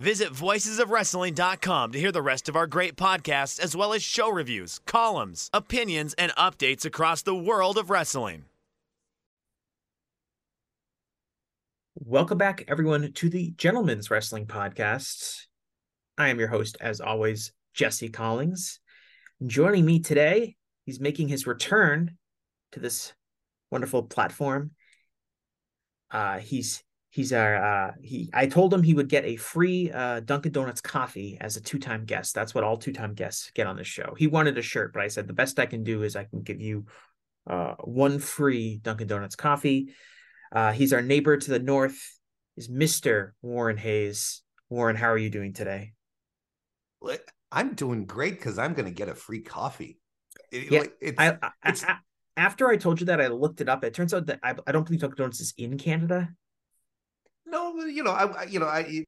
Visit 0.00 0.32
voicesofwrestling.com 0.32 1.90
to 1.92 1.98
hear 1.98 2.12
the 2.12 2.22
rest 2.22 2.48
of 2.48 2.54
our 2.54 2.68
great 2.68 2.94
podcasts, 2.94 3.58
as 3.58 3.74
well 3.74 3.92
as 3.92 4.00
show 4.00 4.30
reviews, 4.30 4.78
columns, 4.86 5.50
opinions, 5.52 6.14
and 6.14 6.30
updates 6.36 6.84
across 6.84 7.22
the 7.22 7.34
world 7.34 7.76
of 7.76 7.90
wrestling. 7.90 8.44
Welcome 11.96 12.38
back, 12.38 12.64
everyone, 12.68 13.12
to 13.12 13.28
the 13.28 13.50
Gentlemen's 13.56 14.08
Wrestling 14.08 14.46
Podcast. 14.46 15.46
I 16.16 16.28
am 16.28 16.38
your 16.38 16.46
host, 16.46 16.76
as 16.80 17.00
always, 17.00 17.52
Jesse 17.74 18.08
Collings. 18.08 18.78
Joining 19.44 19.84
me 19.84 19.98
today, 19.98 20.54
he's 20.86 21.00
making 21.00 21.26
his 21.26 21.44
return 21.44 22.16
to 22.70 22.78
this 22.78 23.14
wonderful 23.72 24.04
platform. 24.04 24.70
Uh, 26.12 26.38
he's 26.38 26.84
he's 27.10 27.32
our 27.32 27.56
uh 27.56 27.92
he 28.02 28.28
i 28.34 28.46
told 28.46 28.72
him 28.72 28.82
he 28.82 28.94
would 28.94 29.08
get 29.08 29.24
a 29.24 29.36
free 29.36 29.90
uh 29.90 30.20
dunkin 30.20 30.52
donuts 30.52 30.80
coffee 30.80 31.38
as 31.40 31.56
a 31.56 31.60
two-time 31.60 32.04
guest. 32.04 32.34
That's 32.34 32.54
what 32.54 32.64
all 32.64 32.76
two-time 32.76 33.14
guests 33.14 33.50
get 33.54 33.66
on 33.66 33.76
the 33.76 33.84
show. 33.84 34.14
He 34.16 34.26
wanted 34.26 34.58
a 34.58 34.62
shirt 34.62 34.92
but 34.92 35.02
i 35.02 35.08
said 35.08 35.26
the 35.26 35.32
best 35.32 35.58
i 35.58 35.66
can 35.66 35.82
do 35.82 36.02
is 36.02 36.16
i 36.16 36.24
can 36.24 36.42
give 36.42 36.60
you 36.60 36.86
uh 37.48 37.74
one 37.80 38.18
free 38.18 38.78
dunkin 38.82 39.06
donuts 39.06 39.36
coffee. 39.36 39.94
Uh 40.52 40.72
he's 40.72 40.92
our 40.92 41.02
neighbor 41.02 41.36
to 41.36 41.50
the 41.50 41.58
north 41.58 41.98
is 42.56 42.68
mr 42.68 43.32
warren 43.42 43.76
hayes. 43.76 44.42
Warren 44.68 44.96
how 44.96 45.08
are 45.10 45.18
you 45.18 45.30
doing 45.30 45.54
today? 45.54 45.92
I'm 47.50 47.74
doing 47.74 48.04
great 48.04 48.34
because 48.34 48.58
i'm 48.58 48.74
gonna 48.74 48.90
get 48.90 49.08
a 49.08 49.14
free 49.14 49.40
coffee. 49.40 49.98
It, 50.52 50.70
yeah, 50.70 50.84
it's, 51.00 51.18
I, 51.18 51.36
I, 51.42 51.50
it's, 51.64 51.84
I, 51.84 51.96
after 52.36 52.68
i 52.68 52.76
told 52.76 53.00
you 53.00 53.06
that 53.06 53.20
i 53.20 53.28
looked 53.28 53.62
it 53.62 53.68
up. 53.70 53.82
It 53.82 53.94
turns 53.94 54.12
out 54.12 54.26
that 54.26 54.40
i, 54.42 54.54
I 54.66 54.72
don't 54.72 54.84
believe 54.84 55.00
dunkin 55.00 55.16
donuts 55.16 55.40
is 55.40 55.54
in 55.56 55.78
canada 55.78 56.28
no, 57.48 57.74
you 57.86 58.02
know, 58.02 58.12
I, 58.12 58.44
you 58.44 58.58
know, 58.58 58.66
I, 58.66 59.04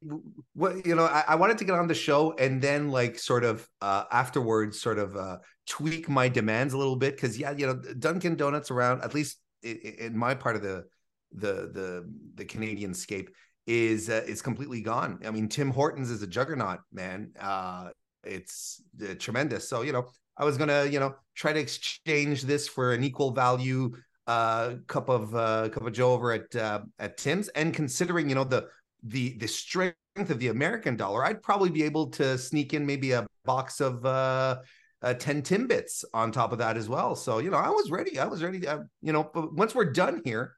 what, 0.55 0.87
you 0.87 0.95
know, 0.95 1.05
I, 1.05 1.25
I, 1.29 1.35
wanted 1.37 1.59
to 1.59 1.65
get 1.65 1.75
on 1.75 1.89
the 1.89 1.95
show 1.95 2.33
and 2.39 2.61
then 2.61 2.91
like 2.91 3.19
sort 3.19 3.45
of 3.45 3.69
uh, 3.81 4.05
afterwards, 4.11 4.81
sort 4.81 4.99
of 4.99 5.17
uh, 5.17 5.39
tweak 5.67 6.09
my 6.09 6.29
demands 6.29 6.75
a 6.75 6.79
little 6.79 6.97
bit 6.97 7.17
because 7.17 7.39
yeah, 7.39 7.53
you 7.53 7.67
know, 7.67 7.75
Dunkin' 7.75 8.37
Donuts 8.37 8.71
around 8.71 9.03
at 9.03 9.15
least 9.15 9.39
in, 9.63 10.17
my 10.17 10.35
part 10.35 10.57
of 10.57 10.63
the 10.63 10.85
the 11.33 11.71
the 11.73 12.13
the 12.35 12.45
Canadian 12.45 12.95
scape 12.95 13.31
is 13.67 14.11
uh, 14.11 14.23
is 14.27 14.43
completely 14.43 14.81
gone. 14.81 15.21
I 15.25 15.31
mean, 15.31 15.49
Tim 15.49 15.71
Hortons 15.71 16.11
is 16.11 16.23
a 16.23 16.27
juggernaut, 16.27 16.81
man. 16.93 17.33
Uh, 17.39 17.91
it's 18.25 18.83
uh, 19.03 19.15
tremendous. 19.19 19.69
So 19.69 19.83
you 19.83 19.93
know, 19.93 20.09
I 20.37 20.45
was 20.45 20.57
gonna 20.57 20.87
you 20.87 21.01
know 21.01 21.15
try 21.35 21.53
to 21.53 21.61
exchange 21.61 22.43
this 22.43 22.69
for 22.69 22.93
an 22.93 23.05
equal 23.05 23.31
value 23.31 23.93
uh, 24.31 24.77
cup 24.87 25.09
of 25.09 25.35
uh, 25.35 25.69
cup 25.71 25.85
of 25.85 25.93
Joe 25.93 26.13
over 26.13 26.33
at 26.33 26.55
uh, 26.55 26.83
at 27.01 27.17
Tim's, 27.17 27.49
and 27.49 27.75
considering 27.75 28.29
you 28.29 28.37
know 28.37 28.45
the 28.45 28.69
the 29.03 29.37
the 29.39 29.49
strength 29.49 29.97
of 30.17 30.39
the 30.39 30.49
American 30.49 30.97
dollar, 30.97 31.25
I'd 31.25 31.43
probably 31.43 31.71
be 31.71 31.83
able 31.83 32.11
to 32.11 32.39
sneak 32.39 32.73
in 32.73 32.87
maybe 32.87 33.11
a 33.11 33.27
box 33.45 33.81
of 33.81 34.07
uh, 34.07 34.59
uh, 35.03 35.15
10 35.15 35.43
Timbits 35.43 36.05
on 36.15 36.31
top 36.31 36.53
of 36.53 36.59
that 36.59 36.77
as 36.77 36.89
well. 36.89 37.17
So, 37.17 37.39
you 37.39 37.51
know, 37.51 37.57
I 37.57 37.71
was 37.71 37.91
ready. 37.91 38.19
I 38.19 38.27
was 38.27 38.43
ready. 38.43 38.61
To, 38.61 38.73
uh, 38.73 38.79
you 39.03 39.13
know, 39.13 39.29
but 39.33 39.55
once 39.55 39.75
we're 39.75 39.93
done 39.93 40.21
here, 40.25 40.55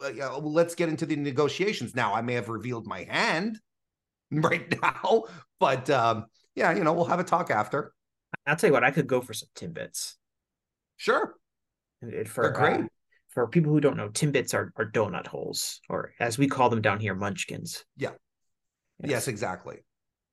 uh, 0.00 0.38
let's 0.38 0.74
get 0.74 0.88
into 0.88 1.04
the 1.04 1.16
negotiations. 1.16 1.94
Now, 1.94 2.14
I 2.14 2.22
may 2.22 2.34
have 2.34 2.48
revealed 2.48 2.86
my 2.86 3.04
hand 3.04 3.58
right 4.30 4.72
now, 4.80 5.24
but 5.58 5.90
um, 5.90 6.26
yeah, 6.54 6.72
you 6.72 6.84
know, 6.84 6.92
we'll 6.92 7.06
have 7.06 7.20
a 7.20 7.24
talk 7.24 7.50
after. 7.50 7.92
I'll 8.46 8.56
tell 8.56 8.68
you 8.68 8.74
what, 8.74 8.84
I 8.84 8.90
could 8.90 9.06
go 9.06 9.20
for 9.20 9.34
some 9.34 9.48
Timbits. 9.54 10.14
Sure. 10.96 11.34
For, 12.26 12.42
They're 12.44 12.52
great. 12.52 12.80
Uh, 12.80 12.88
for 13.32 13.48
people 13.48 13.72
who 13.72 13.80
don't 13.80 13.96
know, 13.96 14.08
Timbits 14.08 14.54
are, 14.54 14.72
are 14.76 14.90
donut 14.90 15.26
holes, 15.26 15.80
or 15.88 16.12
as 16.20 16.38
we 16.38 16.46
call 16.46 16.70
them 16.70 16.82
down 16.82 17.00
here, 17.00 17.14
munchkins. 17.14 17.84
Yeah. 17.96 18.10
Yes, 19.00 19.10
yes 19.10 19.28
exactly. 19.28 19.78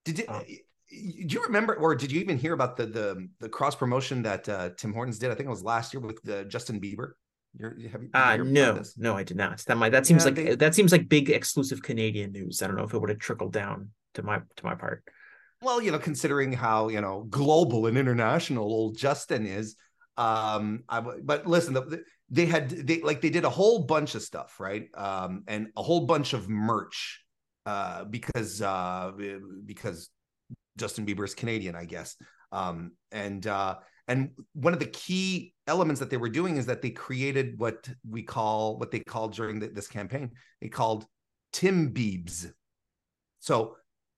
Did 0.06 0.20
you, 0.20 0.26
um, 0.28 0.44
do 0.46 1.36
you 1.36 1.44
remember, 1.44 1.76
or 1.76 1.96
did 1.96 2.12
you 2.12 2.20
even 2.20 2.38
hear 2.38 2.54
about 2.54 2.76
the 2.76 2.86
the 2.86 3.28
the 3.40 3.50
cross 3.50 3.76
promotion 3.76 4.24
that 4.24 4.48
uh, 4.50 4.70
Tim 4.78 4.94
Hortons 4.94 5.20
did? 5.20 5.32
I 5.32 5.36
think 5.36 5.48
it 5.48 5.52
was 5.52 5.64
last 5.64 5.94
year 5.94 6.02
with 6.02 6.22
the 6.24 6.46
Justin 6.46 6.80
Bieber. 6.80 7.12
You're, 7.58 7.72
have 7.90 8.04
you, 8.04 8.10
uh, 8.14 8.38
no, 8.38 8.82
no, 8.98 9.16
I 9.16 9.24
did 9.24 9.38
not. 9.38 9.64
That 9.66 9.78
might 9.78 9.92
that 9.92 10.06
seems 10.06 10.24
yeah, 10.24 10.26
like 10.26 10.36
they, 10.36 10.56
that 10.56 10.76
seems 10.76 10.92
like 10.92 11.10
big 11.10 11.30
exclusive 11.30 11.82
Canadian 11.82 12.32
news. 12.32 12.62
I 12.62 12.68
don't 12.68 12.76
know 12.76 12.84
if 12.84 12.94
it 12.94 13.00
would 13.00 13.10
have 13.10 13.20
trickled 13.20 13.54
down 13.54 13.90
to 14.16 14.24
my 14.24 14.40
to 14.56 14.66
my 14.66 14.76
part. 14.76 15.04
Well, 15.62 15.82
you 15.82 15.92
know, 15.92 16.00
considering 16.00 16.54
how 16.54 16.90
you 16.90 17.02
know 17.02 17.26
global 17.30 17.88
and 17.88 17.98
international 17.98 18.66
old 18.66 18.98
Justin 18.98 19.46
is, 19.46 19.76
um, 20.18 20.84
I 20.88 21.02
but 21.02 21.48
listen, 21.48 21.74
the, 21.74 22.04
they 22.32 22.46
had 22.46 22.70
they 22.70 23.02
like 23.02 23.22
they 23.22 23.30
did 23.30 23.46
a 23.46 23.50
whole 23.50 23.80
bunch 23.80 24.16
of 24.16 24.22
stuff 24.22 24.60
right? 24.60 24.88
Um 24.96 25.44
and 25.48 25.68
a 25.76 25.84
whole 25.84 26.06
bunch 26.06 26.34
of 26.34 26.50
merch 26.50 27.24
uh 27.66 28.06
because 28.06 28.62
uh 28.62 29.12
because 29.66 30.10
justin 30.78 31.06
bieber 31.06 31.26
is 31.26 31.36
canadian 31.36 31.76
i 31.76 31.86
guess. 31.86 32.16
Um 32.52 32.92
and 33.12 33.46
uh 33.46 33.76
and 34.08 34.32
one 34.54 34.74
of 34.74 34.80
the 34.80 34.88
key 34.88 35.54
elements 35.68 36.00
that 36.00 36.10
they 36.10 36.18
were 36.18 36.30
doing 36.30 36.58
is 36.58 36.66
that 36.66 36.82
they 36.82 36.90
created 36.90 37.60
what 37.60 37.88
we 38.10 38.24
call 38.24 38.78
what 38.78 38.90
they 38.92 39.00
called 39.00 39.34
during 39.34 39.60
the, 39.60 39.68
this 39.68 39.88
campaign 39.88 40.32
they 40.62 40.70
called 40.70 41.06
tim 41.52 41.94
biebs. 41.94 42.52
So 43.40 43.76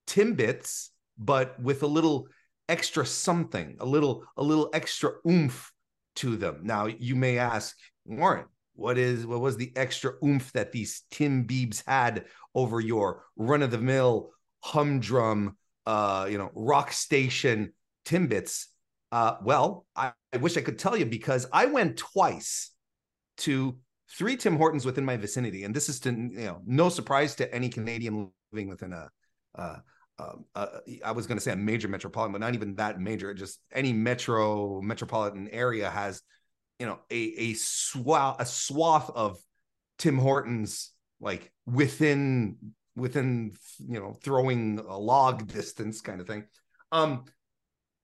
timbits 0.08 0.90
but 1.18 1.60
with 1.62 1.84
a 1.84 1.88
little 1.88 2.28
extra 2.68 3.06
something 3.06 3.78
a 3.80 3.86
little 3.86 4.24
a 4.38 4.44
little 4.44 4.70
extra 4.74 5.12
oomph 5.28 5.72
to 6.16 6.36
them. 6.36 6.62
Now 6.64 6.88
you 6.88 7.16
may 7.16 7.38
ask 7.38 7.76
Warren, 8.06 8.46
what 8.76 8.98
is 8.98 9.26
what 9.26 9.42
was 9.42 9.58
the 9.58 9.72
extra 9.76 10.14
oomph 10.24 10.52
that 10.54 10.72
these 10.72 11.04
Tim 11.12 11.46
Biebs 11.46 11.84
had 11.86 12.26
over 12.56 12.80
your 12.80 13.24
run 13.36 13.62
of 13.62 13.72
the 13.72 13.78
mill 13.78 14.32
humdrum, 14.64 15.58
uh, 15.86 16.28
you 16.30 16.38
know, 16.38 16.52
rock 16.54 16.92
station 16.92 17.74
Timbits? 18.06 18.66
Uh, 19.12 19.36
well, 19.44 19.86
I, 19.96 20.14
I 20.34 20.38
wish 20.38 20.56
I 20.58 20.62
could 20.62 20.80
tell 20.80 20.96
you 20.96 21.06
because 21.06 21.48
I 21.52 21.66
went 21.66 21.98
twice 21.98 22.72
to 23.38 23.78
three 24.18 24.38
Tim 24.38 24.58
Hortons 24.58 24.86
within 24.86 25.06
my 25.06 25.18
vicinity, 25.18 25.64
and 25.64 25.76
this 25.76 25.90
is 25.90 26.00
to 26.02 26.12
you 26.12 26.46
know 26.46 26.62
no 26.66 26.90
surprise 26.90 27.36
to 27.36 27.54
any 27.54 27.70
Canadian 27.70 28.32
living 28.52 28.70
within 28.70 28.94
a. 28.94 29.10
Uh, 29.54 29.78
uh, 30.56 30.68
I 31.04 31.14
was 31.14 31.26
going 31.26 31.38
to 31.38 31.44
say 31.44 31.52
a 31.52 31.56
major 31.56 31.88
metropolitan, 31.88 32.32
but 32.32 32.42
not 32.42 32.54
even 32.54 32.76
that 32.76 33.00
major. 33.00 33.34
Just 33.34 33.60
any 33.74 33.92
metro 33.92 34.80
metropolitan 34.80 35.48
area 35.48 35.90
has 35.90 36.22
you 36.82 36.88
know 36.88 36.98
a 37.12 37.22
a 37.38 37.54
swath 37.54 38.38
a 38.40 38.46
swath 38.46 39.12
of 39.14 39.38
Tim 40.00 40.18
Hortons 40.18 40.90
like 41.20 41.52
within 41.68 42.58
within 42.96 43.54
you 43.88 44.00
know 44.00 44.14
throwing 44.24 44.80
a 44.80 44.98
log 44.98 45.48
distance 45.54 46.02
kind 46.02 46.20
of 46.20 46.26
thing. 46.26 46.46
Um, 46.92 47.26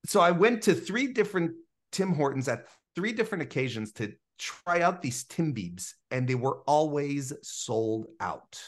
so 0.05 0.19
I 0.19 0.29
went 0.29 0.61
to 0.63 0.75
three 0.75 1.07
different 1.07 1.53
Tim 1.91 2.13
Hortons 2.13 2.47
at 2.47 2.67
three 2.95 3.13
different 3.13 3.41
occasions 3.41 3.93
to 3.93 4.13
try 4.37 4.81
out 4.81 5.01
these 5.01 5.23
Tim 5.23 5.55
Biebs, 5.55 5.93
and 6.11 6.27
they 6.27 6.35
were 6.35 6.59
always 6.67 7.33
sold 7.41 8.05
out. 8.19 8.61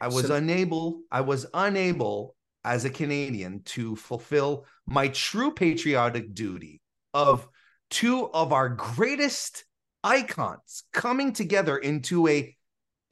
I 0.00 0.08
was 0.08 0.28
so- 0.28 0.36
unable. 0.36 1.02
I 1.12 1.20
was 1.20 1.44
unable 1.52 2.34
as 2.64 2.86
a 2.86 2.90
Canadian 2.90 3.60
to 3.76 3.94
fulfill 3.94 4.64
my 4.86 5.08
true 5.08 5.52
patriotic 5.52 6.32
duty 6.32 6.80
of 7.12 7.46
two 7.94 8.28
of 8.34 8.52
our 8.52 8.68
greatest 8.68 9.64
icons 10.02 10.82
coming 10.92 11.32
together 11.32 11.78
into 11.78 12.26
a 12.26 12.54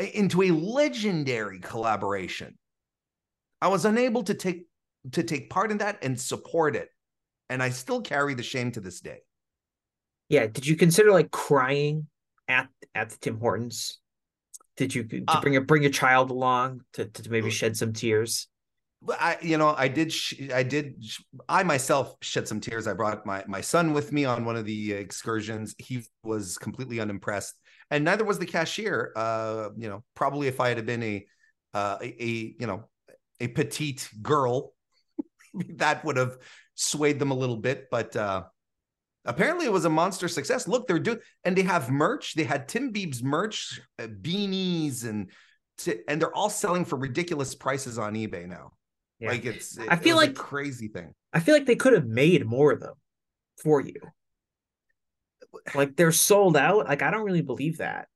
into 0.00 0.42
a 0.42 0.50
legendary 0.50 1.60
collaboration. 1.60 2.58
I 3.60 3.68
was 3.68 3.84
unable 3.84 4.24
to 4.24 4.34
take 4.34 4.66
to 5.12 5.22
take 5.22 5.50
part 5.50 5.70
in 5.70 5.78
that 5.78 5.98
and 6.02 6.20
support 6.20 6.74
it. 6.74 6.88
And 7.48 7.62
I 7.62 7.70
still 7.70 8.00
carry 8.00 8.34
the 8.34 8.42
shame 8.42 8.72
to 8.72 8.80
this 8.80 9.00
day. 9.00 9.20
Yeah. 10.28 10.46
Did 10.48 10.66
you 10.66 10.74
consider 10.74 11.12
like 11.12 11.30
crying 11.30 12.08
at 12.48 12.68
at 12.92 13.10
the 13.10 13.18
Tim 13.18 13.38
Hortons? 13.38 14.00
Did 14.76 14.96
you 14.96 15.04
to 15.04 15.24
uh, 15.28 15.40
bring 15.40 15.54
a 15.54 15.60
bring 15.60 15.84
a 15.84 15.90
child 15.90 16.32
along 16.32 16.80
to, 16.94 17.04
to 17.04 17.30
maybe 17.30 17.50
shed 17.50 17.76
some 17.76 17.92
tears? 17.92 18.48
I, 19.08 19.36
you 19.42 19.58
know, 19.58 19.74
I 19.76 19.88
did, 19.88 20.12
sh- 20.12 20.50
I 20.52 20.62
did, 20.62 21.04
sh- 21.04 21.22
I 21.48 21.62
myself 21.62 22.16
shed 22.22 22.46
some 22.46 22.60
tears. 22.60 22.86
I 22.86 22.92
brought 22.92 23.26
my 23.26 23.44
my 23.48 23.60
son 23.60 23.92
with 23.92 24.12
me 24.12 24.24
on 24.24 24.44
one 24.44 24.56
of 24.56 24.64
the 24.64 24.92
excursions. 24.92 25.74
He 25.78 26.04
was 26.22 26.58
completely 26.58 27.00
unimpressed, 27.00 27.54
and 27.90 28.04
neither 28.04 28.24
was 28.24 28.38
the 28.38 28.46
cashier. 28.46 29.12
Uh, 29.16 29.70
you 29.76 29.88
know, 29.88 30.04
probably 30.14 30.46
if 30.46 30.60
I 30.60 30.68
had 30.68 30.86
been 30.86 31.02
a, 31.02 31.26
uh, 31.74 31.98
a, 32.00 32.22
a 32.22 32.54
you 32.60 32.66
know, 32.66 32.88
a 33.40 33.48
petite 33.48 34.08
girl, 34.22 34.72
that 35.76 36.04
would 36.04 36.16
have 36.16 36.38
swayed 36.74 37.18
them 37.18 37.30
a 37.30 37.36
little 37.36 37.56
bit, 37.58 37.88
but 37.90 38.16
uh 38.16 38.44
apparently 39.24 39.66
it 39.66 39.72
was 39.72 39.84
a 39.84 39.90
monster 39.90 40.28
success. 40.28 40.66
Look, 40.66 40.86
they're 40.86 40.98
doing 40.98 41.18
and 41.44 41.56
they 41.56 41.62
have 41.62 41.90
merch. 41.90 42.34
They 42.34 42.44
had 42.44 42.68
Tim 42.68 42.92
Biebs 42.92 43.22
merch, 43.22 43.80
uh, 43.98 44.06
beanies, 44.06 45.04
and 45.04 45.30
and 46.06 46.20
they're 46.20 46.34
all 46.34 46.50
selling 46.50 46.84
for 46.84 46.96
ridiculous 46.96 47.54
prices 47.54 47.98
on 47.98 48.14
eBay 48.14 48.46
now. 48.46 48.72
Yeah. 49.22 49.28
Like 49.28 49.44
it's, 49.44 49.78
it, 49.78 49.86
I 49.88 49.94
feel 49.94 50.16
like 50.16 50.34
crazy 50.34 50.88
thing. 50.88 51.14
I 51.32 51.38
feel 51.38 51.54
like 51.54 51.66
they 51.66 51.76
could 51.76 51.92
have 51.92 52.06
made 52.06 52.44
more 52.44 52.72
of 52.72 52.80
them 52.80 52.94
for 53.62 53.80
you. 53.80 53.94
Like 55.76 55.94
they're 55.94 56.10
sold 56.10 56.56
out. 56.56 56.86
Like 56.86 57.02
I 57.02 57.10
don't 57.12 57.22
really 57.22 57.42
believe 57.42 57.78
that. 57.78 58.08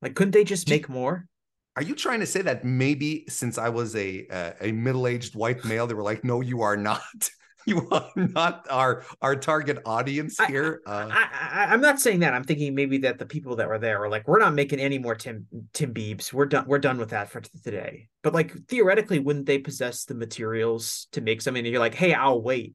Like 0.00 0.14
couldn't 0.14 0.30
they 0.30 0.44
just 0.44 0.70
make 0.70 0.88
more? 0.88 1.26
Are 1.74 1.82
you 1.82 1.96
trying 1.96 2.20
to 2.20 2.26
say 2.26 2.40
that 2.42 2.64
maybe 2.64 3.24
since 3.28 3.58
I 3.58 3.70
was 3.70 3.96
a 3.96 4.26
uh, 4.30 4.52
a 4.60 4.70
middle 4.70 5.08
aged 5.08 5.34
white 5.34 5.64
male, 5.64 5.88
they 5.88 5.94
were 5.94 6.02
like, 6.02 6.22
"No, 6.22 6.40
you 6.40 6.62
are 6.62 6.76
not. 6.76 7.00
you 7.66 7.88
are 7.90 8.10
not 8.16 8.66
our 8.70 9.04
our 9.20 9.36
target 9.36 9.78
audience 9.84 10.38
here." 10.46 10.80
I, 10.86 10.90
uh, 10.90 11.08
I, 11.10 11.74
am 11.74 11.80
not 11.80 12.00
saying 12.00 12.20
that. 12.20 12.34
I'm 12.34 12.44
thinking 12.44 12.74
maybe 12.74 12.98
that 12.98 13.18
the 13.18 13.26
people 13.26 13.56
that 13.56 13.68
were 13.68 13.78
there 13.78 14.00
were 14.00 14.08
like, 14.08 14.26
"We're 14.26 14.38
not 14.38 14.54
making 14.54 14.80
any 14.80 14.98
more 14.98 15.14
Tim 15.14 15.46
Tim 15.72 15.92
Biebs. 15.92 16.32
We're 16.32 16.46
done. 16.46 16.64
We're 16.66 16.78
done 16.78 16.98
with 16.98 17.10
that 17.10 17.30
for 17.30 17.40
today." 17.40 18.08
But 18.22 18.34
like 18.34 18.52
theoretically, 18.68 19.18
wouldn't 19.18 19.46
they 19.46 19.58
possess 19.58 20.04
the 20.04 20.14
materials 20.14 21.08
to 21.12 21.20
make 21.20 21.42
something? 21.42 21.64
And 21.64 21.72
you're 21.72 21.80
like, 21.80 21.94
"Hey, 21.94 22.14
I'll 22.14 22.42
wait." 22.42 22.74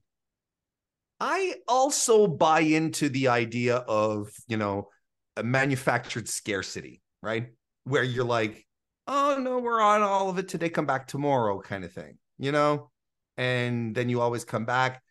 I 1.20 1.56
also 1.68 2.28
buy 2.28 2.60
into 2.60 3.10
the 3.10 3.30
idea 3.30 3.78
of 3.78 4.30
you 4.48 4.58
know 4.58 4.90
a 5.36 5.44
manufactured 5.44 6.28
scarcity, 6.28 7.02
right? 7.22 7.48
Where 7.84 8.04
you're 8.04 8.26
like, 8.26 8.68
oh 9.08 9.38
no, 9.40 9.60
we're 9.60 9.82
on 9.82 10.02
all 10.02 10.30
of 10.30 10.38
it 10.38 10.48
today, 10.48 10.70
come 10.70 10.86
back 10.86 11.08
tomorrow, 11.08 11.60
kind 11.60 11.84
of 11.84 11.94
thing, 11.94 12.18
you 12.38 12.52
know? 12.52 12.92
And 13.38 13.96
then 13.96 14.10
you 14.10 14.22
always 14.22 14.44
come 14.44 14.66
back. 14.66 15.02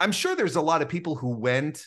I'm 0.00 0.12
sure 0.12 0.34
there's 0.34 0.56
a 0.56 0.62
lot 0.62 0.82
of 0.82 0.88
people 0.88 1.14
who 1.14 1.30
went 1.30 1.86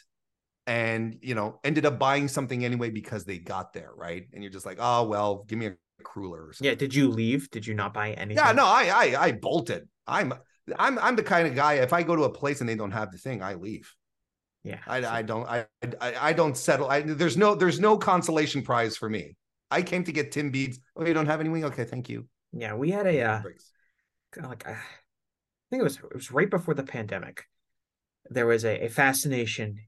and 0.66 1.18
you 1.22 1.34
know 1.34 1.60
ended 1.64 1.86
up 1.86 1.98
buying 1.98 2.28
something 2.28 2.66
anyway 2.66 2.90
because 2.90 3.24
they 3.24 3.38
got 3.38 3.74
there, 3.74 3.92
right? 3.96 4.28
And 4.34 4.44
you're 4.44 4.52
just 4.52 4.66
like, 4.66 4.78
oh 4.80 5.04
well, 5.08 5.46
give 5.48 5.58
me 5.58 5.68
a 5.68 5.74
cruller 6.04 6.52
Yeah, 6.60 6.76
did 6.76 6.94
you 6.94 7.10
leave? 7.10 7.50
Did 7.50 7.66
you 7.66 7.74
not 7.74 7.94
buy 7.94 8.12
anything? 8.12 8.44
Yeah, 8.44 8.52
no, 8.52 8.66
I 8.66 8.84
I 8.84 9.24
I 9.26 9.32
bolted. 9.32 9.88
I'm 10.06 10.34
I'm 10.78 11.00
I'm 11.00 11.16
the 11.16 11.24
kind 11.24 11.48
of 11.48 11.56
guy 11.56 11.76
if 11.76 11.94
I 11.94 12.04
go 12.04 12.16
to 12.16 12.24
a 12.24 12.30
place 12.30 12.60
and 12.60 12.70
they 12.70 12.76
don't 12.76 12.92
have 12.92 13.12
the 13.12 13.18
thing, 13.18 13.42
I 13.42 13.56
leave. 13.56 13.94
Yeah. 14.64 14.80
I, 14.86 15.06
I 15.06 15.22
don't 15.22 15.48
I, 15.48 15.66
I 16.02 16.16
I 16.30 16.34
don't 16.34 16.58
settle. 16.58 16.90
I 16.90 17.02
there's 17.02 17.38
no 17.38 17.56
there's 17.56 17.80
no 17.80 17.98
consolation 17.98 18.62
prize 18.62 18.98
for 18.98 19.10
me. 19.10 19.36
I 19.72 19.82
came 19.82 20.04
to 20.04 20.12
get 20.12 20.32
Tim 20.32 20.52
Biebs. 20.52 20.78
Oh, 20.96 21.06
you 21.06 21.14
don't 21.14 21.26
have 21.26 21.40
any? 21.40 21.64
Okay, 21.64 21.86
thank 21.86 22.10
you. 22.10 22.28
Yeah, 22.54 22.74
we 22.74 22.92
had 22.92 23.08
a 23.08 23.22
uh, 23.22 23.42
like 24.42 24.66
I 25.68 25.76
think 25.76 25.82
it 25.82 25.84
was 25.84 25.98
it 25.98 26.14
was 26.14 26.32
right 26.32 26.50
before 26.50 26.74
the 26.74 26.84
pandemic. 26.84 27.44
There 28.30 28.46
was 28.46 28.66
a, 28.66 28.86
a 28.86 28.90
fascination 28.90 29.80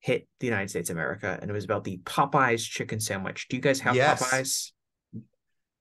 hit 0.00 0.26
the 0.40 0.46
United 0.46 0.70
States 0.70 0.90
of 0.90 0.96
America, 0.96 1.38
and 1.40 1.50
it 1.50 1.54
was 1.54 1.64
about 1.64 1.84
the 1.84 1.98
Popeyes 2.04 2.68
chicken 2.68 3.00
sandwich. 3.00 3.48
Do 3.48 3.56
you 3.56 3.62
guys 3.62 3.80
have 3.80 3.94
yes. 3.94 4.22
Popeyes? 4.22 4.72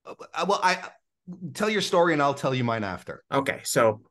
Uh, 0.06 0.46
well, 0.48 0.60
I 0.62 0.78
tell 1.54 1.70
your 1.70 1.82
story, 1.82 2.14
and 2.14 2.22
I'll 2.22 2.34
tell 2.34 2.54
you 2.54 2.64
mine 2.64 2.84
after. 2.84 3.24
Okay, 3.32 3.62
so 3.64 4.02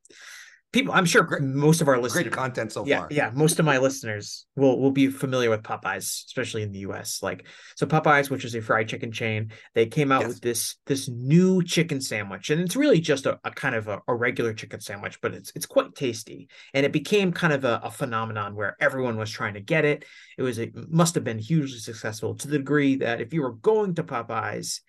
people 0.73 0.93
i'm 0.93 1.05
sure 1.05 1.23
great, 1.23 1.43
most 1.43 1.81
of 1.81 1.89
our 1.89 1.99
listeners 1.99 2.25
great 2.25 2.33
content 2.33 2.71
so 2.73 2.85
yeah, 2.85 3.01
far 3.01 3.09
yeah 3.11 3.31
most 3.35 3.59
of 3.59 3.65
my 3.65 3.79
listeners 3.79 4.47
will 4.57 4.79
will 4.79 4.91
be 4.91 5.09
familiar 5.09 5.49
with 5.49 5.63
popeyes 5.63 6.27
especially 6.27 6.63
in 6.63 6.73
the 6.73 6.81
us 6.81 7.23
like 7.23 7.47
so 7.77 7.87
popeyes 7.87 8.29
which 8.29 8.45
is 8.45 8.55
a 8.55 8.61
fried 8.61 8.89
chicken 8.89 9.11
chain 9.11 9.51
they 9.75 9.87
came 9.87 10.13
out 10.13 10.23
yes. 10.23 10.29
with 10.29 10.41
this 10.41 10.77
this 10.87 11.09
new 11.09 11.63
chicken 11.63 12.01
sandwich 12.01 12.51
and 12.51 12.61
it's 12.61 12.77
really 12.77 13.01
just 13.01 13.25
a, 13.25 13.39
a 13.45 13.51
kind 13.51 13.75
of 13.75 13.89
a, 13.89 14.01
a, 14.09 14.15
regular 14.15 14.53
chicken 14.53 14.81
sandwich 14.81 15.21
but 15.23 15.33
it's 15.33 15.53
it's 15.55 15.67
quite 15.67 15.95
tasty 15.95 16.49
and 16.75 16.85
it 16.85 16.93
became 16.93 17.33
kind 17.33 17.53
of 17.53 17.65
a, 17.65 17.81
a 17.83 17.91
phenomenon 17.91 18.55
where 18.55 18.77
everyone 18.81 19.17
was 19.17 19.31
trying 19.31 19.55
to 19.55 19.61
get 19.61 19.85
it 19.85 20.05
it 20.37 20.43
was 20.43 20.59
it 20.59 20.73
must 20.91 21.15
have 21.15 21.25
been 21.25 21.39
hugely 21.39 21.79
successful 21.79 22.35
to 22.35 22.49
the 22.49 22.59
degree 22.59 22.97
that 22.97 23.21
if 23.21 23.33
you 23.33 23.41
were 23.41 23.53
going 23.53 23.95
to 23.95 24.03
popeyes 24.03 24.81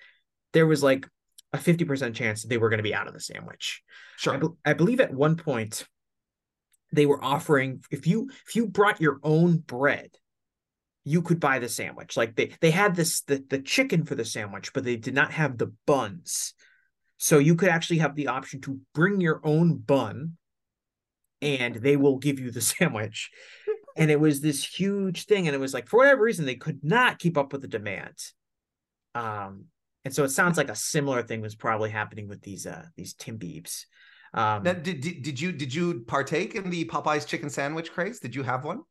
there 0.51 0.67
was 0.67 0.83
like 0.83 1.07
a 1.53 1.57
50% 1.57 2.13
chance 2.13 2.43
they 2.43 2.57
were 2.57 2.69
going 2.69 2.77
to 2.77 2.83
be 2.83 2.93
out 2.93 3.07
of 3.07 3.13
the 3.13 3.19
sandwich. 3.19 3.81
Sure. 4.17 4.33
I, 4.33 4.37
be- 4.37 4.47
I, 4.65 4.73
believe 4.73 4.99
at 4.99 5.13
one 5.13 5.35
point 5.35 5.85
they 6.91 7.05
were 7.05 7.23
offering 7.23 7.83
if 7.91 8.07
you 8.07 8.29
if 8.47 8.55
you 8.55 8.67
brought 8.67 9.01
your 9.01 9.19
own 9.23 9.57
bread, 9.57 10.11
you 11.03 11.21
could 11.21 11.39
buy 11.39 11.59
the 11.59 11.69
sandwich. 11.69 12.17
Like 12.17 12.35
they 12.35 12.51
they 12.61 12.71
had 12.71 12.95
this 12.95 13.21
the, 13.21 13.43
the 13.49 13.59
chicken 13.59 14.05
for 14.05 14.15
the 14.15 14.25
sandwich, 14.25 14.73
but 14.73 14.83
they 14.83 14.95
did 14.95 15.13
not 15.13 15.31
have 15.31 15.57
the 15.57 15.73
buns. 15.85 16.53
So 17.17 17.37
you 17.37 17.55
could 17.55 17.69
actually 17.69 17.99
have 17.99 18.15
the 18.15 18.27
option 18.27 18.61
to 18.61 18.79
bring 18.93 19.19
your 19.19 19.41
own 19.43 19.77
bun 19.77 20.37
and 21.41 21.75
they 21.75 21.97
will 21.97 22.17
give 22.17 22.39
you 22.39 22.51
the 22.51 22.61
sandwich. 22.61 23.31
and 23.97 24.11
it 24.11 24.19
was 24.19 24.41
this 24.41 24.63
huge 24.63 25.25
thing 25.25 25.47
and 25.47 25.55
it 25.55 25.59
was 25.59 25.73
like 25.73 25.87
for 25.87 25.97
whatever 25.97 26.23
reason 26.23 26.45
they 26.45 26.55
could 26.55 26.83
not 26.83 27.19
keep 27.19 27.37
up 27.37 27.51
with 27.51 27.61
the 27.61 27.67
demand. 27.67 28.15
Um 29.15 29.65
and 30.05 30.13
so 30.13 30.23
it 30.23 30.29
sounds 30.29 30.57
like 30.57 30.69
a 30.69 30.75
similar 30.75 31.21
thing 31.21 31.41
was 31.41 31.55
probably 31.55 31.89
happening 31.89 32.27
with 32.27 32.41
these 32.41 32.65
uh 32.65 32.85
these 32.95 33.13
Tim. 33.13 33.39
Um, 34.33 34.63
now, 34.63 34.73
did, 34.73 35.01
did 35.01 35.21
did 35.23 35.39
you 35.39 35.51
did 35.51 35.73
you 35.73 36.01
partake 36.01 36.55
in 36.55 36.69
the 36.69 36.85
Popeyes 36.85 37.25
chicken 37.25 37.49
sandwich 37.49 37.91
craze? 37.91 38.19
Did 38.19 38.35
you 38.35 38.43
have 38.43 38.63
one? 38.63 38.81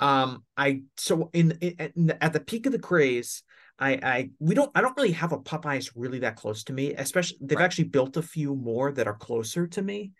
Um, 0.00 0.44
I 0.56 0.82
so 0.96 1.30
in, 1.32 1.52
in 1.52 2.10
at 2.20 2.32
the 2.32 2.40
peak 2.40 2.66
of 2.66 2.72
the 2.72 2.78
craze, 2.78 3.42
I 3.78 3.92
I 4.02 4.30
we 4.38 4.54
don't 4.54 4.70
I 4.74 4.80
don't 4.80 4.96
really 4.96 5.12
have 5.12 5.32
a 5.32 5.38
Popeyes 5.38 5.90
really 5.94 6.20
that 6.20 6.36
close 6.36 6.64
to 6.64 6.72
me. 6.72 6.94
Especially 6.94 7.38
they've 7.40 7.58
right. 7.58 7.64
actually 7.64 7.84
built 7.84 8.16
a 8.16 8.22
few 8.22 8.54
more 8.54 8.92
that 8.92 9.06
are 9.06 9.16
closer 9.16 9.66
to 9.66 9.82
me. 9.82 10.12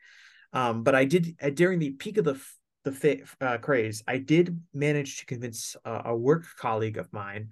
Um, 0.53 0.83
but 0.83 0.95
I 0.95 1.05
did 1.05 1.37
uh, 1.43 1.51
during 1.51 1.79
the 1.79 1.91
peak 1.91 2.19
of 2.19 2.25
the 2.25 2.41
the 2.85 3.23
uh, 3.41 3.59
craze, 3.59 4.03
I 4.07 4.19
did 4.19 4.61
manage 4.73 5.19
to 5.19 5.27
convince 5.27 5.75
uh, 5.85 6.03
a 6.05 6.17
work 6.17 6.45
colleague 6.57 6.99
of 6.99 7.13
mine 7.13 7.49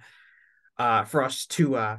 uh, 0.79 1.05
for 1.05 1.23
us 1.23 1.47
to 1.47 1.77
uh, 1.77 1.99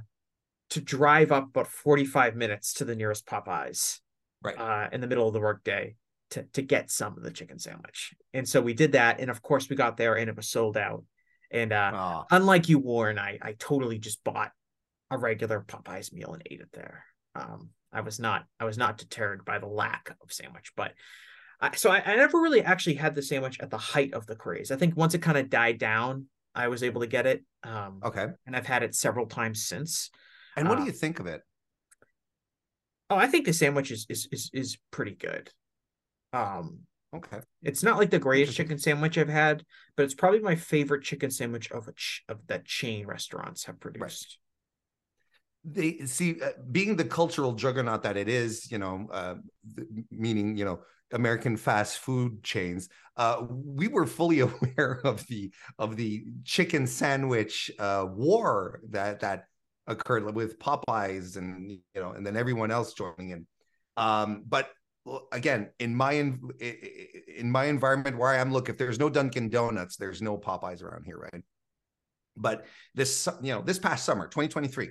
to 0.72 0.82
drive 0.82 1.32
up 1.32 1.50
about 1.50 1.68
45 1.68 2.36
minutes 2.36 2.74
to 2.76 2.86
the 2.86 2.96
nearest 2.96 3.26
Popeyes 3.26 4.00
right 4.44 4.58
uh, 4.58 4.90
in 4.92 5.02
the 5.02 5.08
middle 5.08 5.28
of 5.28 5.34
the 5.34 5.40
workday 5.40 5.96
to, 6.32 6.44
to 6.54 6.62
get 6.62 6.92
some 6.92 7.18
of 7.18 7.24
the 7.24 7.32
chicken 7.32 7.60
sandwich. 7.60 8.14
And 8.34 8.48
so 8.48 8.62
we 8.62 8.74
did 8.74 8.94
that. 8.94 9.20
And 9.20 9.30
of 9.30 9.42
course 9.42 9.70
we 9.70 9.76
got 9.76 9.98
there 9.98 10.16
and 10.16 10.30
it 10.30 10.36
was 10.36 10.50
sold 10.50 10.78
out. 10.78 11.04
And 11.52 11.72
uh, 11.72 11.92
oh. 11.94 12.24
unlike 12.32 12.70
you, 12.70 12.80
Warren, 12.80 13.20
I, 13.20 13.38
I 13.42 13.56
totally 13.58 14.00
just 14.00 14.24
bought 14.24 14.52
a 15.12 15.18
regular 15.18 15.64
Popeyes 15.68 16.12
meal 16.12 16.34
and 16.34 16.44
ate 16.50 16.62
it 16.62 16.70
there. 16.74 17.06
Um, 17.36 17.70
I 17.94 18.02
was 18.02 18.20
not 18.20 18.46
I 18.60 18.66
was 18.66 18.78
not 18.78 18.98
deterred 18.98 19.46
by 19.46 19.60
the 19.60 19.68
lack 19.68 20.14
of 20.22 20.34
sandwich, 20.34 20.74
but 20.76 20.94
I, 21.62 21.76
so 21.76 21.90
I, 21.90 22.02
I 22.06 22.16
never 22.16 22.40
really 22.40 22.62
actually 22.62 22.96
had 22.96 23.16
the 23.16 23.22
sandwich 23.22 23.60
at 23.62 23.70
the 23.70 23.78
height 23.78 24.14
of 24.14 24.26
the 24.26 24.36
craze. 24.36 24.72
I 24.72 24.76
think 24.76 24.98
once 24.98 25.14
it 25.14 25.22
kind 25.22 25.38
of 25.38 25.50
died 25.50 25.78
down, 25.78 26.26
I 26.54 26.68
was 26.68 26.84
able 26.84 27.02
to 27.02 27.08
get 27.08 27.26
it. 27.26 27.44
Um, 27.64 28.02
okay, 28.04 28.28
and 28.46 28.56
I've 28.56 28.66
had 28.66 28.84
it 28.84 28.96
several 28.96 29.28
times 29.28 29.66
since. 29.66 30.10
And 30.56 30.70
what 30.70 30.78
uh, 30.78 30.82
do 30.82 30.88
you 30.88 30.92
think 30.92 31.20
of 31.20 31.28
it? 31.28 31.42
Oh, 33.10 33.16
I 33.16 33.28
think 33.28 33.46
the 33.46 33.54
sandwich 33.54 33.92
is 33.92 34.06
is 34.10 34.28
is, 34.32 34.50
is 34.54 34.78
pretty 34.92 35.16
good. 35.16 35.52
Um, 36.34 36.80
okay. 37.16 37.40
It's 37.62 37.84
not 37.84 37.98
like 37.98 38.10
the 38.10 38.20
greatest 38.20 38.58
chicken 38.58 38.78
sandwich 38.78 39.18
I've 39.18 39.30
had, 39.30 39.64
but 39.96 40.04
it's 40.04 40.14
probably 40.14 40.40
my 40.40 40.56
favorite 40.56 41.04
chicken 41.04 41.32
sandwich 41.32 41.72
of 41.72 41.88
a 41.88 41.94
ch- 41.94 42.24
of 42.28 42.48
that 42.48 42.66
chain 42.66 43.06
restaurants 43.06 43.66
have 43.66 43.80
produced. 43.80 44.38
Right. 45.66 46.00
They 46.00 46.06
see 46.06 46.42
uh, 46.42 46.52
being 46.72 46.96
the 46.96 47.06
cultural 47.06 47.54
juggernaut 47.54 48.04
that 48.04 48.18
it 48.18 48.28
is, 48.28 48.72
you 48.72 48.78
know, 48.78 49.08
uh, 49.12 49.36
meaning 50.12 50.58
you 50.58 50.66
know 50.66 50.82
American 51.12 51.58
fast 51.58 52.00
food 52.00 52.44
chains. 52.44 52.90
Uh, 53.18 53.46
we 53.50 53.88
were 53.88 54.06
fully 54.06 54.40
aware 54.42 55.00
of 55.04 55.26
the 55.28 55.52
of 55.78 55.96
the 55.96 56.26
chicken 56.44 56.88
sandwich 56.88 57.72
uh, 57.80 58.06
war 58.10 58.82
that 58.90 59.22
that 59.22 59.46
occurred 59.88 60.34
with 60.34 60.60
Popeyes 60.60 61.38
and 61.38 61.72
you 61.72 61.80
know, 61.96 62.12
and 62.12 62.26
then 62.26 62.36
everyone 62.36 62.72
else 62.72 62.94
joining 62.94 63.30
in. 63.30 63.48
Um, 63.98 64.44
but 64.48 64.70
again, 65.32 65.70
in 65.80 65.96
my 65.96 66.14
in 66.14 66.50
in 66.60 67.52
my 67.52 67.66
environment 67.66 68.18
where 68.18 68.30
I 68.30 68.38
am, 68.38 68.52
look, 68.52 68.70
if 68.70 68.78
there's 68.78 69.00
no 69.00 69.10
Dunkin' 69.10 69.50
Donuts, 69.50 69.98
there's 69.98 70.22
no 70.22 70.38
Popeyes 70.38 70.84
around 70.84 71.06
here, 71.06 71.18
right? 71.18 71.44
But 72.38 72.66
this, 72.94 73.28
you 73.42 73.54
know, 73.54 73.62
this 73.62 73.80
past 73.80 74.06
summer, 74.06 74.26
2023, 74.28 74.90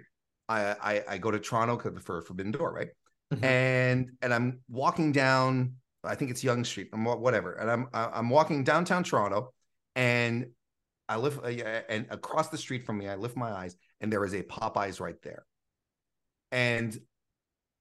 I 0.48 0.60
I, 0.60 1.04
I 1.08 1.18
go 1.18 1.30
to 1.30 1.38
Toronto 1.38 1.78
for 2.00 2.22
Forbidden 2.22 2.52
Door, 2.52 2.72
right? 2.72 2.88
Mm-hmm. 3.32 3.44
And 3.44 4.10
and 4.22 4.32
I'm 4.32 4.60
walking 4.68 5.12
down, 5.12 5.74
I 6.04 6.14
think 6.14 6.30
it's 6.30 6.44
Yonge 6.44 6.66
Street, 6.66 6.88
whatever, 6.92 7.54
and 7.54 7.70
I'm 7.70 7.88
I'm 7.92 8.30
walking 8.30 8.64
downtown 8.64 9.04
Toronto, 9.04 9.52
and 9.96 10.46
I 11.08 11.16
lift 11.16 11.44
uh, 11.44 11.48
and 11.48 12.06
across 12.10 12.48
the 12.48 12.58
street 12.58 12.84
from 12.84 12.98
me, 12.98 13.08
I 13.08 13.16
lift 13.16 13.36
my 13.36 13.50
eyes, 13.50 13.76
and 14.04 14.12
there 14.12 14.25
is 14.25 14.34
a 14.34 14.42
Popeyes 14.42 15.00
right 15.00 15.20
there. 15.23 15.46
And 16.52 16.96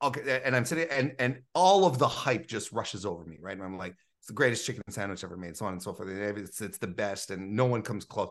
okay, 0.01 0.41
and 0.45 0.55
I'm 0.55 0.63
sitting, 0.63 0.87
and 0.89 1.13
and 1.19 1.41
all 1.53 1.85
of 1.85 1.99
the 1.99 2.07
hype 2.07 2.47
just 2.47 2.71
rushes 2.71 3.05
over 3.05 3.25
me, 3.25 3.37
right? 3.41 3.55
And 3.55 3.61
I'm 3.61 3.77
like, 3.77 3.93
it's 4.19 4.27
the 4.27 4.33
greatest 4.33 4.65
chicken 4.65 4.81
sandwich 4.89 5.25
ever 5.25 5.35
made, 5.35 5.57
so 5.57 5.65
on 5.65 5.73
and 5.73 5.83
so 5.83 5.93
forth. 5.93 6.07
It's 6.09 6.61
it's 6.61 6.77
the 6.77 6.87
best, 6.87 7.29
and 7.29 7.57
no 7.57 7.65
one 7.65 7.81
comes 7.81 8.05
close. 8.05 8.29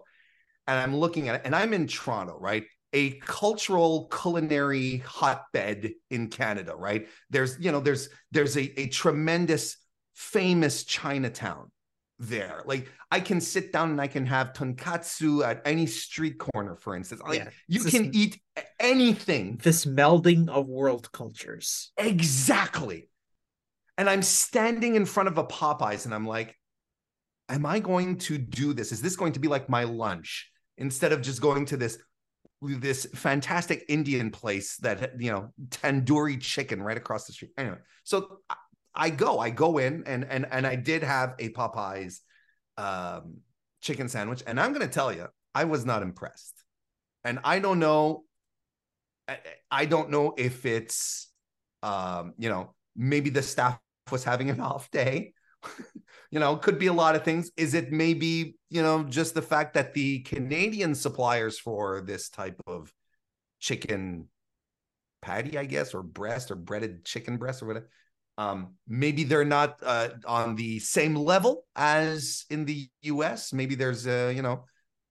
And 0.67 0.81
I'm 0.81 0.97
looking 0.97 1.29
at 1.29 1.35
it, 1.35 1.43
and 1.45 1.55
I'm 1.55 1.75
in 1.75 1.87
Toronto, 1.87 2.39
right? 2.41 2.65
A 2.95 3.11
cultural 3.21 4.09
culinary 4.09 4.99
hotbed 4.99 5.93
in 6.09 6.29
Canada, 6.29 6.75
right? 6.75 7.09
There's, 7.29 7.59
you 7.61 7.73
know, 7.73 7.81
there's 7.81 8.09
there's 8.31 8.57
a, 8.57 8.81
a 8.81 8.89
tremendous 8.89 9.77
famous 10.15 10.85
Chinatown 10.85 11.71
there. 12.19 12.63
Like 12.67 12.91
I 13.11 13.21
can 13.21 13.41
sit 13.41 13.73
down 13.73 13.91
and 13.91 14.01
I 14.01 14.07
can 14.07 14.27
have 14.27 14.53
tonkatsu 14.53 15.45
at 15.45 15.63
any 15.65 15.87
street 15.87 16.39
corner, 16.39 16.77
for 16.77 16.95
instance. 16.95 17.21
Like 17.23 17.41
Yeah. 17.41 17.51
you 17.69 17.83
It's 17.83 17.91
can 17.91 18.15
eat 18.15 18.41
anything. 18.79 19.59
This 19.63 19.85
melding 19.85 20.49
of 20.49 20.69
world 20.69 21.11
cultures. 21.13 21.93
Exactly. 21.97 23.09
And 23.99 24.09
I'm 24.09 24.23
standing 24.23 24.95
in 24.95 25.05
front 25.05 25.29
of 25.29 25.39
a 25.39 25.45
Popeyes 25.45 26.05
and 26.07 26.15
I'm 26.15 26.27
like, 26.27 26.57
am 27.49 27.67
I 27.67 27.79
going 27.79 28.19
to 28.19 28.39
do 28.39 28.73
this? 28.73 28.93
Is 28.93 29.03
this 29.03 29.17
going 29.17 29.33
to 29.33 29.41
be 29.41 29.49
like 29.49 29.69
my 29.69 29.85
lunch 29.85 30.51
instead 30.79 31.13
of 31.13 31.23
just 31.23 31.41
going 31.41 31.67
to 31.67 31.77
this 31.77 31.99
this 32.63 33.07
fantastic 33.15 33.85
Indian 33.89 34.31
place 34.31 34.77
that 34.79 35.21
you 35.21 35.33
know 35.33 35.53
tandoori 35.69 36.41
chicken 36.41 36.81
right 36.81 36.97
across 36.97 37.27
the 37.27 37.33
street. 37.33 37.51
Anyway, 37.59 37.79
so 38.05 38.39
I, 38.95 39.11
go, 39.11 39.39
I 39.39 39.51
go 39.51 39.79
in 39.79 40.05
and 40.07 40.25
and 40.25 40.47
and 40.51 40.67
I 40.67 40.77
did 40.77 41.03
have 41.03 41.35
a 41.39 41.49
Popeyes 41.51 42.21
um, 42.77 43.39
chicken 43.81 44.09
sandwich, 44.09 44.43
and 44.47 44.61
I'm 44.61 44.73
going 44.73 44.87
to 44.87 44.93
tell 44.93 45.13
you, 45.13 45.27
I 45.55 45.65
was 45.65 45.85
not 45.85 46.03
impressed, 46.03 46.63
and 47.25 47.39
I 47.45 47.59
don't 47.59 47.79
know, 47.79 48.25
I, 49.29 49.39
I 49.71 49.85
don't 49.87 50.11
know 50.11 50.35
if 50.37 50.67
it's 50.67 51.31
um, 51.83 52.35
you 52.39 52.49
know 52.49 52.75
maybe 52.95 53.31
the 53.31 53.43
staff 53.43 53.79
was 54.11 54.25
having 54.25 54.51
an 54.51 54.61
off 54.73 54.91
day. 54.91 55.33
you 56.31 56.41
know, 56.41 56.57
could 56.57 56.79
be 56.79 56.89
a 56.89 56.93
lot 56.93 57.15
of 57.15 57.25
things. 57.25 57.51
Is 57.57 57.75
it 57.75 57.93
maybe, 57.93 58.57
you 58.69 58.83
know, 58.83 59.05
just 59.05 59.35
the 59.35 59.43
fact 59.43 59.75
that 59.75 59.95
the 59.95 60.21
Canadian 60.21 60.95
suppliers 60.95 61.59
for 61.59 62.01
this 62.01 62.29
type 62.29 62.61
of 62.67 62.93
chicken 63.61 64.29
patty, 65.21 65.57
I 65.57 65.65
guess, 65.65 65.95
or 65.95 66.03
breast 66.03 66.51
or 66.51 66.57
breaded 66.57 67.05
chicken 67.05 67.37
breast 67.37 67.63
or 67.63 67.67
whatever, 67.67 67.89
um, 68.39 68.75
maybe 68.89 69.25
they're 69.25 69.45
not 69.45 69.79
uh, 69.83 70.09
on 70.27 70.57
the 70.57 70.79
same 70.79 71.15
level 71.15 71.65
as 71.77 72.45
in 72.51 72.65
the 72.65 72.89
US. 73.03 73.53
Maybe 73.53 73.75
there's 73.75 74.07
a, 74.07 74.33
you 74.33 74.43
know, 74.43 74.65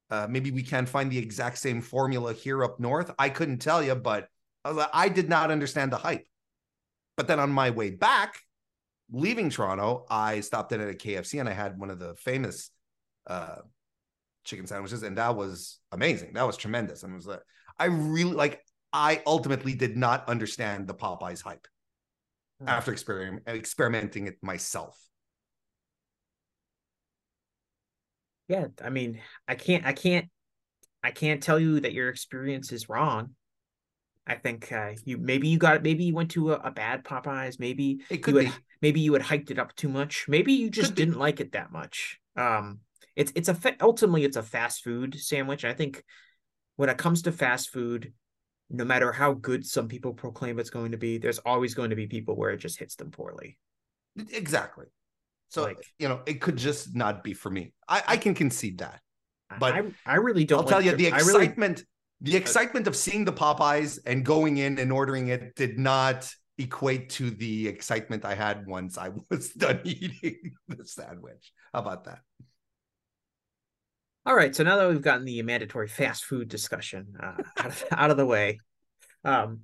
uh, 0.09 0.27
maybe 0.29 0.51
we 0.51 0.63
can't 0.63 0.89
find 0.89 1.11
the 1.11 1.17
exact 1.17 1.57
same 1.57 1.81
formula 1.81 2.33
here 2.33 2.63
up 2.63 2.79
north. 2.79 3.11
I 3.17 3.29
couldn't 3.29 3.59
tell 3.59 3.81
you, 3.81 3.95
but 3.95 4.27
I, 4.65 5.09
did 5.09 5.29
not 5.29 5.51
understand 5.51 5.91
the 5.91 5.97
hype. 5.97 6.27
But 7.15 7.27
then 7.27 7.39
on 7.39 7.51
my 7.51 7.69
way 7.69 7.91
back, 7.91 8.39
leaving 9.11 9.49
Toronto, 9.49 10.05
I 10.09 10.41
stopped 10.41 10.71
in 10.71 10.81
at 10.81 10.89
a 10.89 10.93
KFC 10.93 11.39
and 11.39 11.47
I 11.47 11.53
had 11.53 11.79
one 11.79 11.89
of 11.89 11.99
the 11.99 12.15
famous 12.15 12.71
uh, 13.27 13.57
chicken 14.43 14.67
sandwiches, 14.67 15.03
and 15.03 15.17
that 15.17 15.35
was 15.35 15.79
amazing. 15.91 16.33
That 16.33 16.47
was 16.47 16.57
tremendous. 16.57 17.03
And 17.03 17.15
was 17.15 17.27
like, 17.27 17.41
I 17.79 17.85
really 17.85 18.33
like. 18.33 18.61
I 18.93 19.21
ultimately 19.25 19.73
did 19.73 19.95
not 19.95 20.27
understand 20.27 20.87
the 20.87 20.93
Popeyes 20.93 21.41
hype 21.41 21.65
after 22.67 22.91
experiment, 22.91 23.43
experimenting 23.47 24.27
it 24.27 24.37
myself. 24.41 24.97
Yeah, 28.47 28.67
I 28.83 28.89
mean, 28.89 29.21
I 29.47 29.55
can't, 29.55 29.85
I 29.85 29.93
can't, 29.93 30.27
I 31.03 31.11
can't 31.11 31.41
tell 31.41 31.59
you 31.59 31.79
that 31.79 31.93
your 31.93 32.09
experience 32.09 32.71
is 32.71 32.89
wrong. 32.89 33.35
I 34.27 34.35
think 34.35 34.71
uh, 34.71 34.91
you 35.05 35.17
maybe 35.17 35.47
you 35.47 35.57
got 35.57 35.81
maybe 35.83 36.03
you 36.03 36.13
went 36.13 36.31
to 36.31 36.53
a, 36.53 36.55
a 36.57 36.71
bad 36.71 37.03
Popeyes. 37.03 37.59
Maybe 37.59 37.99
It 38.09 38.17
you 38.17 38.23
could 38.23 38.35
had, 38.35 38.53
be. 38.53 38.61
maybe 38.81 38.99
you 38.99 39.13
had 39.13 39.21
hyped 39.23 39.51
it 39.51 39.59
up 39.59 39.75
too 39.75 39.89
much. 39.89 40.25
Maybe 40.27 40.53
you 40.53 40.69
just 40.69 40.89
Could 40.89 40.97
didn't 40.97 41.19
like 41.19 41.39
it 41.39 41.53
that 41.53 41.71
much. 41.71 42.19
Um, 42.35 42.79
it's 43.15 43.31
it's 43.35 43.49
a 43.49 43.55
fa- 43.55 43.77
ultimately 43.81 44.23
it's 44.23 44.37
a 44.37 44.43
fast 44.43 44.83
food 44.83 45.19
sandwich. 45.19 45.65
I 45.65 45.73
think 45.73 46.03
when 46.75 46.89
it 46.89 46.97
comes 46.97 47.23
to 47.23 47.31
fast 47.31 47.69
food, 47.71 48.13
no 48.71 48.85
matter 48.85 49.11
how 49.11 49.33
good 49.33 49.65
some 49.65 49.87
people 49.87 50.13
proclaim 50.13 50.59
it's 50.59 50.69
going 50.69 50.91
to 50.91 50.97
be, 50.97 51.17
there's 51.17 51.39
always 51.39 51.73
going 51.73 51.89
to 51.89 51.95
be 51.95 52.07
people 52.07 52.35
where 52.35 52.51
it 52.51 52.57
just 52.57 52.79
hits 52.79 52.95
them 52.95 53.11
poorly. 53.11 53.57
Exactly. 54.31 54.85
So 55.49 55.63
Like- 55.63 55.77
you 55.99 56.07
know, 56.07 56.21
it 56.25 56.41
could 56.41 56.57
just 56.57 56.95
not 56.95 57.23
be 57.23 57.33
for 57.33 57.49
me. 57.49 57.73
I, 57.87 58.03
I 58.07 58.17
can 58.17 58.33
concede 58.33 58.79
that. 58.79 59.01
But 59.59 59.73
I 59.75 59.83
I 60.05 60.15
really 60.15 60.45
don't. 60.45 60.59
I'll 60.59 60.65
tell 60.69 60.81
you, 60.81 60.95
the 60.95 61.11
I 61.11 61.17
really 61.17 61.43
excitement, 61.43 61.83
the 62.21 62.37
excitement 62.37 62.87
of 62.87 62.95
seeing 62.95 63.25
the 63.25 63.33
Popeyes 63.33 63.99
and 64.05 64.23
going 64.23 64.57
in 64.57 64.79
and 64.79 64.93
ordering 64.93 65.27
it 65.27 65.55
did 65.55 65.77
not 65.77 66.33
equate 66.57 67.09
to 67.09 67.31
the 67.31 67.67
excitement 67.67 68.23
I 68.23 68.35
had 68.35 68.65
once 68.65 68.97
I 68.97 69.09
was 69.29 69.49
done 69.49 69.81
eating 69.83 70.53
the 70.69 70.85
sandwich. 70.85 71.51
How 71.73 71.79
about 71.81 72.05
that? 72.05 72.19
All 74.23 74.35
right, 74.35 74.55
so 74.55 74.63
now 74.63 74.77
that 74.77 74.87
we've 74.87 75.01
gotten 75.01 75.25
the 75.25 75.41
mandatory 75.41 75.87
fast 75.87 76.25
food 76.25 76.47
discussion 76.47 77.15
uh, 77.19 77.41
out, 77.57 77.65
of, 77.65 77.83
out 77.91 78.11
of 78.11 78.17
the 78.17 78.25
way, 78.25 78.59
um, 79.25 79.61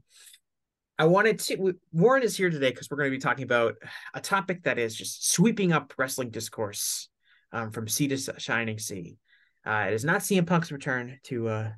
I 0.98 1.06
wanted 1.06 1.38
to. 1.40 1.76
Warren 1.92 2.24
is 2.24 2.36
here 2.36 2.50
today 2.50 2.72
because 2.72 2.90
we're 2.90 2.98
going 2.98 3.12
to 3.12 3.16
be 3.16 3.22
talking 3.22 3.44
about 3.44 3.76
a 4.16 4.20
topic 4.20 4.64
that 4.64 4.80
is 4.80 4.96
just 4.96 5.32
sweeping 5.32 5.72
up 5.72 5.94
wrestling 5.96 6.32
discourse 6.32 7.08
um, 7.52 7.70
from 7.70 7.88
sea 7.88 8.08
to 8.08 8.18
shining 8.40 8.80
sea. 8.80 9.18
Uh, 9.64 9.86
it 9.90 9.94
is 9.94 10.04
not 10.04 10.22
CM 10.22 10.48
Punk's 10.48 10.72
return 10.72 11.20
to 11.26 11.50
uh, 11.50 11.72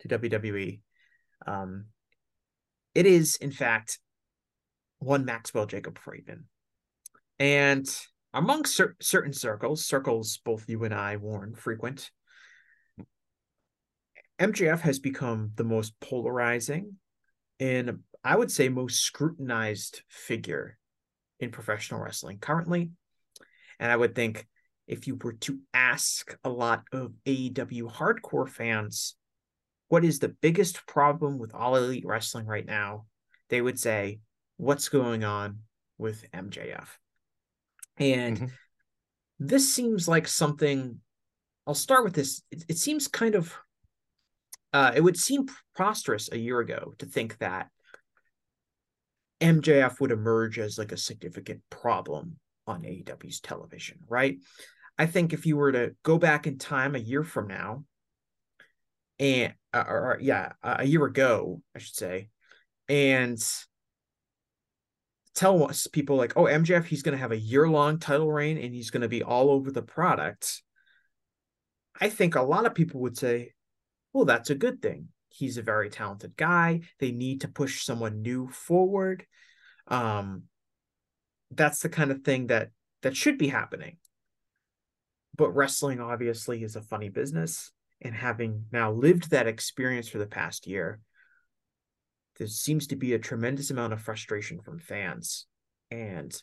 to 0.00 0.08
WWE. 0.08 0.80
Um, 1.46 1.86
it 2.94 3.04
is, 3.04 3.36
in 3.36 3.52
fact, 3.52 3.98
one 5.00 5.26
Maxwell 5.26 5.66
Jacob 5.66 5.98
Friedman, 5.98 6.46
and 7.38 7.86
among 8.32 8.64
cer- 8.64 8.96
certain 9.02 9.34
circles, 9.34 9.84
circles 9.84 10.40
both 10.42 10.66
you 10.66 10.82
and 10.84 10.94
I, 10.94 11.16
Warren, 11.16 11.54
frequent. 11.54 12.10
MJF 14.42 14.80
has 14.80 14.98
become 14.98 15.52
the 15.54 15.62
most 15.62 15.98
polarizing 16.00 16.96
and 17.60 18.00
I 18.24 18.34
would 18.34 18.50
say 18.50 18.68
most 18.68 19.00
scrutinized 19.00 20.02
figure 20.08 20.76
in 21.38 21.52
professional 21.52 22.00
wrestling 22.00 22.38
currently. 22.38 22.90
And 23.78 23.92
I 23.92 23.96
would 23.96 24.16
think 24.16 24.48
if 24.88 25.06
you 25.06 25.14
were 25.14 25.34
to 25.34 25.60
ask 25.72 26.36
a 26.42 26.50
lot 26.50 26.82
of 26.90 27.12
AEW 27.24 27.88
hardcore 27.88 28.48
fans, 28.48 29.14
what 29.86 30.04
is 30.04 30.18
the 30.18 30.34
biggest 30.40 30.88
problem 30.88 31.38
with 31.38 31.54
all 31.54 31.76
elite 31.76 32.04
wrestling 32.04 32.46
right 32.46 32.66
now? 32.66 33.06
They 33.48 33.60
would 33.60 33.78
say, 33.78 34.18
what's 34.56 34.88
going 34.88 35.22
on 35.22 35.60
with 35.98 36.24
MJF? 36.32 36.98
And 37.96 38.40
Mhm. 38.40 38.50
this 39.38 39.72
seems 39.72 40.08
like 40.08 40.26
something 40.26 41.00
I'll 41.64 41.74
start 41.74 42.02
with 42.02 42.14
this. 42.14 42.42
It, 42.50 42.64
it 42.70 42.78
seems 42.78 43.06
kind 43.06 43.36
of 43.36 43.56
uh, 44.72 44.92
it 44.94 45.00
would 45.00 45.16
seem 45.16 45.46
preposterous 45.46 46.30
a 46.32 46.38
year 46.38 46.60
ago 46.60 46.94
to 46.98 47.06
think 47.06 47.38
that 47.38 47.68
MJF 49.40 50.00
would 50.00 50.12
emerge 50.12 50.58
as 50.58 50.78
like 50.78 50.92
a 50.92 50.96
significant 50.96 51.60
problem 51.68 52.36
on 52.66 52.82
AEW's 52.82 53.40
television, 53.40 53.98
right? 54.08 54.38
I 54.98 55.06
think 55.06 55.32
if 55.32 55.46
you 55.46 55.56
were 55.56 55.72
to 55.72 55.94
go 56.04 56.18
back 56.18 56.46
in 56.46 56.58
time 56.58 56.94
a 56.94 56.98
year 56.98 57.24
from 57.24 57.48
now, 57.48 57.84
and 59.18 59.54
uh, 59.74 59.84
or, 59.86 60.12
or 60.12 60.18
yeah, 60.20 60.52
a 60.62 60.84
year 60.84 61.04
ago, 61.04 61.60
I 61.74 61.78
should 61.78 61.94
say, 61.94 62.28
and 62.88 63.38
tell 65.34 65.64
us 65.64 65.86
people 65.86 66.16
like, 66.16 66.34
oh, 66.36 66.44
MJF, 66.44 66.84
he's 66.84 67.02
going 67.02 67.16
to 67.16 67.20
have 67.20 67.32
a 67.32 67.38
year 67.38 67.68
long 67.68 67.98
title 67.98 68.30
reign 68.30 68.58
and 68.58 68.74
he's 68.74 68.90
going 68.90 69.02
to 69.02 69.08
be 69.08 69.22
all 69.22 69.50
over 69.50 69.70
the 69.70 69.82
product. 69.82 70.62
I 72.00 72.08
think 72.08 72.34
a 72.34 72.42
lot 72.42 72.66
of 72.66 72.74
people 72.74 73.00
would 73.00 73.16
say, 73.16 73.52
well, 74.12 74.24
that's 74.24 74.50
a 74.50 74.54
good 74.54 74.82
thing. 74.82 75.08
He's 75.28 75.56
a 75.56 75.62
very 75.62 75.88
talented 75.88 76.36
guy. 76.36 76.82
They 76.98 77.12
need 77.12 77.42
to 77.42 77.48
push 77.48 77.84
someone 77.84 78.22
new 78.22 78.48
forward. 78.48 79.24
Um, 79.88 80.44
that's 81.50 81.80
the 81.80 81.88
kind 81.88 82.10
of 82.10 82.22
thing 82.22 82.48
that 82.48 82.70
that 83.02 83.16
should 83.16 83.38
be 83.38 83.48
happening. 83.48 83.96
But 85.36 85.50
wrestling 85.50 86.00
obviously 86.00 86.62
is 86.62 86.76
a 86.76 86.82
funny 86.82 87.08
business, 87.08 87.72
and 88.00 88.14
having 88.14 88.66
now 88.70 88.92
lived 88.92 89.30
that 89.30 89.46
experience 89.46 90.08
for 90.08 90.18
the 90.18 90.26
past 90.26 90.66
year, 90.66 91.00
there 92.38 92.46
seems 92.46 92.88
to 92.88 92.96
be 92.96 93.14
a 93.14 93.18
tremendous 93.18 93.70
amount 93.70 93.94
of 93.94 94.02
frustration 94.02 94.60
from 94.60 94.78
fans, 94.78 95.46
and 95.90 96.34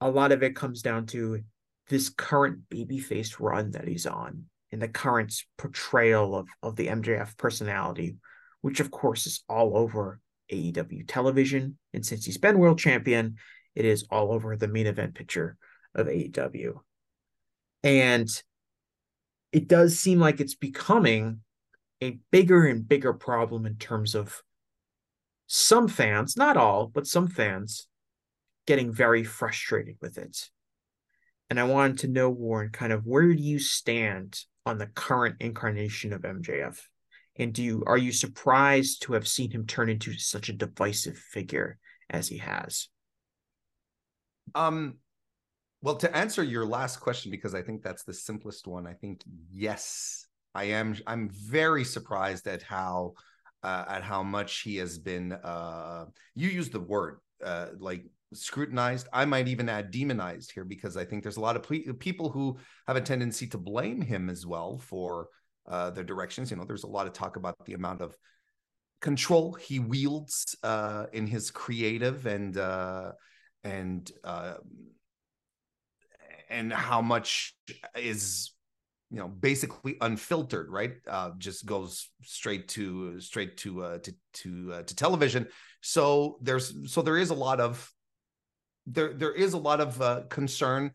a 0.00 0.10
lot 0.10 0.32
of 0.32 0.42
it 0.42 0.56
comes 0.56 0.82
down 0.82 1.06
to 1.06 1.40
this 1.88 2.08
current 2.08 2.68
babyface 2.68 3.38
run 3.38 3.70
that 3.72 3.86
he's 3.86 4.06
on 4.06 4.46
and 4.74 4.82
the 4.82 4.88
current 4.88 5.32
portrayal 5.56 6.34
of, 6.34 6.48
of 6.60 6.74
the 6.74 6.88
MJF 6.88 7.36
personality, 7.36 8.16
which 8.60 8.80
of 8.80 8.90
course 8.90 9.24
is 9.24 9.44
all 9.48 9.78
over 9.78 10.18
AEW 10.52 11.04
television. 11.06 11.78
And 11.92 12.04
since 12.04 12.24
he's 12.24 12.38
been 12.38 12.58
world 12.58 12.80
champion, 12.80 13.36
it 13.76 13.84
is 13.84 14.04
all 14.10 14.32
over 14.32 14.56
the 14.56 14.66
main 14.66 14.88
event 14.88 15.14
picture 15.14 15.56
of 15.94 16.08
AEW. 16.08 16.80
And 17.84 18.28
it 19.52 19.68
does 19.68 19.96
seem 19.96 20.18
like 20.18 20.40
it's 20.40 20.56
becoming 20.56 21.42
a 22.02 22.18
bigger 22.32 22.66
and 22.66 22.88
bigger 22.88 23.12
problem 23.12 23.66
in 23.66 23.76
terms 23.76 24.16
of 24.16 24.42
some 25.46 25.86
fans, 25.86 26.36
not 26.36 26.56
all, 26.56 26.88
but 26.88 27.06
some 27.06 27.28
fans 27.28 27.86
getting 28.66 28.90
very 28.90 29.22
frustrated 29.22 29.98
with 30.00 30.18
it. 30.18 30.50
And 31.48 31.60
I 31.60 31.64
wanted 31.64 31.98
to 32.00 32.08
know, 32.08 32.28
Warren, 32.28 32.70
kind 32.70 32.92
of 32.92 33.06
where 33.06 33.32
do 33.32 33.40
you 33.40 33.60
stand 33.60 34.44
on 34.66 34.78
the 34.78 34.86
current 34.88 35.36
incarnation 35.40 36.12
of 36.12 36.22
MJF? 36.22 36.80
And 37.36 37.52
do 37.52 37.62
you 37.62 37.82
are 37.86 37.98
you 37.98 38.12
surprised 38.12 39.02
to 39.02 39.14
have 39.14 39.26
seen 39.26 39.50
him 39.50 39.66
turn 39.66 39.88
into 39.90 40.14
such 40.18 40.48
a 40.48 40.52
divisive 40.52 41.18
figure 41.18 41.78
as 42.10 42.28
he 42.28 42.38
has? 42.38 42.88
Um, 44.54 44.98
Well, 45.82 45.96
to 45.96 46.16
answer 46.16 46.42
your 46.42 46.64
last 46.64 46.98
question, 47.00 47.30
because 47.30 47.54
I 47.54 47.62
think 47.62 47.82
that's 47.82 48.04
the 48.04 48.14
simplest 48.14 48.66
one, 48.66 48.86
I 48.86 48.94
think 48.94 49.22
yes, 49.52 50.26
I 50.54 50.64
am. 50.64 50.96
I'm 51.06 51.28
very 51.30 51.84
surprised 51.84 52.46
at 52.46 52.62
how 52.62 53.14
uh, 53.62 53.84
at 53.88 54.02
how 54.02 54.22
much 54.22 54.60
he 54.62 54.76
has 54.76 54.98
been. 54.98 55.32
Uh, 55.32 56.06
you 56.34 56.48
use 56.48 56.70
the 56.70 56.80
word 56.80 57.18
uh, 57.44 57.68
like 57.78 58.06
scrutinized. 58.32 59.08
I 59.12 59.24
might 59.24 59.48
even 59.48 59.68
add 59.68 59.90
demonized 59.90 60.52
here 60.52 60.64
because 60.64 60.96
I 60.96 61.04
think 61.04 61.22
there's 61.22 61.36
a 61.36 61.40
lot 61.40 61.56
of 61.56 61.62
pe- 61.62 61.92
people 61.92 62.30
who 62.30 62.58
have 62.86 62.96
a 62.96 63.00
tendency 63.00 63.46
to 63.48 63.58
blame 63.58 64.00
him 64.00 64.30
as 64.30 64.46
well 64.46 64.78
for 64.78 65.28
uh, 65.66 65.90
their 65.90 66.04
directions. 66.04 66.50
You 66.50 66.56
know, 66.56 66.64
there's 66.64 66.84
a 66.84 66.88
lot 66.88 67.06
of 67.06 67.12
talk 67.12 67.36
about 67.36 67.56
the 67.64 67.74
amount 67.74 68.00
of 68.00 68.16
control 69.00 69.52
he 69.54 69.78
wields 69.78 70.56
uh, 70.62 71.06
in 71.12 71.26
his 71.26 71.50
creative 71.50 72.26
and 72.26 72.56
uh, 72.56 73.12
and 73.62 74.10
uh, 74.24 74.54
and 76.48 76.72
how 76.72 77.02
much 77.02 77.54
is 77.96 78.52
you 79.10 79.18
know 79.18 79.28
basically 79.28 79.96
unfiltered 80.00 80.70
right 80.70 80.94
uh 81.08 81.30
just 81.38 81.66
goes 81.66 82.10
straight 82.22 82.66
to 82.68 83.20
straight 83.20 83.56
to 83.56 83.82
uh 83.82 83.98
to 83.98 84.14
to 84.32 84.72
uh, 84.72 84.82
to 84.82 84.96
television 84.96 85.46
so 85.82 86.38
there's 86.40 86.92
so 86.92 87.02
there 87.02 87.18
is 87.18 87.30
a 87.30 87.34
lot 87.34 87.60
of 87.60 87.92
there 88.86 89.12
there 89.12 89.32
is 89.32 89.52
a 89.52 89.58
lot 89.58 89.80
of 89.80 90.00
uh 90.00 90.22
concern 90.28 90.92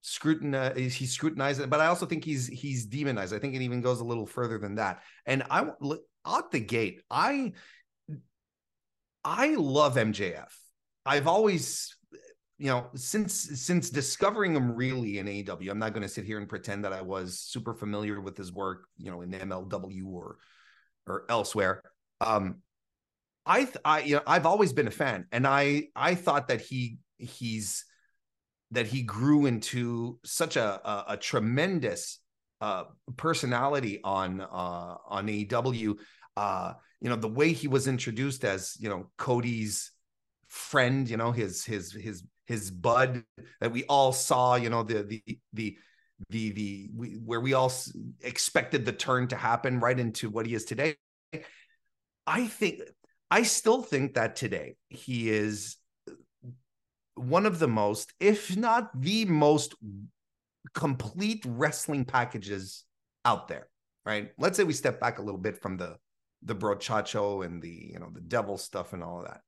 scrutinize 0.00 0.94
he's 0.94 1.12
scrutinized 1.12 1.68
but 1.70 1.80
i 1.80 1.86
also 1.86 2.06
think 2.06 2.24
he's 2.24 2.46
he's 2.48 2.86
demonized. 2.86 3.32
I 3.32 3.38
think 3.38 3.54
it 3.54 3.62
even 3.62 3.80
goes 3.80 4.00
a 4.00 4.04
little 4.04 4.26
further 4.26 4.58
than 4.58 4.76
that. 4.76 5.02
And 5.26 5.44
i 5.50 5.66
out 6.26 6.50
the 6.50 6.60
gate 6.60 7.02
i 7.10 7.52
i 9.24 9.54
love 9.54 9.96
mjf 9.96 10.48
i've 11.04 11.26
always 11.26 11.96
you 12.62 12.68
know, 12.68 12.86
since 12.94 13.34
since 13.34 13.90
discovering 13.90 14.54
him 14.54 14.76
really 14.76 15.18
in 15.18 15.26
AEW, 15.26 15.68
I'm 15.68 15.80
not 15.80 15.94
going 15.94 16.04
to 16.04 16.08
sit 16.08 16.24
here 16.24 16.38
and 16.38 16.48
pretend 16.48 16.84
that 16.84 16.92
I 16.92 17.02
was 17.02 17.40
super 17.40 17.74
familiar 17.74 18.20
with 18.20 18.36
his 18.36 18.52
work, 18.52 18.84
you 18.96 19.10
know, 19.10 19.20
in 19.22 19.32
MLW 19.32 20.06
or 20.06 20.36
or 21.08 21.24
elsewhere. 21.28 21.82
Um, 22.20 22.58
I, 23.44 23.68
I, 23.84 24.02
you 24.02 24.14
know, 24.14 24.22
I've 24.28 24.46
always 24.46 24.72
been 24.72 24.86
a 24.86 24.92
fan, 24.92 25.26
and 25.32 25.44
I, 25.44 25.88
I 25.96 26.14
thought 26.14 26.46
that 26.48 26.60
he, 26.60 26.98
he's, 27.22 27.84
that 28.70 28.86
he 28.86 29.02
grew 29.02 29.46
into 29.46 30.18
such 30.24 30.56
a, 30.56 30.80
a, 30.88 31.04
a 31.10 31.16
tremendous 31.16 32.18
uh, 32.60 32.84
personality 33.16 34.00
on, 34.02 34.40
uh, 34.40 34.96
on 35.06 35.26
AEW. 35.26 35.96
Uh, 36.36 36.72
you 37.00 37.08
know, 37.08 37.16
the 37.16 37.28
way 37.28 37.52
he 37.52 37.68
was 37.68 37.88
introduced 37.88 38.44
as, 38.44 38.76
you 38.78 38.88
know, 38.88 39.10
Cody's 39.18 39.90
friend, 40.48 41.08
you 41.08 41.16
know, 41.16 41.32
his, 41.32 41.64
his, 41.64 41.92
his 41.92 42.22
his 42.46 42.70
bud 42.70 43.24
that 43.60 43.72
we 43.72 43.84
all 43.84 44.12
saw, 44.12 44.56
you 44.56 44.70
know, 44.70 44.82
the 44.82 45.02
the 45.02 45.22
the 45.52 45.76
the 46.28 46.52
the 46.52 46.90
we, 46.94 47.08
where 47.24 47.40
we 47.40 47.54
all 47.54 47.72
expected 48.20 48.84
the 48.84 48.92
turn 48.92 49.28
to 49.28 49.36
happen 49.36 49.80
right 49.80 49.98
into 49.98 50.28
what 50.28 50.46
he 50.46 50.54
is 50.54 50.64
today. 50.64 50.96
I 52.26 52.46
think 52.46 52.80
I 53.30 53.42
still 53.44 53.82
think 53.82 54.14
that 54.14 54.36
today 54.36 54.76
he 54.88 55.30
is 55.30 55.76
one 57.22 57.46
of 57.46 57.58
the 57.58 57.68
most, 57.68 58.12
if 58.20 58.56
not 58.56 58.90
the 59.00 59.24
most 59.24 59.74
complete 60.74 61.44
wrestling 61.46 62.04
packages 62.04 62.84
out 63.24 63.48
there, 63.48 63.68
right? 64.04 64.30
Let's 64.38 64.56
say 64.56 64.64
we 64.64 64.72
step 64.72 65.00
back 65.00 65.18
a 65.18 65.22
little 65.22 65.40
bit 65.40 65.60
from 65.60 65.76
the 65.76 65.96
the 66.44 66.54
brochacho 66.56 67.44
and 67.46 67.62
the 67.62 67.90
you 67.92 67.98
know 67.98 68.10
the 68.12 68.20
devil 68.20 68.58
stuff 68.58 68.92
and 68.92 69.02
all 69.02 69.20
of 69.20 69.26
that. 69.26 69.40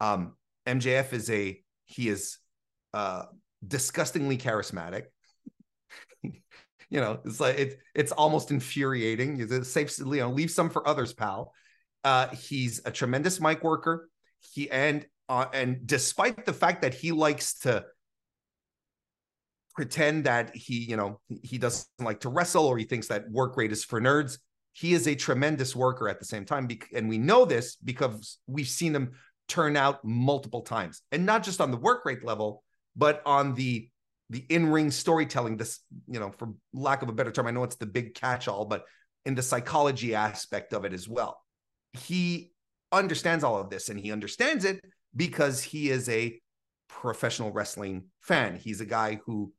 Um, 0.00 0.34
MJF 0.66 1.12
is 1.12 1.30
a 1.30 1.60
he 1.86 2.08
is 2.08 2.38
uh, 2.92 3.24
disgustingly 3.66 4.38
charismatic. 4.38 5.04
you 6.22 6.32
know, 6.90 7.20
it's 7.24 7.40
like 7.40 7.58
it, 7.58 7.78
it's 7.94 8.12
almost 8.12 8.50
infuriating. 8.50 9.40
It's 9.40 9.70
safe, 9.70 9.98
you 9.98 10.04
know, 10.04 10.30
leave 10.30 10.50
some 10.50 10.70
for 10.70 10.86
others, 10.86 11.12
pal. 11.12 11.52
Uh, 12.02 12.28
he's 12.28 12.82
a 12.84 12.90
tremendous 12.90 13.40
mic 13.40 13.62
worker. 13.62 14.08
He 14.40 14.70
and 14.70 15.06
uh, 15.28 15.46
and 15.52 15.86
despite 15.86 16.44
the 16.44 16.52
fact 16.52 16.82
that 16.82 16.94
he 16.94 17.12
likes 17.12 17.58
to 17.60 17.84
pretend 19.74 20.24
that 20.24 20.54
he, 20.54 20.84
you 20.84 20.96
know, 20.96 21.20
he 21.42 21.58
doesn't 21.58 21.86
like 21.98 22.20
to 22.20 22.28
wrestle 22.28 22.66
or 22.66 22.78
he 22.78 22.84
thinks 22.84 23.08
that 23.08 23.30
work 23.30 23.56
rate 23.56 23.72
is 23.72 23.84
for 23.84 24.00
nerds, 24.00 24.38
he 24.72 24.92
is 24.92 25.06
a 25.06 25.14
tremendous 25.14 25.74
worker 25.74 26.08
at 26.08 26.18
the 26.18 26.24
same 26.24 26.44
time. 26.44 26.68
And 26.94 27.08
we 27.08 27.18
know 27.18 27.44
this 27.44 27.76
because 27.76 28.38
we've 28.46 28.68
seen 28.68 28.94
him 28.94 29.12
turn 29.48 29.76
out 29.76 30.04
multiple 30.04 30.62
times, 30.62 31.02
and 31.12 31.26
not 31.26 31.42
just 31.42 31.60
on 31.60 31.70
the 31.70 31.76
work 31.76 32.04
rate 32.04 32.24
level, 32.24 32.62
but 32.96 33.22
on 33.26 33.54
the 33.54 33.88
the 34.30 34.44
in-ring 34.48 34.90
storytelling 34.90 35.56
this 35.58 35.80
you 36.08 36.18
know 36.18 36.32
for 36.38 36.54
lack 36.72 37.02
of 37.02 37.10
a 37.10 37.12
better 37.12 37.30
term 37.30 37.46
i 37.46 37.50
know 37.50 37.62
it's 37.62 37.76
the 37.76 37.84
big 37.86 38.14
catch-all 38.14 38.64
but 38.64 38.84
in 39.26 39.34
the 39.34 39.42
psychology 39.42 40.14
aspect 40.14 40.72
of 40.72 40.86
it 40.86 40.94
as 40.94 41.06
well 41.06 41.38
he 41.92 42.50
understands 42.90 43.44
all 43.44 43.60
of 43.60 43.68
this 43.68 43.90
and 43.90 44.00
he 44.00 44.10
understands 44.10 44.64
it 44.64 44.80
because 45.16 45.62
he 45.62 45.90
is 45.90 46.08
a 46.08 46.40
professional 46.88 47.52
wrestling 47.52 48.04
fan. 48.20 48.56
He's 48.56 48.80
a 48.80 48.86
guy 48.86 49.20
who 49.24 49.52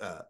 uh, 0.00 0.20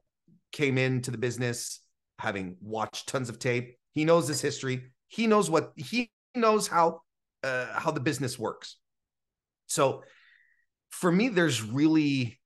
came 0.52 0.78
into 0.78 1.10
the 1.10 1.18
business 1.18 1.80
having 2.18 2.56
watched 2.60 3.08
tons 3.08 3.28
of 3.28 3.38
tape. 3.38 3.76
He 3.92 4.04
knows 4.04 4.28
his 4.28 4.40
history. 4.40 4.84
He 5.08 5.26
knows 5.26 5.50
what 5.50 5.72
he 5.76 6.10
knows 6.34 6.68
how 6.68 7.00
uh, 7.42 7.66
how 7.78 7.90
the 7.90 8.00
business 8.00 8.38
works. 8.38 8.76
So 9.66 10.02
for 10.90 11.10
me, 11.10 11.28
there's 11.28 11.62
really 11.62 12.38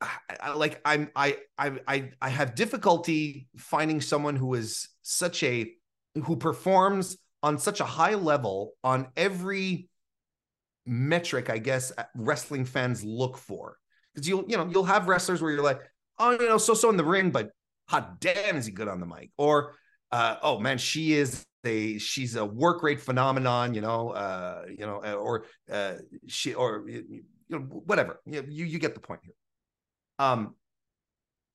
I, 0.00 0.52
like 0.52 0.80
I'm 0.84 1.10
I 1.14 1.36
I 1.58 2.10
I 2.20 2.28
have 2.28 2.54
difficulty 2.54 3.48
finding 3.56 4.00
someone 4.00 4.36
who 4.36 4.54
is 4.54 4.88
such 5.02 5.42
a 5.42 5.72
who 6.24 6.36
performs 6.36 7.16
on 7.42 7.58
such 7.58 7.80
a 7.80 7.84
high 7.84 8.14
level 8.14 8.72
on 8.82 9.08
every 9.16 9.88
metric 10.86 11.50
I 11.50 11.58
guess 11.58 11.92
wrestling 12.14 12.64
fans 12.64 13.04
look 13.04 13.38
for 13.38 13.78
because 14.12 14.28
you'll 14.28 14.44
you 14.48 14.56
know 14.56 14.68
you'll 14.70 14.84
have 14.84 15.08
wrestlers 15.08 15.40
where 15.40 15.50
you're 15.50 15.62
like 15.62 15.80
oh 16.18 16.32
you 16.32 16.48
know 16.48 16.58
so 16.58 16.74
so 16.74 16.90
in 16.90 16.96
the 16.96 17.04
ring 17.04 17.30
but 17.30 17.50
hot 17.88 18.20
damn 18.20 18.56
is 18.56 18.66
he 18.66 18.72
good 18.72 18.88
on 18.88 19.00
the 19.00 19.06
mic 19.06 19.30
or 19.38 19.74
uh, 20.12 20.36
oh 20.42 20.58
man 20.58 20.78
she 20.78 21.14
is 21.14 21.46
a 21.64 21.98
she's 21.98 22.36
a 22.36 22.44
work 22.44 22.82
rate 22.82 23.00
phenomenon, 23.00 23.74
you 23.74 23.80
know, 23.80 24.10
uh, 24.10 24.62
you 24.68 24.86
know, 24.86 25.02
uh, 25.04 25.14
or 25.14 25.46
uh, 25.70 25.94
she 26.26 26.54
or 26.54 26.84
you 26.88 27.22
know 27.48 27.58
whatever. 27.58 28.20
You, 28.26 28.44
you 28.48 28.64
you 28.64 28.78
get 28.78 28.94
the 28.94 29.00
point 29.00 29.20
here. 29.24 29.34
Um, 30.18 30.54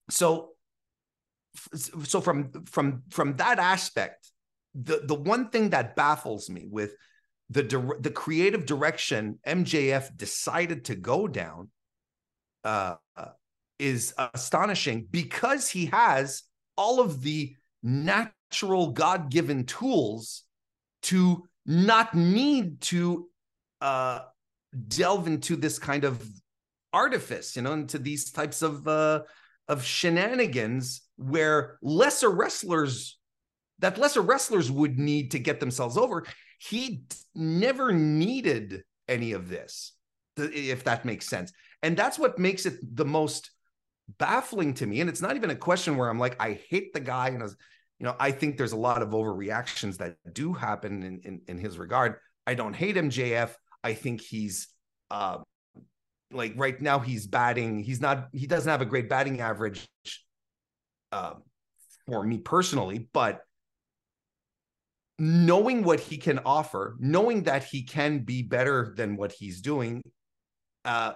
so 0.10 0.52
so 1.66 2.22
from 2.22 2.52
from 2.66 3.04
from 3.10 3.36
that 3.38 3.60
aspect, 3.60 4.32
the 4.76 5.02
the 5.04 5.16
one 5.16 5.50
thing 5.50 5.70
that 5.72 5.96
baffles 5.96 6.50
me 6.50 6.68
with 6.70 6.94
the 7.50 7.98
the 8.00 8.12
creative 8.12 8.66
direction 8.66 9.40
MJF 9.48 10.16
decided 10.16 10.86
to 10.86 10.96
go 10.96 11.28
down 11.28 11.70
uh, 12.64 12.96
is 13.80 14.14
astonishing 14.18 15.08
because 15.10 15.70
he 15.70 15.88
has 15.88 16.44
all 16.78 17.00
of 17.00 17.22
the 17.22 17.56
natural 17.82 18.92
God 18.92 19.32
given 19.32 19.66
tools 19.66 20.44
to 21.04 21.48
not 21.66 22.14
need 22.14 22.82
to 22.82 23.30
uh, 23.82 24.20
delve 24.88 25.28
into 25.28 25.56
this 25.56 25.80
kind 25.80 26.04
of 26.04 26.22
artifice, 26.92 27.56
you 27.56 27.62
know, 27.62 27.74
into 27.74 27.98
these 27.98 28.32
types 28.32 28.62
of 28.62 28.88
uh, 28.88 29.22
of 29.68 29.84
shenanigans 29.84 31.02
where 31.16 31.78
lesser 31.82 32.30
wrestlers 32.30 33.18
that 33.80 33.98
lesser 33.98 34.22
wrestlers 34.22 34.70
would 34.70 35.00
need 35.00 35.32
to 35.32 35.40
get 35.40 35.60
themselves 35.60 35.98
over. 35.98 36.26
He 36.60 37.04
never 37.34 37.92
needed 37.92 38.84
any 39.08 39.32
of 39.32 39.50
this, 39.50 39.94
if 40.38 40.84
that 40.84 41.06
makes 41.06 41.28
sense. 41.28 41.52
And 41.82 41.98
that's 41.98 42.20
what 42.20 42.38
makes 42.38 42.66
it 42.66 42.78
the 42.96 43.06
most 43.06 43.50
baffling 44.18 44.74
to 44.76 44.86
me. 44.86 45.02
And 45.02 45.10
it's 45.10 45.22
not 45.22 45.36
even 45.36 45.50
a 45.50 45.56
question 45.56 45.98
where 45.98 46.10
I'm 46.10 46.20
like, 46.20 46.36
I 46.40 46.60
hate 46.70 46.94
the 46.94 47.00
guy 47.00 47.30
and 47.30 47.42
you 47.42 48.06
know, 48.06 48.16
I 48.20 48.32
think 48.32 48.58
there's 48.58 48.72
a 48.72 48.78
lot 48.78 49.02
of 49.02 49.10
overreactions 49.10 49.98
that 49.98 50.16
do 50.32 50.54
happen 50.54 51.04
in, 51.04 51.22
in, 51.24 51.42
in 51.48 51.58
his 51.58 51.78
regard. 51.78 52.16
I 52.48 52.54
don't 52.54 52.76
hate 52.76 52.96
MJF. 52.96 53.54
I 53.84 53.94
think 53.94 54.22
he's 54.22 54.68
uh, 55.12 55.40
like 56.32 56.54
right 56.56 56.80
now 56.82 57.00
he's 57.00 57.28
batting. 57.28 57.84
He's 57.84 58.00
not. 58.00 58.30
He 58.34 58.48
doesn't 58.48 58.70
have 58.70 58.82
a 58.82 58.86
great 58.86 59.10
batting 59.10 59.42
average 59.42 59.88
uh, 61.12 61.34
for 62.08 62.24
me 62.24 62.38
personally, 62.38 63.10
but 63.14 63.42
knowing 65.20 65.84
what 65.84 66.00
he 66.00 66.18
can 66.18 66.40
offer, 66.46 66.96
knowing 67.00 67.44
that 67.44 67.64
he 67.66 67.84
can 67.84 68.20
be 68.20 68.42
better 68.42 68.94
than 68.98 69.18
what 69.18 69.32
he's 69.32 69.62
doing, 69.62 70.02
uh, 70.86 71.14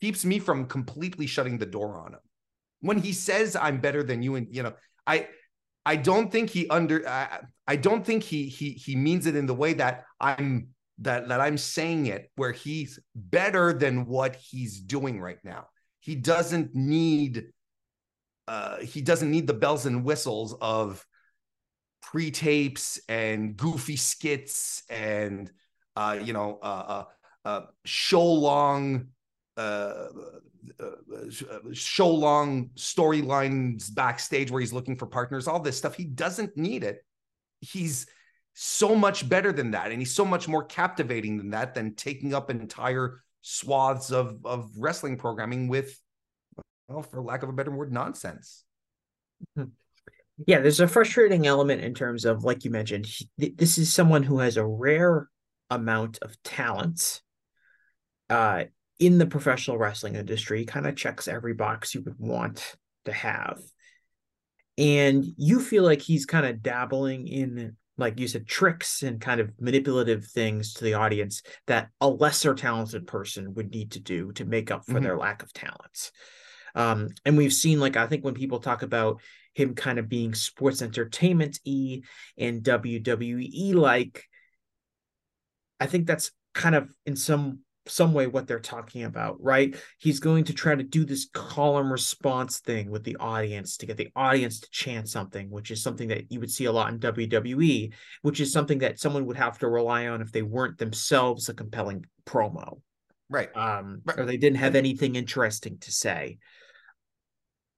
keeps 0.00 0.24
me 0.24 0.38
from 0.38 0.66
completely 0.66 1.26
shutting 1.26 1.58
the 1.58 1.66
door 1.66 1.98
on 2.00 2.12
him. 2.12 2.20
When 2.80 2.98
he 2.98 3.12
says 3.12 3.56
I'm 3.56 3.80
better 3.80 4.02
than 4.02 4.22
you, 4.22 4.36
and 4.36 4.46
you 4.54 4.62
know, 4.62 4.74
I 5.06 5.28
I 5.84 5.96
don't 5.96 6.30
think 6.30 6.50
he 6.50 6.68
under 6.68 7.08
I, 7.08 7.40
I 7.66 7.76
don't 7.76 8.04
think 8.04 8.22
he 8.22 8.46
he 8.46 8.72
he 8.72 8.94
means 8.94 9.26
it 9.26 9.34
in 9.34 9.46
the 9.46 9.54
way 9.54 9.72
that 9.74 10.04
I'm 10.20 10.68
that 10.98 11.28
that 11.28 11.40
I'm 11.40 11.58
saying 11.58 12.06
it 12.06 12.30
where 12.36 12.52
he's 12.52 12.98
better 13.14 13.72
than 13.72 14.06
what 14.06 14.36
he's 14.36 14.80
doing 14.80 15.20
right 15.20 15.38
now. 15.44 15.66
he 16.00 16.14
doesn't 16.14 16.74
need 16.74 17.46
uh 18.46 18.78
he 18.78 19.00
doesn't 19.00 19.30
need 19.30 19.46
the 19.46 19.54
bells 19.54 19.86
and 19.86 20.04
whistles 20.04 20.54
of 20.60 21.04
pre-tapes 22.02 23.00
and 23.08 23.56
goofy 23.56 23.96
skits 23.96 24.82
and 24.88 25.50
uh 25.96 26.18
you 26.22 26.32
know 26.32 26.58
uh 26.62 27.04
uh, 27.44 27.48
uh 27.48 27.62
show 27.84 28.24
long 28.24 29.08
uh, 29.56 30.06
uh, 30.80 30.90
show 31.72 32.08
long 32.08 32.70
storylines 32.76 33.92
backstage 33.92 34.50
where 34.50 34.60
he's 34.60 34.72
looking 34.72 34.96
for 34.96 35.06
partners 35.06 35.48
all 35.48 35.58
this 35.58 35.76
stuff. 35.76 35.96
He 35.96 36.04
doesn't 36.04 36.56
need 36.56 36.84
it. 36.84 37.04
He's 37.60 38.06
so 38.60 38.94
much 38.94 39.28
better 39.28 39.52
than 39.52 39.70
that 39.70 39.92
and 39.92 40.00
he's 40.00 40.12
so 40.12 40.24
much 40.24 40.48
more 40.48 40.64
captivating 40.64 41.36
than 41.36 41.50
that 41.50 41.74
than 41.74 41.94
taking 41.94 42.34
up 42.34 42.50
entire 42.50 43.22
swaths 43.40 44.10
of 44.10 44.44
of 44.44 44.68
wrestling 44.76 45.16
programming 45.16 45.68
with 45.68 46.00
well 46.88 47.02
for 47.02 47.22
lack 47.22 47.44
of 47.44 47.48
a 47.48 47.52
better 47.52 47.70
word 47.70 47.92
nonsense 47.92 48.64
yeah 50.46 50.60
there's 50.60 50.80
a 50.80 50.88
frustrating 50.88 51.46
element 51.46 51.82
in 51.82 51.94
terms 51.94 52.24
of 52.24 52.44
like 52.44 52.64
you 52.64 52.70
mentioned 52.70 53.06
he, 53.06 53.28
this 53.50 53.78
is 53.78 53.92
someone 53.92 54.22
who 54.22 54.38
has 54.38 54.56
a 54.56 54.66
rare 54.66 55.28
amount 55.70 56.18
of 56.22 56.40
talent 56.42 57.22
uh 58.30 58.64
in 58.98 59.18
the 59.18 59.26
professional 59.26 59.78
wrestling 59.78 60.16
industry 60.16 60.64
kind 60.64 60.86
of 60.86 60.96
checks 60.96 61.28
every 61.28 61.54
box 61.54 61.94
you 61.94 62.02
would 62.02 62.18
want 62.18 62.76
to 63.04 63.12
have 63.12 63.60
and 64.76 65.24
you 65.36 65.60
feel 65.60 65.82
like 65.82 66.00
he's 66.00 66.26
kind 66.26 66.46
of 66.46 66.62
dabbling 66.62 67.26
in 67.26 67.76
like 67.98 68.18
you 68.20 68.28
said, 68.28 68.46
tricks 68.46 69.02
and 69.02 69.20
kind 69.20 69.40
of 69.40 69.50
manipulative 69.60 70.24
things 70.24 70.74
to 70.74 70.84
the 70.84 70.94
audience 70.94 71.42
that 71.66 71.90
a 72.00 72.08
lesser 72.08 72.54
talented 72.54 73.06
person 73.06 73.54
would 73.54 73.72
need 73.72 73.90
to 73.90 74.00
do 74.00 74.32
to 74.32 74.44
make 74.44 74.70
up 74.70 74.86
for 74.86 74.92
mm-hmm. 74.92 75.02
their 75.02 75.18
lack 75.18 75.42
of 75.42 75.52
talent. 75.52 76.12
Um, 76.74 77.08
and 77.26 77.36
we've 77.36 77.52
seen, 77.52 77.80
like, 77.80 77.96
I 77.96 78.06
think 78.06 78.24
when 78.24 78.34
people 78.34 78.60
talk 78.60 78.82
about 78.82 79.20
him 79.58 79.74
kind 79.74 79.98
of 79.98 80.08
being 80.08 80.34
sports 80.34 80.82
entertainment 80.82 81.58
e 81.64 82.02
and 82.38 82.62
WWE 82.62 83.74
like, 83.74 84.24
I 85.80 85.86
think 85.86 86.06
that's 86.06 86.30
kind 86.54 86.74
of 86.74 86.92
in 87.04 87.16
some 87.16 87.60
some 87.86 88.12
way 88.12 88.26
what 88.26 88.46
they're 88.46 88.60
talking 88.60 89.04
about, 89.04 89.42
right? 89.42 89.74
He's 89.98 90.20
going 90.20 90.44
to 90.44 90.52
try 90.52 90.74
to 90.74 90.82
do 90.82 91.06
this 91.06 91.28
call 91.32 91.78
and 91.78 91.90
response 91.90 92.60
thing 92.60 92.90
with 92.90 93.02
the 93.02 93.16
audience 93.16 93.78
to 93.78 93.86
get 93.86 93.96
the 93.96 94.10
audience 94.14 94.60
to 94.60 94.70
chant 94.70 95.08
something, 95.08 95.48
which 95.50 95.70
is 95.70 95.82
something 95.82 96.08
that 96.08 96.30
you 96.30 96.38
would 96.40 96.50
see 96.50 96.66
a 96.66 96.72
lot 96.72 96.92
in 96.92 96.98
WWE, 96.98 97.92
which 98.22 98.40
is 98.40 98.52
something 98.52 98.78
that 98.80 99.00
someone 99.00 99.24
would 99.24 99.38
have 99.38 99.58
to 99.60 99.68
rely 99.68 100.06
on 100.08 100.20
if 100.20 100.32
they 100.32 100.42
weren't 100.42 100.76
themselves 100.76 101.48
a 101.48 101.54
compelling 101.54 102.04
promo. 102.26 102.80
Right. 103.30 103.54
Um, 103.56 104.02
right. 104.04 104.18
or 104.18 104.26
they 104.26 104.36
didn't 104.36 104.58
have 104.58 104.74
anything 104.74 105.16
interesting 105.16 105.78
to 105.78 105.90
say. 105.90 106.38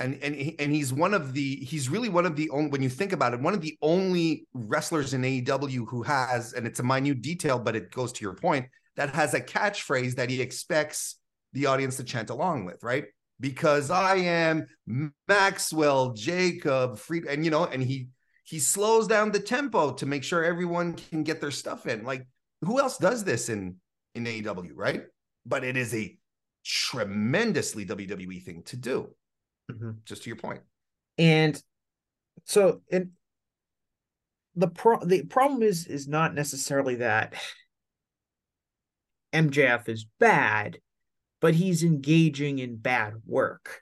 And 0.01 0.19
and 0.23 0.55
and 0.59 0.73
he's 0.73 0.93
one 0.93 1.15
of 1.15 1.35
the 1.35 1.57
he's 1.57 1.89
really 1.89 2.09
one 2.09 2.27
of 2.27 2.35
the 2.35 2.51
only 2.51 2.71
when 2.71 2.83
you 2.83 2.89
think 2.89 3.13
about 3.13 3.35
it 3.35 3.41
one 3.41 3.55
of 3.55 3.61
the 3.61 3.77
only 3.83 4.47
wrestlers 4.55 5.13
in 5.13 5.21
AEW 5.23 5.87
who 5.89 6.03
has 6.03 6.55
and 6.55 6.67
it's 6.67 6.81
a 6.81 6.83
minute 6.83 7.21
detail 7.21 7.59
but 7.59 7.77
it 7.77 7.93
goes 7.93 8.11
to 8.13 8.25
your 8.25 8.33
point 8.33 8.65
that 8.97 9.15
has 9.15 9.35
a 9.35 9.41
catchphrase 9.41 10.17
that 10.17 10.31
he 10.31 10.41
expects 10.41 11.17
the 11.53 11.67
audience 11.67 11.97
to 11.97 12.05
chant 12.05 12.31
along 12.31 12.65
with, 12.65 12.83
right? 12.83 13.05
Because 13.41 13.91
I 13.91 14.17
am 14.17 14.67
Maxwell 15.27 16.13
Jacob 16.13 16.99
Freed, 16.99 17.27
and 17.27 17.45
you 17.45 17.51
know, 17.51 17.65
and 17.65 17.83
he 17.83 18.09
he 18.45 18.59
slows 18.59 19.07
down 19.07 19.31
the 19.31 19.41
tempo 19.41 19.93
to 19.95 20.07
make 20.07 20.25
sure 20.25 20.45
everyone 20.45 20.95
can 20.95 21.23
get 21.23 21.41
their 21.41 21.51
stuff 21.51 21.87
in. 21.87 22.05
Like, 22.05 22.27
who 22.63 22.79
else 22.79 22.99
does 22.99 23.25
this 23.25 23.49
in 23.49 23.77
in 24.15 24.25
AEW, 24.25 24.73
right? 24.75 25.05
But 25.47 25.65
it 25.65 25.77
is 25.77 25.95
a 25.95 26.17
tremendously 26.65 27.87
WWE 27.87 28.43
thing 28.43 28.63
to 28.65 28.77
do. 28.77 29.09
Mm-hmm. 29.71 29.91
Just 30.05 30.25
to 30.25 30.31
your 30.31 30.37
point. 30.37 30.61
And 31.19 31.61
so, 32.45 32.81
and 32.91 33.11
the 34.57 34.69
pro 34.69 35.05
the 35.05 35.23
problem 35.23 35.63
is 35.63 35.87
is 35.87 36.09
not 36.09 36.35
necessarily 36.35 36.97
that 36.97 37.35
MJF 39.33 39.89
is 39.89 40.07
bad, 40.19 40.79
but 41.41 41.55
he's 41.55 41.83
engaging 41.83 42.59
in 42.59 42.77
bad 42.77 43.15
work. 43.27 43.81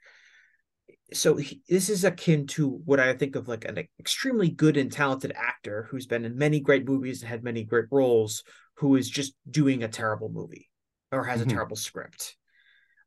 So 1.15 1.37
he, 1.37 1.63
this 1.69 1.89
is 1.89 2.05
akin 2.05 2.47
to 2.49 2.69
what 2.85 3.01
I 3.01 3.15
think 3.15 3.35
of 3.35 3.49
like 3.49 3.65
an 3.65 3.83
extremely 3.99 4.51
good 4.51 4.77
and 4.77 4.93
talented 4.93 5.33
actor 5.35 5.89
who's 5.91 6.07
been 6.07 6.27
in 6.27 6.37
many 6.37 6.61
great 6.61 6.87
movies 6.87 7.23
and 7.23 7.31
had 7.31 7.43
many 7.43 7.65
great 7.65 7.87
roles, 7.91 8.43
who 8.75 8.97
is 8.97 9.09
just 9.09 9.35
doing 9.51 9.83
a 9.83 9.89
terrible 9.89 10.29
movie 10.29 10.69
or 11.11 11.25
has 11.25 11.41
mm-hmm. 11.41 11.49
a 11.49 11.53
terrible 11.53 11.77
script. 11.77 12.37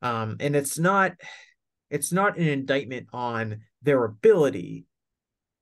Um, 0.02 0.36
and 0.40 0.56
it's 0.56 0.80
not 0.80 1.12
it's 1.92 2.10
not 2.10 2.38
an 2.38 2.48
indictment 2.48 3.06
on 3.12 3.60
their 3.82 4.02
ability 4.04 4.86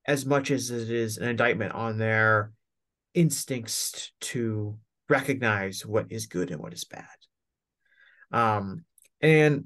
as 0.07 0.25
much 0.25 0.53
as 0.53 0.71
it 0.71 0.89
is 0.89 1.19
an 1.19 1.29
indictment 1.29 1.75
on 1.75 1.99
their 1.99 2.53
instincts 3.15 4.13
to 4.21 4.79
recognize 5.09 5.85
what 5.85 6.07
is 6.11 6.27
good 6.27 6.53
and 6.53 6.61
what 6.61 6.73
is 6.73 6.85
bad. 6.85 7.05
Um, 8.31 8.85
and 9.21 9.65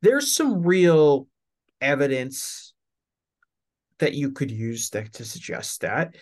there's 0.00 0.32
some 0.32 0.62
real 0.62 1.26
evidence 1.80 2.72
that 3.98 4.14
you 4.14 4.30
could 4.30 4.52
use 4.52 4.90
that, 4.90 5.12
to 5.14 5.24
suggest 5.24 5.80
that 5.80 6.14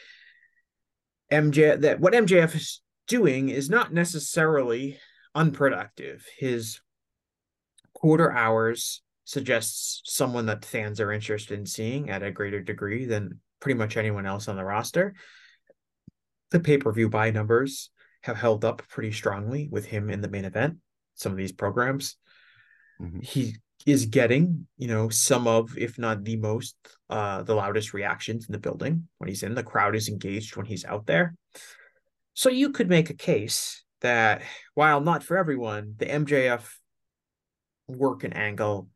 MJ 1.30 1.78
that 1.82 2.00
what 2.00 2.14
MJF 2.14 2.54
is 2.54 2.80
doing 3.06 3.50
is 3.50 3.68
not 3.68 3.92
necessarily 3.92 4.98
unproductive. 5.34 6.24
His 6.38 6.80
quarter 7.92 8.32
hours 8.32 9.02
suggests 9.26 10.00
someone 10.04 10.46
that 10.46 10.64
fans 10.64 11.00
are 11.00 11.12
interested 11.12 11.58
in 11.58 11.66
seeing 11.66 12.10
at 12.10 12.22
a 12.22 12.30
greater 12.30 12.62
degree 12.62 13.04
than 13.04 13.40
pretty 13.60 13.76
much 13.76 13.96
anyone 13.96 14.24
else 14.24 14.48
on 14.48 14.56
the 14.56 14.64
roster. 14.64 15.14
The 16.52 16.60
pay-per-view 16.60 17.10
buy 17.10 17.32
numbers 17.32 17.90
have 18.22 18.36
held 18.36 18.64
up 18.64 18.82
pretty 18.88 19.12
strongly 19.12 19.68
with 19.70 19.84
him 19.84 20.10
in 20.10 20.20
the 20.20 20.28
main 20.28 20.44
event. 20.44 20.76
Some 21.16 21.32
of 21.32 21.38
these 21.38 21.52
programs, 21.52 22.16
mm-hmm. 23.00 23.18
he 23.20 23.56
is 23.84 24.06
getting, 24.06 24.68
you 24.78 24.86
know, 24.86 25.08
some 25.08 25.48
of, 25.48 25.76
if 25.76 25.98
not 25.98 26.22
the 26.22 26.36
most, 26.36 26.76
uh, 27.10 27.42
the 27.42 27.54
loudest 27.54 27.94
reactions 27.94 28.46
in 28.46 28.52
the 28.52 28.58
building 28.58 29.08
when 29.18 29.28
he's 29.28 29.42
in. 29.42 29.54
The 29.54 29.62
crowd 29.62 29.96
is 29.96 30.08
engaged 30.08 30.56
when 30.56 30.66
he's 30.66 30.84
out 30.84 31.06
there. 31.06 31.34
So 32.34 32.48
you 32.48 32.70
could 32.70 32.88
make 32.88 33.10
a 33.10 33.14
case 33.14 33.82
that 34.02 34.42
while 34.74 35.00
not 35.00 35.24
for 35.24 35.36
everyone, 35.36 35.94
the 35.98 36.06
MJF 36.06 36.64
work 37.88 38.22
and 38.22 38.36
angle 38.36 38.88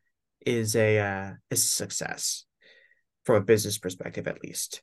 is 0.45 0.77
a 0.77 0.99
uh, 0.99 1.31
is 1.51 1.65
a 1.65 1.69
success 1.69 2.45
from 3.25 3.37
a 3.37 3.41
business 3.41 3.79
perspective, 3.79 4.27
at 4.27 4.43
least. 4.43 4.83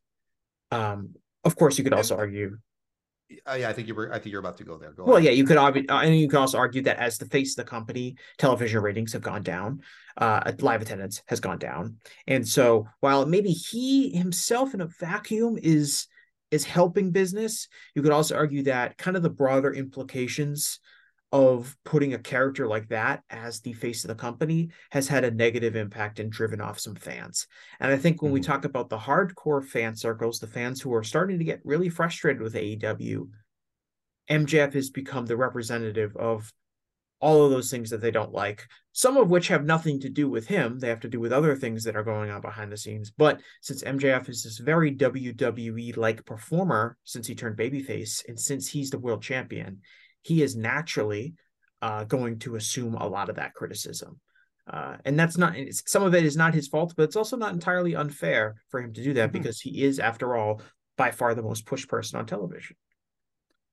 Um, 0.71 1.15
of 1.43 1.55
course, 1.55 1.77
you 1.77 1.83
could 1.83 1.93
also 1.93 2.17
argue 2.17 2.57
uh, 3.45 3.57
yeah, 3.59 3.69
I 3.69 3.73
think 3.73 3.87
you 3.87 3.95
were. 3.95 4.11
I 4.13 4.19
think 4.19 4.31
you're 4.31 4.39
about 4.39 4.57
to 4.57 4.63
go 4.63 4.77
there. 4.77 4.93
Go 4.93 5.03
well, 5.03 5.19
yeah, 5.19 5.31
you 5.31 5.43
could 5.43 5.57
argue, 5.57 5.83
uh, 5.89 5.99
and 5.99 6.17
you 6.17 6.29
could 6.29 6.39
also 6.39 6.57
argue 6.57 6.81
that 6.83 6.97
as 6.97 7.17
the 7.17 7.25
face 7.25 7.57
of 7.57 7.65
the 7.65 7.69
company, 7.69 8.15
television 8.37 8.81
ratings 8.81 9.11
have 9.13 9.21
gone 9.21 9.43
down, 9.43 9.81
uh, 10.15 10.51
live 10.59 10.81
attendance 10.81 11.21
has 11.27 11.41
gone 11.41 11.57
down, 11.57 11.97
and 12.25 12.47
so 12.47 12.87
while 13.01 13.25
maybe 13.25 13.51
he 13.51 14.15
himself 14.15 14.73
in 14.73 14.81
a 14.81 14.87
vacuum 14.87 15.57
is 15.61 16.07
is 16.51 16.63
helping 16.63 17.11
business, 17.11 17.67
you 17.95 18.01
could 18.01 18.13
also 18.13 18.35
argue 18.35 18.63
that 18.63 18.97
kind 18.97 19.17
of 19.17 19.23
the 19.23 19.29
broader 19.29 19.73
implications 19.73 20.79
of 21.31 21.75
putting 21.83 22.13
a 22.13 22.19
character 22.19 22.67
like 22.67 22.87
that 22.87 23.21
as 23.29 23.59
the 23.59 23.73
face 23.73 24.03
of 24.03 24.07
the 24.07 24.15
company 24.15 24.69
has 24.91 25.07
had 25.07 25.25
a 25.25 25.31
negative 25.31 25.75
impact 25.75 26.19
and 26.19 26.31
driven 26.31 26.61
off 26.61 26.79
some 26.79 26.95
fans. 26.95 27.47
And 27.79 27.91
I 27.91 27.97
think 27.97 28.21
when 28.21 28.29
mm-hmm. 28.29 28.35
we 28.35 28.41
talk 28.41 28.63
about 28.63 28.89
the 28.89 28.97
hardcore 28.97 29.65
fan 29.65 29.95
circles, 29.95 30.39
the 30.39 30.47
fans 30.47 30.81
who 30.81 30.93
are 30.93 31.03
starting 31.03 31.37
to 31.39 31.45
get 31.45 31.59
really 31.65 31.89
frustrated 31.89 32.41
with 32.41 32.53
AEW, 32.53 33.29
MJF 34.29 34.73
has 34.73 34.89
become 34.89 35.25
the 35.25 35.37
representative 35.37 36.15
of 36.15 36.51
all 37.19 37.43
of 37.43 37.51
those 37.51 37.71
things 37.71 37.89
that 37.89 37.99
they 37.99 38.11
don't 38.11 38.31
like, 38.31 38.65
some 38.93 39.17
of 39.17 39.29
which 39.29 39.47
have 39.47 39.65
nothing 39.65 39.99
to 39.99 40.09
do 40.09 40.29
with 40.29 40.47
him. 40.47 40.79
They 40.79 40.89
have 40.89 40.99
to 41.01 41.09
do 41.09 41.19
with 41.19 41.33
other 41.33 41.55
things 41.55 41.83
that 41.83 41.95
are 41.95 42.03
going 42.03 42.29
on 42.29 42.41
behind 42.41 42.71
the 42.71 42.77
scenes. 42.77 43.11
But 43.11 43.41
since 43.61 43.83
MJF 43.83 44.29
is 44.29 44.43
this 44.43 44.59
very 44.59 44.95
WWE 44.95 45.97
like 45.97 46.25
performer 46.25 46.97
since 47.03 47.27
he 47.27 47.35
turned 47.35 47.57
babyface 47.57 48.23
and 48.27 48.39
since 48.39 48.67
he's 48.67 48.91
the 48.91 48.99
world 48.99 49.23
champion, 49.23 49.81
he 50.27 50.41
is 50.41 50.55
naturally 50.55 51.35
uh, 51.81 52.03
going 52.03 52.39
to 52.39 52.55
assume 52.55 52.95
a 52.95 53.07
lot 53.07 53.29
of 53.29 53.37
that 53.37 53.53
criticism. 53.53 54.19
Uh, 54.69 54.97
and 55.05 55.17
that's 55.17 55.37
not 55.37 55.55
some 55.85 56.03
of 56.03 56.13
it 56.13 56.25
is 56.25 56.35
not 56.35 56.53
his 56.53 56.67
fault, 56.67 56.93
but 56.97 57.03
it's 57.03 57.15
also 57.15 57.37
not 57.37 57.53
entirely 57.53 57.95
unfair 57.95 58.55
for 58.69 58.81
him 58.81 58.91
to 58.91 59.01
do 59.01 59.13
that 59.13 59.29
mm-hmm. 59.29 59.39
because 59.41 59.61
he 59.61 59.83
is, 59.83 59.97
after 59.97 60.35
all, 60.35 60.61
by 60.97 61.11
far 61.11 61.33
the 61.33 61.41
most 61.41 61.65
pushed 61.65 61.87
person 61.87 62.19
on 62.19 62.25
television. 62.25 62.75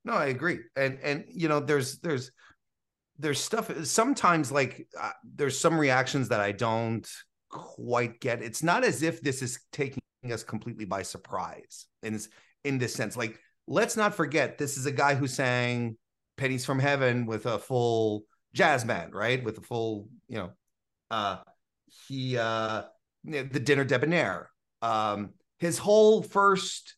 No, 0.05 0.13
I 0.13 0.27
agree, 0.27 0.59
and 0.77 0.97
and 1.03 1.25
you 1.27 1.49
know, 1.49 1.59
there's 1.59 1.99
there's 1.99 2.31
there's 3.19 3.41
stuff 3.41 3.69
sometimes 3.85 4.51
like 4.51 4.87
uh, 4.97 5.11
there's 5.23 5.59
some 5.59 5.77
reactions 5.77 6.29
that 6.29 6.39
I 6.39 6.53
don't 6.53 7.05
quite 7.49 8.21
get. 8.21 8.41
It's 8.41 8.63
not 8.63 8.85
as 8.85 9.03
if 9.03 9.19
this 9.19 9.41
is 9.41 9.59
taking 9.73 10.01
us 10.31 10.43
completely 10.43 10.85
by 10.85 11.01
surprise 11.01 11.87
in 12.03 12.17
in 12.63 12.77
this 12.77 12.93
sense. 12.93 13.17
Like, 13.17 13.37
let's 13.67 13.97
not 13.97 14.15
forget 14.15 14.57
this 14.57 14.77
is 14.77 14.85
a 14.85 14.91
guy 14.93 15.15
who 15.15 15.27
sang 15.27 15.97
pennies 16.37 16.65
from 16.65 16.79
heaven 16.79 17.25
with 17.25 17.45
a 17.45 17.59
full 17.59 18.23
jazz 18.53 18.83
band, 18.83 19.13
right? 19.13 19.43
With 19.43 19.57
a 19.57 19.61
full, 19.61 20.09
you 20.27 20.37
know, 20.37 20.51
Uh, 21.11 21.37
he 22.07 22.37
uh, 22.37 22.83
the 23.23 23.59
dinner 23.59 23.83
debonair. 23.83 24.49
Um, 24.81 25.31
his 25.59 25.77
whole 25.77 26.21
first 26.21 26.95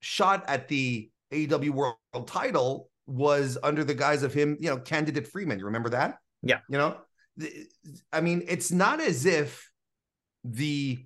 shot 0.00 0.44
at 0.48 0.68
the 0.68 1.10
AEW 1.32 1.70
World 1.70 2.26
Title 2.26 2.90
was 3.06 3.58
under 3.62 3.84
the 3.84 3.94
guise 3.94 4.22
of 4.22 4.32
him, 4.32 4.56
you 4.60 4.68
know, 4.70 4.78
candidate 4.78 5.28
Friedman. 5.28 5.58
You 5.58 5.66
remember 5.66 5.90
that? 5.90 6.18
Yeah. 6.42 6.60
You 6.68 6.78
know, 6.78 6.96
I 8.12 8.20
mean, 8.20 8.44
it's 8.46 8.70
not 8.70 9.00
as 9.00 9.26
if 9.26 9.70
the 10.44 11.04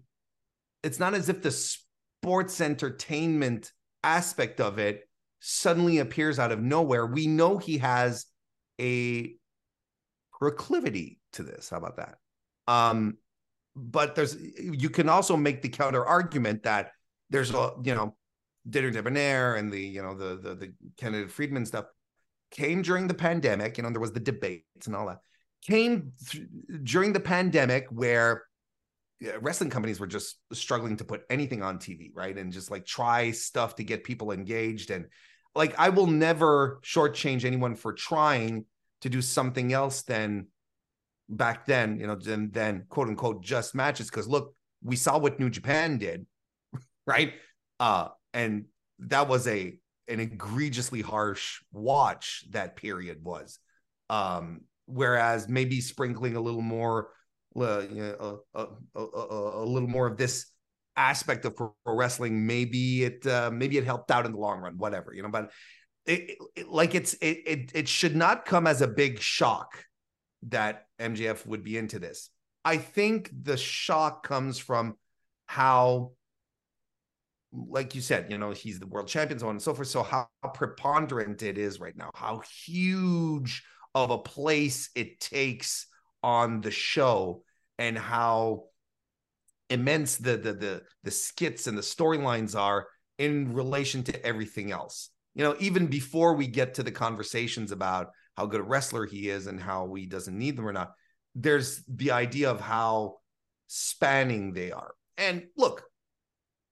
it's 0.82 0.98
not 0.98 1.14
as 1.14 1.28
if 1.28 1.42
the 1.42 1.50
sports 1.50 2.60
entertainment 2.60 3.72
aspect 4.02 4.60
of 4.60 4.78
it 4.78 5.08
suddenly 5.44 5.98
appears 5.98 6.38
out 6.38 6.52
of 6.52 6.60
nowhere. 6.60 7.04
We 7.04 7.26
know 7.26 7.58
he 7.58 7.78
has 7.78 8.26
a 8.80 9.34
proclivity 10.38 11.20
to 11.32 11.42
this. 11.42 11.68
How 11.68 11.78
about 11.78 11.96
that? 11.96 12.16
Um, 12.68 13.18
but 13.74 14.14
there's 14.14 14.36
you 14.40 14.88
can 14.88 15.08
also 15.08 15.36
make 15.36 15.62
the 15.62 15.68
counter 15.68 16.04
argument 16.04 16.62
that 16.62 16.92
there's 17.30 17.50
a 17.50 17.72
you 17.82 17.94
know 17.94 18.14
dinner 18.68 18.90
debonair 18.90 19.56
and 19.56 19.72
the 19.72 19.80
you 19.80 20.02
know 20.02 20.14
the 20.14 20.36
the 20.36 20.54
the 20.54 20.72
candidate 20.96 21.30
Friedman 21.30 21.66
stuff 21.66 21.86
came 22.50 22.82
during 22.82 23.08
the 23.08 23.14
pandemic. 23.14 23.76
You 23.76 23.82
know 23.82 23.90
there 23.90 24.00
was 24.00 24.12
the 24.12 24.20
debates 24.20 24.86
and 24.86 24.94
all 24.94 25.06
that 25.06 25.18
came 25.62 26.12
th- 26.28 26.44
during 26.82 27.12
the 27.12 27.20
pandemic 27.20 27.86
where 27.90 28.44
wrestling 29.40 29.70
companies 29.70 30.00
were 30.00 30.06
just 30.06 30.36
struggling 30.52 30.96
to 30.96 31.04
put 31.04 31.22
anything 31.30 31.62
on 31.62 31.78
TV, 31.78 32.10
right? 32.14 32.36
And 32.36 32.52
just 32.52 32.70
like 32.70 32.84
try 32.84 33.30
stuff 33.30 33.76
to 33.76 33.84
get 33.84 34.04
people 34.04 34.32
engaged. 34.32 34.90
And 34.90 35.06
like, 35.54 35.78
I 35.78 35.90
will 35.90 36.06
never 36.06 36.80
shortchange 36.82 37.44
anyone 37.44 37.74
for 37.74 37.92
trying 37.92 38.64
to 39.02 39.08
do 39.08 39.20
something 39.20 39.72
else 39.72 40.02
than 40.02 40.46
back 41.28 41.66
then, 41.66 41.98
you 41.98 42.06
know, 42.06 42.16
than, 42.16 42.50
than 42.50 42.84
quote 42.88 43.08
unquote 43.08 43.42
just 43.42 43.74
matches. 43.74 44.10
Cause 44.10 44.28
look, 44.28 44.54
we 44.82 44.96
saw 44.96 45.18
what 45.18 45.38
New 45.38 45.50
Japan 45.50 45.98
did, 45.98 46.26
right? 47.06 47.34
Uh, 47.80 48.08
and 48.32 48.66
that 49.00 49.28
was 49.28 49.46
a 49.46 49.78
an 50.08 50.20
egregiously 50.20 51.00
harsh 51.00 51.60
watch 51.72 52.44
that 52.50 52.76
period 52.76 53.22
was. 53.22 53.58
Um, 54.10 54.62
whereas 54.86 55.48
maybe 55.48 55.80
sprinkling 55.80 56.36
a 56.36 56.40
little 56.40 56.62
more 56.62 57.10
uh, 57.56 57.82
you 57.90 58.02
know, 58.02 58.40
a, 58.54 58.60
a, 58.60 58.66
a, 59.00 59.62
a, 59.62 59.64
little 59.64 59.88
more 59.88 60.06
of 60.06 60.16
this 60.16 60.46
aspect 60.96 61.44
of 61.44 61.56
pro 61.56 61.72
wrestling 61.86 62.46
maybe 62.46 63.04
it 63.04 63.26
uh, 63.26 63.50
maybe 63.52 63.78
it 63.78 63.84
helped 63.84 64.10
out 64.10 64.26
in 64.26 64.32
the 64.32 64.38
long 64.38 64.60
run 64.60 64.76
whatever 64.76 65.14
you 65.14 65.22
know 65.22 65.28
but 65.28 65.50
it, 66.06 66.38
it, 66.56 66.68
like 66.68 66.94
it's 66.94 67.14
it, 67.14 67.42
it 67.46 67.70
it 67.74 67.88
should 67.88 68.16
not 68.16 68.44
come 68.44 68.66
as 68.66 68.82
a 68.82 68.88
big 68.88 69.20
shock 69.20 69.84
that 70.48 70.86
MJF 71.00 71.46
would 71.46 71.62
be 71.62 71.78
into 71.78 71.98
this. 71.98 72.30
I 72.64 72.76
think 72.76 73.30
the 73.42 73.56
shock 73.56 74.26
comes 74.26 74.58
from 74.58 74.96
how 75.46 76.12
like 77.52 77.94
you 77.94 78.00
said 78.00 78.30
you 78.30 78.38
know 78.38 78.50
he's 78.50 78.78
the 78.78 78.86
world 78.86 79.06
champion 79.06 79.38
so 79.38 79.46
on 79.46 79.56
and 79.56 79.62
so 79.62 79.74
forth 79.74 79.88
so 79.88 80.02
how 80.02 80.26
preponderant 80.54 81.42
it 81.42 81.58
is 81.58 81.78
right 81.78 81.94
now 81.94 82.10
how 82.14 82.40
huge 82.64 83.62
of 83.94 84.10
a 84.10 84.16
place 84.16 84.88
it 84.94 85.20
takes 85.20 85.86
on 86.22 86.62
the 86.62 86.70
show 86.70 87.44
and 87.78 87.98
how 87.98 88.64
immense 89.72 90.16
the 90.16 90.36
the 90.36 90.52
the, 90.52 90.82
the 91.04 91.10
skits 91.10 91.66
and 91.66 91.76
the 91.76 91.82
storylines 91.82 92.58
are 92.58 92.86
in 93.18 93.52
relation 93.54 94.02
to 94.04 94.26
everything 94.26 94.70
else. 94.72 95.10
You 95.34 95.44
know, 95.44 95.56
even 95.60 95.86
before 95.86 96.34
we 96.34 96.46
get 96.46 96.74
to 96.74 96.82
the 96.82 96.92
conversations 96.92 97.72
about 97.72 98.10
how 98.36 98.46
good 98.46 98.60
a 98.60 98.64
wrestler 98.64 99.06
he 99.06 99.28
is 99.28 99.46
and 99.46 99.60
how 99.60 99.92
he 99.94 100.06
doesn't 100.06 100.36
need 100.36 100.56
them 100.56 100.68
or 100.68 100.72
not, 100.72 100.92
there's 101.34 101.82
the 101.86 102.10
idea 102.10 102.50
of 102.50 102.60
how 102.60 103.16
spanning 103.66 104.52
they 104.52 104.72
are. 104.72 104.92
And 105.16 105.44
look, 105.56 105.84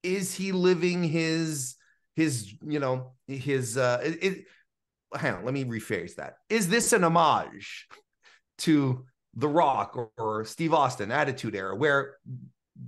is 0.02 0.34
he 0.34 0.52
living 0.52 1.02
his 1.02 1.76
his 2.16 2.52
you 2.66 2.80
know 2.80 3.12
his 3.26 3.76
uh 3.78 4.00
it, 4.02 4.18
it 4.22 4.44
hang 5.14 5.34
on 5.34 5.44
let 5.44 5.54
me 5.54 5.64
rephrase 5.64 6.16
that 6.16 6.34
is 6.48 6.68
this 6.68 6.92
an 6.92 7.04
homage 7.04 7.86
to 8.58 9.04
the 9.34 9.48
Rock 9.48 9.96
or, 9.96 10.10
or 10.18 10.44
Steve 10.44 10.74
Austin 10.74 11.10
Attitude 11.10 11.54
Era, 11.54 11.76
where 11.76 12.16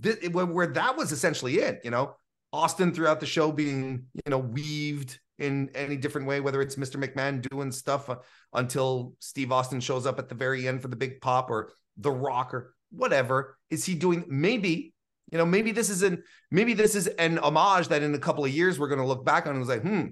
th- 0.02 0.31
where 0.33 0.66
that 0.68 0.96
was 0.96 1.12
essentially 1.12 1.59
it. 1.59 1.81
You 1.85 1.90
know, 1.90 2.14
Austin 2.52 2.92
throughout 2.92 3.20
the 3.20 3.26
show 3.26 3.52
being 3.52 4.07
you 4.14 4.31
know 4.31 4.38
weaved 4.38 5.18
in 5.38 5.70
any 5.74 5.96
different 5.96 6.26
way, 6.26 6.40
whether 6.40 6.61
it's 6.61 6.76
Mr. 6.76 7.02
McMahon 7.02 7.46
doing 7.50 7.72
stuff 7.72 8.09
uh, 8.09 8.16
until 8.52 9.14
Steve 9.18 9.50
Austin 9.50 9.81
shows 9.81 10.07
up 10.07 10.18
at 10.18 10.28
the 10.28 10.35
very 10.35 10.68
end 10.68 10.83
for 10.83 10.88
the 10.88 10.96
big 10.96 11.20
pop, 11.20 11.50
or 11.50 11.72
The 11.96 12.11
Rock, 12.11 12.55
or 12.55 12.74
whatever. 12.90 13.59
Is 13.70 13.85
he 13.85 13.94
doing? 13.94 14.24
Maybe 14.28 14.92
you 15.33 15.38
know, 15.38 15.46
maybe 15.46 15.72
this 15.72 15.88
is 15.88 16.02
an 16.02 16.22
maybe 16.50 16.74
this 16.74 16.94
is 16.94 17.07
an 17.07 17.38
homage 17.38 17.88
that 17.88 18.02
in 18.02 18.14
a 18.14 18.18
couple 18.18 18.44
of 18.44 18.50
years 18.50 18.78
we're 18.78 18.88
going 18.88 19.00
to 19.00 19.07
look 19.07 19.24
back 19.24 19.46
on 19.46 19.57
and 19.57 19.66
like, 19.66 19.83
hmm, 19.83 20.07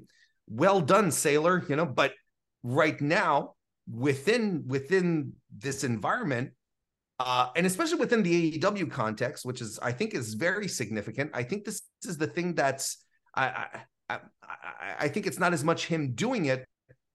well 0.49 0.81
done, 0.81 1.11
Sailor. 1.13 1.63
You 1.69 1.77
know, 1.77 1.87
but 1.87 2.15
right 2.63 2.99
now 3.01 3.55
within 3.93 4.65
within 4.67 5.35
this 5.57 5.85
environment 5.85 6.53
uh, 7.21 7.51
and 7.55 7.67
especially 7.67 7.99
within 7.99 8.23
the 8.23 8.59
AEW 8.59 8.91
context, 8.91 9.45
which 9.45 9.61
is 9.61 9.79
I 9.83 9.93
think 9.93 10.15
is 10.15 10.33
very 10.33 10.67
significant. 10.67 11.31
I 11.35 11.43
think 11.43 11.67
this, 11.67 11.83
is 12.03 12.17
the 12.17 12.27
thing 12.27 12.55
that's 12.55 13.05
I, 13.35 13.67
I, 14.09 14.15
I 14.15 14.19
I 15.01 15.09
think 15.09 15.27
it's 15.27 15.39
not 15.39 15.53
as 15.53 15.63
much 15.63 15.85
him 15.85 16.13
doing 16.15 16.47
it, 16.47 16.67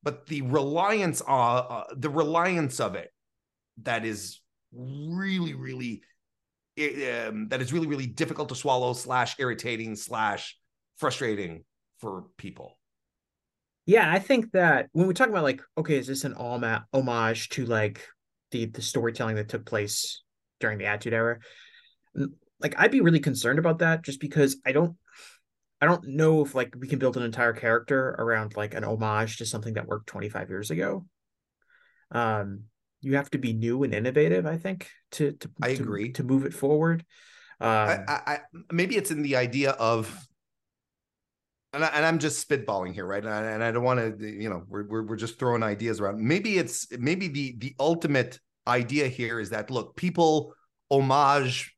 but 0.03 0.27
the 0.27 0.43
reliance 0.43 1.23
uh, 1.27 1.57
uh, 1.57 1.83
the 1.97 2.11
reliance 2.11 2.79
of 2.79 2.93
it 2.93 3.11
that 3.81 4.05
is 4.05 4.41
really 4.71 5.55
really 5.55 6.03
um, 6.77 7.47
that 7.49 7.59
is 7.59 7.73
really 7.73 7.87
really 7.87 8.05
difficult 8.05 8.49
to 8.49 8.55
swallow 8.55 8.93
slash 8.93 9.35
irritating 9.39 9.95
slash 9.95 10.55
frustrating 10.97 11.63
for 11.97 12.25
people. 12.37 12.77
Yeah, 13.87 14.11
I 14.11 14.19
think 14.19 14.51
that 14.51 14.89
when 14.93 15.07
we 15.07 15.15
talk 15.15 15.29
about 15.29 15.43
like, 15.43 15.61
okay, 15.79 15.97
is 15.97 16.05
this 16.05 16.25
an 16.25 16.33
homage 16.33 17.49
to 17.49 17.65
like 17.65 18.07
the 18.55 18.65
the 18.65 18.81
storytelling 18.81 19.35
that 19.35 19.49
took 19.49 19.65
place 19.65 20.23
during 20.59 20.77
the 20.77 20.85
Attitude 20.85 21.13
Era? 21.13 21.39
Like, 22.59 22.75
I'd 22.77 22.91
be 22.91 23.01
really 23.01 23.19
concerned 23.19 23.59
about 23.59 23.79
that 23.79 24.03
just 24.03 24.19
because 24.19 24.57
I 24.65 24.71
don't, 24.71 24.95
I 25.81 25.85
don't 25.85 26.07
know 26.07 26.41
if 26.41 26.55
like 26.55 26.73
we 26.77 26.87
can 26.87 26.99
build 26.99 27.17
an 27.17 27.23
entire 27.23 27.53
character 27.53 28.15
around 28.17 28.55
like 28.55 28.73
an 28.73 28.85
homage 28.85 29.37
to 29.37 29.45
something 29.45 29.73
that 29.73 29.87
worked 29.87 30.07
25 30.07 30.49
years 30.49 30.71
ago. 30.71 31.05
Um, 32.11 32.63
you 33.01 33.17
have 33.17 33.29
to 33.31 33.37
be 33.37 33.53
new 33.53 33.83
and 33.83 33.93
innovative, 33.93 34.45
I 34.45 34.57
think, 34.57 34.89
to 35.13 35.33
to 35.33 35.51
I 35.61 35.75
to, 35.75 35.83
agree 35.83 36.11
to 36.13 36.23
move 36.23 36.45
it 36.45 36.53
forward. 36.53 37.03
Um, 37.59 37.69
I, 37.69 38.03
I, 38.07 38.21
I, 38.25 38.39
maybe 38.71 38.95
it's 38.95 39.11
in 39.11 39.21
the 39.21 39.35
idea 39.35 39.71
of 39.71 40.27
and, 41.75 41.83
I, 41.83 42.07
am 42.07 42.19
just 42.19 42.47
spitballing 42.47 42.93
here, 42.93 43.05
right? 43.05 43.23
And 43.23 43.33
I, 43.33 43.41
and 43.41 43.63
I 43.63 43.71
don't 43.71 43.83
want 43.83 44.19
to, 44.19 44.25
you 44.25 44.49
know, 44.49 44.63
we're, 44.67 44.87
we're, 44.87 45.03
we're 45.03 45.15
just 45.17 45.37
throwing 45.37 45.61
ideas 45.61 45.99
around. 45.99 46.19
Maybe 46.21 46.57
it's 46.57 46.87
maybe 46.97 47.27
the 47.27 47.55
the 47.57 47.75
ultimate 47.79 48.39
idea 48.67 49.07
here 49.07 49.39
is 49.39 49.49
that 49.51 49.71
look, 49.71 49.95
people 49.95 50.53
homage 50.89 51.75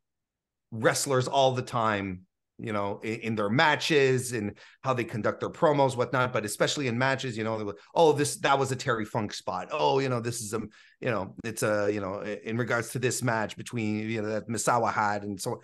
wrestlers 0.72 1.28
all 1.28 1.54
the 1.54 1.62
time, 1.62 2.22
you 2.60 2.74
know, 2.74 3.00
in, 3.04 3.20
in 3.22 3.36
their 3.36 3.50
matches 3.50 4.34
and 4.34 4.58
how 4.84 4.94
they 4.94 5.04
conduct 5.04 5.40
their 5.40 5.50
promos, 5.50 5.96
whatnot. 5.96 6.34
But 6.34 6.46
especially 6.46 6.88
in 6.88 6.98
matches, 6.98 7.38
you 7.38 7.44
know, 7.44 7.74
oh, 7.96 8.14
this 8.14 8.38
that 8.38 8.58
was 8.58 8.72
a 8.72 8.76
Terry 8.76 9.06
Funk 9.06 9.34
spot. 9.34 9.70
Oh, 9.72 10.00
you 10.00 10.10
know, 10.10 10.20
this 10.20 10.42
is 10.42 10.54
a, 10.54 10.60
you 11.00 11.10
know, 11.10 11.36
it's 11.44 11.64
a, 11.64 11.90
you 11.92 12.02
know, 12.02 12.22
in 12.22 12.58
regards 12.58 12.92
to 12.92 13.00
this 13.00 13.22
match 13.24 13.58
between 13.58 14.10
you 14.10 14.22
know 14.22 14.30
that 14.30 14.48
Misawa 14.48 14.92
had 14.94 15.24
and 15.24 15.40
so. 15.40 15.62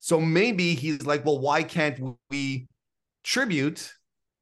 So 0.00 0.20
maybe 0.20 0.76
he's 0.76 1.04
like, 1.04 1.26
well, 1.26 1.40
why 1.40 1.64
can't 1.64 1.98
we 2.30 2.68
tribute 3.24 3.92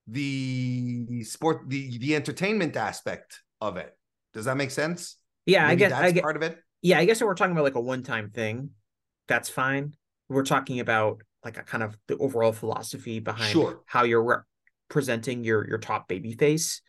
the 0.07 1.25
sport 1.25 1.69
the 1.69 1.99
the 1.99 2.15
entertainment 2.15 2.77
aspect 2.77 3.43
of 3.61 3.77
it 3.77 3.97
does 4.33 4.45
that 4.45 4.57
make 4.57 4.71
sense 4.71 5.17
yeah 5.47 5.69
Maybe 5.69 5.73
i 5.73 5.75
guess 5.89 5.91
that's 5.93 6.05
I 6.05 6.11
get, 6.13 6.23
part 6.23 6.37
of 6.37 6.43
it 6.43 6.59
yeah 6.83 6.99
i 6.99 7.05
guess 7.05 7.21
if 7.21 7.27
we're 7.27 7.35
talking 7.35 7.53
about 7.53 7.65
like 7.65 7.75
a 7.75 7.81
one-time 7.81 8.31
thing 8.31 8.71
that's 9.29 9.49
fine 9.49 9.95
we're 10.29 10.45
talking 10.45 10.81
about 10.81 11.23
like 11.45 11.57
a 11.57 11.63
kind 11.63 11.83
of 11.83 11.97
the 12.09 12.17
overall 12.19 12.53
philosophy 12.53 13.21
behind 13.21 13.53
sure. 13.53 13.81
how 13.87 14.05
you're 14.05 14.23
re- 14.23 14.37
presenting 14.89 15.45
your 15.45 15.67
your 15.67 15.79
top 15.79 16.09
baby 16.09 16.33
face 16.33 16.83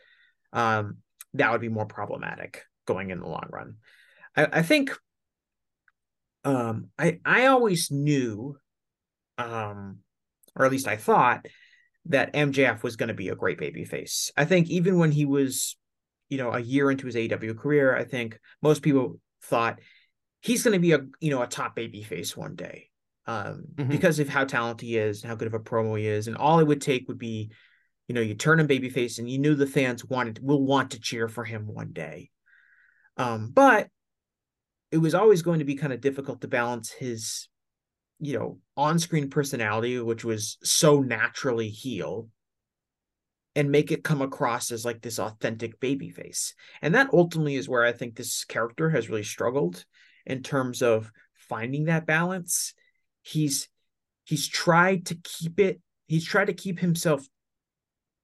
um 0.54 0.98
that 1.34 1.52
would 1.52 1.62
be 1.62 1.70
more 1.70 1.86
problematic 1.86 2.63
going 2.86 3.10
in 3.10 3.20
the 3.20 3.28
long 3.28 3.48
run 3.52 3.76
i 4.36 4.48
i 4.54 4.62
think 4.62 4.91
um 6.43 6.89
i 6.98 7.20
i 7.26 7.48
always 7.48 7.91
knew 7.91 8.58
um 9.38 10.00
or 10.56 10.65
at 10.65 10.72
least 10.72 10.88
i 10.88 10.96
thought 10.96 11.46
that 12.10 12.34
MJF 12.34 12.84
was 12.84 12.96
going 12.96 13.08
to 13.08 13.13
be 13.13 13.30
a 13.30 13.36
great 13.36 13.60
babyface. 13.60 14.32
I 14.38 14.46
think 14.46 14.70
even 14.70 14.98
when 14.98 15.12
he 15.12 15.26
was, 15.26 15.78
you 16.29 16.37
know, 16.37 16.51
a 16.51 16.59
year 16.59 16.91
into 16.91 17.05
his 17.05 17.15
AEW 17.15 17.57
career, 17.57 17.95
I 17.95 18.03
think 18.03 18.39
most 18.61 18.81
people 18.81 19.19
thought 19.43 19.79
he's 20.41 20.63
going 20.63 20.73
to 20.73 20.79
be 20.79 20.93
a, 20.93 20.99
you 21.19 21.31
know, 21.31 21.41
a 21.41 21.47
top 21.47 21.75
babyface 21.75 22.35
one 22.35 22.55
day. 22.55 22.89
Um, 23.29 23.65
mm-hmm. 23.75 23.89
because 23.89 24.19
of 24.19 24.29
how 24.29 24.45
talented 24.45 24.87
he 24.87 24.97
is, 24.97 25.21
and 25.21 25.29
how 25.29 25.35
good 25.35 25.49
of 25.49 25.53
a 25.53 25.59
promo 25.59 25.99
he 25.99 26.07
is, 26.07 26.27
and 26.27 26.37
all 26.37 26.59
it 26.59 26.63
would 26.67 26.79
take 26.79 27.09
would 27.09 27.17
be, 27.17 27.51
you 28.07 28.15
know, 28.15 28.21
you 28.21 28.35
turn 28.35 28.57
him 28.57 28.69
babyface, 28.69 29.19
and 29.19 29.29
you 29.29 29.37
knew 29.37 29.53
the 29.53 29.67
fans 29.67 30.05
wanted 30.05 30.39
will 30.41 30.63
want 30.63 30.91
to 30.91 30.99
cheer 31.01 31.27
for 31.27 31.43
him 31.43 31.67
one 31.67 31.91
day. 31.91 32.29
Um, 33.17 33.51
but 33.53 33.89
it 34.91 34.97
was 34.97 35.13
always 35.13 35.41
going 35.41 35.59
to 35.59 35.65
be 35.65 35.75
kind 35.75 35.91
of 35.91 35.99
difficult 36.01 36.41
to 36.41 36.47
balance 36.47 36.91
his 36.91 37.49
you 38.19 38.37
know 38.37 38.57
on-screen 38.75 39.29
personality 39.29 39.99
which 39.99 40.23
was 40.23 40.57
so 40.63 41.01
naturally 41.01 41.69
heel 41.69 42.29
and 43.58 43.72
make 43.72 43.91
it 43.91 44.04
come 44.04 44.22
across 44.22 44.72
as 44.72 44.86
like 44.86 45.02
this 45.02 45.17
authentic 45.17 45.80
baby 45.80 46.12
face. 46.12 46.54
And 46.84 46.93
that 46.93 47.10
ultimately 47.12 47.56
is 47.56 47.67
where 47.67 47.84
i 47.84 47.91
think 47.91 48.15
this 48.15 48.46
character 48.46 48.91
has 48.91 49.10
really 49.10 49.24
struggled 49.24 49.84
in 50.28 50.43
terms 50.43 50.82
of 50.84 51.12
finding 51.34 51.86
that 51.86 52.06
balance. 52.06 52.76
He's 53.24 53.67
he's 54.26 54.48
tried 54.48 55.08
to 55.08 55.15
keep 55.15 55.60
it 55.60 55.82
he's 56.06 56.24
tried 56.26 56.46
to 56.46 56.54
keep 56.54 56.80
himself 56.80 57.28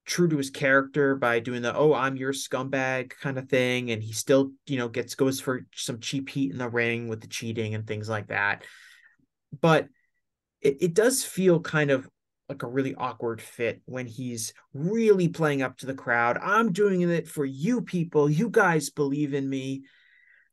true 0.06 0.28
to 0.28 0.36
his 0.36 0.50
character 0.50 1.16
by 1.16 1.40
doing 1.40 1.62
the 1.62 1.74
oh 1.74 1.94
i'm 1.94 2.14
your 2.16 2.32
scumbag 2.32 3.10
kind 3.20 3.38
of 3.38 3.48
thing 3.48 3.90
and 3.90 4.02
he 4.02 4.12
still 4.12 4.50
you 4.66 4.76
know 4.76 4.88
gets 4.88 5.14
goes 5.14 5.40
for 5.40 5.66
some 5.74 5.98
cheap 5.98 6.28
heat 6.28 6.52
in 6.52 6.58
the 6.58 6.68
ring 6.68 7.08
with 7.08 7.22
the 7.22 7.26
cheating 7.26 7.74
and 7.74 7.86
things 7.86 8.08
like 8.08 8.28
that. 8.28 8.64
But 9.60 9.88
it, 10.60 10.76
it 10.80 10.94
does 10.94 11.24
feel 11.24 11.60
kind 11.60 11.90
of 11.90 12.08
like 12.48 12.62
a 12.62 12.68
really 12.68 12.94
awkward 12.94 13.40
fit 13.40 13.80
when 13.86 14.06
he's 14.06 14.52
really 14.72 15.28
playing 15.28 15.62
up 15.62 15.76
to 15.78 15.86
the 15.86 15.94
crowd 15.94 16.38
i'm 16.42 16.72
doing 16.72 17.02
it 17.02 17.26
for 17.26 17.44
you 17.44 17.80
people 17.80 18.28
you 18.28 18.48
guys 18.50 18.90
believe 18.90 19.34
in 19.34 19.48
me 19.48 19.82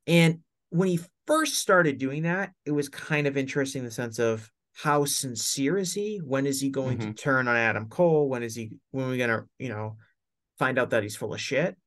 and 0.07 0.39
when 0.69 0.87
he 0.87 0.99
first 1.27 1.55
started 1.55 1.97
doing 1.97 2.23
that 2.23 2.51
it 2.65 2.71
was 2.71 2.89
kind 2.89 3.27
of 3.27 3.37
interesting 3.37 3.79
in 3.79 3.85
the 3.85 3.91
sense 3.91 4.19
of 4.19 4.49
how 4.73 5.05
sincere 5.05 5.77
is 5.77 5.93
he? 5.93 6.17
When 6.23 6.45
is 6.45 6.61
he 6.61 6.69
going 6.69 6.97
mm-hmm. 6.97 7.11
to 7.11 7.13
turn 7.13 7.47
on 7.47 7.55
Adam 7.55 7.87
Cole? 7.87 8.29
When 8.29 8.43
is 8.43 8.55
he 8.55 8.71
when 8.91 9.05
are 9.05 9.09
we 9.09 9.17
gonna, 9.17 9.45
you 9.59 9.69
know, 9.69 9.97
find 10.59 10.79
out 10.79 10.91
that 10.91 11.03
he's 11.03 11.15
full 11.15 11.33
of 11.33 11.41
shit? 11.41 11.77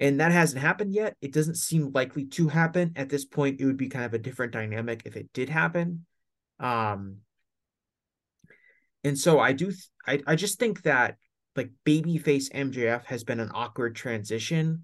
And 0.00 0.20
that 0.20 0.30
hasn't 0.30 0.62
happened 0.62 0.94
yet. 0.94 1.16
It 1.20 1.32
doesn't 1.32 1.56
seem 1.56 1.90
likely 1.92 2.26
to 2.26 2.48
happen. 2.48 2.92
At 2.94 3.08
this 3.08 3.24
point, 3.24 3.60
it 3.60 3.66
would 3.66 3.76
be 3.76 3.88
kind 3.88 4.04
of 4.04 4.14
a 4.14 4.18
different 4.18 4.52
dynamic 4.52 5.02
if 5.04 5.16
it 5.16 5.32
did 5.32 5.48
happen. 5.48 6.06
Um 6.60 7.18
and 9.08 9.18
so 9.18 9.40
I 9.40 9.52
do 9.52 9.72
I, 10.06 10.20
I 10.26 10.36
just 10.36 10.58
think 10.58 10.82
that 10.82 11.16
like 11.56 11.70
babyface 11.84 12.52
MJF 12.52 13.04
has 13.06 13.24
been 13.24 13.40
an 13.40 13.50
awkward 13.52 13.96
transition 13.96 14.82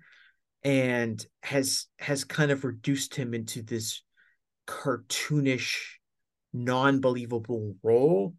and 0.63 1.25
has 1.43 1.87
has 1.99 2.25
kind 2.25 2.51
of 2.51 2.65
reduced 2.65 3.15
him 3.15 3.35
into 3.35 3.63
this 3.63 4.03
cartoonish 4.67 5.77
non-believable 6.53 7.77
role 7.83 8.35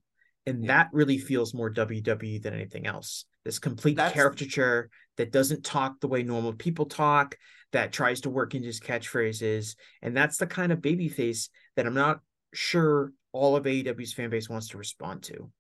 and 0.46 0.64
yeah. 0.64 0.68
that 0.68 0.90
really 0.92 1.18
feels 1.18 1.54
more 1.54 1.74
WWE 1.74 2.42
than 2.42 2.54
anything 2.54 2.86
else. 2.86 3.26
This 3.44 3.60
complete 3.60 3.98
That's... 3.98 4.14
caricature 4.14 4.90
that 5.18 5.32
doesn't 5.32 5.64
talk 5.64 6.00
the 6.00 6.08
way 6.08 6.24
normal 6.24 6.54
people 6.54 6.86
talk, 6.86 7.38
that 7.72 7.92
tries 7.92 8.22
to 8.22 8.30
work 8.30 8.54
into 8.54 8.68
his 8.68 8.80
catchphrases, 8.80 9.76
and 10.02 10.16
that's 10.16 10.38
the 10.38 10.48
kind 10.48 10.72
of 10.72 10.80
babyface 10.80 11.50
that 11.76 11.86
I'm 11.86 11.94
not 11.94 12.20
sure 12.54 13.12
all 13.32 13.56
of 13.56 13.66
AEW's 13.66 14.14
fan 14.14 14.30
base 14.30 14.50
wants 14.50 14.70
to 14.70 14.78
respond 14.78 15.24
to. 15.24 15.52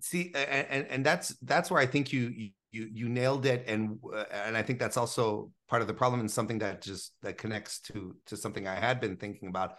See, 0.00 0.32
and 0.34 0.86
and 0.86 1.06
that's 1.06 1.28
that's 1.42 1.70
where 1.70 1.80
I 1.80 1.86
think 1.86 2.12
you 2.12 2.50
you 2.72 2.88
you 2.92 3.08
nailed 3.08 3.46
it, 3.46 3.64
and 3.66 3.98
uh, 4.14 4.24
and 4.32 4.56
I 4.56 4.62
think 4.62 4.78
that's 4.78 4.96
also 4.96 5.50
part 5.68 5.82
of 5.82 5.88
the 5.88 5.94
problem, 5.94 6.20
and 6.20 6.30
something 6.30 6.58
that 6.60 6.82
just 6.82 7.14
that 7.22 7.38
connects 7.38 7.80
to 7.80 8.16
to 8.26 8.36
something 8.36 8.66
I 8.66 8.76
had 8.76 9.00
been 9.00 9.16
thinking 9.16 9.48
about, 9.48 9.74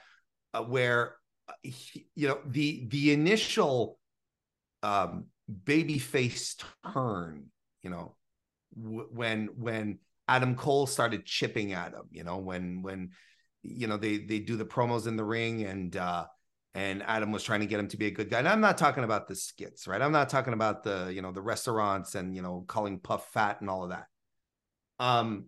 uh, 0.54 0.64
where 0.64 1.16
you 1.64 2.28
know 2.28 2.40
the 2.46 2.88
the 2.90 3.12
initial 3.14 3.98
um 4.84 5.26
baby 5.66 6.00
face 6.00 6.56
turn 6.94 7.46
you 7.84 7.90
know 7.90 8.16
w- 8.82 9.08
when 9.12 9.48
when 9.58 10.00
adam 10.28 10.56
cole 10.56 10.88
started 10.88 11.26
chipping 11.26 11.74
at 11.74 11.94
him 11.94 12.04
you 12.12 12.24
know 12.24 12.38
when 12.38 12.82
when 12.82 13.12
you 13.64 13.88
know 13.88 13.98
they 13.98 14.18
they 14.18 14.40
do 14.40 14.56
the 14.56 14.66
promos 14.66 15.08
in 15.08 15.16
the 15.16 15.24
ring 15.24 15.64
and 15.64 15.98
uh 15.98 16.26
and 16.74 17.04
adam 17.04 17.32
was 17.32 17.44
trying 17.44 17.60
to 17.60 17.66
get 17.66 17.80
him 17.80 17.88
to 17.88 17.98
be 17.98 18.08
a 18.08 18.12
good 18.12 18.30
guy 18.30 18.40
and 18.40 18.48
i'm 18.48 18.62
not 18.62 18.78
talking 18.78 19.04
about 19.04 19.28
the 19.28 19.36
skits 19.36 19.88
right 19.88 20.02
i'm 20.02 20.12
not 20.12 20.30
talking 20.30 20.54
about 20.54 20.84
the 20.84 21.12
you 21.14 21.22
know 21.22 21.32
the 21.32 21.42
restaurants 21.42 22.16
and 22.16 22.36
you 22.36 22.42
know 22.42 22.64
calling 22.68 23.00
puff 23.00 23.32
fat 23.32 23.60
and 23.62 23.70
all 23.70 23.84
of 23.84 23.90
that 23.90 24.06
um 25.00 25.46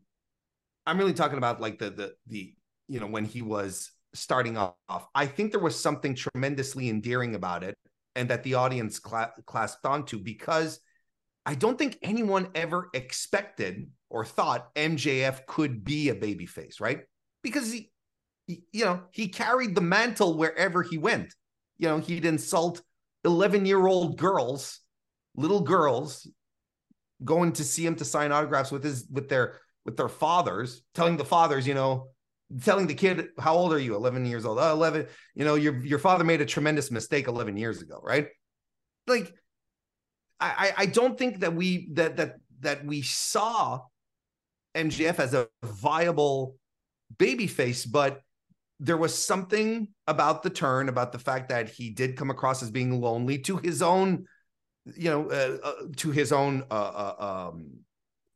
i'm 0.86 0.98
really 0.98 1.14
talking 1.14 1.38
about 1.38 1.62
like 1.62 1.80
the 1.80 1.90
the 1.90 2.14
the 2.28 2.54
you 2.88 3.00
know 3.00 3.08
when 3.08 3.26
he 3.26 3.42
was 3.42 3.92
starting 4.14 4.58
off. 4.58 5.08
I 5.14 5.26
think 5.26 5.52
there 5.52 5.60
was 5.60 5.80
something 5.80 6.16
tremendously 6.16 6.90
endearing 6.90 7.36
about 7.36 7.64
it 7.64 7.76
and 8.16 8.30
that 8.30 8.44
the 8.44 8.56
audience 8.56 9.00
cla- 9.00 9.34
clasped 9.46 9.86
onto 9.86 10.20
because 10.20 10.80
I 11.46 11.56
don't 11.56 11.78
think 11.78 11.98
anyone 12.02 12.50
ever 12.56 12.90
expected 12.94 13.90
or 14.10 14.24
thought 14.24 14.74
MJF 14.76 15.46
could 15.46 15.84
be 15.84 16.10
a 16.10 16.16
babyface, 16.16 16.80
right? 16.80 17.02
Because 17.42 17.72
he, 17.72 17.92
he, 18.48 18.64
you 18.72 18.86
know, 18.86 19.04
he 19.12 19.28
carried 19.28 19.76
the 19.76 19.82
mantle 19.82 20.38
wherever 20.38 20.84
he 20.84 20.98
went. 20.98 21.34
You 21.78 21.88
know, 21.88 21.98
he'd 21.98 22.26
insult 22.26 22.82
11 23.26 23.66
year 23.66 23.86
old 23.86 24.18
girls, 24.18 24.80
little 25.36 25.62
girls, 25.62 26.28
going 27.24 27.54
to 27.54 27.64
see 27.64 27.86
him 27.86 27.96
to 27.96 28.06
sign 28.06 28.32
autographs 28.32 28.72
with 28.72 28.84
his 28.84 29.08
with 29.12 29.30
their 29.30 29.60
with 29.86 29.98
their 29.98 30.10
fathers, 30.10 30.82
telling 30.94 31.18
the 31.18 31.26
fathers, 31.26 31.68
you 31.68 31.74
know, 31.74 32.08
telling 32.62 32.88
the 32.88 32.94
kid, 32.94 33.30
how 33.40 33.56
old 33.56 33.74
are 33.74 33.80
you? 33.80 33.96
11 33.96 34.26
years 34.26 34.46
old. 34.46 34.58
Oh, 34.60 34.72
11. 34.72 35.08
You 35.36 35.46
know, 35.46 35.56
your, 35.56 35.84
your 35.84 36.00
father 36.00 36.24
made 36.24 36.42
a 36.42 36.46
tremendous 36.46 36.92
mistake 36.92 37.28
11 37.28 37.58
years 37.58 37.82
ago, 37.82 38.00
right? 38.04 38.28
Like, 39.08 39.34
I, 40.40 40.74
I 40.78 40.86
don't 40.88 41.18
think 41.18 41.40
that 41.40 41.56
we, 41.56 41.90
that, 41.94 42.18
that, 42.18 42.36
that 42.62 42.86
we 42.86 43.02
saw 43.02 43.82
MJF 44.76 45.20
as 45.20 45.34
a 45.34 45.48
viable 45.64 46.58
baby 47.18 47.48
face, 47.48 47.86
but 47.86 48.22
there 48.84 48.98
was 48.98 49.18
something 49.18 49.88
about 50.08 50.44
the 50.44 50.50
turn, 50.50 50.90
about 50.90 51.14
the 51.14 51.20
fact 51.20 51.50
that 51.50 51.70
he 51.70 51.90
did 51.90 52.18
come 52.18 52.30
across 52.30 52.62
as 52.62 52.70
being 52.70 53.00
lonely 53.00 53.38
to 53.40 53.56
his 53.56 53.82
own, 53.82 54.26
you 54.98 55.10
know, 55.10 55.30
uh, 55.30 55.58
uh, 55.64 55.74
to 55.96 56.12
his 56.12 56.34
own, 56.34 56.66
uh, 56.70 56.74
uh 56.74 57.50
um, 57.54 57.80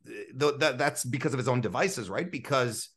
th- 0.06 0.54
that 0.58 0.78
that's 0.78 1.04
because 1.04 1.34
of 1.34 1.38
his 1.38 1.48
own 1.48 1.60
devices, 1.60 2.08
right? 2.08 2.32
Because 2.32 2.88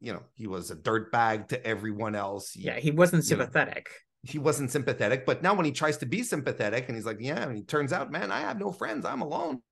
you 0.00 0.12
know, 0.12 0.22
he 0.34 0.48
was 0.48 0.70
a 0.72 0.76
dirtbag 0.76 1.48
to 1.48 1.64
everyone 1.64 2.16
else. 2.16 2.52
He, 2.52 2.62
yeah, 2.62 2.78
he 2.78 2.90
wasn't 2.90 3.24
sympathetic. 3.24 3.88
You 4.22 4.28
know, 4.28 4.32
he 4.32 4.38
wasn't 4.38 4.72
sympathetic, 4.72 5.24
but 5.24 5.42
now 5.44 5.54
when 5.54 5.64
he 5.64 5.72
tries 5.72 5.98
to 5.98 6.06
be 6.06 6.24
sympathetic 6.24 6.88
and 6.88 6.96
he's 6.96 7.06
like, 7.06 7.18
yeah, 7.20 7.40
and 7.40 7.56
he 7.56 7.62
turns 7.62 7.92
out, 7.92 8.10
man, 8.10 8.32
I 8.32 8.40
have 8.40 8.58
no 8.58 8.72
friends. 8.72 9.06
I'm 9.06 9.22
alone. 9.22 9.62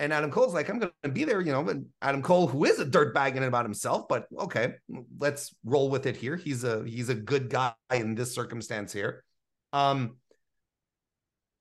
And 0.00 0.12
Adam 0.12 0.30
Cole's 0.30 0.54
like, 0.54 0.68
I'm 0.68 0.78
going 0.78 0.92
to 1.02 1.08
be 1.08 1.24
there, 1.24 1.40
you 1.40 1.50
know. 1.50 1.68
And 1.68 1.86
Adam 2.00 2.22
Cole, 2.22 2.46
who 2.46 2.64
is 2.64 2.78
a 2.78 2.86
dirtbag 2.86 3.34
in 3.34 3.42
about 3.42 3.64
himself, 3.64 4.06
but 4.08 4.26
okay, 4.38 4.74
let's 5.18 5.54
roll 5.64 5.90
with 5.90 6.06
it 6.06 6.16
here. 6.16 6.36
He's 6.36 6.62
a 6.62 6.84
he's 6.84 7.08
a 7.08 7.14
good 7.14 7.50
guy 7.50 7.74
in 7.92 8.14
this 8.14 8.32
circumstance 8.32 8.92
here. 8.92 9.24
Um, 9.72 10.16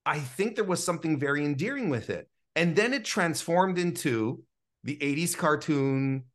I 0.06 0.19
think 0.19 0.56
there 0.56 0.63
was 0.63 0.84
something 0.84 1.19
very 1.19 1.43
endearing 1.45 1.89
with 1.89 2.10
it, 2.12 2.30
and 2.56 2.76
then 2.76 2.93
it 2.93 3.06
transformed 3.06 3.80
into 3.80 4.43
the 4.84 4.97
'80s 4.97 5.36
cartoon 5.36 6.26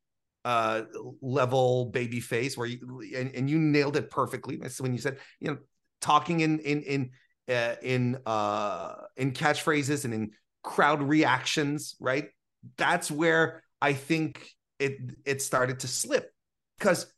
uh 0.45 0.83
level 1.21 1.87
baby 1.87 2.19
face 2.19 2.57
where 2.57 2.67
you 2.67 2.81
and, 3.17 3.33
and 3.33 3.49
you 3.49 3.61
nailed 3.61 3.97
it 3.97 4.11
perfectly 4.11 4.61
when 4.81 4.93
you 4.93 4.99
said 4.99 5.19
you 5.39 5.49
know 5.49 5.57
talking 6.01 6.41
in 6.41 6.59
in 6.59 6.83
in 6.83 7.11
uh, 7.49 7.77
in 7.81 8.19
uh 8.27 8.95
in 9.17 9.31
catchphrases 9.31 10.05
and 10.05 10.13
in 10.13 10.31
crowd 10.63 11.03
reactions 11.03 11.97
right 12.01 12.29
that's 12.77 13.11
where 13.11 13.63
i 13.81 13.93
think 13.93 14.49
it 14.79 14.97
it 15.25 15.43
started 15.43 15.81
to 15.81 15.89
slip 15.89 16.31
because 16.79 17.13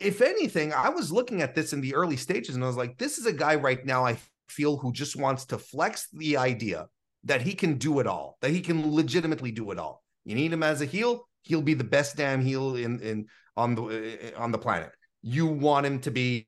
if 0.00 0.20
anything 0.20 0.72
i 0.72 0.88
was 0.88 1.12
looking 1.12 1.42
at 1.42 1.54
this 1.54 1.72
in 1.72 1.80
the 1.80 1.94
early 1.94 2.16
stages 2.16 2.54
and 2.54 2.64
i 2.64 2.66
was 2.66 2.76
like 2.76 2.98
this 2.98 3.18
is 3.18 3.26
a 3.26 3.32
guy 3.32 3.54
right 3.54 3.84
now 3.84 4.04
i 4.04 4.16
feel 4.48 4.76
who 4.76 4.92
just 4.92 5.16
wants 5.16 5.44
to 5.44 5.58
flex 5.58 6.08
the 6.12 6.36
idea 6.36 6.86
that 7.24 7.42
he 7.42 7.54
can 7.54 7.76
do 7.76 8.00
it 8.00 8.06
all 8.06 8.36
that 8.40 8.50
he 8.50 8.60
can 8.60 8.94
legitimately 8.94 9.52
do 9.52 9.70
it 9.70 9.78
all 9.78 10.02
you 10.24 10.34
need 10.34 10.52
him 10.52 10.62
as 10.62 10.80
a 10.80 10.86
heel 10.86 11.28
he'll 11.42 11.62
be 11.62 11.74
the 11.74 11.84
best 11.84 12.16
damn 12.16 12.40
heel 12.40 12.76
in 12.76 13.00
in 13.00 13.26
on 13.56 13.74
the 13.74 13.82
eh, 13.84 14.30
on 14.36 14.52
the 14.52 14.58
planet. 14.58 14.90
You 15.20 15.46
want 15.46 15.84
him 15.84 15.98
to 16.00 16.10
be 16.10 16.46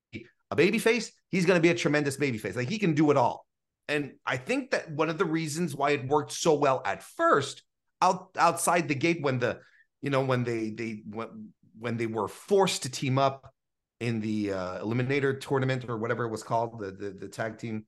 a 0.51 0.57
baby 0.57 0.79
face, 0.79 1.13
he's 1.29 1.45
going 1.45 1.59
to 1.59 1.63
be 1.63 1.71
a 1.71 1.75
tremendous 1.75 2.17
baby 2.17 2.39
face. 2.39 2.57
Like 2.57 2.69
he 2.69 2.79
can 2.79 2.95
do 2.95 3.11
it 3.11 3.17
all. 3.17 3.45
And 3.91 4.13
I 4.25 4.37
think 4.37 4.71
that 4.71 4.91
one 4.91 5.11
of 5.11 5.19
the 5.19 5.25
reasons 5.25 5.75
why 5.75 5.91
it 5.91 6.07
worked 6.07 6.33
so 6.33 6.55
well 6.55 6.81
at 6.85 7.03
first, 7.03 7.63
out 8.01 8.31
outside 8.39 8.89
the 8.89 8.95
gate 8.95 9.19
when 9.21 9.39
the 9.39 9.61
you 10.01 10.11
know 10.11 10.25
when 10.25 10.45
they 10.45 10.71
they 10.71 11.03
when, 11.07 11.53
when 11.79 11.97
they 11.97 12.07
were 12.07 12.29
forced 12.29 12.85
to 12.85 12.91
team 12.91 13.19
up 13.19 13.53
in 14.01 14.21
the 14.21 14.53
uh, 14.53 14.79
eliminator 14.85 15.39
tournament 15.39 15.85
or 15.89 15.99
whatever 15.99 16.25
it 16.25 16.31
was 16.31 16.43
called, 16.43 16.81
the, 16.81 16.93
the 16.93 17.11
the 17.11 17.29
tag 17.29 17.59
team 17.59 17.85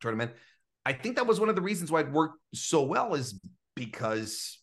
tournament. 0.00 0.32
I 0.84 0.92
think 0.92 1.16
that 1.16 1.26
was 1.26 1.38
one 1.40 1.48
of 1.48 1.56
the 1.56 1.62
reasons 1.62 1.90
why 1.90 2.00
it 2.00 2.10
worked 2.10 2.38
so 2.54 2.82
well 2.82 3.14
is 3.14 3.40
because 3.76 4.58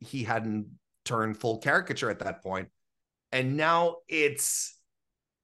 he 0.00 0.24
hadn't 0.24 0.66
turned 1.04 1.38
full 1.38 1.58
caricature 1.58 2.10
at 2.10 2.20
that 2.20 2.42
point 2.42 2.68
and 3.32 3.56
now 3.56 3.96
it's 4.08 4.78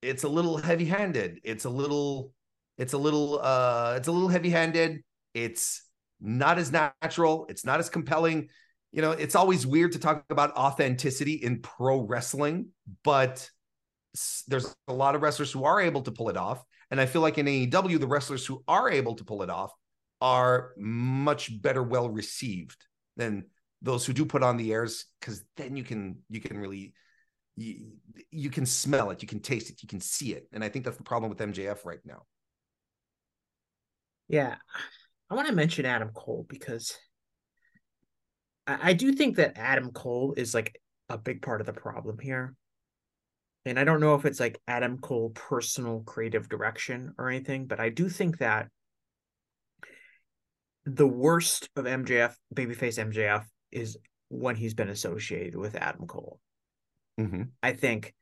it's 0.02 0.22
a 0.22 0.28
little 0.28 0.56
heavy-handed 0.56 1.40
it's 1.42 1.64
a 1.64 1.70
little 1.70 2.32
it's 2.78 2.92
a 2.92 2.98
little 2.98 3.40
uh 3.42 3.94
it's 3.96 4.08
a 4.08 4.12
little 4.12 4.28
heavy-handed. 4.28 5.02
It's 5.34 5.82
not 6.20 6.58
as 6.58 6.72
natural. 6.72 7.46
It's 7.48 7.64
not 7.64 7.80
as 7.80 7.90
compelling. 7.90 8.48
You 8.92 9.02
know 9.02 9.10
it's 9.10 9.34
always 9.34 9.66
weird 9.66 9.92
to 9.92 9.98
talk 9.98 10.24
about 10.30 10.56
authenticity 10.56 11.34
in 11.34 11.60
pro 11.60 12.00
wrestling 12.00 12.68
but 13.04 13.48
there's 14.46 14.74
a 14.88 14.92
lot 14.92 15.14
of 15.14 15.22
wrestlers 15.22 15.52
who 15.52 15.64
are 15.64 15.80
able 15.80 16.02
to 16.02 16.10
pull 16.10 16.28
it 16.28 16.36
off. 16.36 16.64
And 16.90 17.00
I 17.00 17.06
feel 17.06 17.20
like 17.20 17.38
in 17.38 17.46
AEW, 17.46 18.00
the 18.00 18.06
wrestlers 18.06 18.46
who 18.46 18.62
are 18.66 18.90
able 18.90 19.14
to 19.16 19.24
pull 19.24 19.42
it 19.42 19.50
off 19.50 19.72
are 20.20 20.72
much 20.76 21.60
better 21.60 21.82
well 21.82 22.08
received 22.08 22.84
than 23.16 23.44
those 23.82 24.04
who 24.04 24.12
do 24.12 24.24
put 24.24 24.42
on 24.42 24.56
the 24.56 24.72
airs 24.72 25.06
because 25.20 25.44
then 25.56 25.76
you 25.76 25.84
can 25.84 26.18
you 26.28 26.40
can 26.40 26.58
really 26.58 26.94
you, 27.56 27.92
you 28.30 28.50
can 28.50 28.66
smell 28.66 29.10
it 29.10 29.22
you 29.22 29.28
can 29.28 29.38
taste 29.38 29.70
it 29.70 29.80
you 29.82 29.88
can 29.88 30.00
see 30.00 30.32
it 30.32 30.48
and 30.52 30.64
i 30.64 30.68
think 30.68 30.84
that's 30.84 30.96
the 30.96 31.04
problem 31.04 31.30
with 31.30 31.38
mjf 31.38 31.84
right 31.84 32.00
now 32.04 32.22
yeah. 34.28 34.56
I 35.30 35.34
want 35.34 35.48
to 35.48 35.54
mention 35.54 35.84
adam 35.84 36.10
cole 36.14 36.46
because 36.48 36.96
I, 38.66 38.90
I 38.90 38.92
do 38.92 39.12
think 39.12 39.36
that 39.36 39.58
adam 39.58 39.90
cole 39.90 40.34
is 40.36 40.54
like 40.54 40.80
a 41.08 41.18
big 41.18 41.42
part 41.42 41.60
of 41.60 41.66
the 41.66 41.72
problem 41.72 42.18
here. 42.18 42.54
And 43.66 43.78
i 43.78 43.84
don't 43.84 44.00
know 44.00 44.14
if 44.14 44.24
it's 44.24 44.40
like 44.40 44.58
adam 44.66 44.96
cole 44.98 45.30
personal 45.34 46.00
creative 46.06 46.48
direction 46.48 47.12
or 47.18 47.28
anything 47.28 47.66
but 47.66 47.80
i 47.80 47.90
do 47.90 48.08
think 48.08 48.38
that 48.38 48.68
the 50.86 51.06
worst 51.06 51.68
of 51.76 51.84
mjf 51.84 52.34
babyface 52.54 52.98
mjf 53.12 53.44
is 53.70 53.98
when 54.28 54.56
he's 54.56 54.74
been 54.74 54.88
associated 54.88 55.56
with 55.56 55.74
adam 55.74 56.06
cole. 56.06 56.38
Mm-hmm. 57.18 57.42
I 57.62 57.72
think 57.72 58.14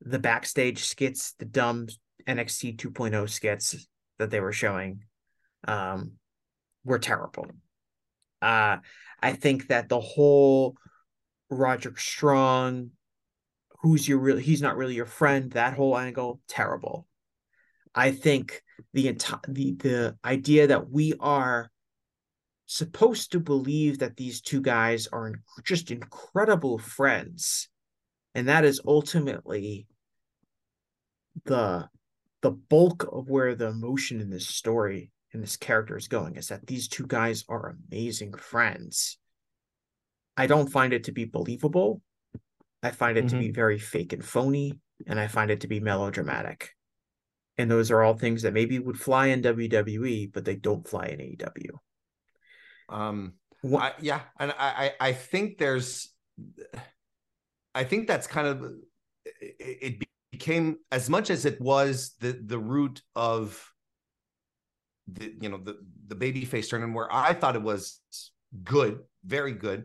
the 0.00 0.18
backstage 0.18 0.84
skits, 0.84 1.34
the 1.38 1.44
dumb 1.44 1.86
NXT 2.28 2.76
2.0 2.76 3.28
skits 3.30 3.88
that 4.18 4.30
they 4.30 4.40
were 4.40 4.52
showing, 4.52 5.00
um, 5.66 6.12
were 6.84 6.98
terrible. 6.98 7.46
Uh, 8.40 8.78
I 9.22 9.32
think 9.32 9.68
that 9.68 9.88
the 9.88 10.00
whole 10.00 10.76
Roderick 11.50 11.98
Strong, 11.98 12.90
who's 13.80 14.06
your 14.08 14.18
real, 14.18 14.36
he's 14.36 14.62
not 14.62 14.76
really 14.76 14.94
your 14.94 15.06
friend, 15.06 15.50
that 15.52 15.74
whole 15.74 15.96
angle, 15.96 16.40
terrible. 16.48 17.06
I 17.94 18.12
think 18.12 18.62
the 18.92 19.08
entire 19.08 19.40
the 19.48 19.72
the 19.72 20.16
idea 20.24 20.66
that 20.66 20.90
we 20.90 21.14
are 21.18 21.70
supposed 22.66 23.32
to 23.32 23.40
believe 23.40 24.00
that 24.00 24.16
these 24.16 24.40
two 24.40 24.60
guys 24.60 25.06
are 25.06 25.32
just 25.64 25.90
incredible 25.90 26.78
friends 26.78 27.68
and 28.34 28.48
that 28.48 28.64
is 28.64 28.80
ultimately 28.86 29.86
the 31.46 31.88
the 32.42 32.50
bulk 32.50 33.08
of 33.10 33.30
where 33.30 33.54
the 33.54 33.68
emotion 33.68 34.20
in 34.20 34.28
this 34.28 34.46
story 34.46 35.10
and 35.36 35.42
this 35.42 35.58
character 35.58 35.96
is 35.98 36.08
going 36.08 36.36
is 36.36 36.48
that 36.48 36.66
these 36.66 36.88
two 36.88 37.06
guys 37.06 37.44
are 37.46 37.76
amazing 37.90 38.32
friends. 38.32 39.18
I 40.34 40.46
don't 40.46 40.72
find 40.72 40.94
it 40.94 41.04
to 41.04 41.12
be 41.12 41.26
believable. 41.26 42.00
I 42.82 42.90
find 42.90 43.18
it 43.18 43.26
mm-hmm. 43.26 43.36
to 43.36 43.42
be 43.44 43.50
very 43.50 43.78
fake 43.78 44.12
and 44.12 44.24
phony 44.24 44.80
and 45.06 45.20
i 45.20 45.26
find 45.26 45.50
it 45.50 45.60
to 45.60 45.68
be 45.68 45.78
melodramatic. 45.78 46.70
And 47.58 47.70
those 47.70 47.90
are 47.90 48.02
all 48.02 48.14
things 48.14 48.42
that 48.42 48.54
maybe 48.54 48.78
would 48.78 48.98
fly 48.98 49.26
in 49.26 49.42
wwe 49.42 50.32
but 50.32 50.44
they 50.44 50.56
don't 50.56 50.88
fly 50.88 51.06
in 51.06 51.18
aew 51.18 51.78
um 52.88 53.34
I, 53.78 53.92
yeah 54.00 54.20
and 54.38 54.54
i 54.58 54.92
i 55.00 55.12
think 55.12 55.58
there's 55.58 56.08
I 57.74 57.84
think 57.84 58.08
that's 58.08 58.26
kind 58.26 58.46
of 58.48 58.72
it 59.38 60.02
became 60.32 60.78
as 60.90 61.10
much 61.10 61.28
as 61.28 61.44
it 61.44 61.60
was 61.60 62.14
the 62.20 62.40
the 62.42 62.58
root 62.58 63.02
of 63.14 63.72
the 65.08 65.34
you 65.40 65.48
know 65.48 65.58
the 65.58 65.78
the 66.08 66.14
baby 66.14 66.44
face 66.44 66.68
turn 66.68 66.82
and 66.82 66.94
where 66.94 67.12
I 67.12 67.32
thought 67.32 67.56
it 67.56 67.62
was 67.62 68.00
good, 68.64 69.00
very 69.24 69.52
good. 69.52 69.84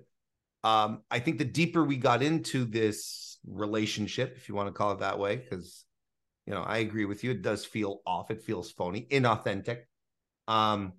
Um, 0.63 1.01
I 1.09 1.19
think 1.19 1.37
the 1.37 1.45
deeper 1.45 1.83
we 1.83 1.97
got 1.97 2.21
into 2.21 2.65
this 2.65 3.37
relationship, 3.47 4.35
if 4.37 4.47
you 4.47 4.55
want 4.55 4.67
to 4.67 4.73
call 4.73 4.91
it 4.91 4.99
that 4.99 5.19
way, 5.19 5.35
because 5.37 5.85
you 6.45 6.53
know 6.53 6.61
I 6.61 6.79
agree 6.79 7.05
with 7.05 7.23
you, 7.23 7.31
it 7.31 7.41
does 7.41 7.65
feel 7.65 8.01
off, 8.05 8.31
it 8.31 8.41
feels 8.41 8.71
phony, 8.71 9.07
inauthentic. 9.09 9.81
Um, 10.47 10.93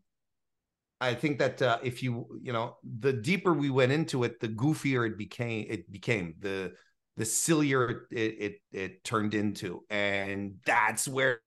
I 1.00 1.14
think 1.14 1.40
that 1.40 1.60
uh, 1.60 1.78
if 1.82 2.02
you 2.02 2.26
you 2.42 2.52
know 2.52 2.76
the 2.84 3.12
deeper 3.12 3.52
we 3.52 3.70
went 3.70 3.92
into 3.92 4.24
it, 4.24 4.38
the 4.40 4.48
goofier 4.48 5.06
it 5.06 5.18
became. 5.18 5.66
It 5.68 5.90
became 5.90 6.34
the 6.38 6.74
the 7.16 7.24
sillier 7.24 8.06
it, 8.10 8.18
it 8.38 8.54
it 8.72 9.04
turned 9.04 9.34
into, 9.34 9.84
and 9.90 10.54
that's 10.64 11.08
where 11.08 11.40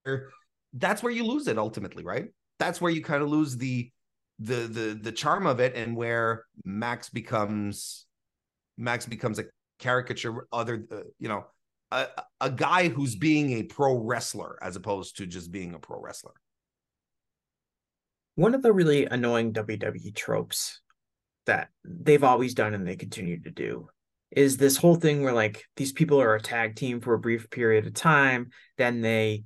that's 0.73 1.01
where 1.01 1.11
you 1.11 1.25
lose 1.25 1.47
it 1.47 1.57
ultimately, 1.57 2.03
right? 2.03 2.25
That's 2.59 2.79
where 2.79 2.91
you 2.91 3.01
kind 3.01 3.21
of 3.21 3.29
lose 3.29 3.57
the 3.57 3.91
the 4.39 4.55
the 4.55 4.99
the 5.01 5.11
charm 5.11 5.47
of 5.47 5.59
it, 5.59 5.75
and 5.75 5.95
where 5.95 6.45
Max 6.63 7.09
becomes 7.09 8.05
Max 8.77 9.05
becomes 9.05 9.39
a 9.39 9.45
caricature, 9.79 10.47
other 10.51 10.85
uh, 10.91 11.01
you 11.19 11.27
know 11.29 11.45
a, 11.91 12.07
a 12.41 12.51
guy 12.51 12.89
who's 12.89 13.15
being 13.15 13.53
a 13.53 13.63
pro 13.63 13.95
wrestler 13.95 14.57
as 14.61 14.75
opposed 14.75 15.17
to 15.17 15.25
just 15.25 15.51
being 15.51 15.73
a 15.73 15.79
pro 15.79 15.99
wrestler. 15.99 16.33
One 18.35 18.53
of 18.53 18.61
the 18.61 18.73
really 18.73 19.05
annoying 19.05 19.53
WWE 19.53 20.13
tropes 20.13 20.81
that 21.45 21.69
they've 21.85 22.23
always 22.23 22.53
done 22.53 22.73
and 22.73 22.85
they 22.85 22.95
continue 22.95 23.41
to 23.43 23.51
do 23.51 23.87
is 24.31 24.57
this 24.57 24.75
whole 24.75 24.95
thing 24.95 25.23
where 25.23 25.33
like 25.33 25.63
these 25.77 25.93
people 25.93 26.21
are 26.21 26.35
a 26.35 26.41
tag 26.41 26.75
team 26.75 26.99
for 26.99 27.13
a 27.13 27.19
brief 27.19 27.49
period 27.49 27.87
of 27.87 27.93
time, 27.93 28.49
then 28.77 29.01
they 29.01 29.43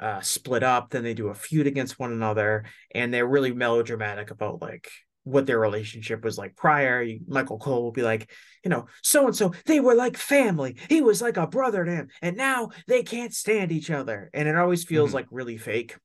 uh, 0.00 0.20
split 0.20 0.62
up, 0.62 0.90
then 0.90 1.04
they 1.04 1.14
do 1.14 1.28
a 1.28 1.34
feud 1.34 1.66
against 1.66 1.98
one 1.98 2.10
another, 2.10 2.64
and 2.94 3.12
they're 3.12 3.26
really 3.26 3.52
melodramatic 3.52 4.30
about 4.30 4.62
like 4.62 4.90
what 5.24 5.46
their 5.46 5.60
relationship 5.60 6.24
was 6.24 6.38
like 6.38 6.56
prior. 6.56 7.06
Michael 7.28 7.58
Cole 7.58 7.82
will 7.82 7.92
be 7.92 8.02
like, 8.02 8.30
you 8.64 8.70
know, 8.70 8.86
so 9.02 9.26
and 9.26 9.36
so, 9.36 9.52
they 9.66 9.78
were 9.78 9.94
like 9.94 10.16
family. 10.16 10.76
He 10.88 11.02
was 11.02 11.20
like 11.20 11.36
a 11.36 11.46
brother 11.46 11.84
to 11.84 11.90
him, 11.90 12.08
and 12.22 12.36
now 12.36 12.70
they 12.86 13.02
can't 13.02 13.34
stand 13.34 13.72
each 13.72 13.90
other. 13.90 14.30
And 14.32 14.48
it 14.48 14.56
always 14.56 14.84
feels 14.84 15.10
mm-hmm. 15.10 15.16
like 15.16 15.26
really 15.30 15.58
fake. 15.58 15.96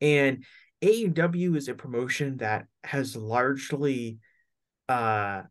And 0.00 0.44
AEW 0.82 1.56
is 1.56 1.68
a 1.68 1.74
promotion 1.74 2.38
that 2.38 2.66
has 2.84 3.14
largely 3.14 4.18
uh 4.88 5.42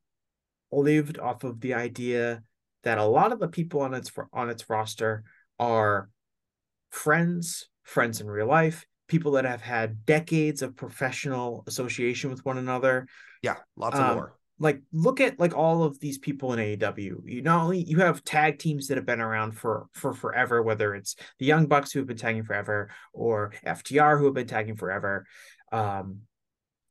lived 0.71 1.19
off 1.19 1.43
of 1.43 1.61
the 1.61 1.75
idea 1.75 2.41
that 2.83 2.97
a 2.97 3.05
lot 3.05 3.31
of 3.31 3.39
the 3.39 3.47
people 3.47 3.81
on 3.81 3.93
its 3.93 4.11
on 4.33 4.49
its 4.49 4.69
roster 4.69 5.23
are 5.59 6.09
friends, 6.89 7.69
friends 7.83 8.21
in 8.21 8.27
real 8.27 8.47
life, 8.47 8.85
people 9.07 9.33
that 9.33 9.45
have 9.45 9.61
had 9.61 10.05
decades 10.05 10.61
of 10.61 10.75
professional 10.75 11.63
association 11.67 12.29
with 12.29 12.45
one 12.45 12.57
another. 12.57 13.07
Yeah, 13.41 13.57
lots 13.75 13.97
of 13.97 14.05
um, 14.05 14.15
more. 14.15 14.35
Like 14.61 14.81
look 14.91 15.21
at 15.21 15.39
like 15.39 15.55
all 15.55 15.83
of 15.83 15.99
these 15.99 16.17
people 16.17 16.53
in 16.53 16.59
AEW. 16.59 17.21
You 17.25 17.41
not 17.41 17.63
only 17.63 17.83
you 17.83 17.99
have 17.99 18.23
tag 18.23 18.59
teams 18.59 18.87
that 18.87 18.97
have 18.97 19.05
been 19.05 19.21
around 19.21 19.53
for 19.53 19.87
for 19.93 20.13
forever, 20.13 20.61
whether 20.61 20.95
it's 20.95 21.15
the 21.39 21.45
Young 21.45 21.65
Bucks 21.65 21.91
who 21.91 21.99
have 21.99 22.07
been 22.07 22.17
tagging 22.17 22.43
forever 22.43 22.89
or 23.13 23.53
FTR 23.65 24.19
who 24.19 24.25
have 24.25 24.33
been 24.33 24.47
tagging 24.47 24.75
forever. 24.75 25.25
Um, 25.71 26.21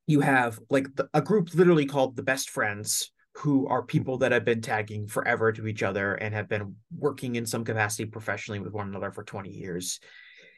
you 0.07 0.21
have 0.21 0.59
like 0.71 0.95
the, 0.97 1.09
a 1.13 1.21
group 1.21 1.55
literally 1.55 1.85
called 1.85 2.17
the 2.17 2.23
Best 2.23 2.49
Friends 2.49 3.13
who 3.39 3.69
are 3.69 3.83
people 3.85 4.19
that 4.19 4.33
have 4.33 4.45
been 4.45 4.61
tagging 4.61 5.07
forever 5.07 5.53
to 5.53 5.69
each 5.69 5.85
other 5.85 6.15
and 6.15 6.35
have 6.35 6.49
been 6.49 6.75
working 6.97 7.37
in 7.37 7.47
some 7.47 7.65
capacity 7.65 8.05
professionally 8.05 8.59
with 8.59 8.73
one 8.73 8.89
another 8.89 9.13
for 9.13 9.23
20 9.23 9.51
years. 9.51 10.01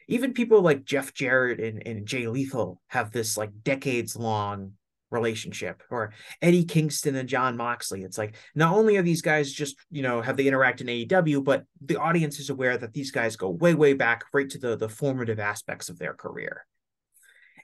Even 0.07 0.33
people 0.33 0.61
like 0.61 0.83
Jeff 0.83 1.13
Jarrett 1.13 1.59
and, 1.59 1.85
and 1.85 2.07
Jay 2.07 2.27
Lethal 2.27 2.81
have 2.87 3.11
this 3.11 3.37
like 3.37 3.51
decades 3.63 4.15
long 4.15 4.73
relationship 5.11 5.83
or 5.91 6.13
Eddie 6.41 6.65
Kingston 6.65 7.15
and 7.15 7.29
Jon 7.29 7.55
Moxley. 7.55 8.01
It's 8.01 8.17
like 8.17 8.35
not 8.55 8.73
only 8.73 8.97
are 8.97 9.03
these 9.03 9.21
guys 9.21 9.51
just, 9.51 9.75
you 9.91 10.01
know, 10.01 10.19
have 10.19 10.35
they 10.35 10.47
interact 10.47 10.81
in 10.81 10.87
AEW, 10.87 11.43
but 11.43 11.65
the 11.85 11.97
audience 11.97 12.39
is 12.39 12.49
aware 12.49 12.79
that 12.79 12.93
these 12.93 13.11
guys 13.11 13.35
go 13.35 13.49
way, 13.49 13.75
way 13.75 13.93
back 13.93 14.23
right 14.33 14.49
to 14.49 14.57
the, 14.57 14.75
the 14.75 14.89
formative 14.89 15.39
aspects 15.39 15.89
of 15.89 15.99
their 15.99 16.15
career. 16.15 16.65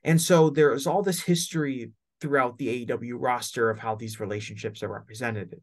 And 0.03 0.22
so 0.22 0.51
there 0.51 0.74
is 0.74 0.86
all 0.86 1.01
this 1.01 1.24
history 1.24 1.91
throughout 2.20 2.57
the 2.57 2.86
AEW 2.86 3.15
roster 3.18 3.70
of 3.70 3.80
how 3.80 3.95
these 3.95 4.20
relationships 4.20 4.84
are 4.84 4.91
represented. 4.91 5.55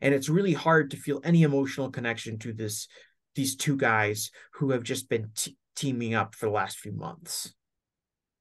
And 0.00 0.14
it's 0.14 0.28
really 0.28 0.52
hard 0.52 0.90
to 0.90 0.96
feel 0.96 1.20
any 1.24 1.42
emotional 1.42 1.90
connection 1.90 2.38
to 2.40 2.52
this 2.52 2.88
these 3.34 3.56
two 3.56 3.76
guys 3.76 4.30
who 4.54 4.70
have 4.72 4.82
just 4.82 5.08
been 5.08 5.30
t- 5.34 5.56
teaming 5.74 6.14
up 6.14 6.34
for 6.34 6.46
the 6.46 6.52
last 6.52 6.78
few 6.78 6.92
months. 6.92 7.54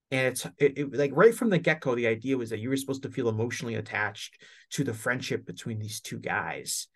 And 0.10 0.28
it's 0.28 0.46
it, 0.58 0.78
it, 0.78 0.94
like 0.94 1.12
right 1.14 1.34
from 1.34 1.50
the 1.50 1.58
get 1.58 1.80
go, 1.80 1.96
the 1.96 2.08
idea 2.08 2.38
was 2.38 2.50
that 2.50 2.60
you 2.60 2.70
were 2.70 2.76
supposed 2.76 3.04
to 3.04 3.12
feel 3.12 3.30
emotionally 3.30 3.76
attached 3.76 4.42
to 4.72 4.84
the 4.84 4.94
friendship 4.94 5.46
between 5.46 5.80
these 5.80 6.02
two 6.02 6.20
guys. 6.20 6.88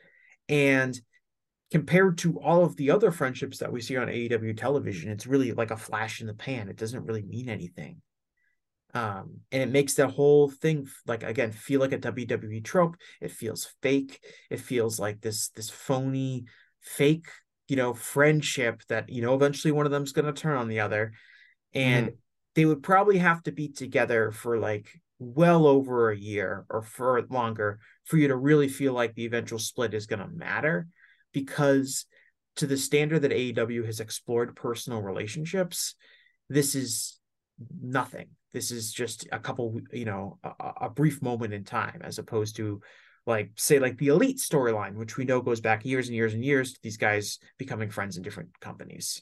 And 0.50 1.00
compared 1.72 2.18
to 2.20 2.40
all 2.42 2.66
of 2.66 2.76
the 2.76 2.92
other 2.92 3.12
friendships 3.12 3.60
that 3.60 3.72
we 3.72 3.82
see 3.82 3.96
on 3.96 4.08
AEW 4.08 4.58
television, 4.58 5.10
it's 5.10 5.26
really 5.28 5.54
like 5.54 5.72
a 5.72 5.78
flash 5.78 6.20
in 6.20 6.28
the 6.28 6.34
pan. 6.34 6.68
It 6.68 6.76
doesn't 6.76 7.06
really 7.06 7.24
mean 7.24 7.48
anything 7.48 8.02
um, 8.96 9.42
and 9.52 9.62
it 9.62 9.70
makes 9.70 9.96
the 9.96 10.08
whole 10.08 10.50
thing 10.50 10.88
like 11.06 11.22
again 11.22 11.52
feel 11.52 11.82
like 11.82 11.92
a 11.92 12.00
WWE 12.00 12.64
trope. 12.64 12.96
It 13.20 13.30
feels 13.30 13.68
fake. 13.82 14.24
It 14.50 14.62
feels 14.62 14.98
like 14.98 15.20
this 15.20 15.50
this 15.50 15.70
phony, 15.70 16.46
fake, 16.80 17.28
you 17.68 17.76
know, 17.76 17.94
friendship 17.94 18.82
that 18.88 19.10
you 19.10 19.22
know 19.22 19.36
eventually 19.36 19.74
one 19.74 19.86
of 19.86 19.92
them's 19.92 20.14
going 20.14 20.34
to 20.34 20.42
turn 20.42 20.56
on 20.56 20.70
the 20.70 20.80
other, 20.80 21.12
and 21.74 22.08
mm. 22.08 22.16
they 22.56 22.64
would 22.64 22.84
probably 22.84 23.18
have 23.18 23.44
to 23.44 23.52
be 23.52 23.68
together 23.68 24.32
for 24.32 24.58
like 24.58 24.88
well 25.20 25.68
over 25.68 26.10
a 26.10 26.18
year 26.18 26.66
or 26.70 26.82
for 26.82 27.22
longer 27.30 27.80
for 28.06 28.16
you 28.16 28.30
to 28.30 28.36
really 28.36 28.70
feel 28.70 28.94
like 28.94 29.14
the 29.14 29.26
eventual 29.26 29.60
split 29.60 29.94
is 29.94 30.06
going 30.06 30.20
to 30.20 30.28
matter, 30.30 30.88
because 31.34 32.06
to 32.56 32.66
the 32.66 32.78
standard 32.78 33.24
that 33.24 33.32
AEW 33.32 33.86
has 33.86 34.00
explored 34.00 34.56
personal 34.56 35.02
relationships, 35.02 35.96
this 36.48 36.76
is 36.76 37.20
nothing. 37.82 38.28
This 38.54 38.72
is 38.72 38.92
just 38.92 39.28
a 39.32 39.40
couple, 39.40 39.80
you 39.92 40.06
know, 40.06 40.40
a, 40.44 40.72
a 40.82 40.90
brief 40.90 41.22
moment 41.22 41.54
in 41.54 41.64
time, 41.64 42.02
as 42.04 42.20
opposed 42.20 42.56
to 42.58 42.82
like 43.26 43.52
say 43.56 43.80
like 43.80 43.98
the 43.98 44.08
elite 44.08 44.38
storyline, 44.38 44.96
which 44.96 45.18
we 45.18 45.26
know 45.26 45.42
goes 45.42 45.62
back 45.62 45.86
years 45.86 46.08
and 46.08 46.16
years 46.16 46.34
and 46.34 46.44
years 46.44 46.74
to 46.74 46.80
these 46.84 46.98
guys 46.98 47.40
becoming 47.58 47.90
friends 47.90 48.18
in 48.18 48.24
different 48.24 48.60
companies. 48.60 49.22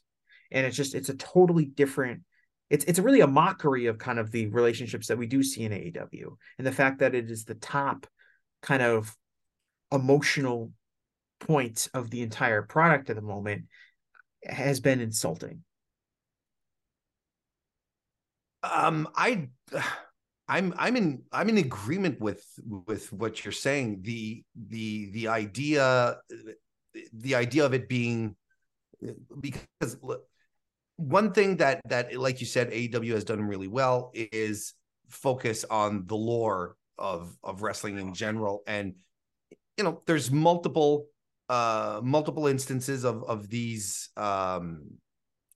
And 0.52 0.66
it's 0.66 0.78
just 0.78 0.94
it's 0.94 1.10
a 1.10 1.16
totally 1.16 1.66
different 1.66 2.22
it's 2.70 2.86
it's 2.86 3.00
really 3.00 3.22
a 3.22 3.28
mockery 3.28 3.88
of 3.88 3.98
kind 3.98 4.20
of 4.20 4.32
the 4.32 4.48
relationships 4.48 5.08
that 5.08 5.18
we 5.18 5.28
do 5.28 5.44
see 5.44 5.64
in 5.64 5.72
AEW 5.72 6.36
and 6.58 6.66
the 6.66 6.72
fact 6.72 7.00
that 7.00 7.14
it 7.14 7.30
is 7.30 7.44
the 7.46 7.56
top 7.56 8.08
kind 8.62 8.82
of 8.82 9.16
emotional 9.92 10.72
point 11.40 11.88
of 11.94 12.10
the 12.10 12.22
entire 12.22 12.62
product 12.62 13.10
at 13.10 13.16
the 13.16 13.22
moment 13.22 13.66
has 14.44 14.80
been 14.80 15.02
insulting. 15.02 15.64
Um, 18.64 19.08
I, 19.16 19.50
I'm 20.48 20.74
I'm 20.78 20.98
in 20.98 21.24
I'm 21.32 21.48
in 21.48 21.58
agreement 21.58 22.20
with 22.20 22.44
with 22.68 23.12
what 23.14 23.46
you're 23.46 23.54
saying. 23.54 24.02
The 24.02 24.44
the 24.68 25.10
the 25.12 25.28
idea 25.30 26.18
the 27.14 27.36
idea 27.36 27.66
of 27.66 27.74
it 27.74 27.88
being 27.88 28.36
because 29.40 29.98
one 30.98 31.32
thing 31.32 31.58
that 31.58 31.82
that 31.88 32.16
like 32.16 32.40
you 32.40 32.46
said 32.46 32.72
AEW 32.72 33.14
has 33.14 33.24
done 33.24 33.42
really 33.42 33.68
well 33.68 34.12
is 34.14 34.74
focus 35.10 35.66
on 35.70 36.06
the 36.08 36.16
lore 36.16 36.76
of 36.98 37.36
of 37.44 37.62
wrestling 37.62 37.98
in 37.98 38.14
general 38.14 38.64
and 38.68 38.96
you 39.78 39.84
know 39.84 40.02
there's 40.06 40.32
multiple 40.32 41.08
uh 41.50 42.00
multiple 42.04 42.48
instances 42.48 43.04
of 43.04 43.24
of 43.24 43.50
these 43.50 44.10
um 44.18 44.84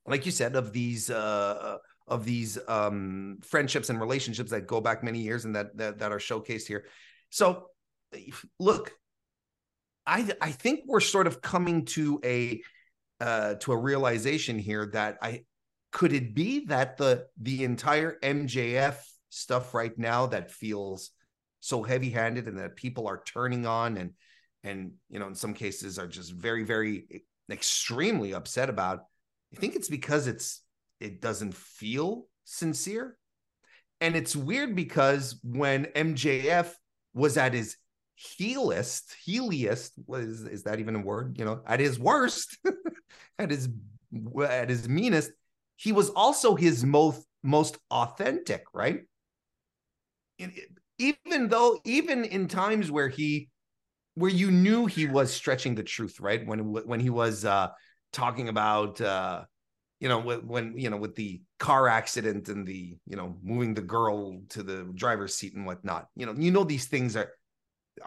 like 0.05 0.25
you 0.25 0.31
said 0.31 0.55
of 0.55 0.73
these 0.73 1.09
uh 1.09 1.77
of 2.07 2.25
these 2.25 2.57
um 2.67 3.37
friendships 3.43 3.89
and 3.89 3.99
relationships 3.99 4.51
that 4.51 4.67
go 4.67 4.79
back 4.79 5.03
many 5.03 5.19
years 5.19 5.45
and 5.45 5.55
that 5.55 5.75
that, 5.77 5.99
that 5.99 6.11
are 6.11 6.19
showcased 6.19 6.67
here. 6.67 6.85
So 7.29 7.67
look 8.59 8.93
i 10.05 10.27
i 10.41 10.51
think 10.51 10.81
we're 10.85 10.99
sort 10.99 11.27
of 11.27 11.41
coming 11.41 11.85
to 11.85 12.19
a 12.23 12.61
uh 13.19 13.55
to 13.55 13.71
a 13.71 13.77
realization 13.77 14.57
here 14.57 14.89
that 14.93 15.17
i 15.21 15.43
could 15.91 16.13
it 16.13 16.33
be 16.33 16.65
that 16.65 16.97
the 16.97 17.25
the 17.41 17.63
entire 17.63 18.17
mjf 18.23 18.95
stuff 19.29 19.73
right 19.73 19.97
now 19.97 20.25
that 20.25 20.51
feels 20.51 21.11
so 21.59 21.83
heavy-handed 21.83 22.47
and 22.47 22.59
that 22.59 22.75
people 22.75 23.07
are 23.07 23.21
turning 23.25 23.65
on 23.65 23.97
and 23.97 24.11
and 24.63 24.91
you 25.09 25.19
know 25.19 25.27
in 25.27 25.35
some 25.35 25.53
cases 25.53 25.99
are 25.99 26.07
just 26.07 26.31
very 26.31 26.63
very 26.63 27.23
extremely 27.51 28.33
upset 28.33 28.69
about 28.69 29.01
i 29.53 29.59
think 29.59 29.75
it's 29.75 29.89
because 29.89 30.27
it's 30.27 30.61
it 30.99 31.21
doesn't 31.21 31.53
feel 31.53 32.27
sincere. 32.43 33.17
And 33.99 34.15
it's 34.15 34.35
weird 34.35 34.75
because 34.75 35.39
when 35.43 35.85
mjf 35.85 36.71
was 37.13 37.37
at 37.37 37.53
his 37.53 37.77
heelest 38.15 39.15
heeliest 39.27 39.91
was 40.05 40.41
is 40.43 40.63
that 40.63 40.79
even 40.79 40.95
a 40.95 40.99
word? 40.99 41.37
You 41.37 41.45
know 41.45 41.61
at 41.65 41.79
his 41.79 41.99
worst 41.99 42.57
at 43.39 43.49
his 43.49 43.69
at 44.43 44.69
his 44.69 44.87
meanest 44.87 45.31
he 45.75 45.91
was 45.91 46.09
also 46.11 46.55
his 46.55 46.83
most 46.83 47.25
most 47.43 47.77
authentic 47.91 48.65
right? 48.73 49.01
Even 50.99 51.49
though 51.49 51.79
even 51.85 52.23
in 52.23 52.47
times 52.47 52.91
where 52.91 53.09
he 53.09 53.49
where 54.17 54.31
you 54.31 54.49
knew 54.49 54.87
he 54.87 55.05
was 55.05 55.31
stretching 55.31 55.75
the 55.75 55.83
truth, 55.83 56.19
right? 56.19 56.45
When 56.45 56.59
when 56.71 56.99
he 56.99 57.11
was 57.11 57.45
uh, 57.45 57.69
talking 58.11 58.49
about 58.49 58.99
uh, 58.99 59.43
you 59.99 60.09
know 60.09 60.19
when, 60.19 60.77
you 60.77 60.89
know 60.89 60.97
with 60.97 61.15
the 61.15 61.41
car 61.59 61.87
accident 61.87 62.49
and 62.49 62.67
the 62.67 62.97
you 63.07 63.15
know 63.15 63.37
moving 63.43 63.73
the 63.73 63.81
girl 63.81 64.41
to 64.49 64.63
the 64.63 64.89
driver's 64.93 65.35
seat 65.35 65.55
and 65.55 65.65
whatnot. 65.65 66.07
You 66.15 66.25
know, 66.25 66.35
you 66.37 66.51
know 66.51 66.63
these 66.63 66.85
things 66.85 67.15
are 67.15 67.31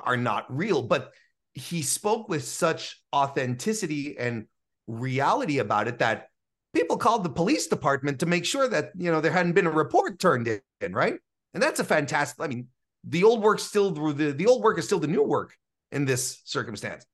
are 0.03 0.17
not 0.17 0.47
real, 0.55 0.83
but 0.83 1.13
he 1.55 1.83
spoke 1.83 2.29
with 2.29 2.45
such 2.45 3.01
authenticity 3.15 4.17
and 4.19 4.47
reality 4.87 5.59
about 5.59 5.89
it 5.89 5.99
that 5.99 6.29
people 6.73 6.97
called 6.97 7.25
the 7.25 7.31
police 7.31 7.67
department 7.67 8.21
to 8.21 8.27
make 8.27 8.45
sure 8.45 8.69
that 8.69 8.93
you 8.97 9.11
know 9.11 9.21
there 9.21 9.33
hadn't 9.33 9.53
been 9.53 9.67
a 9.67 9.71
report 9.71 10.19
turned 10.19 10.49
in, 10.81 10.93
right? 10.93 11.15
And 11.55 11.63
that's 11.63 11.81
a 11.81 11.85
fantastic. 11.85 12.41
I 12.41 12.47
mean, 12.47 12.69
the 13.05 13.25
old 13.25 13.43
work 13.43 13.59
still 13.59 13.91
the 13.91 14.33
the 14.33 14.47
old 14.47 14.63
work 14.63 14.79
is 14.79 14.85
still 14.85 15.01
the 15.01 15.09
new 15.09 15.25
work 15.25 15.57
in 15.91 16.05
this 16.05 16.41
circumstance. 16.45 17.05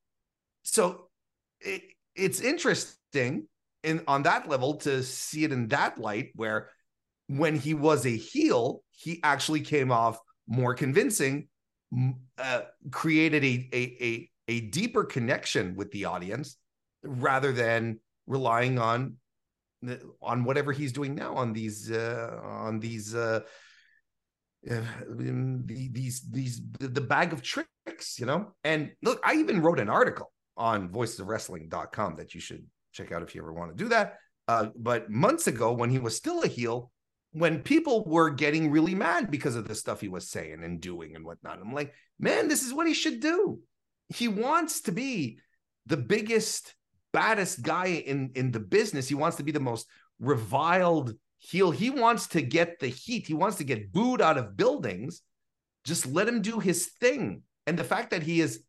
So 0.62 1.08
it, 1.60 1.82
it's 2.14 2.40
interesting 2.40 3.46
in 3.86 4.02
on 4.06 4.24
that 4.24 4.48
level 4.48 4.74
to 4.78 5.02
see 5.02 5.44
it 5.44 5.52
in 5.52 5.68
that 5.68 5.98
light 5.98 6.30
where 6.34 6.68
when 7.28 7.56
he 7.56 7.72
was 7.72 8.04
a 8.04 8.16
heel, 8.16 8.82
he 8.90 9.20
actually 9.22 9.60
came 9.60 9.90
off 9.90 10.18
more 10.46 10.74
convincing, 10.74 11.48
uh, 12.38 12.60
created 12.90 13.44
a, 13.44 13.68
a, 13.72 13.96
a 14.00 14.30
a 14.48 14.60
deeper 14.60 15.04
connection 15.04 15.74
with 15.76 15.90
the 15.92 16.04
audience 16.04 16.56
rather 17.02 17.52
than 17.52 17.98
relying 18.26 18.78
on 18.78 19.16
on 20.20 20.44
whatever 20.44 20.72
he's 20.72 20.92
doing 20.92 21.14
now 21.14 21.34
on 21.34 21.52
these 21.52 21.90
uh, 21.90 22.40
on 22.42 22.80
these 22.80 23.14
uh, 23.14 23.40
uh, 24.70 24.80
these 25.16 26.22
these 26.30 26.60
the 26.80 27.00
bag 27.00 27.32
of 27.32 27.42
tricks, 27.42 28.18
you 28.18 28.26
know. 28.26 28.52
And 28.64 28.92
look, 29.02 29.20
I 29.24 29.34
even 29.34 29.62
wrote 29.62 29.78
an 29.78 29.88
article 29.88 30.32
on 30.56 30.88
voicesofwrestling.com 30.88 32.16
that 32.16 32.34
you 32.34 32.40
should 32.40 32.64
check 32.96 33.12
out 33.12 33.22
if 33.22 33.34
you 33.34 33.42
ever 33.42 33.52
want 33.52 33.76
to 33.76 33.84
do 33.84 33.88
that. 33.90 34.18
Uh, 34.48 34.66
but 34.76 35.10
months 35.10 35.46
ago, 35.46 35.72
when 35.72 35.90
he 35.90 35.98
was 35.98 36.16
still 36.16 36.42
a 36.42 36.48
heel, 36.48 36.90
when 37.32 37.62
people 37.62 38.04
were 38.04 38.30
getting 38.30 38.70
really 38.70 38.94
mad 38.94 39.30
because 39.30 39.56
of 39.56 39.68
the 39.68 39.74
stuff 39.74 40.00
he 40.00 40.08
was 40.08 40.30
saying 40.30 40.62
and 40.64 40.80
doing 40.80 41.14
and 41.14 41.24
whatnot, 41.24 41.58
I'm 41.60 41.74
like, 41.74 41.92
man, 42.18 42.48
this 42.48 42.62
is 42.62 42.72
what 42.72 42.86
he 42.86 42.94
should 42.94 43.20
do. 43.20 43.60
He 44.08 44.28
wants 44.28 44.82
to 44.82 44.92
be 44.92 45.40
the 45.86 45.96
biggest, 45.96 46.74
baddest 47.12 47.62
guy 47.62 47.86
in 47.86 48.30
in 48.34 48.52
the 48.52 48.60
business. 48.60 49.08
He 49.08 49.14
wants 49.14 49.36
to 49.38 49.42
be 49.42 49.52
the 49.52 49.60
most 49.60 49.86
reviled 50.20 51.14
heel. 51.38 51.70
He 51.70 51.90
wants 51.90 52.28
to 52.28 52.40
get 52.40 52.78
the 52.78 52.88
heat. 52.88 53.26
He 53.26 53.34
wants 53.34 53.58
to 53.58 53.64
get 53.64 53.92
booed 53.92 54.22
out 54.22 54.38
of 54.38 54.56
buildings. 54.56 55.22
Just 55.84 56.06
let 56.06 56.28
him 56.28 56.40
do 56.40 56.58
his 56.58 56.86
thing. 57.00 57.42
And 57.66 57.78
the 57.78 57.84
fact 57.84 58.10
that 58.10 58.22
he 58.22 58.40
is, 58.40 58.62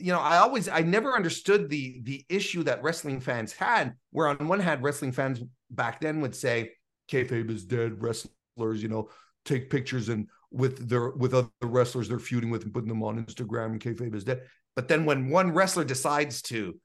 you 0.00 0.12
know, 0.12 0.20
I 0.20 0.38
always, 0.38 0.68
I 0.68 0.80
never 0.80 1.14
understood 1.14 1.68
the 1.68 2.00
the 2.02 2.24
issue 2.28 2.62
that 2.64 2.82
wrestling 2.82 3.20
fans 3.20 3.52
had. 3.52 3.94
Where 4.10 4.28
on 4.28 4.48
one 4.48 4.60
hand, 4.60 4.82
wrestling 4.82 5.12
fans 5.12 5.40
back 5.70 6.00
then 6.00 6.20
would 6.20 6.34
say, 6.34 6.72
"Kayfabe 7.10 7.50
is 7.50 7.64
dead." 7.64 8.02
Wrestlers, 8.02 8.82
you 8.82 8.88
know, 8.88 9.10
take 9.44 9.70
pictures 9.70 10.08
and 10.08 10.28
with 10.50 10.88
their 10.88 11.10
with 11.10 11.34
other 11.34 11.48
wrestlers 11.62 12.08
they're 12.08 12.18
feuding 12.18 12.50
with 12.50 12.64
and 12.64 12.74
putting 12.74 12.88
them 12.88 13.02
on 13.02 13.24
Instagram 13.24 13.66
and 13.66 13.80
kayfabe 13.80 14.14
is 14.14 14.24
dead. 14.24 14.42
But 14.74 14.88
then 14.88 15.04
when 15.04 15.28
one 15.28 15.52
wrestler 15.52 15.84
decides 15.84 16.42
to 16.42 16.78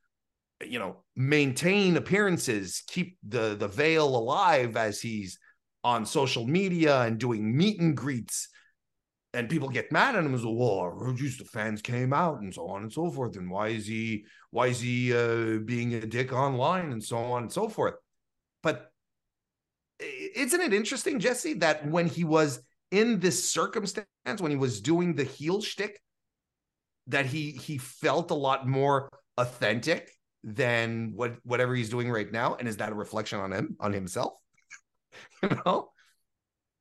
you 0.64 0.80
know 0.80 1.04
maintain 1.16 1.98
appearances 1.98 2.84
keep 2.88 3.18
the 3.28 3.56
the 3.56 3.68
veil 3.68 4.08
alive 4.08 4.78
as 4.78 5.02
he's 5.02 5.38
on 5.84 6.06
social 6.06 6.48
media 6.48 7.02
and 7.02 7.18
doing 7.18 7.56
meet 7.56 7.80
and 7.80 7.98
greets 7.98 8.50
and 9.36 9.50
people 9.50 9.70
get 9.70 9.92
mad 9.92 10.16
at 10.16 10.24
him 10.24 10.34
as 10.34 10.44
a 10.44 10.50
well 10.50 10.94
well 10.96 11.14
the 11.14 11.50
fans 11.52 11.82
came 11.82 12.14
out 12.14 12.42
and 12.42 12.54
so 12.54 12.68
on 12.68 12.84
and 12.84 12.92
so 12.92 13.12
forth 13.12 13.36
and 13.36 13.50
why 13.50 13.68
is 13.68 13.86
he 13.86 14.26
why 14.52 14.68
is 14.68 14.80
he 14.80 15.14
uh, 15.14 15.60
being 15.66 15.94
a 15.94 16.06
dick 16.06 16.32
online 16.32 16.92
and 16.92 17.04
so 17.04 17.18
on 17.18 17.44
and 17.44 17.52
so 17.52 17.68
forth. 17.68 17.96
But 18.64 18.92
isn't 20.00 20.62
it 20.62 20.74
interesting 20.74 21.20
jesse 21.20 21.56
that 21.56 21.88
when 21.88 22.08
he 22.08 22.24
was 22.24 22.62
in 22.92 23.20
this 23.20 23.50
circumstance 23.50 24.08
when 24.40 24.52
he 24.52 24.58
was 24.58 24.82
doing 24.82 25.14
the 25.14 25.24
heel 25.24 25.62
shtick 25.62 26.00
that 27.08 27.26
he 27.26 27.52
he 27.52 27.78
felt 27.78 28.32
a 28.32 28.36
lot 28.36 28.68
more 28.68 29.10
authentic 29.38 30.12
than 30.44 31.12
what 31.16 31.36
whatever 31.44 31.76
he's 31.76 31.90
doing 31.90 32.10
right 32.10 32.32
now? 32.32 32.56
And 32.56 32.68
is 32.68 32.78
that 32.78 32.92
a 32.92 32.96
reflection 32.96 33.40
on 33.40 33.52
him 33.52 33.76
on 33.80 33.94
himself? 33.94 34.34
You 35.44 35.50
know? 35.66 35.92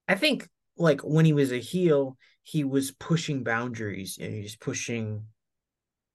I 0.09 0.15
think 0.17 0.49
like 0.77 1.01
when 1.03 1.25
he 1.25 1.33
was 1.33 1.53
a 1.53 1.59
heel 1.59 2.17
he 2.45 2.63
was 2.63 2.93
pushing 2.93 3.43
boundaries 3.43 4.19
and 4.21 4.33
he's 4.33 4.57
pushing 4.57 5.25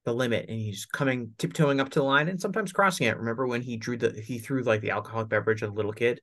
the 0.06 0.14
limit 0.14 0.46
and 0.48 0.58
he's 0.58 0.86
coming 0.86 1.34
tiptoeing 1.38 1.82
up 1.82 1.90
to 1.90 2.00
the 2.00 2.06
line 2.06 2.30
and 2.30 2.40
sometimes 2.40 2.72
crossing 2.72 3.08
it 3.08 3.18
remember 3.18 3.46
when 3.46 3.62
he 3.62 3.76
drew 3.76 3.98
the 3.98 4.12
he 4.12 4.40
threw 4.40 4.64
like 4.64 4.82
the 4.82 4.92
alcoholic 4.92 5.28
beverage 5.28 5.62
at 5.62 5.70
a 5.70 5.74
little 5.74 5.92
kid 5.92 6.22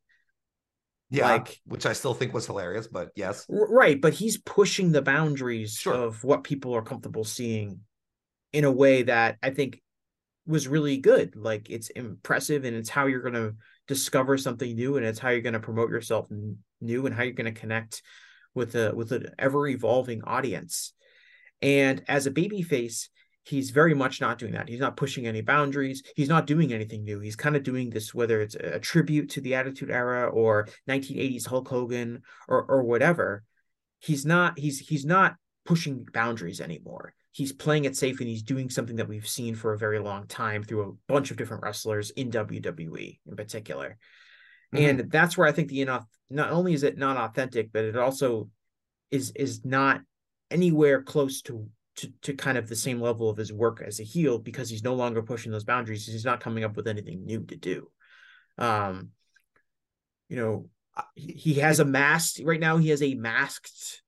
yeah 1.10 1.32
like 1.32 1.60
which 1.66 1.84
i 1.86 1.92
still 1.92 2.14
think 2.14 2.32
was 2.32 2.46
hilarious 2.46 2.88
but 2.88 3.10
yes 3.14 3.44
right 3.48 4.00
but 4.00 4.14
he's 4.14 4.38
pushing 4.38 4.90
the 4.90 5.02
boundaries 5.02 5.74
sure. 5.74 5.94
of 5.94 6.24
what 6.24 6.42
people 6.42 6.74
are 6.74 6.82
comfortable 6.82 7.22
seeing 7.22 7.80
in 8.52 8.64
a 8.64 8.72
way 8.72 9.02
that 9.02 9.36
i 9.42 9.50
think 9.50 9.82
was 10.46 10.68
really 10.68 10.96
good. 10.98 11.34
Like 11.36 11.68
it's 11.70 11.90
impressive 11.90 12.64
and 12.64 12.76
it's 12.76 12.88
how 12.88 13.06
you're 13.06 13.22
going 13.22 13.34
to 13.34 13.54
discover 13.88 14.38
something 14.38 14.74
new 14.74 14.96
and 14.96 15.04
it's 15.04 15.18
how 15.18 15.30
you're 15.30 15.40
going 15.40 15.52
to 15.54 15.60
promote 15.60 15.90
yourself 15.90 16.28
new 16.80 17.06
and 17.06 17.14
how 17.14 17.22
you're 17.24 17.32
going 17.32 17.52
to 17.52 17.60
connect 17.60 18.02
with 18.56 18.74
a 18.74 18.92
with 18.94 19.12
an 19.12 19.28
ever 19.38 19.68
evolving 19.68 20.22
audience. 20.24 20.92
And 21.62 22.02
as 22.08 22.26
a 22.26 22.30
baby 22.30 22.62
face, 22.62 23.08
he's 23.44 23.70
very 23.70 23.94
much 23.94 24.20
not 24.20 24.38
doing 24.38 24.52
that. 24.52 24.68
He's 24.68 24.80
not 24.80 24.96
pushing 24.96 25.26
any 25.26 25.40
boundaries. 25.40 26.02
He's 26.16 26.28
not 26.28 26.46
doing 26.46 26.72
anything 26.72 27.04
new. 27.04 27.20
He's 27.20 27.36
kind 27.36 27.56
of 27.56 27.62
doing 27.62 27.90
this, 27.90 28.12
whether 28.12 28.40
it's 28.40 28.56
a 28.56 28.80
tribute 28.80 29.30
to 29.30 29.40
the 29.40 29.54
Attitude 29.54 29.90
Era 29.90 30.28
or 30.28 30.68
1980s 30.88 31.46
Hulk 31.46 31.68
Hogan 31.68 32.22
or 32.48 32.64
or 32.64 32.82
whatever. 32.82 33.44
He's 34.00 34.26
not. 34.26 34.58
He's 34.58 34.78
he's 34.80 35.04
not 35.04 35.36
pushing 35.64 36.06
boundaries 36.12 36.60
anymore. 36.60 37.14
He's 37.32 37.52
playing 37.52 37.84
it 37.84 37.96
safe 37.96 38.20
and 38.20 38.28
he's 38.28 38.42
doing 38.42 38.70
something 38.70 38.96
that 38.96 39.08
we've 39.08 39.28
seen 39.28 39.54
for 39.54 39.74
a 39.74 39.78
very 39.78 39.98
long 39.98 40.26
time 40.26 40.62
through 40.62 40.88
a 40.88 41.12
bunch 41.12 41.30
of 41.30 41.36
different 41.36 41.62
wrestlers 41.62 42.10
in 42.10 42.30
WWE 42.30 43.18
in 43.26 43.36
particular. 43.36 43.98
Mm-hmm. 44.74 45.00
And 45.00 45.10
that's 45.10 45.36
where 45.36 45.46
I 45.46 45.52
think 45.52 45.68
the 45.68 45.82
enough 45.82 46.06
not 46.28 46.50
only 46.50 46.74
is 46.74 46.82
it 46.82 46.98
not 46.98 47.16
authentic, 47.16 47.72
but 47.72 47.84
it 47.84 47.96
also 47.96 48.50
is 49.10 49.32
is 49.36 49.64
not 49.64 50.00
anywhere 50.50 51.02
close 51.02 51.42
to 51.42 51.68
to, 51.96 52.12
to 52.22 52.34
kind 52.34 52.58
of 52.58 52.68
the 52.68 52.76
same 52.76 53.00
level 53.00 53.30
of 53.30 53.36
his 53.36 53.52
work 53.52 53.82
as 53.84 54.00
a 54.00 54.04
heel 54.04 54.38
because 54.38 54.68
he's 54.68 54.84
no 54.84 54.94
longer 54.94 55.22
pushing 55.22 55.50
those 55.50 55.64
boundaries. 55.64 56.06
He's 56.06 56.24
not 56.24 56.40
coming 56.40 56.62
up 56.62 56.76
with 56.76 56.88
anything 56.88 57.24
new 57.24 57.44
to 57.44 57.56
do. 57.56 57.90
Um, 58.58 59.10
you 60.28 60.36
know, 60.36 60.68
he, 61.14 61.32
he 61.32 61.54
has 61.54 61.80
a 61.80 61.84
masked 61.84 62.40
right 62.44 62.60
now. 62.60 62.76
He 62.76 62.90
has 62.90 63.02
a 63.02 63.14
masked, 63.14 64.02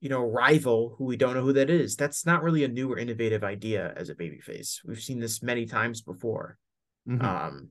you 0.00 0.08
know, 0.08 0.22
rival 0.22 0.94
who 0.98 1.04
we 1.04 1.16
don't 1.16 1.34
know 1.34 1.42
who 1.42 1.54
that 1.54 1.70
is. 1.70 1.96
That's 1.96 2.26
not 2.26 2.42
really 2.42 2.62
a 2.62 2.68
new 2.68 2.92
or 2.92 2.98
innovative 2.98 3.42
idea 3.42 3.92
as 3.96 4.08
a 4.08 4.14
babyface. 4.14 4.78
We've 4.84 5.02
seen 5.02 5.18
this 5.18 5.42
many 5.42 5.66
times 5.66 6.02
before. 6.02 6.58
Mm-hmm. 7.08 7.24
Um, 7.24 7.68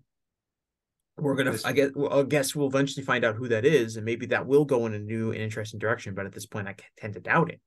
we're 1.18 1.36
gonna, 1.36 1.58
I 1.64 1.72
guess, 1.72 1.92
well, 1.96 2.20
I 2.20 2.24
guess 2.24 2.56
we'll 2.56 2.68
eventually 2.68 3.06
find 3.06 3.24
out 3.24 3.36
who 3.36 3.48
that 3.48 3.66
is, 3.66 3.96
and 3.96 4.06
maybe 4.06 4.26
that 4.28 4.46
will 4.46 4.66
go 4.66 4.86
in 4.86 4.94
a 4.94 5.00
new 5.00 5.32
and 5.32 5.42
interesting 5.42 5.80
direction. 5.80 6.14
But 6.14 6.26
at 6.26 6.34
this 6.34 6.46
point, 6.46 6.68
I 6.68 6.76
tend 6.98 7.14
to 7.14 7.22
doubt 7.22 7.52
it. 7.52 7.62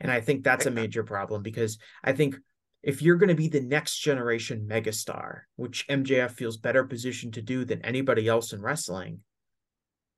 And 0.00 0.10
I 0.10 0.20
think 0.20 0.42
that's 0.42 0.66
a 0.66 0.70
major 0.70 1.04
problem 1.04 1.42
because 1.42 1.78
I 2.02 2.12
think 2.12 2.36
if 2.82 3.00
you're 3.00 3.16
going 3.16 3.28
to 3.28 3.36
be 3.36 3.46
the 3.46 3.60
next 3.60 3.98
generation 3.98 4.66
megastar, 4.68 5.42
which 5.54 5.86
MJF 5.86 6.32
feels 6.32 6.56
better 6.56 6.82
positioned 6.82 7.34
to 7.34 7.42
do 7.42 7.64
than 7.64 7.84
anybody 7.84 8.26
else 8.26 8.52
in 8.52 8.60
wrestling, 8.60 9.20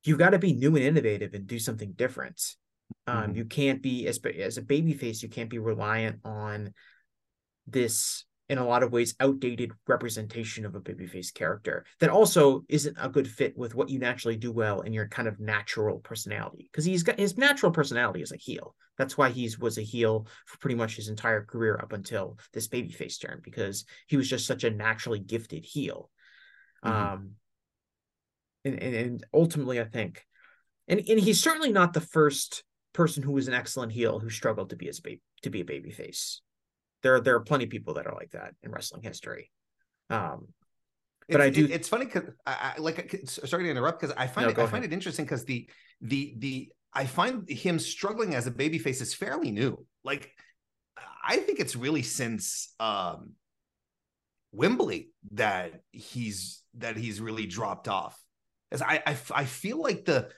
you've 0.03 0.19
got 0.19 0.31
to 0.31 0.39
be 0.39 0.55
new 0.55 0.75
and 0.77 0.85
innovative 0.85 1.35
and 1.35 1.47
do 1.47 1.59
something 1.59 1.93
different. 1.93 2.41
Um, 3.07 3.17
mm-hmm. 3.17 3.37
You 3.37 3.45
can't 3.45 3.83
be 3.83 4.07
as 4.07 4.19
as 4.39 4.57
a 4.57 4.63
babyface, 4.63 5.23
you 5.23 5.29
can't 5.29 5.51
be 5.51 5.59
reliant 5.59 6.21
on 6.25 6.73
this 7.67 8.25
in 8.49 8.59
a 8.59 8.67
lot 8.67 8.83
of 8.83 8.93
ways 8.93 9.15
outdated 9.21 9.73
representation 9.87 10.67
of 10.67 10.75
a 10.75 10.81
babyface 10.81 11.33
character 11.33 11.85
that 12.01 12.11
also 12.11 12.65
isn't 12.69 12.97
a 13.01 13.09
good 13.09 13.27
fit 13.27 13.57
with 13.57 13.75
what 13.75 13.89
you 13.89 13.99
naturally 13.99 14.37
do 14.37 14.53
well 14.53 14.83
in 14.83 14.93
your 14.93 15.09
kind 15.09 15.27
of 15.27 15.41
natural 15.41 15.99
personality. 15.99 16.69
Because 16.71 16.85
he's 16.85 17.03
got 17.03 17.19
his 17.19 17.39
natural 17.39 17.73
personality 17.73 18.21
is 18.21 18.33
a 18.33 18.37
heel. 18.37 18.75
That's 18.99 19.17
why 19.17 19.31
he 19.31 19.51
was 19.59 19.79
a 19.79 19.83
heel 19.83 20.27
for 20.47 20.59
pretty 20.59 20.77
much 20.77 20.97
his 20.97 21.09
entire 21.09 21.45
career 21.45 21.79
up 21.83 21.93
until 21.93 22.39
this 22.53 22.69
babyface 22.69 23.21
turn 23.21 23.41
because 23.43 23.87
he 24.07 24.17
was 24.17 24.29
just 24.29 24.47
such 24.47 24.65
a 24.65 24.71
naturally 24.71 25.19
gifted 25.19 25.65
heel. 25.65 26.11
Mm-hmm. 26.85 27.13
um 27.15 27.31
and, 28.65 28.83
and, 28.83 28.95
and 28.95 29.27
ultimately 29.33 29.81
i 29.81 29.85
think 29.85 30.27
and 30.89 31.01
and 31.09 31.21
he's 31.21 31.43
certainly 31.43 31.73
not 31.73 31.93
the 31.93 32.01
first 32.01 32.63
person 32.93 33.23
who 33.23 33.33
was 33.33 33.49
an 33.49 33.55
excellent 33.55 33.93
heel 33.93 34.19
who 34.19 34.31
struggled 34.31 34.71
to 34.71 34.77
be 34.77 34.89
as 34.89 35.01
baby 35.01 35.23
to 35.43 35.51
be 35.51 35.61
a 35.61 35.65
babyface 35.65 36.41
there 37.05 37.21
there 37.21 37.37
are 37.37 37.41
plenty 37.41 37.65
of 37.65 37.71
people 37.71 37.95
that 37.95 38.07
are 38.07 38.15
like 38.15 38.31
that 38.31 38.55
in 38.65 38.73
wrestling 38.73 39.03
history. 39.03 39.51
Um, 40.11 40.49
but 41.29 41.41
it's, 41.41 41.47
I 41.47 41.51
do. 41.51 41.69
it's 41.71 41.89
funny 41.89 42.07
because 42.07 42.25
I, 42.47 42.75
like 42.79 42.99
I, 42.99 43.03
like 43.03 43.29
sorry 43.29 43.65
to 43.65 43.71
interrupt 43.71 44.01
because 44.01 44.15
I 44.19 44.27
find 44.27 44.47
no, 44.47 44.51
it, 44.51 44.59
I 44.59 44.63
ahead. 44.63 44.71
find 44.73 44.85
it 44.85 44.93
interesting 44.93 45.25
because 45.25 45.45
the 45.45 45.69
the 46.01 46.35
the 46.39 46.69
I 46.93 47.07
find 47.07 47.49
him 47.49 47.79
struggling 47.79 48.35
as 48.35 48.47
a 48.47 48.51
babyface 48.51 49.01
is 49.01 49.15
fairly 49.15 49.51
new. 49.51 49.87
Like 50.03 50.33
I 51.23 51.37
think 51.37 51.61
it's 51.61 51.77
really 51.77 52.03
since 52.03 52.75
um 52.81 53.33
Wembley 54.53 55.11
that 55.33 55.83
he's 55.93 56.63
that 56.79 56.97
he's 56.97 57.21
really 57.21 57.47
dropped 57.47 57.87
off. 57.89 58.19
As 58.73 58.81
I, 58.81 59.03
I 59.07 59.17
I 59.35 59.45
feel 59.45 59.81
like 59.81 60.07
the 60.07 60.31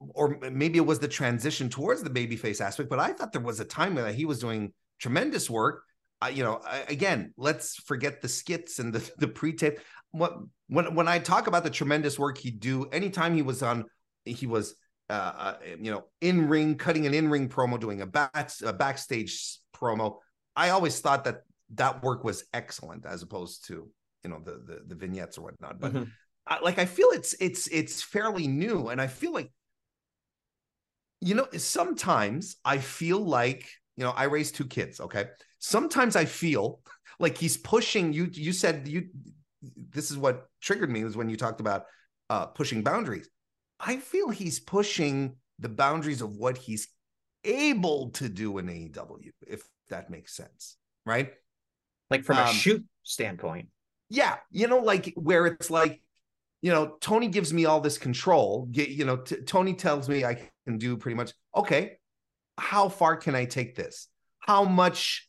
or 0.00 0.38
maybe 0.50 0.78
it 0.78 0.86
was 0.86 0.98
the 0.98 1.08
transition 1.08 1.68
towards 1.68 2.02
the 2.02 2.10
babyface 2.10 2.60
aspect, 2.60 2.88
but 2.88 2.98
I 2.98 3.12
thought 3.12 3.32
there 3.32 3.40
was 3.40 3.60
a 3.60 3.64
time 3.64 3.94
that 3.96 4.14
he 4.14 4.24
was 4.24 4.40
doing 4.40 4.72
tremendous 4.98 5.48
work 5.48 5.84
I, 6.20 6.30
you 6.30 6.44
know, 6.44 6.60
I, 6.64 6.84
again, 6.88 7.32
let's 7.36 7.76
forget 7.76 8.20
the 8.20 8.28
skits 8.28 8.78
and 8.78 8.92
the, 8.92 9.10
the 9.18 9.28
pre-tape. 9.28 9.80
What 10.12 10.38
when 10.68 10.94
when 10.94 11.06
I 11.08 11.20
talk 11.20 11.46
about 11.46 11.62
the 11.62 11.70
tremendous 11.70 12.18
work 12.18 12.36
he 12.38 12.50
do, 12.50 12.86
anytime 12.86 13.34
he 13.34 13.42
was 13.42 13.62
on, 13.62 13.84
he 14.24 14.46
was, 14.46 14.74
uh, 15.08 15.12
uh 15.12 15.54
you 15.80 15.92
know, 15.92 16.04
in 16.20 16.48
ring 16.48 16.76
cutting 16.76 17.06
an 17.06 17.14
in 17.14 17.30
ring 17.30 17.48
promo, 17.48 17.78
doing 17.78 18.00
a 18.00 18.06
back 18.06 18.50
a 18.64 18.72
backstage 18.72 19.58
promo. 19.74 20.16
I 20.56 20.70
always 20.70 20.98
thought 21.00 21.24
that 21.24 21.42
that 21.74 22.02
work 22.02 22.24
was 22.24 22.44
excellent 22.52 23.06
as 23.06 23.22
opposed 23.22 23.66
to 23.68 23.88
you 24.24 24.30
know 24.30 24.40
the 24.44 24.52
the, 24.52 24.82
the 24.86 24.94
vignettes 24.94 25.38
or 25.38 25.42
whatnot. 25.42 25.80
But 25.80 25.92
mm-hmm. 25.92 26.04
I, 26.46 26.60
like 26.60 26.78
I 26.78 26.86
feel 26.86 27.08
it's 27.10 27.34
it's 27.40 27.68
it's 27.68 28.02
fairly 28.02 28.46
new, 28.46 28.88
and 28.88 29.00
I 29.00 29.06
feel 29.06 29.32
like 29.32 29.50
you 31.20 31.34
know 31.34 31.46
sometimes 31.56 32.56
I 32.64 32.78
feel 32.78 33.18
like 33.18 33.68
you 33.96 34.04
know 34.04 34.10
I 34.10 34.24
raised 34.24 34.56
two 34.56 34.66
kids. 34.66 35.00
Okay, 35.00 35.26
sometimes 35.60 36.16
I 36.16 36.24
feel 36.24 36.80
like 37.20 37.38
he's 37.38 37.56
pushing 37.56 38.12
you. 38.12 38.28
You 38.32 38.52
said 38.52 38.88
you. 38.88 39.08
This 39.76 40.10
is 40.10 40.18
what 40.18 40.46
triggered 40.60 40.90
me 40.90 41.04
was 41.04 41.16
when 41.16 41.28
you 41.28 41.36
talked 41.36 41.60
about 41.60 41.84
uh, 42.28 42.46
pushing 42.46 42.82
boundaries. 42.82 43.28
I 43.78 43.96
feel 43.98 44.30
he's 44.30 44.58
pushing 44.58 45.36
the 45.58 45.68
boundaries 45.68 46.22
of 46.22 46.36
what 46.36 46.56
he's 46.56 46.88
able 47.44 48.10
to 48.10 48.28
do 48.28 48.58
in 48.58 48.66
AEW, 48.66 49.30
if 49.46 49.62
that 49.88 50.10
makes 50.10 50.34
sense, 50.34 50.76
right? 51.06 51.32
Like 52.10 52.24
from 52.24 52.38
um, 52.38 52.48
a 52.48 52.52
shoot 52.52 52.84
standpoint. 53.02 53.68
Yeah, 54.08 54.36
you 54.50 54.66
know, 54.66 54.78
like 54.78 55.12
where 55.16 55.46
it's 55.46 55.70
like, 55.70 56.02
you 56.62 56.72
know, 56.72 56.96
Tony 57.00 57.28
gives 57.28 57.52
me 57.52 57.64
all 57.64 57.80
this 57.80 57.96
control. 57.96 58.68
You 58.72 59.04
know, 59.04 59.18
t- 59.18 59.42
Tony 59.42 59.74
tells 59.74 60.08
me 60.08 60.24
I 60.24 60.50
can 60.66 60.78
do 60.78 60.96
pretty 60.96 61.14
much. 61.14 61.32
Okay, 61.56 61.98
how 62.58 62.88
far 62.88 63.16
can 63.16 63.34
I 63.34 63.44
take 63.44 63.76
this? 63.76 64.08
How 64.40 64.64
much 64.64 65.28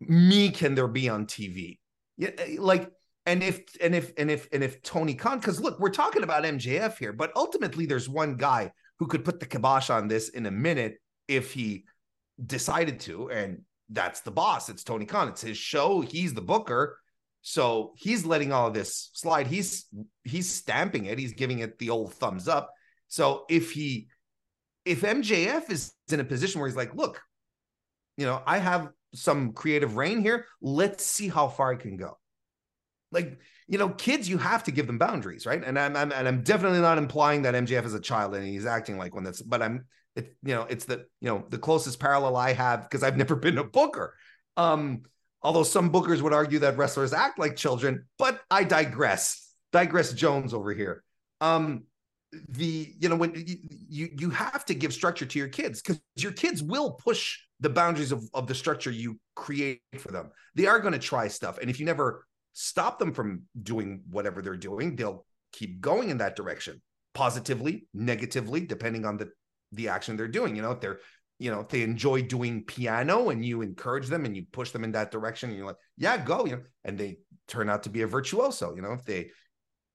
me 0.00 0.50
can 0.50 0.74
there 0.74 0.88
be 0.88 1.08
on 1.08 1.26
TV? 1.26 1.78
Yeah, 2.16 2.30
eh, 2.38 2.56
like 2.58 2.90
and 3.26 3.42
if 3.42 3.60
and 3.80 3.94
if 3.94 4.12
and 4.16 4.30
if 4.30 4.48
and 4.52 4.64
if 4.64 4.82
Tony 4.82 5.14
Khan, 5.14 5.38
because 5.38 5.60
look, 5.60 5.78
we're 5.78 5.90
talking 5.90 6.22
about 6.22 6.44
MJF 6.44 6.98
here, 6.98 7.12
but 7.12 7.32
ultimately 7.36 7.86
there's 7.86 8.08
one 8.08 8.36
guy 8.36 8.72
who 8.98 9.06
could 9.06 9.24
put 9.24 9.40
the 9.40 9.46
kibosh 9.46 9.90
on 9.90 10.08
this 10.08 10.30
in 10.30 10.46
a 10.46 10.50
minute 10.50 11.00
if 11.28 11.52
he 11.52 11.84
decided 12.44 13.00
to, 13.00 13.30
and 13.30 13.62
that's 13.88 14.20
the 14.20 14.30
boss. 14.30 14.68
It's 14.68 14.84
Tony 14.84 15.06
Khan. 15.06 15.28
It's 15.28 15.42
his 15.42 15.56
show. 15.56 16.00
He's 16.00 16.34
the 16.34 16.42
booker. 16.42 16.98
So 17.42 17.92
he's 17.96 18.26
letting 18.26 18.52
all 18.52 18.68
of 18.68 18.74
this 18.74 19.10
slide. 19.14 19.46
He's 19.46 19.86
he's 20.24 20.50
stamping 20.50 21.06
it. 21.06 21.18
He's 21.18 21.32
giving 21.32 21.60
it 21.60 21.78
the 21.78 21.90
old 21.90 22.14
thumbs 22.14 22.48
up. 22.48 22.70
So 23.08 23.44
if 23.48 23.72
he 23.72 24.08
if 24.84 25.02
MJF 25.02 25.70
is 25.70 25.92
in 26.10 26.20
a 26.20 26.24
position 26.24 26.60
where 26.60 26.68
he's 26.68 26.76
like, 26.76 26.94
look, 26.94 27.20
you 28.16 28.26
know, 28.26 28.42
I 28.46 28.58
have 28.58 28.90
some 29.14 29.52
creative 29.52 29.96
reign 29.96 30.20
here. 30.20 30.46
Let's 30.60 31.04
see 31.04 31.28
how 31.28 31.48
far 31.48 31.72
I 31.72 31.76
can 31.76 31.96
go. 31.96 32.18
Like, 33.12 33.38
you 33.66 33.78
know, 33.78 33.88
kids, 33.88 34.28
you 34.28 34.38
have 34.38 34.64
to 34.64 34.70
give 34.70 34.86
them 34.86 34.98
boundaries, 34.98 35.46
right? 35.46 35.62
And 35.62 35.78
I'm, 35.78 35.96
I'm 35.96 36.12
and 36.12 36.28
I'm 36.28 36.42
definitely 36.42 36.80
not 36.80 36.98
implying 36.98 37.42
that 37.42 37.54
MJF 37.54 37.84
is 37.84 37.94
a 37.94 38.00
child 38.00 38.34
and 38.34 38.46
he's 38.46 38.66
acting 38.66 38.98
like 38.98 39.14
one 39.14 39.24
that's, 39.24 39.42
but 39.42 39.62
I'm, 39.62 39.86
it, 40.16 40.36
you 40.42 40.54
know, 40.54 40.62
it's 40.62 40.84
the, 40.84 41.06
you 41.20 41.28
know, 41.28 41.44
the 41.48 41.58
closest 41.58 41.98
parallel 41.98 42.36
I 42.36 42.52
have 42.52 42.82
because 42.82 43.02
I've 43.02 43.16
never 43.16 43.36
been 43.36 43.58
a 43.58 43.64
booker. 43.64 44.14
Um, 44.56 45.02
although 45.42 45.62
some 45.62 45.90
bookers 45.90 46.20
would 46.20 46.32
argue 46.32 46.60
that 46.60 46.76
wrestlers 46.76 47.12
act 47.12 47.38
like 47.38 47.56
children, 47.56 48.04
but 48.18 48.40
I 48.50 48.64
digress. 48.64 49.48
Digress 49.72 50.12
Jones 50.12 50.52
over 50.52 50.72
here. 50.72 51.02
Um, 51.40 51.84
the 52.48 52.94
you 52.98 53.08
know 53.08 53.16
when 53.16 53.34
you 53.34 53.56
you, 53.88 54.08
you 54.18 54.30
have 54.30 54.64
to 54.66 54.74
give 54.74 54.92
structure 54.92 55.26
to 55.26 55.38
your 55.38 55.48
kids 55.48 55.82
because 55.82 56.00
your 56.16 56.32
kids 56.32 56.62
will 56.62 56.92
push 56.92 57.38
the 57.60 57.70
boundaries 57.70 58.12
of, 58.12 58.24
of 58.34 58.46
the 58.46 58.54
structure 58.54 58.90
you 58.90 59.18
create 59.36 59.80
for 59.98 60.10
them. 60.10 60.30
They 60.54 60.66
are 60.66 60.80
going 60.80 60.94
to 60.94 60.98
try 60.98 61.28
stuff. 61.28 61.58
And 61.58 61.70
if 61.70 61.78
you 61.78 61.86
never 61.86 62.26
stop 62.52 62.98
them 62.98 63.12
from 63.12 63.42
doing 63.62 64.02
whatever 64.10 64.42
they're 64.42 64.56
doing, 64.56 64.96
they'll 64.96 65.24
keep 65.52 65.80
going 65.80 66.10
in 66.10 66.18
that 66.18 66.36
direction, 66.36 66.80
positively, 67.14 67.86
negatively, 67.94 68.60
depending 68.66 69.04
on 69.04 69.16
the 69.16 69.30
the 69.72 69.88
action 69.88 70.16
they're 70.16 70.26
doing. 70.26 70.56
You 70.56 70.62
know, 70.62 70.72
if 70.72 70.80
they're, 70.80 70.98
you 71.38 71.50
know, 71.50 71.60
if 71.60 71.68
they 71.68 71.82
enjoy 71.82 72.22
doing 72.22 72.64
piano 72.64 73.30
and 73.30 73.44
you 73.44 73.62
encourage 73.62 74.08
them 74.08 74.24
and 74.24 74.36
you 74.36 74.46
push 74.50 74.72
them 74.72 74.82
in 74.82 74.92
that 74.92 75.10
direction, 75.10 75.50
and 75.50 75.56
you're 75.56 75.66
like, 75.66 75.76
yeah, 75.96 76.16
go, 76.18 76.44
you 76.44 76.56
know, 76.56 76.62
and 76.84 76.98
they 76.98 77.18
turn 77.46 77.70
out 77.70 77.84
to 77.84 77.90
be 77.90 78.02
a 78.02 78.06
virtuoso, 78.06 78.74
you 78.74 78.82
know, 78.82 78.92
if 78.92 79.04
they, 79.04 79.30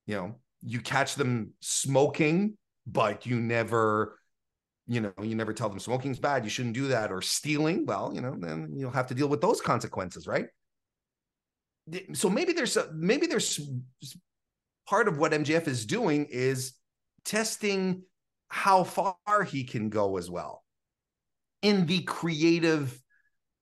you 0.06 0.14
know, 0.14 0.36
you 0.62 0.80
catch 0.80 1.14
them 1.14 1.52
smoking, 1.60 2.56
but 2.86 3.26
you 3.26 3.38
never 3.40 4.18
you 4.86 5.00
know, 5.00 5.12
you 5.22 5.34
never 5.34 5.52
tell 5.52 5.68
them 5.68 5.78
smoking's 5.78 6.18
bad, 6.18 6.44
you 6.44 6.50
shouldn't 6.50 6.74
do 6.74 6.88
that, 6.88 7.10
or 7.10 7.20
stealing, 7.20 7.86
well, 7.86 8.12
you 8.14 8.20
know, 8.20 8.36
then 8.38 8.72
you'll 8.74 8.90
have 8.90 9.08
to 9.08 9.14
deal 9.14 9.28
with 9.28 9.40
those 9.40 9.60
consequences, 9.60 10.26
right? 10.26 10.46
So 12.14 12.28
maybe 12.28 12.52
there's 12.52 12.76
a, 12.76 12.90
maybe 12.92 13.26
there's 13.26 13.60
part 14.88 15.08
of 15.08 15.18
what 15.18 15.32
MJF 15.32 15.68
is 15.68 15.86
doing 15.86 16.26
is 16.30 16.74
testing 17.24 18.02
how 18.48 18.84
far 18.84 19.44
he 19.44 19.64
can 19.64 19.88
go 19.88 20.16
as 20.16 20.30
well 20.30 20.62
in 21.62 21.86
the 21.86 22.02
creative 22.02 23.00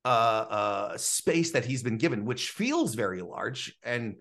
uh, 0.05 0.09
uh, 0.09 0.97
space 0.99 1.53
that 1.53 1.65
he's 1.65 1.83
been 1.83 1.97
given, 1.97 2.27
which 2.27 2.51
feels 2.51 2.95
very 2.95 3.23
large 3.23 3.75
and 3.83 4.17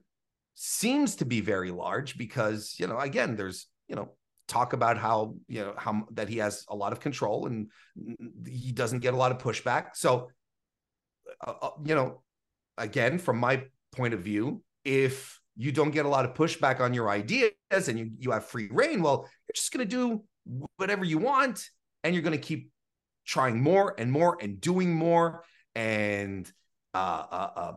seems 0.55 1.15
to 1.17 1.25
be 1.25 1.41
very 1.41 1.71
large 1.71 2.17
because 2.17 2.75
you 2.77 2.87
know 2.87 2.99
again 2.99 3.35
there's 3.35 3.67
you 3.87 3.95
know 3.95 4.11
talk 4.47 4.73
about 4.73 4.97
how 4.97 5.35
you 5.47 5.61
know 5.61 5.73
how 5.77 6.05
that 6.11 6.29
he 6.29 6.37
has 6.37 6.65
a 6.69 6.75
lot 6.75 6.91
of 6.91 6.99
control 6.99 7.47
and 7.47 7.69
he 8.47 8.71
doesn't 8.71 8.99
get 8.99 9.13
a 9.13 9.17
lot 9.17 9.31
of 9.31 9.37
pushback. 9.37 9.95
So 9.95 10.29
uh, 11.45 11.53
uh, 11.61 11.69
you 11.85 11.95
know 11.95 12.21
again 12.77 13.19
from 13.19 13.37
my 13.37 13.63
point 13.95 14.13
of 14.13 14.21
view 14.21 14.61
if 14.83 15.39
you 15.55 15.71
don't 15.71 15.91
get 15.91 16.05
a 16.05 16.09
lot 16.09 16.25
of 16.25 16.33
pushback 16.33 16.79
on 16.79 16.93
your 16.93 17.09
ideas 17.09 17.51
and 17.71 17.97
you 17.97 18.11
you 18.17 18.31
have 18.31 18.45
free 18.45 18.67
reign 18.71 19.01
well 19.01 19.29
you're 19.47 19.53
just 19.53 19.71
going 19.71 19.87
to 19.87 19.89
do 19.89 20.23
whatever 20.77 21.05
you 21.05 21.17
want 21.17 21.69
and 22.03 22.13
you're 22.13 22.23
going 22.23 22.37
to 22.37 22.43
keep 22.43 22.71
trying 23.25 23.61
more 23.61 23.95
and 23.97 24.11
more 24.11 24.37
and 24.41 24.59
doing 24.59 24.93
more 24.93 25.43
and 25.75 26.51
uh, 26.93 27.23
uh, 27.31 27.49
uh 27.55 27.73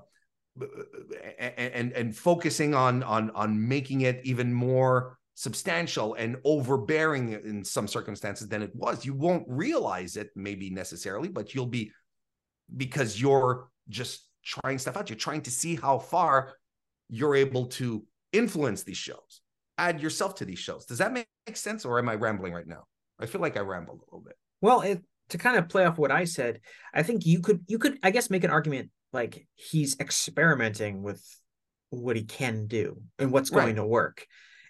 and, 1.39 1.73
and 1.75 1.93
and 1.93 2.17
focusing 2.17 2.75
on 2.75 3.03
on 3.03 3.31
on 3.31 3.69
making 3.69 4.01
it 4.01 4.21
even 4.25 4.53
more 4.53 5.16
substantial 5.37 6.15
and 6.15 6.37
overbearing 6.45 7.33
in 7.33 7.63
some 7.63 7.87
circumstances 7.87 8.49
than 8.49 8.63
it 8.63 8.75
was. 8.75 9.05
You 9.05 9.13
won't 9.13 9.45
realize 9.47 10.17
it, 10.17 10.31
maybe 10.35 10.71
necessarily, 10.71 11.29
but 11.29 11.55
you'll 11.55 11.67
be 11.67 11.93
because 12.75 13.21
you're 13.21 13.69
just 13.91 14.27
trying 14.43 14.79
stuff 14.79 14.97
out. 14.97 15.11
You're 15.11 15.19
trying 15.19 15.43
to 15.43 15.51
see 15.51 15.77
how 15.77 15.99
far 15.99 16.55
you're 17.11 17.37
able 17.37 17.67
to 17.67 18.05
influence 18.33 18.83
these 18.83 18.97
shows, 18.97 19.43
add 19.77 20.01
yourself 20.01 20.37
to 20.37 20.47
these 20.47 20.59
shows. 20.59 20.87
Does 20.87 20.99
that 20.99 21.13
make 21.13 21.29
sense, 21.55 21.85
or 21.85 21.99
am 21.99 22.09
I 22.09 22.15
rambling 22.15 22.55
right 22.55 22.67
now? 22.67 22.85
I 23.21 23.27
feel 23.27 23.43
like 23.43 23.59
I 23.59 23.61
rambled 23.61 24.01
a 24.01 24.05
little 24.07 24.25
bit. 24.25 24.37
Well, 24.63 24.81
it, 24.81 25.03
to 25.29 25.39
kind 25.39 25.59
of 25.59 25.69
play 25.69 25.85
off 25.85 25.99
what 25.99 26.11
I 26.11 26.25
said, 26.25 26.61
I 26.95 27.03
think 27.03 27.27
you 27.27 27.41
could 27.41 27.61
you 27.67 27.79
could 27.79 27.99
I 28.03 28.11
guess 28.11 28.31
make 28.31 28.43
an 28.43 28.51
argument 28.51 28.91
like 29.13 29.47
he's 29.55 30.01
experimenting 30.01 31.03
with 31.03 31.23
what 31.91 32.17
he 32.17 32.25
can 32.25 32.67
do 32.67 33.03
and 33.19 33.31
what's 33.31 33.51
going 33.51 33.67
right. 33.67 33.77
to 33.77 33.85
work. 33.85 34.27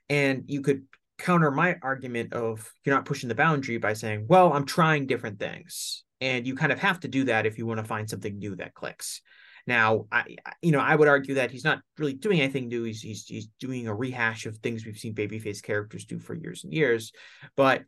And 0.09 0.45
you 0.47 0.61
could 0.61 0.85
counter 1.19 1.51
my 1.51 1.77
argument 1.83 2.33
of 2.33 2.71
you're 2.85 2.95
not 2.95 3.05
pushing 3.05 3.29
the 3.29 3.35
boundary 3.35 3.79
by 3.79 3.95
saying, 3.95 4.27
well, 4.29 4.53
I'm 4.53 4.67
trying 4.67 5.07
different 5.07 5.39
things. 5.39 6.05
And 6.21 6.47
you 6.47 6.55
kind 6.55 6.73
of 6.73 6.79
have 6.79 7.01
to 7.01 7.09
do 7.09 7.25
that 7.25 7.47
if 7.47 7.59
you 7.59 7.67
want 7.67 7.79
to 7.79 7.85
find 7.85 8.09
something 8.09 8.39
new 8.39 8.57
that 8.57 8.75
clicks. 8.75 9.21
Now, 9.67 10.07
I 10.13 10.37
you 10.63 10.71
know, 10.71 10.79
I 10.79 10.95
would 10.95 11.09
argue 11.09 11.35
that 11.35 11.51
he's 11.51 11.65
not 11.65 11.81
really 11.99 12.13
doing 12.13 12.41
anything 12.41 12.69
new. 12.69 12.85
He's 12.85 13.01
he's, 13.01 13.27
he's 13.27 13.49
doing 13.59 13.89
a 13.89 13.95
rehash 13.95 14.47
of 14.47 14.57
things 14.59 14.87
we've 14.87 14.97
seen 14.97 15.15
babyface 15.15 15.63
characters 15.63 16.05
do 16.05 16.19
for 16.19 16.35
years 16.35 16.63
and 16.65 16.73
years. 16.73 17.13
But 17.57 17.83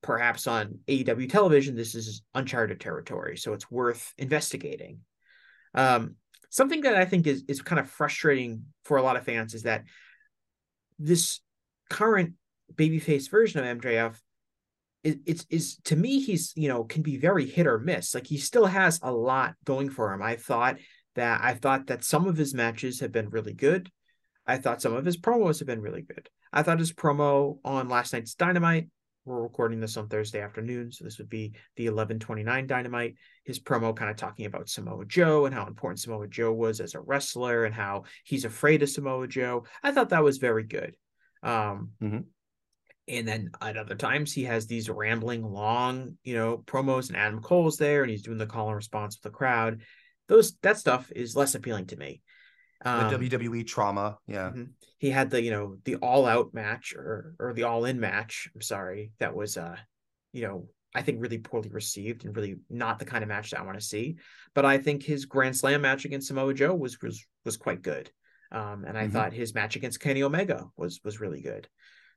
perhaps 0.00 0.46
on 0.46 0.78
AEW 0.86 1.28
television, 1.28 1.74
this 1.74 1.94
is 1.94 2.22
uncharted 2.34 2.80
territory. 2.80 3.36
So 3.36 3.52
it's 3.52 3.70
worth 3.70 4.12
investigating. 4.16 5.00
Um, 5.74 6.14
something 6.50 6.82
that 6.82 6.94
I 6.94 7.04
think 7.04 7.26
is 7.26 7.42
is 7.48 7.62
kind 7.62 7.80
of 7.80 7.90
frustrating 7.90 8.66
for 8.84 8.96
a 8.96 9.02
lot 9.02 9.16
of 9.16 9.24
fans 9.24 9.54
is 9.54 9.64
that 9.64 9.84
this 11.00 11.40
current 11.90 12.34
babyface 12.74 13.30
version 13.30 13.64
of 13.64 13.80
MJF 13.80 14.16
is, 15.02 15.16
it's 15.26 15.46
is 15.50 15.76
to 15.84 15.96
me 15.96 16.20
he's 16.20 16.52
you 16.56 16.68
know 16.68 16.84
can 16.84 17.02
be 17.02 17.18
very 17.18 17.46
hit 17.46 17.66
or 17.66 17.78
miss. 17.78 18.14
Like 18.14 18.26
he 18.26 18.38
still 18.38 18.66
has 18.66 19.00
a 19.02 19.12
lot 19.12 19.54
going 19.64 19.90
for 19.90 20.12
him. 20.12 20.22
I 20.22 20.36
thought 20.36 20.76
that 21.14 21.40
I 21.42 21.54
thought 21.54 21.86
that 21.88 22.04
some 22.04 22.26
of 22.26 22.36
his 22.36 22.54
matches 22.54 23.00
have 23.00 23.12
been 23.12 23.30
really 23.30 23.54
good. 23.54 23.90
I 24.46 24.58
thought 24.58 24.82
some 24.82 24.94
of 24.94 25.04
his 25.04 25.16
promos 25.16 25.58
have 25.60 25.66
been 25.66 25.80
really 25.80 26.02
good. 26.02 26.28
I 26.52 26.62
thought 26.62 26.78
his 26.78 26.92
promo 26.92 27.58
on 27.64 27.88
last 27.88 28.12
night's 28.12 28.34
Dynamite 28.34 28.88
we're 29.24 29.42
recording 29.42 29.80
this 29.80 29.96
on 29.96 30.08
Thursday 30.08 30.42
afternoon, 30.42 30.92
so 30.92 31.02
this 31.02 31.18
would 31.18 31.30
be 31.30 31.54
the 31.76 31.84
1129 31.84 32.66
Dynamite. 32.66 33.14
His 33.44 33.58
promo 33.58 33.96
kind 33.96 34.10
of 34.10 34.16
talking 34.16 34.44
about 34.44 34.68
Samoa 34.68 35.06
Joe 35.06 35.46
and 35.46 35.54
how 35.54 35.66
important 35.66 36.00
Samoa 36.00 36.28
Joe 36.28 36.52
was 36.52 36.80
as 36.80 36.94
a 36.94 37.00
wrestler 37.00 37.64
and 37.64 37.74
how 37.74 38.04
he's 38.24 38.44
afraid 38.44 38.82
of 38.82 38.90
Samoa 38.90 39.26
Joe. 39.26 39.64
I 39.82 39.92
thought 39.92 40.10
that 40.10 40.24
was 40.24 40.36
very 40.38 40.64
good. 40.64 40.94
Um, 41.44 41.90
mm-hmm. 42.02 42.20
And 43.06 43.28
then 43.28 43.50
at 43.60 43.76
other 43.76 43.94
times, 43.94 44.32
he 44.32 44.44
has 44.44 44.66
these 44.66 44.88
rambling, 44.88 45.44
long, 45.44 46.16
you 46.24 46.34
know, 46.34 46.58
promos, 46.66 47.08
and 47.08 47.18
Adam 47.18 47.42
Cole's 47.42 47.76
there, 47.76 48.02
and 48.02 48.10
he's 48.10 48.22
doing 48.22 48.38
the 48.38 48.46
call 48.46 48.68
and 48.68 48.76
response 48.76 49.16
with 49.16 49.30
the 49.30 49.36
crowd. 49.36 49.82
Those 50.26 50.56
that 50.62 50.78
stuff 50.78 51.12
is 51.14 51.36
less 51.36 51.54
appealing 51.54 51.86
to 51.88 51.96
me. 51.96 52.22
Um, 52.82 53.10
the 53.10 53.18
WWE 53.28 53.66
trauma, 53.66 54.18
yeah. 54.26 54.48
Mm-hmm. 54.48 54.64
He 54.98 55.10
had 55.10 55.30
the 55.30 55.42
you 55.42 55.50
know 55.50 55.76
the 55.84 55.96
all 55.96 56.24
out 56.26 56.54
match 56.54 56.94
or 56.96 57.34
or 57.38 57.52
the 57.52 57.64
all 57.64 57.84
in 57.84 58.00
match. 58.00 58.48
I'm 58.54 58.62
sorry, 58.62 59.12
that 59.18 59.34
was 59.34 59.58
uh, 59.58 59.76
you 60.32 60.42
know, 60.42 60.68
I 60.94 61.02
think 61.02 61.20
really 61.20 61.38
poorly 61.38 61.68
received 61.70 62.24
and 62.24 62.34
really 62.34 62.56
not 62.70 62.98
the 62.98 63.04
kind 63.04 63.22
of 63.22 63.28
match 63.28 63.50
that 63.50 63.60
I 63.60 63.64
want 63.64 63.78
to 63.78 63.84
see. 63.84 64.16
But 64.54 64.64
I 64.64 64.78
think 64.78 65.02
his 65.02 65.26
Grand 65.26 65.56
Slam 65.56 65.82
match 65.82 66.04
against 66.04 66.28
Samoa 66.28 66.54
Joe 66.54 66.74
was 66.74 67.00
was 67.02 67.26
was 67.44 67.56
quite 67.56 67.82
good. 67.82 68.10
Um, 68.54 68.84
and 68.86 68.96
I 68.96 69.04
mm-hmm. 69.04 69.12
thought 69.12 69.32
his 69.32 69.54
match 69.54 69.76
against 69.76 70.00
Kenny 70.00 70.22
Omega 70.22 70.66
was 70.76 71.00
was 71.04 71.20
really 71.20 71.42
good. 71.42 71.68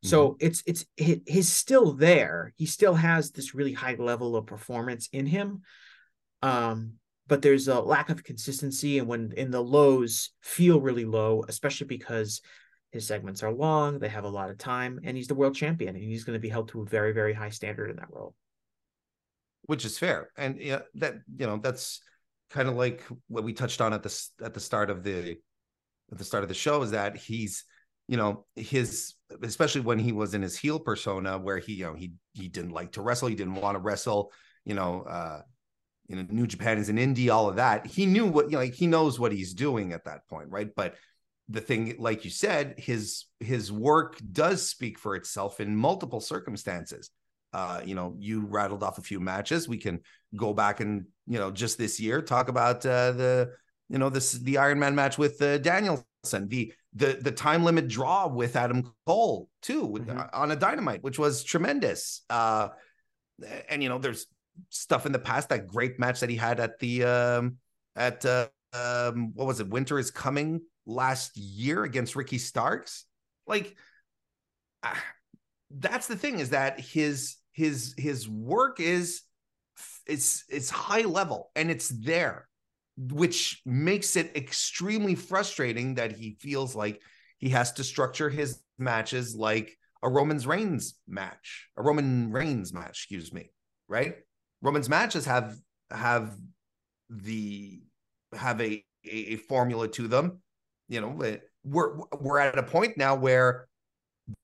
So 0.04 0.30
mm-hmm. 0.30 0.46
it's 0.46 0.64
it's 0.68 0.86
he's 0.96 1.52
still 1.52 1.94
there. 1.94 2.54
He 2.56 2.68
still 2.68 2.94
has 2.94 3.32
this 3.32 3.56
really 3.56 3.74
high 3.74 3.96
level 3.98 4.36
of 4.36 4.46
performance 4.46 5.10
in 5.12 5.26
him. 5.26 5.64
Um, 6.44 6.94
but 7.28 7.42
there's 7.42 7.68
a 7.68 7.80
lack 7.80 8.10
of 8.10 8.24
consistency 8.24 9.00
and 9.00 9.08
when 9.08 9.34
in 9.36 9.52
the 9.52 9.62
lows 9.62 10.32
feel 10.42 10.80
really 10.80 11.06
low 11.06 11.44
especially 11.48 11.88
because 11.88 12.42
his 12.92 13.06
segments 13.06 13.44
are 13.44 13.52
long 13.52 14.00
they 14.00 14.08
have 14.08 14.24
a 14.24 14.30
lot 14.30 14.50
of 14.50 14.58
time 14.58 15.00
and 15.04 15.18
he's 15.18 15.28
the 15.28 15.36
world 15.36 15.56
champion 15.56 15.96
and 15.96 16.04
he's 16.04 16.24
going 16.24 16.36
to 16.36 16.42
be 16.42 16.50
held 16.50 16.70
to 16.70 16.82
a 16.82 16.86
very 16.86 17.12
very 17.12 17.34
high 17.34 17.50
standard 17.50 17.90
in 17.90 17.98
that 17.98 18.12
role 18.12 18.34
which 19.64 19.84
is 19.84 19.98
fair 19.98 20.30
and 20.38 20.60
yeah 20.60 20.80
that 20.96 21.16
you 21.38 21.46
know 21.46 21.58
that's 21.58 22.02
kind 22.50 22.70
of 22.70 22.76
like 22.76 23.04
what 23.28 23.44
we 23.44 23.54
touched 23.54 23.82
on 23.82 23.94
at 23.94 24.04
the 24.04 24.28
at 24.42 24.54
the 24.54 24.60
start 24.60 24.90
of 24.90 25.04
the 25.04 25.36
at 26.12 26.18
the 26.18 26.24
start 26.24 26.44
of 26.44 26.50
the 26.50 26.56
show 26.56 26.82
is 26.82 26.92
that 26.92 27.18
he's 27.18 27.64
you 28.08 28.18
know 28.18 28.46
his 28.56 29.14
especially 29.44 29.82
when 29.82 30.00
he 30.00 30.12
was 30.12 30.34
in 30.34 30.42
his 30.42 30.58
heel 30.58 30.80
persona 30.80 31.38
where 31.38 31.58
he 31.58 31.74
you 31.74 31.86
know 31.86 31.94
he 31.94 32.14
he 32.34 32.48
didn't 32.48 32.72
like 32.72 32.94
to 32.94 33.02
wrestle 33.02 33.28
he 33.28 33.36
didn't 33.36 33.56
want 33.56 33.76
to 33.76 33.80
wrestle 33.80 34.32
you 34.66 34.74
know 34.74 35.02
uh 35.04 35.42
you 36.08 36.16
know, 36.16 36.26
New 36.30 36.48
Japan 36.48 36.78
is 36.78 36.90
an 36.90 36.98
indie, 36.98 37.30
all 37.30 37.50
of 37.50 37.58
that. 37.58 37.86
He 37.86 38.06
knew 38.06 38.26
what, 38.26 38.46
you 38.46 38.54
know, 38.54 38.60
like 38.60 38.74
he 38.74 38.88
knows 38.88 39.20
what 39.20 39.32
he's 39.32 39.54
doing 39.54 39.94
at 39.94 40.06
that 40.06 40.28
point, 40.28 40.50
right? 40.50 40.70
But 40.74 40.96
the 41.50 41.62
thing, 41.62 41.96
like 42.00 42.24
you 42.24 42.32
said, 42.32 42.76
his 42.78 43.26
his 43.40 43.72
work 43.72 44.20
does 44.32 44.68
speak 44.68 45.00
for 45.00 45.16
itself 45.16 45.60
in 45.60 45.76
multiple 45.76 46.22
circumstances. 46.22 47.10
Uh, 47.54 47.82
you 47.84 47.96
know, 47.96 48.16
you 48.20 48.46
rattled 48.46 48.84
off 48.84 48.98
a 48.98 49.02
few 49.02 49.20
matches. 49.20 49.68
We 49.68 49.78
can 49.78 50.02
go 50.36 50.54
back 50.54 50.80
and 50.80 51.06
you 51.26 51.40
know, 51.40 51.52
just 51.52 51.78
this 51.78 52.00
year, 52.00 52.22
talk 52.22 52.50
about 52.50 52.86
uh, 52.86 53.12
the 53.12 53.52
you 53.90 53.98
know 53.98 54.10
this 54.10 54.34
the 54.34 54.58
Iron 54.58 54.80
Man 54.80 54.96
match 54.96 55.18
with 55.18 55.42
uh, 55.42 55.58
Danielson, 55.58 56.48
the 56.48 56.74
the 56.94 57.20
the 57.22 57.32
time 57.32 57.64
limit 57.64 57.88
draw 57.88 58.28
with 58.28 58.56
Adam 58.56 58.94
Cole 59.06 59.50
too, 59.62 59.98
mm-hmm. 60.00 60.20
on 60.34 60.52
a 60.52 60.56
Dynamite, 60.56 61.04
which 61.04 61.20
was 61.20 61.44
tremendous. 61.44 62.24
Uh, 62.30 62.70
and 63.70 63.82
you 63.82 63.90
know, 63.90 63.98
there's 63.98 64.28
stuff 64.70 65.06
in 65.06 65.12
the 65.12 65.20
past. 65.20 65.50
That 65.50 65.68
great 65.68 66.00
match 66.00 66.20
that 66.20 66.30
he 66.30 66.36
had 66.36 66.60
at 66.60 66.80
the 66.80 67.04
um, 67.04 67.58
at 67.96 68.26
uh, 68.26 68.48
um, 68.74 69.32
what 69.34 69.48
was 69.48 69.60
it? 69.60 69.70
Winter 69.70 70.00
is 70.00 70.12
coming 70.12 70.62
last 70.86 71.38
year 71.38 71.84
against 71.84 72.16
Ricky 72.16 72.38
Starks. 72.38 73.06
Like 73.46 73.76
uh, 74.84 74.94
that's 75.72 76.08
the 76.08 76.16
thing 76.16 76.40
is 76.40 76.50
that 76.50 76.80
his 76.80 77.38
his 77.52 77.94
his 77.98 78.28
work 78.28 78.80
is 78.80 79.22
it's 80.06 80.44
it's 80.50 80.70
high 80.70 81.02
level 81.02 81.52
and 81.56 81.70
it's 81.70 81.90
there 81.90 82.47
which 82.98 83.62
makes 83.66 84.16
it 84.16 84.36
extremely 84.36 85.16
frustrating 85.16 85.96
that 85.96 86.12
he 86.12 86.38
feels 86.40 86.76
like 86.76 87.02
he 87.38 87.50
has 87.50 87.72
to 87.74 87.84
structure 87.84 88.30
his 88.30 88.60
matches 88.80 89.36
like 89.36 89.78
a 90.02 90.10
Roman's 90.10 90.48
Reigns 90.48 90.96
match, 91.08 91.70
a 91.78 91.84
Roman 91.84 92.32
Reigns 92.32 92.74
match, 92.74 92.90
excuse 92.90 93.32
me, 93.32 93.52
right? 93.88 94.16
Roman's 94.62 94.90
matches 94.90 95.26
have 95.26 95.56
have 95.92 96.36
the 97.10 97.82
have 98.36 98.62
a 98.62 98.84
a, 99.06 99.36
formula 99.38 99.88
to 99.90 100.08
them. 100.08 100.42
You 100.90 101.02
know, 101.02 101.40
we're 101.64 101.98
we're 102.20 102.40
at 102.40 102.58
a 102.58 102.64
point 102.64 102.98
now 102.98 103.16
where 103.16 103.68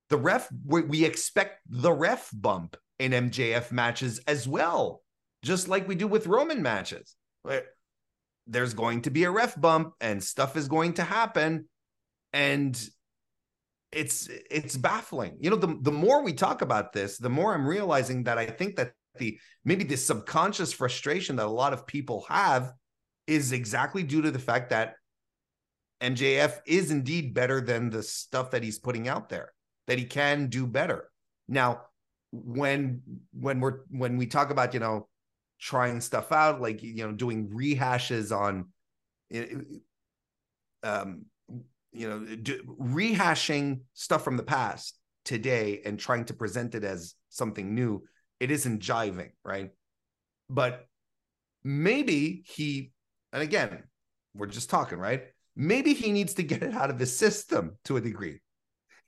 the 0.10 0.18
ref 0.18 0.48
we, 0.66 0.82
we 0.82 1.06
expect 1.06 1.62
the 1.68 1.92
ref 1.92 2.30
bump 2.34 2.78
in 3.00 3.12
MJF 3.12 3.72
matches 3.72 4.20
as 4.28 4.48
well, 4.48 5.02
just 5.44 5.68
like 5.68 5.88
we 5.88 5.96
do 5.96 6.08
with 6.08 6.28
Roman 6.28 6.62
matches. 6.62 7.16
There's 8.48 8.74
going 8.74 9.04
to 9.04 9.10
be 9.10 9.24
a 9.24 9.32
ref 9.32 9.60
bump 9.60 9.94
and 10.02 10.24
stuff 10.24 10.58
is 10.58 10.68
going 10.68 10.94
to 10.96 11.04
happen, 11.04 11.68
and 12.34 12.80
it's 13.92 14.30
it's 14.50 14.76
baffling. 14.76 15.38
You 15.40 15.52
know, 15.52 15.56
the 15.56 15.78
the 15.82 15.92
more 15.92 16.24
we 16.24 16.34
talk 16.34 16.62
about 16.62 16.94
this, 16.94 17.18
the 17.18 17.30
more 17.30 17.54
I'm 17.54 17.68
realizing 17.68 18.24
that 18.24 18.38
I 18.38 18.48
think 18.48 18.76
that 18.76 18.92
the 19.18 19.40
maybe 19.64 19.84
the 19.84 19.98
subconscious 19.98 20.74
frustration 20.74 21.36
that 21.38 21.46
a 21.46 21.50
lot 21.50 21.74
of 21.74 21.88
people 21.88 22.26
have 22.30 22.74
is 23.28 23.52
exactly 23.52 24.04
due 24.04 24.22
to 24.22 24.32
the 24.32 24.40
fact 24.40 24.72
that 24.72 24.96
MJF 26.02 26.60
is 26.66 26.92
indeed 26.92 27.34
better 27.34 27.62
than 27.62 27.90
the 27.90 28.04
stuff 28.04 28.52
that 28.52 28.64
he's 28.64 28.80
putting 28.80 29.08
out 29.08 29.30
there 29.30 29.54
that 29.88 29.98
he 29.98 30.06
can 30.06 30.48
do 30.48 30.68
better. 30.68 31.10
Now, 31.48 31.84
when 32.32 33.02
when 33.32 33.60
we're 33.60 33.82
when 33.90 34.18
we 34.18 34.26
talk 34.26 34.50
about, 34.50 34.74
you 34.74 34.80
know, 34.80 35.08
trying 35.64 36.02
stuff 36.02 36.34
out, 36.34 36.60
like 36.60 36.84
you 36.84 37.06
know, 37.06 37.14
doing 37.14 37.48
rehashes 37.50 38.36
on, 38.38 38.66
um, 40.84 41.26
you 41.94 42.10
know, 42.10 42.20
do, 42.36 42.62
rehashing 42.82 43.80
stuff 43.94 44.26
from 44.26 44.36
the 44.36 44.44
past 44.44 45.00
today 45.24 45.82
and 45.86 45.98
trying 45.98 46.26
to 46.26 46.34
present 46.34 46.76
it 46.76 46.84
as 46.84 47.16
something 47.30 47.74
new. 47.74 48.04
It 48.42 48.52
isn't 48.52 48.82
jiving, 48.82 49.32
right? 49.46 49.72
But 50.50 50.86
maybe 51.64 52.44
he, 52.46 52.92
and 53.32 53.42
again, 53.42 53.84
we're 54.36 54.48
just 54.48 54.70
talking, 54.70 54.98
right? 54.98 55.24
Maybe 55.56 55.94
he 55.94 56.12
needs 56.12 56.34
to 56.34 56.44
get 56.44 56.62
it 56.62 56.74
out 56.74 56.90
of 56.90 57.00
his 57.00 57.18
system 57.18 57.78
to 57.86 57.96
a 57.96 58.02
degree. 58.02 58.42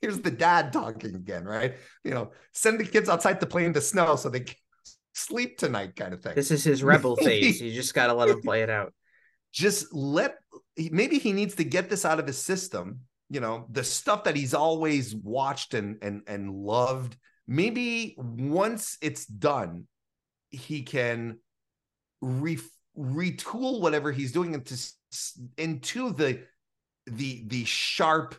Here's 0.00 0.20
the 0.20 0.30
dad 0.30 0.72
talking 0.72 1.16
again, 1.16 1.44
right? 1.44 1.74
You 2.02 2.12
know, 2.12 2.32
send 2.52 2.80
the 2.80 2.84
kids 2.84 3.10
outside 3.10 3.40
to 3.40 3.46
play 3.46 3.66
in 3.66 3.74
the 3.74 3.82
snow 3.82 4.16
so 4.16 4.30
they 4.30 4.46
sleep 5.16 5.58
tonight, 5.58 5.96
kind 5.96 6.12
of 6.12 6.22
thing. 6.22 6.34
This 6.34 6.50
is 6.50 6.62
his 6.62 6.82
rebel 6.82 7.16
phase. 7.24 7.60
You 7.60 7.72
just 7.72 7.94
got 7.94 8.08
to 8.08 8.14
let 8.14 8.28
him 8.28 8.40
play 8.42 8.62
it 8.62 8.70
out. 8.70 8.92
Just 9.52 9.92
let, 9.92 10.36
maybe 10.76 11.18
he 11.18 11.32
needs 11.32 11.54
to 11.56 11.64
get 11.64 11.88
this 11.88 12.04
out 12.04 12.20
of 12.20 12.26
his 12.26 12.38
system. 12.38 13.00
You 13.28 13.40
know, 13.40 13.66
the 13.70 13.82
stuff 13.82 14.24
that 14.24 14.36
he's 14.36 14.54
always 14.54 15.14
watched 15.14 15.74
and 15.74 15.96
and 16.00 16.22
and 16.28 16.54
loved. 16.54 17.16
Maybe 17.48 18.14
once 18.18 18.98
it's 19.00 19.26
done, 19.26 19.88
he 20.50 20.82
can 20.82 21.38
re- 22.20 22.58
retool 22.96 23.80
whatever 23.80 24.12
he's 24.12 24.30
doing 24.30 24.54
into 24.54 24.76
into 25.56 26.12
the 26.12 26.42
the 27.06 27.44
the 27.48 27.64
sharp 27.64 28.36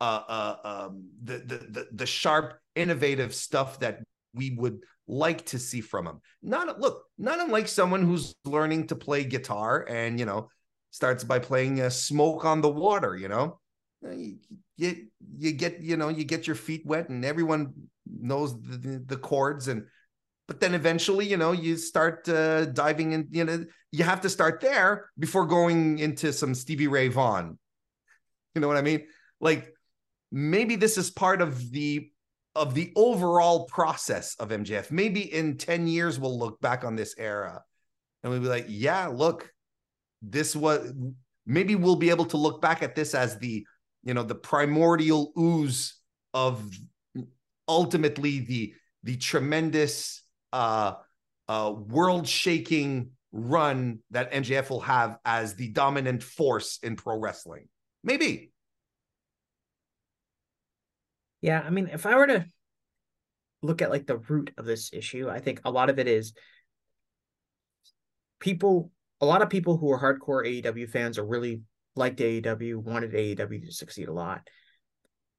uh 0.00 0.22
uh 0.28 0.56
um 0.64 1.10
the 1.22 1.38
the 1.38 1.56
the, 1.68 1.88
the 1.92 2.06
sharp 2.06 2.58
innovative 2.74 3.34
stuff 3.34 3.80
that 3.80 4.00
we 4.34 4.50
would 4.50 4.80
like 5.10 5.44
to 5.46 5.58
see 5.58 5.80
from 5.80 6.06
him. 6.06 6.20
Not 6.42 6.80
look 6.80 7.04
not 7.18 7.40
unlike 7.40 7.68
someone 7.68 8.02
who's 8.02 8.34
learning 8.44 8.86
to 8.88 8.96
play 8.96 9.24
guitar 9.24 9.84
and 9.88 10.18
you 10.18 10.24
know 10.24 10.48
starts 10.90 11.24
by 11.24 11.38
playing 11.38 11.80
a 11.80 11.90
smoke 11.90 12.44
on 12.44 12.60
the 12.60 12.68
water 12.68 13.16
you 13.16 13.28
know? 13.28 13.58
You, 14.02 14.38
you, 14.76 15.06
you 15.36 15.52
get 15.52 15.80
you 15.80 15.96
know 15.96 16.08
you 16.08 16.24
get 16.24 16.46
your 16.46 16.56
feet 16.56 16.86
wet 16.86 17.08
and 17.08 17.24
everyone 17.24 17.74
knows 18.06 18.58
the, 18.62 19.02
the 19.04 19.16
chords 19.16 19.68
and 19.68 19.84
but 20.46 20.60
then 20.60 20.74
eventually 20.74 21.26
you 21.26 21.36
know 21.36 21.52
you 21.52 21.76
start 21.76 22.28
uh, 22.28 22.66
diving 22.66 23.12
in 23.12 23.28
you 23.30 23.44
know 23.44 23.64
you 23.92 24.04
have 24.04 24.20
to 24.22 24.30
start 24.30 24.60
there 24.60 25.10
before 25.18 25.46
going 25.46 25.98
into 25.98 26.32
some 26.32 26.54
stevie 26.54 26.86
ray 26.86 27.08
vaughan. 27.08 27.58
You 28.54 28.60
know 28.60 28.68
what 28.68 28.76
i 28.76 28.82
mean? 28.82 29.06
Like 29.40 29.74
maybe 30.32 30.76
this 30.76 30.96
is 30.96 31.10
part 31.10 31.42
of 31.42 31.70
the 31.72 32.10
of 32.54 32.74
the 32.74 32.92
overall 32.96 33.64
process 33.66 34.34
of 34.36 34.48
mjf 34.48 34.90
maybe 34.90 35.32
in 35.32 35.56
10 35.56 35.86
years 35.86 36.18
we'll 36.18 36.38
look 36.38 36.60
back 36.60 36.84
on 36.84 36.96
this 36.96 37.14
era 37.18 37.62
and 38.22 38.32
we'll 38.32 38.40
be 38.40 38.48
like 38.48 38.66
yeah 38.68 39.06
look 39.06 39.52
this 40.22 40.54
was 40.54 40.92
maybe 41.46 41.74
we'll 41.74 41.96
be 41.96 42.10
able 42.10 42.26
to 42.26 42.36
look 42.36 42.60
back 42.60 42.82
at 42.82 42.94
this 42.94 43.14
as 43.14 43.38
the 43.38 43.64
you 44.02 44.14
know 44.14 44.22
the 44.22 44.34
primordial 44.34 45.32
ooze 45.38 45.98
of 46.34 46.68
ultimately 47.68 48.40
the 48.40 48.74
the 49.02 49.16
tremendous 49.16 50.22
uh, 50.52 50.94
uh, 51.48 51.72
world 51.88 52.28
shaking 52.28 53.10
run 53.32 54.00
that 54.10 54.32
MJF 54.32 54.70
will 54.70 54.80
have 54.80 55.18
as 55.24 55.54
the 55.54 55.68
dominant 55.68 56.22
force 56.22 56.78
in 56.82 56.96
pro 56.96 57.18
wrestling. 57.18 57.68
Maybe. 58.02 58.52
Yeah, 61.40 61.60
I 61.60 61.70
mean, 61.70 61.88
if 61.92 62.06
I 62.06 62.16
were 62.16 62.26
to 62.26 62.46
look 63.62 63.82
at 63.82 63.90
like 63.90 64.06
the 64.06 64.18
root 64.18 64.52
of 64.58 64.64
this 64.64 64.92
issue, 64.92 65.28
I 65.28 65.40
think 65.40 65.60
a 65.64 65.70
lot 65.70 65.90
of 65.90 65.98
it 65.98 66.08
is 66.08 66.32
people, 68.38 68.90
a 69.20 69.26
lot 69.26 69.42
of 69.42 69.50
people 69.50 69.76
who 69.76 69.90
are 69.90 70.00
hardcore 70.00 70.46
AEW 70.46 70.88
fans 70.88 71.18
or 71.18 71.26
really 71.26 71.62
liked 71.96 72.20
AEW, 72.20 72.76
wanted 72.76 73.12
AEW 73.12 73.66
to 73.66 73.72
succeed 73.72 74.08
a 74.08 74.12
lot. 74.12 74.42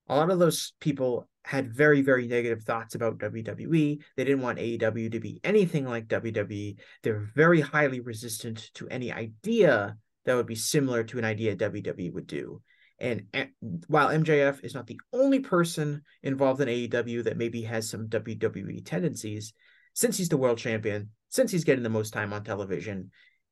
A 0.08 0.16
lot 0.16 0.30
of 0.30 0.40
those 0.40 0.74
people 0.80 1.30
had 1.44 1.74
very, 1.74 2.02
very 2.02 2.28
negative 2.28 2.64
thoughts 2.64 2.96
about 2.96 3.18
WWE. 3.18 4.02
They 4.16 4.24
didn't 4.24 4.42
want 4.42 4.60
AEW 4.60 5.12
to 5.12 5.20
be 5.20 5.40
anything 5.44 5.88
like 5.88 6.08
WWE. 6.08 6.78
They're 7.02 7.32
very 7.36 7.62
highly 7.62 8.00
resistant 8.00 8.70
to 8.76 8.88
any 8.90 9.12
idea 9.12 9.98
that 10.26 10.36
would 10.36 10.48
be 10.48 10.56
similar 10.56 11.04
to 11.06 11.18
an 11.18 11.26
idea 11.26 11.56
WWE 11.56 12.14
would 12.14 12.28
do. 12.28 12.62
And, 13.02 13.26
and 13.34 13.50
while 13.88 14.10
MJF 14.10 14.64
is 14.64 14.76
not 14.76 14.86
the 14.86 15.00
only 15.12 15.40
person 15.40 16.04
involved 16.22 16.62
in 16.62 16.68
AEW 16.68 17.24
that 17.24 17.36
maybe 17.36 17.64
has 17.64 17.90
some 17.90 18.08
WWE 18.08 18.86
tendencies, 18.86 19.54
since 19.96 20.18
he's 20.18 20.30
the 20.30 20.38
world 20.38 20.60
champion, 20.60 21.10
since 21.30 21.52
he's 21.52 21.64
getting 21.64 21.82
the 21.84 21.90
most 21.90 22.14
time 22.14 22.32
on 22.32 22.44
television, 22.44 23.10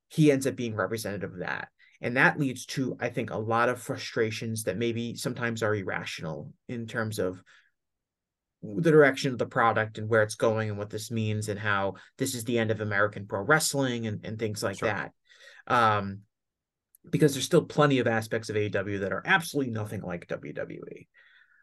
he 0.07 0.31
ends 0.31 0.45
up 0.45 0.55
being 0.55 0.75
representative 0.75 1.33
of 1.33 1.39
that. 1.39 1.69
And 1.99 2.15
that 2.15 2.39
leads 2.39 2.67
to, 2.67 2.95
I 2.99 3.09
think, 3.09 3.31
a 3.31 3.37
lot 3.37 3.69
of 3.69 3.81
frustrations 3.81 4.65
that 4.65 4.77
maybe 4.77 5.15
sometimes 5.15 5.63
are 5.63 5.75
irrational 5.75 6.53
in 6.67 6.85
terms 6.85 7.17
of 7.17 7.41
the 8.61 8.91
direction 8.91 9.31
of 9.31 9.39
the 9.39 9.47
product 9.47 9.97
and 9.97 10.07
where 10.07 10.21
it's 10.21 10.35
going 10.35 10.69
and 10.69 10.77
what 10.77 10.91
this 10.91 11.09
means 11.09 11.49
and 11.49 11.59
how 11.59 11.95
this 12.19 12.35
is 12.35 12.43
the 12.43 12.59
end 12.59 12.69
of 12.69 12.81
American 12.81 13.25
pro 13.25 13.41
wrestling 13.41 14.05
and, 14.05 14.23
and 14.23 14.37
things 14.37 14.61
like 14.61 14.77
sure. 14.77 14.89
that. 14.89 15.11
Um, 15.67 16.19
because 17.09 17.33
there's 17.33 17.45
still 17.45 17.63
plenty 17.63 17.99
of 17.99 18.07
aspects 18.07 18.49
of 18.49 18.55
AEW 18.55 19.01
that 19.01 19.13
are 19.13 19.23
absolutely 19.25 19.71
nothing 19.71 20.01
like 20.01 20.27
WWE. 20.27 21.07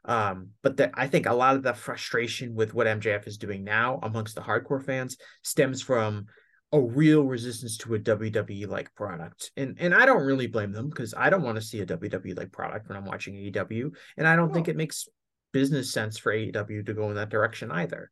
Um, 0.05 0.51
but 0.63 0.77
the, 0.77 0.91
I 0.95 1.09
think 1.09 1.27
a 1.27 1.35
lot 1.35 1.57
of 1.57 1.63
the 1.63 1.75
frustration 1.75 2.55
with 2.55 2.75
what 2.75 2.87
MJF 2.87 3.27
is 3.27 3.39
doing 3.39 3.65
now 3.65 3.99
amongst 4.03 4.35
the 4.35 4.41
hardcore 4.41 4.85
fans 4.85 5.17
stems 5.43 5.83
from 5.83 6.27
a 6.73 6.81
real 6.81 7.25
resistance 7.25 7.77
to 7.79 7.95
a 7.95 7.99
WWE 7.99 8.69
like 8.69 8.95
product. 8.95 9.51
And 9.57 9.77
and 9.81 9.95
I 9.95 10.07
don't 10.07 10.25
really 10.25 10.47
blame 10.47 10.73
them 10.73 10.89
because 10.89 11.15
I 11.17 11.31
don't 11.31 11.43
want 11.43 11.57
to 11.57 11.63
see 11.63 11.81
a 11.81 11.87
WWE 11.87 12.37
like 12.37 12.53
product 12.53 12.89
when 12.89 12.97
I'm 12.97 13.05
watching 13.05 13.35
AEW. 13.35 13.91
And 14.17 14.27
I 14.27 14.37
don't 14.37 14.53
think 14.53 14.69
it 14.69 14.77
makes 14.77 15.09
business 15.53 15.93
sense 15.93 16.19
for 16.19 16.33
AEW 16.33 16.87
to 16.87 16.95
go 16.95 17.09
in 17.09 17.17
that 17.17 17.31
direction 17.31 17.71
either. 17.71 18.11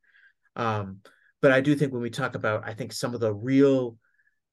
Um, 0.56 0.98
but 1.42 1.52
I 1.52 1.60
do 1.60 1.74
think 1.74 1.92
when 1.92 2.02
we 2.02 2.10
talk 2.10 2.34
about, 2.36 2.66
I 2.66 2.74
think 2.74 2.92
some 2.92 3.14
of 3.14 3.20
the 3.20 3.34
real 3.34 3.98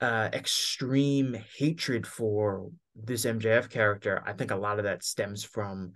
uh, 0.02 0.30
extreme 0.34 1.38
hatred 1.58 2.08
for 2.08 2.72
this 2.96 3.26
MJF 3.26 3.70
character, 3.70 4.22
I 4.26 4.34
think 4.34 4.52
a 4.52 4.56
lot 4.56 4.80
of 4.80 4.86
that 4.86 5.04
stems 5.04 5.44
from 5.44 5.94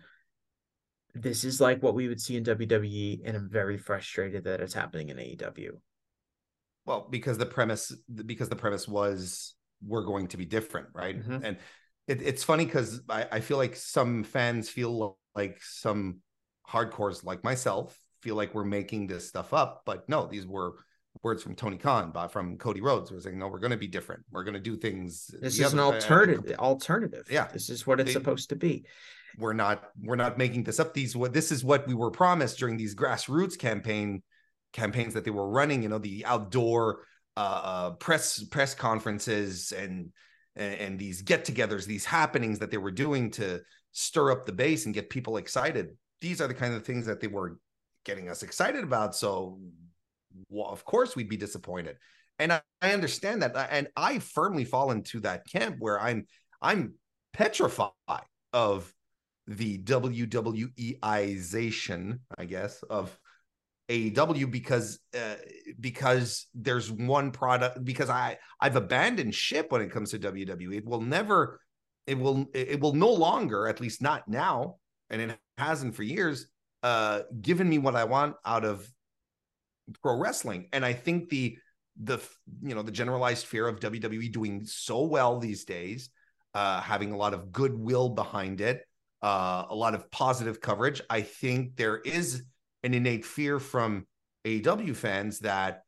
this 1.13 1.43
is 1.43 1.59
like 1.59 1.81
what 1.81 1.95
we 1.95 2.07
would 2.07 2.21
see 2.21 2.35
in 2.35 2.43
WWE, 2.43 3.21
and 3.25 3.35
I'm 3.35 3.49
very 3.49 3.77
frustrated 3.77 4.43
that 4.43 4.61
it's 4.61 4.73
happening 4.73 5.09
in 5.09 5.17
AEW. 5.17 5.71
Well, 6.85 7.07
because 7.09 7.37
the 7.37 7.45
premise, 7.45 7.95
because 8.25 8.49
the 8.49 8.55
premise 8.55 8.87
was 8.87 9.55
we're 9.85 10.03
going 10.03 10.27
to 10.29 10.37
be 10.37 10.45
different, 10.45 10.87
right? 10.93 11.17
Mm-hmm. 11.17 11.43
And 11.43 11.57
it, 12.07 12.21
it's 12.21 12.43
funny 12.43 12.65
because 12.65 13.01
I, 13.09 13.27
I 13.31 13.39
feel 13.39 13.57
like 13.57 13.75
some 13.75 14.23
fans 14.23 14.69
feel 14.69 15.17
like 15.35 15.57
some 15.61 16.19
hardcores 16.69 17.23
like 17.23 17.43
myself 17.43 17.97
feel 18.21 18.35
like 18.35 18.53
we're 18.53 18.63
making 18.63 19.07
this 19.07 19.27
stuff 19.27 19.53
up, 19.53 19.83
but 19.85 20.07
no, 20.09 20.27
these 20.27 20.45
were 20.45 20.73
words 21.23 21.43
from 21.43 21.55
Tony 21.55 21.77
Khan, 21.77 22.11
but 22.13 22.29
from 22.29 22.57
Cody 22.57 22.81
Rhodes, 22.81 23.11
was 23.11 23.23
saying, 23.23 23.37
no, 23.37 23.47
we're 23.47 23.59
going 23.59 23.71
to 23.71 23.77
be 23.77 23.87
different. 23.87 24.23
We're 24.31 24.43
going 24.43 24.55
to 24.55 24.59
do 24.59 24.75
things. 24.75 25.27
This 25.41 25.59
is 25.59 25.73
an 25.73 25.79
alternative. 25.79 26.57
alternative. 26.59 27.27
Yeah, 27.29 27.47
this 27.51 27.69
is 27.69 27.85
what 27.85 27.99
it's 27.99 28.09
they, 28.09 28.13
supposed 28.13 28.49
to 28.49 28.55
be. 28.55 28.85
We're 29.37 29.53
not. 29.53 29.83
We're 30.01 30.15
not 30.15 30.37
making 30.37 30.63
this 30.63 30.79
up. 30.79 30.93
These 30.93 31.15
what 31.15 31.33
this 31.33 31.51
is 31.51 31.63
what 31.63 31.87
we 31.87 31.93
were 31.93 32.11
promised 32.11 32.57
during 32.59 32.77
these 32.77 32.95
grassroots 32.95 33.57
campaign 33.57 34.23
campaigns 34.71 35.13
that 35.13 35.25
they 35.25 35.31
were 35.31 35.49
running. 35.49 35.83
You 35.83 35.89
know, 35.89 35.97
the 35.97 36.25
outdoor 36.25 37.01
uh, 37.35 37.61
uh, 37.63 37.91
press 37.91 38.43
press 38.43 38.73
conferences 38.73 39.73
and 39.73 40.11
and 40.55 40.97
these 40.97 41.21
get-togethers, 41.21 41.85
these 41.85 42.05
happenings 42.05 42.59
that 42.59 42.71
they 42.71 42.77
were 42.77 42.91
doing 42.91 43.29
to 43.29 43.59
stir 43.91 44.31
up 44.31 44.45
the 44.45 44.53
base 44.53 44.85
and 44.85 44.93
get 44.93 45.09
people 45.09 45.35
excited 45.35 45.89
these 46.21 46.41
are 46.41 46.47
the 46.47 46.53
kind 46.53 46.73
of 46.73 46.83
things 46.83 47.05
that 47.05 47.19
they 47.19 47.27
were 47.27 47.59
getting 48.03 48.29
us 48.29 48.43
excited 48.43 48.83
about. 48.83 49.15
So, 49.15 49.59
well, 50.49 50.69
of 50.69 50.85
course, 50.85 51.15
we'd 51.15 51.29
be 51.29 51.37
disappointed. 51.37 51.97
And 52.39 52.53
I, 52.53 52.61
I 52.81 52.93
understand 52.93 53.41
that. 53.41 53.55
And 53.71 53.87
I 53.95 54.19
firmly 54.19 54.65
fall 54.65 54.91
into 54.91 55.21
that 55.21 55.47
camp 55.47 55.77
where 55.79 55.99
I'm 55.99 56.27
I'm 56.61 56.93
petrified 57.33 57.91
of 58.53 58.93
the 59.47 59.79
WWEization, 59.79 62.19
I 62.37 62.45
guess, 62.45 62.83
of 62.83 63.17
AEW 63.89 64.49
because 64.49 64.99
uh, 65.17 65.35
because 65.79 66.47
there's 66.55 66.91
one 66.91 67.31
product 67.31 67.85
because 67.85 68.09
I 68.09 68.37
I've 68.59 68.75
abandoned 68.75 69.35
ship 69.35 69.71
when 69.71 69.81
it 69.81 69.91
comes 69.91 70.11
to 70.11 70.19
WWE. 70.19 70.77
It 70.77 70.85
will 70.85 71.01
never 71.01 71.59
it 72.07 72.17
will 72.17 72.47
it 72.53 72.79
will 72.79 72.93
no 72.93 73.11
longer, 73.11 73.67
at 73.67 73.79
least 73.79 74.01
not 74.01 74.27
now, 74.27 74.77
and 75.09 75.21
it 75.21 75.37
hasn't 75.57 75.95
for 75.95 76.03
years, 76.03 76.47
uh, 76.83 77.21
given 77.41 77.69
me 77.69 77.77
what 77.77 77.95
I 77.95 78.05
want 78.05 78.35
out 78.45 78.65
of 78.65 78.87
pro 80.01 80.17
wrestling. 80.17 80.69
And 80.73 80.85
I 80.85 80.93
think 80.93 81.29
the 81.29 81.57
the 82.01 82.19
you 82.61 82.75
know 82.75 82.81
the 82.81 82.91
generalized 82.91 83.45
fear 83.45 83.67
of 83.67 83.79
WWE 83.79 84.31
doing 84.31 84.65
so 84.65 85.03
well 85.03 85.39
these 85.39 85.65
days, 85.65 86.09
uh, 86.53 86.81
having 86.81 87.11
a 87.11 87.17
lot 87.17 87.33
of 87.33 87.51
goodwill 87.51 88.09
behind 88.09 88.61
it, 88.61 88.85
uh, 89.21 89.65
a 89.69 89.75
lot 89.75 89.95
of 89.95 90.09
positive 90.11 90.59
coverage. 90.59 91.01
I 91.09 91.21
think 91.21 91.75
there 91.75 91.97
is 91.97 92.43
an 92.83 92.93
innate 92.93 93.25
fear 93.25 93.59
from 93.59 94.05
AEW 94.45 94.95
fans 94.95 95.39
that 95.39 95.83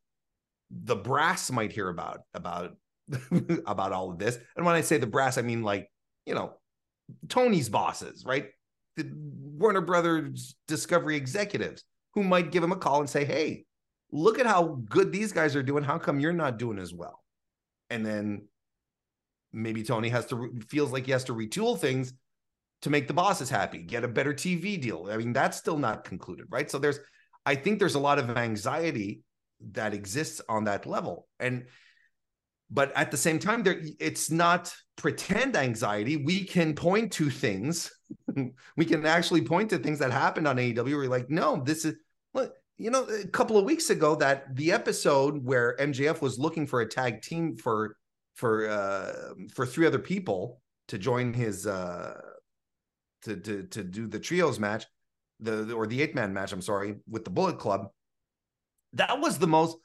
the 0.70 0.96
brass 0.96 1.50
might 1.50 1.72
hear 1.72 1.88
about 1.88 2.20
about 2.34 2.76
about 3.66 3.92
all 3.92 4.10
of 4.10 4.18
this. 4.18 4.38
And 4.56 4.64
when 4.64 4.74
I 4.74 4.80
say 4.80 4.98
the 4.98 5.06
brass, 5.06 5.38
I 5.38 5.42
mean 5.42 5.62
like, 5.62 5.90
you 6.26 6.34
know, 6.34 6.54
Tony's 7.28 7.68
bosses, 7.68 8.24
right? 8.24 8.48
The 8.96 9.10
Warner 9.14 9.80
Brothers 9.80 10.56
Discovery 10.66 11.16
executives 11.16 11.84
who 12.14 12.22
might 12.22 12.50
give 12.50 12.62
him 12.62 12.72
a 12.72 12.76
call 12.76 13.00
and 13.00 13.08
say, 13.08 13.24
"Hey, 13.24 13.64
look 14.10 14.38
at 14.38 14.46
how 14.46 14.80
good 14.88 15.12
these 15.12 15.32
guys 15.32 15.54
are 15.56 15.62
doing. 15.62 15.84
How 15.84 15.98
come 15.98 16.20
you're 16.20 16.32
not 16.32 16.58
doing 16.58 16.78
as 16.78 16.92
well?" 16.92 17.22
And 17.90 18.04
then 18.04 18.48
maybe 19.52 19.82
Tony 19.82 20.08
has 20.08 20.26
to 20.26 20.52
feels 20.68 20.92
like 20.92 21.06
he 21.06 21.12
has 21.12 21.24
to 21.24 21.34
retool 21.34 21.78
things 21.78 22.12
to 22.82 22.90
make 22.90 23.08
the 23.08 23.14
bosses 23.14 23.50
happy, 23.50 23.78
get 23.82 24.04
a 24.04 24.08
better 24.08 24.32
TV 24.32 24.80
deal. 24.80 25.08
I 25.10 25.16
mean, 25.16 25.32
that's 25.32 25.56
still 25.56 25.78
not 25.78 26.04
concluded, 26.04 26.46
right? 26.50 26.70
So 26.70 26.78
there's 26.78 27.00
I 27.44 27.54
think 27.54 27.78
there's 27.78 27.94
a 27.94 28.00
lot 28.00 28.18
of 28.18 28.36
anxiety 28.36 29.22
that 29.72 29.94
exists 29.94 30.40
on 30.48 30.64
that 30.64 30.86
level. 30.86 31.26
And 31.40 31.66
but 32.70 32.92
at 32.94 33.10
the 33.10 33.16
same 33.16 33.38
time 33.38 33.62
there 33.62 33.80
it's 33.98 34.30
not 34.30 34.74
pretend 34.96 35.56
anxiety 35.56 36.16
we 36.16 36.44
can 36.44 36.74
point 36.74 37.12
to 37.12 37.30
things 37.30 37.90
we 38.76 38.84
can 38.84 39.06
actually 39.06 39.42
point 39.42 39.70
to 39.70 39.78
things 39.78 39.98
that 39.98 40.10
happened 40.10 40.46
on 40.46 40.56
AEW 40.56 40.88
you're 40.88 41.08
like 41.08 41.30
no 41.30 41.62
this 41.64 41.84
is 41.84 41.94
you 42.78 42.90
know 42.90 43.04
a 43.04 43.26
couple 43.26 43.58
of 43.58 43.64
weeks 43.64 43.90
ago 43.90 44.14
that 44.14 44.54
the 44.56 44.72
episode 44.72 45.44
where 45.44 45.76
MJF 45.78 46.20
was 46.22 46.38
looking 46.38 46.66
for 46.66 46.80
a 46.80 46.88
tag 46.88 47.22
team 47.22 47.56
for 47.56 47.96
for 48.34 48.68
uh 48.68 49.34
for 49.52 49.66
three 49.66 49.86
other 49.86 49.98
people 49.98 50.60
to 50.86 50.96
join 50.98 51.34
his 51.34 51.66
uh 51.66 52.14
to 53.22 53.36
to 53.36 53.64
to 53.64 53.82
do 53.82 54.06
the 54.06 54.20
trios 54.20 54.58
match 54.58 54.86
the 55.40 55.72
or 55.72 55.86
the 55.86 56.00
eight 56.00 56.14
man 56.14 56.32
match 56.32 56.52
I'm 56.52 56.62
sorry 56.62 56.96
with 57.08 57.24
the 57.24 57.30
Bullet 57.30 57.58
Club 57.58 57.88
that 58.94 59.20
was 59.20 59.38
the 59.38 59.46
most 59.46 59.76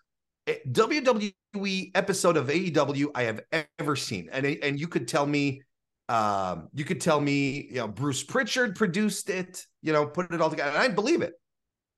eh, 0.47 0.55
WWE 0.69 1.91
episode 1.95 2.37
of 2.37 2.47
AEW 2.47 3.07
I 3.15 3.23
have 3.23 3.41
ever 3.79 3.95
seen, 3.95 4.29
and 4.31 4.45
and 4.45 4.79
you 4.79 4.87
could 4.87 5.07
tell 5.07 5.25
me, 5.25 5.61
um, 6.09 6.69
you 6.73 6.85
could 6.85 7.01
tell 7.01 7.19
me, 7.19 7.67
you 7.69 7.77
know, 7.77 7.87
Bruce 7.87 8.23
Prichard 8.23 8.75
produced 8.75 9.29
it, 9.29 9.65
you 9.81 9.93
know, 9.93 10.05
put 10.05 10.31
it 10.31 10.41
all 10.41 10.49
together, 10.49 10.71
and 10.71 10.79
I 10.79 10.87
believe 10.87 11.21
it 11.21 11.33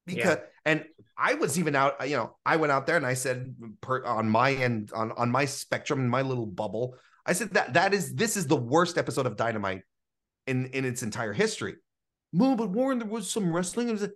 because, 0.06 0.38
yeah. 0.38 0.44
and 0.66 0.86
I 1.18 1.36
was 1.36 1.58
even 1.58 1.76
out, 1.76 2.02
uh, 2.02 2.06
you 2.06 2.18
know, 2.18 2.36
I 2.46 2.58
went 2.58 2.72
out 2.72 2.88
there 2.88 2.98
and 2.98 3.06
I 3.06 3.14
said, 3.14 3.56
per, 3.82 4.04
on 4.04 4.30
my 4.30 4.54
end, 4.54 4.92
on 4.94 5.12
on 5.14 5.32
my 5.32 5.46
spectrum, 5.46 6.00
in 6.00 6.10
my 6.10 6.22
little 6.22 6.46
bubble, 6.46 6.96
I 7.26 7.34
said 7.34 7.52
that 7.54 7.74
that 7.74 7.94
is 7.94 8.14
this 8.14 8.38
is 8.38 8.48
the 8.48 8.56
worst 8.56 8.98
episode 8.98 9.26
of 9.26 9.36
Dynamite 9.36 9.82
in 10.48 10.68
in 10.68 10.86
its 10.86 11.04
entire 11.04 11.34
history. 11.34 11.76
No, 12.34 12.56
but 12.56 12.70
Warren, 12.70 13.00
there 13.00 13.08
was 13.08 13.30
some 13.30 13.54
wrestling. 13.56 13.90
Was 13.90 14.08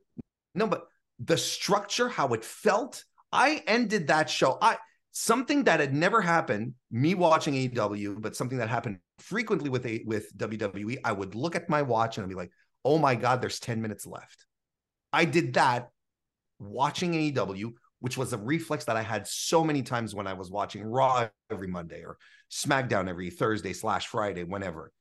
no, 0.56 0.68
but 0.68 0.88
the 1.20 1.38
structure, 1.38 2.10
how 2.10 2.34
it 2.34 2.44
felt. 2.44 3.04
I 3.32 3.64
ended 3.68 4.08
that 4.08 4.30
show. 4.30 4.58
I 4.62 4.78
something 5.12 5.64
that 5.66 5.80
had 5.80 5.94
never 5.94 6.22
happened. 6.22 6.74
Me 6.92 7.16
watching 7.16 7.54
AEW, 7.54 8.22
but 8.22 8.36
something 8.36 8.58
that 8.58 8.70
happened 8.70 9.00
frequently 9.20 9.70
with 9.70 9.86
a 9.86 10.04
with 10.06 10.36
WWE. 10.38 10.98
I 11.04 11.12
would 11.12 11.36
look 11.36 11.56
at 11.56 11.70
my 11.70 11.82
watch 11.82 12.18
and 12.18 12.26
I'd 12.26 12.30
be 12.30 12.36
like, 12.36 12.52
"Oh 12.84 12.98
my 12.98 13.16
god, 13.16 13.42
there's 13.42 13.60
ten 13.60 13.82
minutes 13.82 14.06
left." 14.06 14.46
I 15.12 15.26
did 15.26 15.54
that 15.54 15.90
watching 16.60 17.14
AEW, 17.14 17.74
which 18.00 18.18
was 18.18 18.34
a 18.34 18.38
reflex 18.38 18.86
that 18.86 18.98
I 18.98 19.02
had 19.02 19.28
so 19.28 19.64
many 19.64 19.82
times 19.82 20.14
when 20.14 20.28
I 20.28 20.34
was 20.34 20.52
watching 20.52 20.84
Raw 20.84 21.28
every 21.50 21.68
Monday 21.68 22.04
or 22.04 22.18
SmackDown 22.52 23.08
every 23.08 23.30
Thursday 23.30 23.74
slash 23.74 24.08
Friday, 24.08 24.44
whenever. 24.44 24.92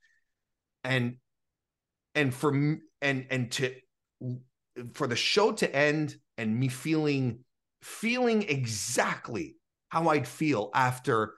And 0.84 1.16
and 2.14 2.32
for 2.32 2.52
and 3.02 3.26
and 3.30 3.50
to 3.52 3.74
for 4.94 5.06
the 5.06 5.16
show 5.16 5.52
to 5.52 5.74
end 5.74 6.16
and 6.36 6.58
me 6.58 6.68
feeling 6.68 7.40
feeling 7.82 8.42
exactly 8.42 9.56
how 9.88 10.08
I'd 10.08 10.28
feel 10.28 10.70
after 10.74 11.34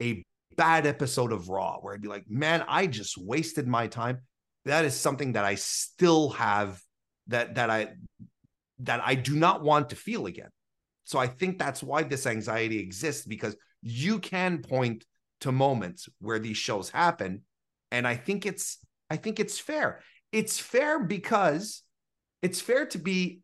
a 0.00 0.24
bad 0.56 0.86
episode 0.86 1.32
of 1.32 1.48
Raw, 1.48 1.78
where 1.80 1.94
I'd 1.94 2.02
be 2.02 2.08
like, 2.08 2.28
man, 2.28 2.64
I 2.68 2.86
just 2.86 3.16
wasted 3.16 3.66
my 3.66 3.86
time. 3.86 4.20
That 4.64 4.84
is 4.84 4.94
something 4.94 5.32
that 5.32 5.44
I 5.44 5.56
still 5.56 6.30
have 6.30 6.80
that 7.28 7.54
that 7.54 7.70
I 7.70 7.94
that 8.80 9.00
I 9.04 9.14
do 9.14 9.36
not 9.36 9.62
want 9.62 9.90
to 9.90 9.96
feel 9.96 10.26
again. 10.26 10.50
So 11.04 11.18
I 11.18 11.26
think 11.26 11.58
that's 11.58 11.82
why 11.82 12.02
this 12.02 12.26
anxiety 12.26 12.78
exists 12.78 13.24
because 13.24 13.56
you 13.82 14.18
can 14.18 14.62
point 14.62 15.04
to 15.40 15.52
moments 15.52 16.08
where 16.20 16.38
these 16.38 16.56
shows 16.56 16.90
happen 16.90 17.42
and 17.90 18.06
I 18.06 18.16
think 18.16 18.46
it's 18.46 18.78
I 19.10 19.16
think 19.16 19.38
it's 19.38 19.58
fair. 19.58 20.00
It's 20.32 20.58
fair 20.58 20.98
because 21.04 21.82
it's 22.40 22.60
fair 22.60 22.86
to 22.86 22.98
be 22.98 23.40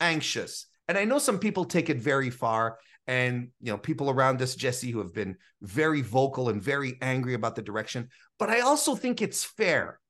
anxious. 0.00 0.66
And 0.88 0.98
I 0.98 1.04
know 1.04 1.18
some 1.18 1.38
people 1.38 1.64
take 1.64 1.90
it 1.90 1.98
very 1.98 2.30
far. 2.30 2.78
And, 3.08 3.48
you 3.60 3.70
know, 3.70 3.78
people 3.78 4.10
around 4.10 4.42
us, 4.42 4.54
Jesse, 4.56 4.90
who 4.90 4.98
have 4.98 5.14
been 5.14 5.36
very 5.62 6.02
vocal 6.02 6.48
and 6.48 6.60
very 6.60 6.98
angry 7.00 7.34
about 7.34 7.54
the 7.54 7.62
direction. 7.62 8.08
But 8.38 8.50
I 8.50 8.60
also 8.60 8.94
think 8.94 9.22
it's 9.22 9.44
fair 9.44 10.00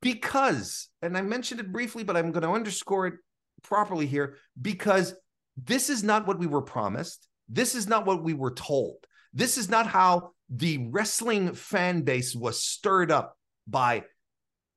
because, 0.00 0.88
and 1.02 1.16
I 1.16 1.22
mentioned 1.22 1.60
it 1.60 1.72
briefly, 1.72 2.04
but 2.04 2.16
I'm 2.16 2.32
going 2.32 2.42
to 2.42 2.50
underscore 2.50 3.06
it 3.06 3.14
properly 3.62 4.06
here 4.06 4.36
because 4.60 5.14
this 5.56 5.90
is 5.90 6.02
not 6.02 6.26
what 6.26 6.38
we 6.38 6.46
were 6.46 6.62
promised. 6.62 7.28
This 7.48 7.74
is 7.74 7.86
not 7.86 8.06
what 8.06 8.22
we 8.22 8.34
were 8.34 8.54
told. 8.54 8.96
This 9.32 9.58
is 9.58 9.68
not 9.68 9.86
how 9.86 10.30
the 10.48 10.88
wrestling 10.90 11.54
fan 11.54 12.02
base 12.02 12.34
was 12.34 12.62
stirred 12.62 13.10
up 13.10 13.36
by 13.66 14.04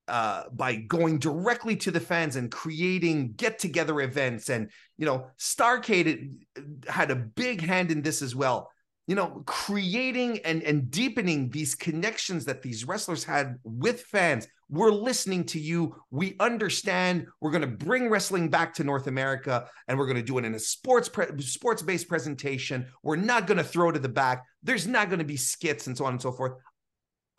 uh, 0.08 0.44
by 0.54 0.76
going 0.76 1.20
directly 1.20 1.76
to 1.76 1.92
the 1.92 2.00
fans 2.00 2.38
and 2.38 2.50
creating 2.50 3.34
get 3.34 3.60
together 3.60 4.00
events. 4.00 4.50
And, 4.50 4.72
you 4.98 5.06
know, 5.06 5.28
Starrcast 5.38 6.30
had 6.88 7.12
a 7.12 7.16
big 7.16 7.62
hand 7.62 7.92
in 7.92 8.02
this 8.02 8.22
as 8.22 8.34
well. 8.34 8.72
You 9.08 9.16
know, 9.16 9.42
creating 9.46 10.40
and, 10.40 10.62
and 10.64 10.92
deepening 10.92 11.50
these 11.50 11.76
connections 11.76 12.46
that 12.46 12.62
these 12.62 12.86
wrestlers 12.86 13.24
had 13.24 13.56
with 13.64 14.02
fans. 14.02 14.48
We're 14.70 14.92
listening 14.92 15.46
to 15.46 15.60
you. 15.60 15.96
We 16.12 16.36
understand. 16.42 17.28
We're 17.40 17.52
going 17.52 17.62
to 17.62 17.68
bring 17.68 18.10
wrestling 18.10 18.50
back 18.50 18.74
to 18.76 18.84
North 18.84 19.08
America, 19.08 19.70
and 19.88 19.98
we're 19.98 20.08
going 20.08 20.18
to 20.18 20.24
do 20.24 20.38
it 20.38 20.46
in 20.46 20.56
a 20.56 20.60
sports 20.60 21.08
pre- 21.08 21.42
sports 21.42 21.82
based 21.82 22.10
presentation. 22.10 22.86
We're 23.02 23.16
not 23.16 23.48
going 23.48 23.60
to 23.60 23.64
throw 23.64 23.92
to 23.92 24.00
the 24.00 24.10
back. 24.10 24.44
There's 24.62 24.86
not 24.86 25.08
going 25.08 25.20
to 25.20 25.26
be 25.26 25.38
skits 25.38 25.88
and 25.88 25.98
so 25.98 26.04
on 26.04 26.14
and 26.14 26.22
so 26.22 26.34
forth. 26.34 26.54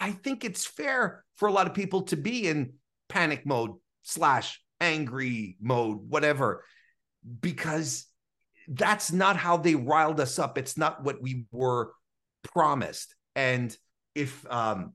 I 0.01 0.13
think 0.13 0.45
it's 0.45 0.65
fair 0.65 1.23
for 1.37 1.49
a 1.49 1.53
lot 1.53 1.67
of 1.67 1.75
people 1.75 2.03
to 2.03 2.17
be 2.17 2.49
in 2.49 2.73
panic 3.09 3.45
mode 3.45 3.73
slash 4.03 4.63
angry 4.81 5.57
mode, 5.61 5.99
whatever, 6.09 6.65
because 7.41 8.07
that's 8.69 9.11
not 9.11 9.37
how 9.37 9.57
they 9.57 9.75
riled 9.75 10.21
us 10.21 10.39
up. 10.39 10.59
It's 10.59 10.77
not 10.77 11.03
what 11.03 11.23
we 11.23 11.47
were 11.51 11.93
promised. 12.45 13.15
And 13.35 13.77
if, 14.15 14.45
um, 14.51 14.95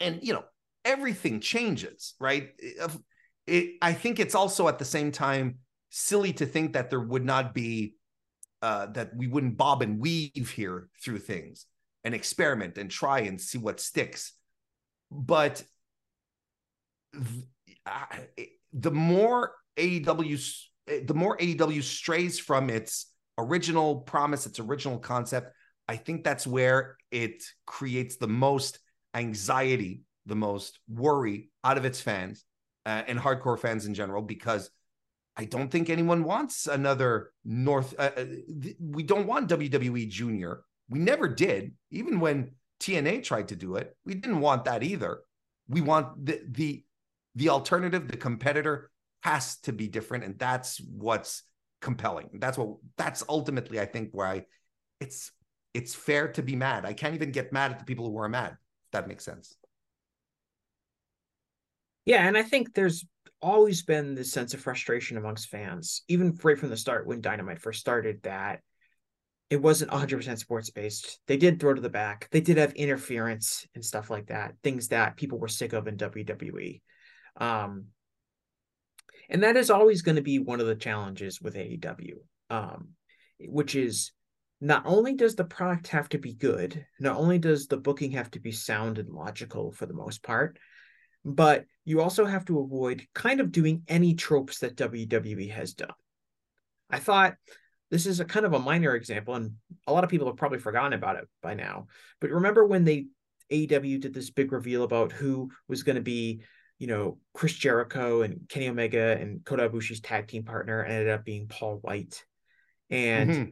and 0.00 0.20
you 0.22 0.32
know, 0.32 0.44
everything 0.84 1.40
changes, 1.40 2.14
right? 2.20 2.50
It, 2.58 2.90
it, 3.46 3.70
I 3.82 3.92
think 3.92 4.20
it's 4.20 4.34
also 4.34 4.68
at 4.68 4.78
the 4.78 4.84
same 4.84 5.10
time 5.10 5.58
silly 5.90 6.32
to 6.34 6.46
think 6.46 6.74
that 6.74 6.90
there 6.90 7.00
would 7.00 7.24
not 7.24 7.52
be, 7.52 7.94
uh, 8.62 8.86
that 8.86 9.14
we 9.16 9.26
wouldn't 9.26 9.56
bob 9.56 9.82
and 9.82 9.98
weave 9.98 10.52
here 10.54 10.88
through 11.02 11.18
things 11.18 11.66
and 12.04 12.14
experiment 12.14 12.78
and 12.78 12.90
try 12.90 13.20
and 13.20 13.40
see 13.40 13.58
what 13.58 13.80
sticks. 13.80 14.32
But 15.10 15.62
the 18.72 18.90
more 18.90 19.52
AEW, 19.76 20.64
the 20.86 21.14
more 21.14 21.36
AEW 21.38 21.82
strays 21.82 22.38
from 22.38 22.70
its 22.70 23.12
original 23.38 24.00
promise, 24.00 24.46
its 24.46 24.60
original 24.60 24.98
concept, 24.98 25.54
I 25.88 25.96
think 25.96 26.24
that's 26.24 26.46
where 26.46 26.96
it 27.10 27.44
creates 27.66 28.16
the 28.16 28.28
most 28.28 28.78
anxiety, 29.14 30.02
the 30.26 30.36
most 30.36 30.78
worry 30.88 31.50
out 31.62 31.78
of 31.78 31.84
its 31.84 32.00
fans 32.00 32.44
uh, 32.86 33.02
and 33.06 33.18
hardcore 33.18 33.58
fans 33.58 33.86
in 33.86 33.94
general, 33.94 34.22
because 34.22 34.70
I 35.36 35.44
don't 35.44 35.70
think 35.70 35.90
anyone 35.90 36.24
wants 36.24 36.66
another 36.66 37.32
North. 37.44 37.94
Uh, 37.98 38.10
uh 38.16 38.24
we 38.80 39.02
don't 39.02 39.26
want 39.26 39.50
WWE 39.50 40.08
Junior 40.08 40.62
we 40.88 40.98
never 40.98 41.28
did, 41.28 41.72
even 41.90 42.20
when 42.20 42.52
TNA 42.80 43.24
tried 43.24 43.48
to 43.48 43.56
do 43.56 43.76
it. 43.76 43.96
We 44.04 44.14
didn't 44.14 44.40
want 44.40 44.64
that 44.64 44.82
either. 44.82 45.20
We 45.68 45.80
want 45.80 46.26
the 46.26 46.40
the 46.48 46.84
the 47.34 47.48
alternative, 47.48 48.08
the 48.08 48.16
competitor 48.16 48.90
has 49.24 49.56
to 49.60 49.72
be 49.72 49.88
different, 49.88 50.24
and 50.24 50.38
that's 50.38 50.80
what's 50.80 51.42
compelling. 51.80 52.28
That's 52.34 52.58
what 52.58 52.76
that's 52.96 53.24
ultimately, 53.28 53.80
I 53.80 53.86
think, 53.86 54.10
why 54.12 54.44
it's 55.00 55.32
it's 55.72 55.94
fair 55.94 56.28
to 56.32 56.42
be 56.42 56.54
mad. 56.56 56.84
I 56.84 56.92
can't 56.92 57.14
even 57.14 57.32
get 57.32 57.52
mad 57.52 57.72
at 57.72 57.78
the 57.78 57.84
people 57.84 58.08
who 58.08 58.18
are 58.18 58.28
mad. 58.28 58.56
that 58.92 59.08
makes 59.08 59.24
sense. 59.24 59.56
Yeah, 62.04 62.28
and 62.28 62.36
I 62.36 62.42
think 62.42 62.74
there's 62.74 63.04
always 63.40 63.82
been 63.82 64.14
this 64.14 64.30
sense 64.30 64.54
of 64.54 64.60
frustration 64.60 65.16
amongst 65.16 65.48
fans, 65.48 66.02
even 66.06 66.38
right 66.42 66.58
from 66.58 66.68
the 66.68 66.76
start 66.76 67.06
when 67.06 67.20
Dynamite 67.22 67.60
first 67.60 67.80
started, 67.80 68.22
that 68.22 68.60
it 69.50 69.60
wasn't 69.60 69.90
100% 69.90 70.38
sports 70.38 70.70
based. 70.70 71.18
They 71.26 71.38
did 71.38 71.60
throw 71.60 71.74
to 71.74 71.80
the 71.80 71.88
back. 71.88 72.28
They 72.30 72.40
did 72.40 72.58
have 72.58 72.74
interference 72.74 73.66
and 73.74 73.84
stuff 73.84 74.10
like 74.10 74.26
that, 74.26 74.54
things 74.62 74.88
that 74.88 75.16
people 75.16 75.38
were 75.38 75.48
sick 75.48 75.72
of 75.72 75.88
in 75.88 75.96
WWE. 75.96 76.82
Um, 77.38 77.86
and 79.34 79.42
that 79.42 79.56
is 79.56 79.68
always 79.68 80.02
going 80.02 80.14
to 80.14 80.22
be 80.22 80.38
one 80.38 80.60
of 80.60 80.68
the 80.68 80.76
challenges 80.76 81.40
with 81.40 81.56
AEW, 81.56 82.18
um, 82.50 82.90
which 83.40 83.74
is 83.74 84.12
not 84.60 84.84
only 84.86 85.14
does 85.14 85.34
the 85.34 85.42
product 85.42 85.88
have 85.88 86.08
to 86.10 86.18
be 86.18 86.34
good, 86.34 86.86
not 87.00 87.16
only 87.16 87.40
does 87.40 87.66
the 87.66 87.76
booking 87.76 88.12
have 88.12 88.30
to 88.30 88.38
be 88.38 88.52
sound 88.52 89.00
and 89.00 89.08
logical 89.08 89.72
for 89.72 89.86
the 89.86 89.92
most 89.92 90.22
part, 90.22 90.56
but 91.24 91.64
you 91.84 92.00
also 92.00 92.24
have 92.24 92.44
to 92.44 92.60
avoid 92.60 93.08
kind 93.12 93.40
of 93.40 93.50
doing 93.50 93.82
any 93.88 94.14
tropes 94.14 94.60
that 94.60 94.76
WWE 94.76 95.50
has 95.50 95.74
done. 95.74 95.90
I 96.88 97.00
thought 97.00 97.34
this 97.90 98.06
is 98.06 98.20
a 98.20 98.24
kind 98.24 98.46
of 98.46 98.52
a 98.52 98.60
minor 98.60 98.94
example, 98.94 99.34
and 99.34 99.54
a 99.88 99.92
lot 99.92 100.04
of 100.04 100.10
people 100.10 100.28
have 100.28 100.36
probably 100.36 100.60
forgotten 100.60 100.92
about 100.92 101.16
it 101.16 101.28
by 101.42 101.54
now. 101.54 101.88
But 102.20 102.30
remember 102.30 102.64
when 102.64 102.84
they 102.84 103.06
AEW 103.50 104.00
did 104.00 104.14
this 104.14 104.30
big 104.30 104.52
reveal 104.52 104.84
about 104.84 105.10
who 105.10 105.50
was 105.66 105.82
going 105.82 105.96
to 105.96 106.02
be, 106.02 106.42
you 106.78 106.86
know, 106.86 107.18
Chris 107.32 107.54
Jericho 107.54 108.22
and 108.22 108.48
Kenny 108.48 108.68
Omega 108.68 109.16
and 109.18 109.44
Kota 109.44 109.68
Ibushi's 109.68 110.00
tag 110.00 110.28
team 110.28 110.44
partner, 110.44 110.84
ended 110.84 111.08
up 111.08 111.24
being 111.24 111.46
Paul 111.48 111.78
White, 111.82 112.24
and 112.90 113.30
mm-hmm. 113.30 113.50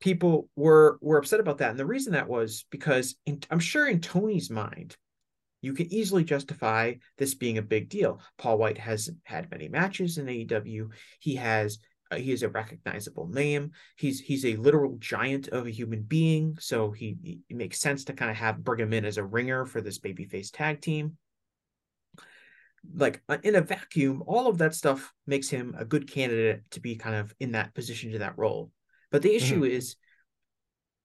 people 0.00 0.48
were 0.56 0.98
were 1.00 1.18
upset 1.18 1.40
about 1.40 1.58
that. 1.58 1.70
And 1.70 1.78
the 1.78 1.86
reason 1.86 2.12
that 2.12 2.28
was 2.28 2.64
because 2.70 3.16
in, 3.26 3.42
i'm 3.50 3.60
sure 3.60 3.86
in 3.86 4.00
tony's 4.00 4.50
mind 4.50 4.96
you 5.62 5.72
can 5.72 5.92
easily 5.92 6.24
justify 6.24 6.94
this 7.18 7.34
being 7.34 7.56
a 7.56 7.62
big 7.62 7.88
deal. 7.88 8.20
Paul 8.36 8.58
white 8.58 8.78
hasn't 8.78 9.18
had 9.22 9.50
many 9.50 9.68
matches 9.68 10.18
in 10.18 10.26
aew 10.26 10.88
he 11.20 11.36
has 11.36 11.78
uh, 12.10 12.16
he 12.16 12.32
is 12.32 12.42
a 12.42 12.48
recognizable 12.48 13.28
name. 13.28 13.70
He's 13.96 14.20
he's 14.20 14.44
a 14.44 14.56
literal 14.56 14.96
giant 14.98 15.48
of 15.48 15.66
a 15.66 15.70
human 15.70 16.02
being. 16.02 16.58
So 16.60 16.90
he, 16.90 17.16
he 17.22 17.40
it 17.48 17.56
makes 17.56 17.80
sense 17.80 18.04
to 18.04 18.12
kind 18.12 18.30
of 18.30 18.36
have 18.36 18.62
bring 18.62 18.80
him 18.80 18.92
in 18.92 19.04
as 19.04 19.16
a 19.16 19.24
ringer 19.24 19.64
for 19.64 19.80
this 19.80 19.98
babyface 19.98 20.50
tag 20.52 20.82
team 20.82 21.16
like 22.94 23.22
uh, 23.28 23.38
in 23.42 23.54
a 23.54 23.60
vacuum 23.60 24.22
all 24.26 24.48
of 24.48 24.58
that 24.58 24.74
stuff 24.74 25.12
makes 25.26 25.48
him 25.48 25.74
a 25.78 25.84
good 25.84 26.10
candidate 26.10 26.62
to 26.70 26.80
be 26.80 26.96
kind 26.96 27.14
of 27.14 27.34
in 27.40 27.52
that 27.52 27.74
position 27.74 28.12
to 28.12 28.18
that 28.18 28.36
role 28.36 28.70
but 29.10 29.22
the 29.22 29.34
issue 29.34 29.62
mm-hmm. 29.62 29.76
is 29.76 29.96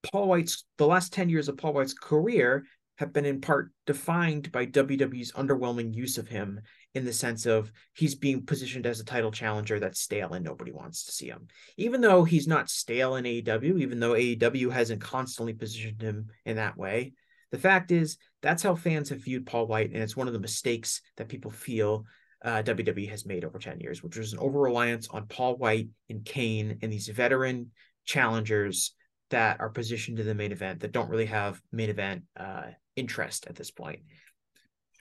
Paul 0.04 0.28
White's 0.28 0.64
the 0.78 0.88
last 0.88 1.14
10 1.14 1.30
years 1.30 1.50
of 1.50 1.58
Paul 1.58 1.74
White's 1.74 1.94
career 1.94 2.66
have 2.98 3.14
been 3.14 3.26
in 3.26 3.42
part 3.42 3.72
defined 3.86 4.52
by 4.52 4.66
WWE's 4.66 5.32
underwhelming 5.34 5.94
use 5.94 6.18
of 6.18 6.28
him 6.28 6.60
in 6.96 7.06
the 7.06 7.14
sense 7.14 7.46
of 7.46 7.72
he's 7.94 8.16
being 8.16 8.44
positioned 8.44 8.88
as 8.88 9.00
a 9.00 9.06
title 9.06 9.32
challenger 9.32 9.80
that's 9.80 10.00
stale 10.00 10.34
and 10.34 10.44
nobody 10.44 10.72
wants 10.72 11.06
to 11.06 11.12
see 11.12 11.28
him. 11.28 11.48
Even 11.78 12.02
though 12.02 12.24
he's 12.24 12.48
not 12.48 12.70
stale 12.70 13.16
in 13.16 13.26
AEW, 13.26 13.82
even 13.82 14.00
though 14.00 14.14
AEW 14.14 14.72
hasn't 14.72 15.02
constantly 15.02 15.54
positioned 15.54 16.02
him 16.02 16.30
in 16.46 16.56
that 16.56 16.76
way, 16.76 17.14
the 17.52 17.58
fact 17.58 17.92
is 17.92 18.18
that's 18.42 18.64
how 18.64 18.76
fans 18.76 19.10
have 19.10 19.24
viewed 19.24 19.46
Paul 19.46 19.68
White, 19.68 19.92
and 19.92 20.02
it's 20.02 20.18
one 20.18 20.28
of 20.28 20.34
the 20.34 20.40
mistakes 20.40 21.02
that 21.18 21.30
people 21.30 21.52
feel 21.52 22.06
uh, 22.44 22.62
WWE 22.64 23.10
has 23.10 23.26
made 23.26 23.44
over 23.44 23.60
10 23.60 23.80
years, 23.80 24.04
which 24.04 24.18
was 24.18 24.34
an 24.34 24.40
over 24.40 24.60
reliance 24.60 25.08
on 25.08 25.28
Paul 25.28 25.58
White 25.58 25.90
and 26.10 26.24
Kane 26.24 26.80
and 26.82 26.92
these 26.92 27.08
veteran 27.08 27.72
challengers 28.06 28.94
that 29.30 29.60
are 29.60 29.70
positioned 29.70 30.18
to 30.18 30.24
the 30.24 30.36
main 30.36 30.52
event 30.52 30.82
that 30.82 30.92
don't 30.92 31.10
really 31.10 31.26
have 31.26 31.62
main 31.72 31.90
event 31.90 32.24
uh, 32.40 32.68
interest 32.96 33.48
at 33.48 33.56
this 33.56 33.72
point. 33.72 34.00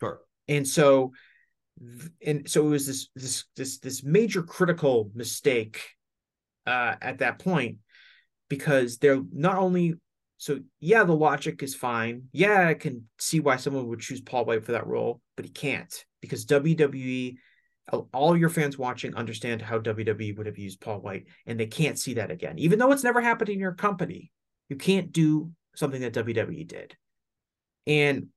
Sure. 0.01 0.21
And 0.49 0.67
so, 0.67 1.13
and 2.25 2.49
so 2.49 2.67
it 2.67 2.71
was 2.71 2.87
this 2.87 3.09
this 3.15 3.45
this 3.55 3.79
this 3.79 4.03
major 4.03 4.43
critical 4.43 5.11
mistake 5.15 5.83
uh, 6.67 6.95
at 7.01 7.19
that 7.19 7.39
point 7.39 7.79
because 8.49 8.99
they're 8.99 9.23
not 9.33 9.59
only 9.59 9.95
so 10.39 10.59
yeah 10.81 11.05
the 11.05 11.15
logic 11.15 11.63
is 11.63 11.75
fine 11.75 12.25
yeah 12.33 12.69
I 12.69 12.75
can 12.75 13.09
see 13.19 13.41
why 13.41 13.57
someone 13.57 13.87
would 13.89 14.01
choose 14.01 14.21
Paul 14.21 14.45
White 14.45 14.65
for 14.65 14.73
that 14.73 14.87
role 14.87 15.21
but 15.37 15.45
he 15.45 15.51
can't 15.51 16.05
because 16.21 16.47
WWE 16.47 17.37
all 18.13 18.37
your 18.37 18.49
fans 18.49 18.77
watching 18.77 19.15
understand 19.15 19.63
how 19.63 19.79
WWE 19.79 20.37
would 20.37 20.47
have 20.47 20.59
used 20.59 20.81
Paul 20.81 21.01
White, 21.01 21.27
and 21.47 21.59
they 21.59 21.67
can't 21.67 21.99
see 21.99 22.15
that 22.15 22.31
again. 22.31 22.59
Even 22.59 22.79
though 22.79 22.91
it's 22.93 23.05
never 23.05 23.21
happened 23.21 23.49
in 23.49 23.61
your 23.61 23.73
company, 23.73 24.33
you 24.69 24.77
can't 24.77 25.13
do 25.13 25.53
something 25.77 26.01
that 26.01 26.15
WWE 26.15 26.67
did. 26.67 26.97
And 27.87 28.29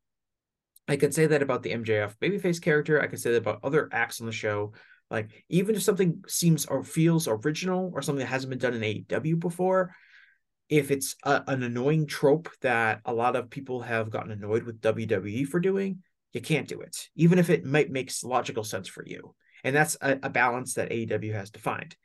I 0.88 0.98
could 0.98 1.14
say 1.14 1.28
that 1.28 1.42
about 1.42 1.64
the 1.64 1.72
MJF 1.72 2.16
babyface 2.22 2.62
character. 2.62 3.02
I 3.02 3.08
could 3.08 3.20
say 3.20 3.32
that 3.32 3.38
about 3.38 3.62
other 3.64 3.90
acts 3.92 4.22
on 4.22 4.28
the 4.28 4.34
show. 4.34 4.74
Like, 5.10 5.44
even 5.50 5.76
if 5.76 5.82
something 5.82 6.24
seems 6.28 6.68
or 6.68 6.84
feels 6.84 7.28
original 7.28 7.92
or 7.94 8.04
something 8.04 8.20
that 8.20 8.32
hasn't 8.32 8.52
been 8.52 8.60
done 8.60 8.76
in 8.76 8.82
AEW 8.82 9.40
before, 9.40 9.96
if 10.70 10.92
it's 10.92 11.16
a, 11.24 11.44
an 11.48 11.64
annoying 11.64 12.06
trope 12.06 12.50
that 12.62 13.02
a 13.06 13.14
lot 13.14 13.36
of 13.36 13.50
people 13.50 13.82
have 13.82 14.10
gotten 14.10 14.32
annoyed 14.32 14.64
with 14.64 14.82
WWE 14.82 15.48
for 15.48 15.60
doing, 15.60 16.04
you 16.32 16.42
can't 16.42 16.68
do 16.68 16.82
it, 16.82 17.10
even 17.16 17.40
if 17.40 17.50
it 17.50 17.66
might 17.66 17.90
makes 17.90 18.24
logical 18.24 18.64
sense 18.64 18.88
for 18.88 19.04
you. 19.06 19.36
And 19.64 19.76
that's 19.76 19.98
a, 20.02 20.20
a 20.24 20.30
balance 20.30 20.76
that 20.76 20.92
AEW 20.92 21.34
has 21.34 21.50
to 21.52 21.60
find. 21.60 21.96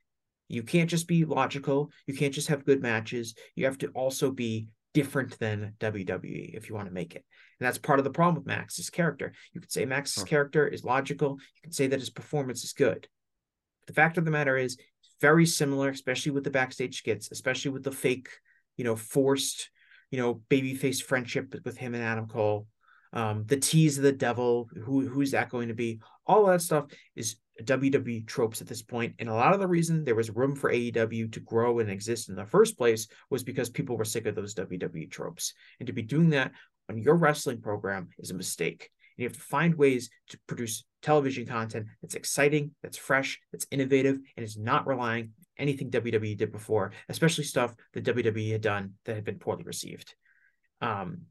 You 0.48 0.62
can't 0.62 0.90
just 0.90 1.06
be 1.06 1.24
logical. 1.24 1.90
You 2.06 2.14
can't 2.14 2.34
just 2.34 2.48
have 2.48 2.64
good 2.64 2.82
matches. 2.82 3.34
You 3.54 3.66
have 3.66 3.78
to 3.78 3.88
also 3.88 4.30
be 4.30 4.68
different 4.92 5.38
than 5.38 5.74
WWE 5.80 6.56
if 6.56 6.68
you 6.68 6.74
want 6.74 6.88
to 6.88 6.94
make 6.94 7.14
it. 7.14 7.24
And 7.60 7.66
that's 7.66 7.78
part 7.78 7.98
of 7.98 8.04
the 8.04 8.10
problem 8.10 8.36
with 8.36 8.46
Max's 8.46 8.90
character. 8.90 9.32
You 9.52 9.60
could 9.60 9.72
say 9.72 9.84
Max's 9.84 10.22
sure. 10.22 10.26
character 10.26 10.66
is 10.66 10.84
logical. 10.84 11.32
You 11.56 11.62
can 11.62 11.72
say 11.72 11.86
that 11.88 12.00
his 12.00 12.10
performance 12.10 12.64
is 12.64 12.72
good. 12.72 13.08
The 13.86 13.92
fact 13.92 14.16
of 14.16 14.24
the 14.24 14.30
matter 14.30 14.56
is, 14.56 14.78
very 15.20 15.46
similar, 15.46 15.88
especially 15.88 16.32
with 16.32 16.44
the 16.44 16.50
backstage 16.50 16.98
skits, 16.98 17.30
especially 17.32 17.70
with 17.70 17.82
the 17.82 17.92
fake, 17.92 18.28
you 18.76 18.84
know, 18.84 18.96
forced, 18.96 19.70
you 20.10 20.18
know, 20.18 20.42
babyface 20.50 21.02
friendship 21.02 21.54
with 21.64 21.76
him 21.76 21.94
and 21.94 22.02
Adam 22.02 22.26
Cole 22.26 22.66
um, 23.14 23.44
the 23.46 23.56
tease 23.56 23.96
of 23.96 24.02
the 24.02 24.12
devil, 24.12 24.68
who 24.82 25.06
who's 25.06 25.30
that 25.30 25.48
going 25.48 25.68
to 25.68 25.74
be? 25.74 26.00
All 26.26 26.46
that 26.46 26.60
stuff 26.60 26.86
is 27.14 27.36
WWE 27.62 28.26
tropes 28.26 28.60
at 28.60 28.66
this 28.66 28.82
point, 28.82 29.14
and 29.20 29.28
a 29.28 29.34
lot 29.34 29.54
of 29.54 29.60
the 29.60 29.68
reason 29.68 30.04
there 30.04 30.16
was 30.16 30.30
room 30.30 30.56
for 30.56 30.72
AEW 30.72 31.32
to 31.32 31.40
grow 31.40 31.78
and 31.78 31.88
exist 31.88 32.28
in 32.28 32.34
the 32.34 32.44
first 32.44 32.76
place 32.76 33.06
was 33.30 33.44
because 33.44 33.70
people 33.70 33.96
were 33.96 34.04
sick 34.04 34.26
of 34.26 34.34
those 34.34 34.54
WWE 34.56 35.08
tropes, 35.10 35.54
and 35.78 35.86
to 35.86 35.92
be 35.92 36.02
doing 36.02 36.30
that 36.30 36.50
on 36.90 36.98
your 36.98 37.14
wrestling 37.14 37.60
program 37.60 38.08
is 38.18 38.32
a 38.32 38.34
mistake. 38.34 38.90
And 39.16 39.22
you 39.22 39.28
have 39.28 39.36
to 39.36 39.44
find 39.44 39.76
ways 39.76 40.10
to 40.30 40.38
produce 40.48 40.84
television 41.00 41.46
content 41.46 41.86
that's 42.02 42.16
exciting, 42.16 42.72
that's 42.82 42.98
fresh, 42.98 43.40
that's 43.52 43.66
innovative, 43.70 44.18
and 44.36 44.44
is 44.44 44.58
not 44.58 44.88
relying 44.88 45.30
anything 45.58 45.90
WWE 45.90 46.36
did 46.36 46.52
before, 46.52 46.92
especially 47.08 47.44
stuff 47.44 47.74
that 47.92 48.04
WWE 48.04 48.52
had 48.52 48.60
done 48.60 48.94
that 49.04 49.14
had 49.14 49.24
been 49.24 49.38
poorly 49.38 49.64
received. 49.64 50.14
Um, 50.80 51.22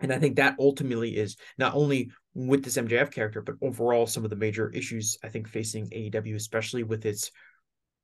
and 0.00 0.12
I 0.12 0.18
think 0.18 0.36
that 0.36 0.56
ultimately 0.58 1.16
is 1.16 1.36
not 1.58 1.74
only 1.74 2.10
with 2.34 2.62
this 2.62 2.76
MJF 2.76 3.12
character, 3.12 3.42
but 3.42 3.56
overall 3.60 4.06
some 4.06 4.24
of 4.24 4.30
the 4.30 4.36
major 4.36 4.70
issues 4.70 5.18
I 5.24 5.28
think 5.28 5.48
facing 5.48 5.88
AEW, 5.90 6.36
especially 6.36 6.84
with 6.84 7.04
its 7.04 7.30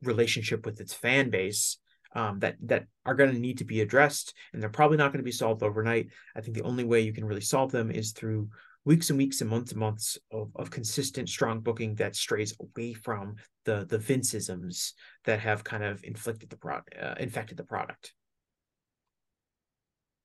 relationship 0.03 0.67
with 0.67 0.81
its 0.81 0.93
fan 0.93 1.31
base, 1.31 1.79
um, 2.15 2.41
that 2.41 2.57
that 2.63 2.87
are 3.05 3.15
going 3.15 3.33
to 3.33 3.39
need 3.39 3.59
to 3.59 3.65
be 3.65 3.81
addressed, 3.81 4.35
and 4.53 4.63
they're 4.63 4.71
probably 4.71 4.97
not 4.97 5.13
going 5.13 5.19
to 5.19 5.25
be 5.25 5.33
solved 5.33 5.63
overnight. 5.63 6.09
I 6.37 6.41
think 6.41 6.57
the 6.57 6.63
only 6.63 6.85
way 6.85 7.01
you 7.01 7.13
can 7.13 7.25
really 7.25 7.41
solve 7.41 7.73
them 7.73 7.91
is 7.91 8.13
through 8.13 8.49
weeks 8.85 9.11
and 9.11 9.19
weeks 9.19 9.41
and 9.41 9.51
months 9.51 9.73
and 9.73 9.81
months 9.81 10.19
of, 10.31 10.51
of 10.57 10.71
consistent 10.71 11.29
strong 11.29 11.61
booking 11.61 11.95
that 11.97 12.17
strays 12.17 12.55
away 12.61 12.93
from 12.93 13.37
the 13.65 13.87
the 13.89 13.99
Vinceisms 13.99 14.93
that 15.25 15.41
have 15.41 15.65
kind 15.65 15.85
of 15.85 16.03
inflicted 16.05 16.51
the 16.51 16.57
product 16.57 16.95
uh, 17.01 17.15
infected 17.19 17.57
the 17.57 17.65
product 17.65 18.13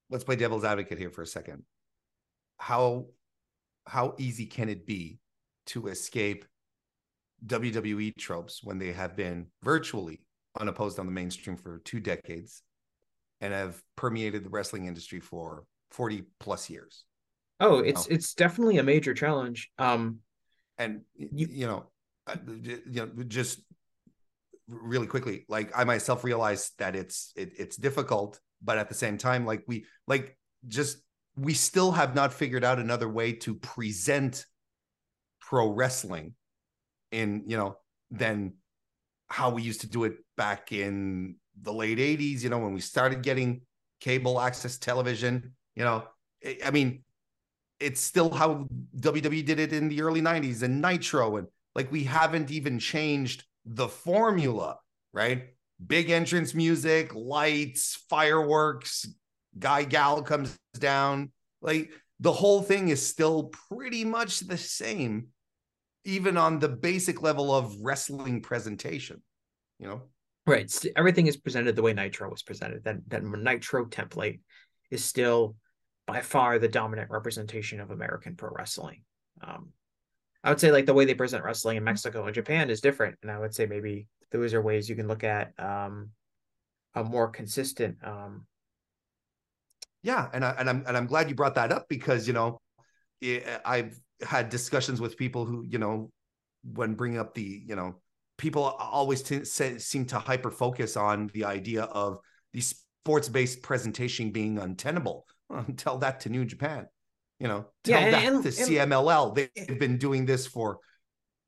let's 0.10 0.24
play 0.24 0.36
devil's 0.36 0.64
advocate 0.64 0.98
here 0.98 1.12
for 1.12 1.22
a 1.22 1.28
second. 1.28 1.64
How 2.58 3.06
how 3.86 4.16
easy 4.18 4.46
can 4.46 4.70
it 4.70 4.86
be 4.86 5.20
to 5.68 5.88
escape 5.88 6.46
WWE 7.46 8.16
tropes 8.18 8.62
when 8.64 8.78
they 8.78 8.92
have 8.92 9.16
been 9.16 9.48
virtually 9.64 10.22
unopposed 10.60 11.00
on 11.00 11.06
the 11.06 11.12
mainstream 11.12 11.56
for 11.58 11.80
two 11.86 12.00
decades 12.00 12.62
and 13.42 13.54
have 13.54 13.82
permeated 13.96 14.44
the 14.44 14.50
wrestling 14.50 14.86
industry 14.86 15.20
for 15.20 15.64
40 15.92 16.24
plus 16.40 16.70
years? 16.70 17.06
Oh, 17.60 17.80
it's 17.80 18.06
oh. 18.06 18.08
it's 18.10 18.34
definitely 18.34 18.78
a 18.78 18.84
major 18.84 19.14
challenge. 19.14 19.70
Um 19.78 20.20
and 20.78 21.02
you, 21.16 21.48
you 21.50 21.68
know, 21.68 21.88
uh, 22.28 22.36
you 22.66 22.82
know 22.92 23.10
just 23.28 23.62
really 24.68 25.08
quickly 25.08 25.46
like 25.50 25.72
i 25.76 25.84
myself 25.84 26.24
realized 26.24 26.74
that 26.78 26.96
it's 26.96 27.34
it, 27.36 27.52
it's 27.58 27.76
difficult 27.76 28.40
but 28.62 28.78
at 28.78 28.88
the 28.88 28.96
same 28.96 29.18
time 29.18 29.46
like 29.46 29.64
we 29.68 29.86
like 30.08 30.38
just 30.68 31.00
we 31.36 31.54
still 31.54 31.92
have 31.92 32.14
not 32.14 32.34
figured 32.34 32.64
out 32.64 32.80
another 32.80 33.10
way 33.10 33.34
to 33.34 33.56
present 33.56 34.46
pro 35.42 35.70
wrestling 35.70 36.36
in 37.12 37.44
you 37.48 37.58
know 37.58 37.78
than 38.12 38.54
how 39.28 39.50
we 39.50 39.62
used 39.62 39.82
to 39.82 39.90
do 39.90 40.04
it 40.04 40.14
back 40.38 40.72
in 40.72 41.36
the 41.62 41.74
late 41.74 41.98
80s 41.98 42.44
you 42.44 42.50
know 42.50 42.60
when 42.60 42.74
we 42.74 42.82
started 42.82 43.24
getting 43.24 43.62
cable 44.00 44.40
access 44.40 44.78
television 44.78 45.54
you 45.76 45.84
know 45.84 46.04
i 46.64 46.70
mean 46.72 47.04
it's 47.80 48.02
still 48.02 48.30
how 48.30 48.68
WWE 48.98 49.46
did 49.46 49.60
it 49.60 49.74
in 49.74 49.90
the 49.90 50.02
early 50.02 50.22
90s 50.22 50.64
and 50.64 50.82
Nitro 50.82 51.38
and 51.38 51.48
like 51.76 51.92
we 51.92 52.04
haven't 52.04 52.52
even 52.52 52.80
changed 52.80 53.46
the 53.66 53.88
formula 53.88 54.78
right 55.14 55.50
big 55.86 56.10
entrance 56.10 56.54
music, 56.54 57.14
lights, 57.16 58.04
fireworks, 58.10 59.08
guy 59.58 59.84
gal 59.84 60.22
comes 60.22 60.58
down. 60.78 61.32
Like 61.62 61.92
the 62.20 62.32
whole 62.32 62.62
thing 62.62 62.90
is 62.90 63.06
still 63.06 63.52
pretty 63.70 64.04
much 64.04 64.42
the 64.42 64.58
same, 64.58 65.28
even 66.06 66.38
on 66.38 66.60
the 66.60 66.70
basic 66.70 67.22
level 67.22 67.54
of 67.54 67.76
wrestling 67.82 68.42
presentation, 68.42 69.22
you 69.80 69.88
know? 69.88 70.02
Right. 70.46 70.74
Everything 70.96 71.28
is 71.28 71.38
presented 71.38 71.76
the 71.76 71.82
way 71.82 71.94
Nitro 71.94 72.30
was 72.30 72.42
presented. 72.42 72.84
That 72.84 72.98
that 73.10 73.24
Nitro 73.24 73.86
template 73.86 74.40
is 74.90 75.04
still 75.06 75.56
by 76.12 76.22
far 76.22 76.60
the 76.60 76.68
dominant 76.68 77.10
representation 77.10 77.80
of 77.80 77.92
American 77.92 78.36
pro 78.36 78.50
wrestling. 78.52 79.04
Um, 79.42 79.70
I 80.44 80.50
would 80.50 80.60
say 80.60 80.72
like 80.72 80.86
the 80.86 80.94
way 80.94 81.06
they 81.06 81.14
present 81.14 81.44
wrestling 81.44 81.78
in 81.78 81.84
Mexico 81.84 82.26
and 82.26 82.34
Japan 82.34 82.70
is 82.70 82.82
different, 82.82 83.18
and 83.22 83.32
I 83.32 83.40
would 83.40 83.54
say 83.54 83.66
maybe 83.66 84.08
those 84.32 84.54
are 84.54 84.62
ways 84.62 84.90
you 84.90 84.96
can 84.96 85.08
look 85.08 85.24
at 85.24 85.54
um, 85.60 86.10
a 86.96 87.04
more 87.04 87.28
consistent. 87.28 87.98
Um, 88.04 88.46
yeah, 90.02 90.30
and 90.34 90.46
I, 90.46 90.56
and 90.58 90.70
I'm 90.70 90.84
and 90.88 90.96
I'm 90.96 91.08
glad 91.08 91.30
you 91.30 91.36
brought 91.36 91.56
that 91.56 91.72
up 91.72 91.88
because 91.90 92.28
you 92.28 92.34
know 92.34 92.60
I've 93.66 94.00
had 94.22 94.50
discussions 94.50 95.02
with 95.02 95.18
people 95.18 95.46
who 95.46 95.66
you 95.68 95.78
know 95.78 96.10
when 96.64 96.96
bringing 96.96 97.20
up 97.20 97.34
the 97.34 97.64
you 97.66 97.76
know 97.76 97.96
people 98.38 98.64
always 98.64 99.22
t- 99.22 99.44
seem 99.44 100.06
to 100.06 100.20
hyper 100.20 100.50
focus 100.50 100.96
on 100.96 101.30
the 101.34 101.44
idea 101.44 101.84
of 101.84 102.20
the 102.54 102.62
sports 102.62 103.28
based 103.28 103.62
presentation 103.62 104.32
being 104.32 104.58
untenable. 104.58 105.26
Tell 105.78 105.98
that 106.00 106.22
to 106.22 106.30
New 106.30 106.46
Japan. 106.46 106.88
You 107.40 107.48
know, 107.48 107.68
tell 107.86 108.02
yeah, 108.02 108.18
and, 108.18 108.44
that 108.44 108.52
to 108.52 108.62
and, 108.62 108.92
CMLL. 108.92 109.34
They've 109.34 109.80
been 109.80 109.98
doing 109.98 110.26
this 110.26 110.46
for 110.46 110.80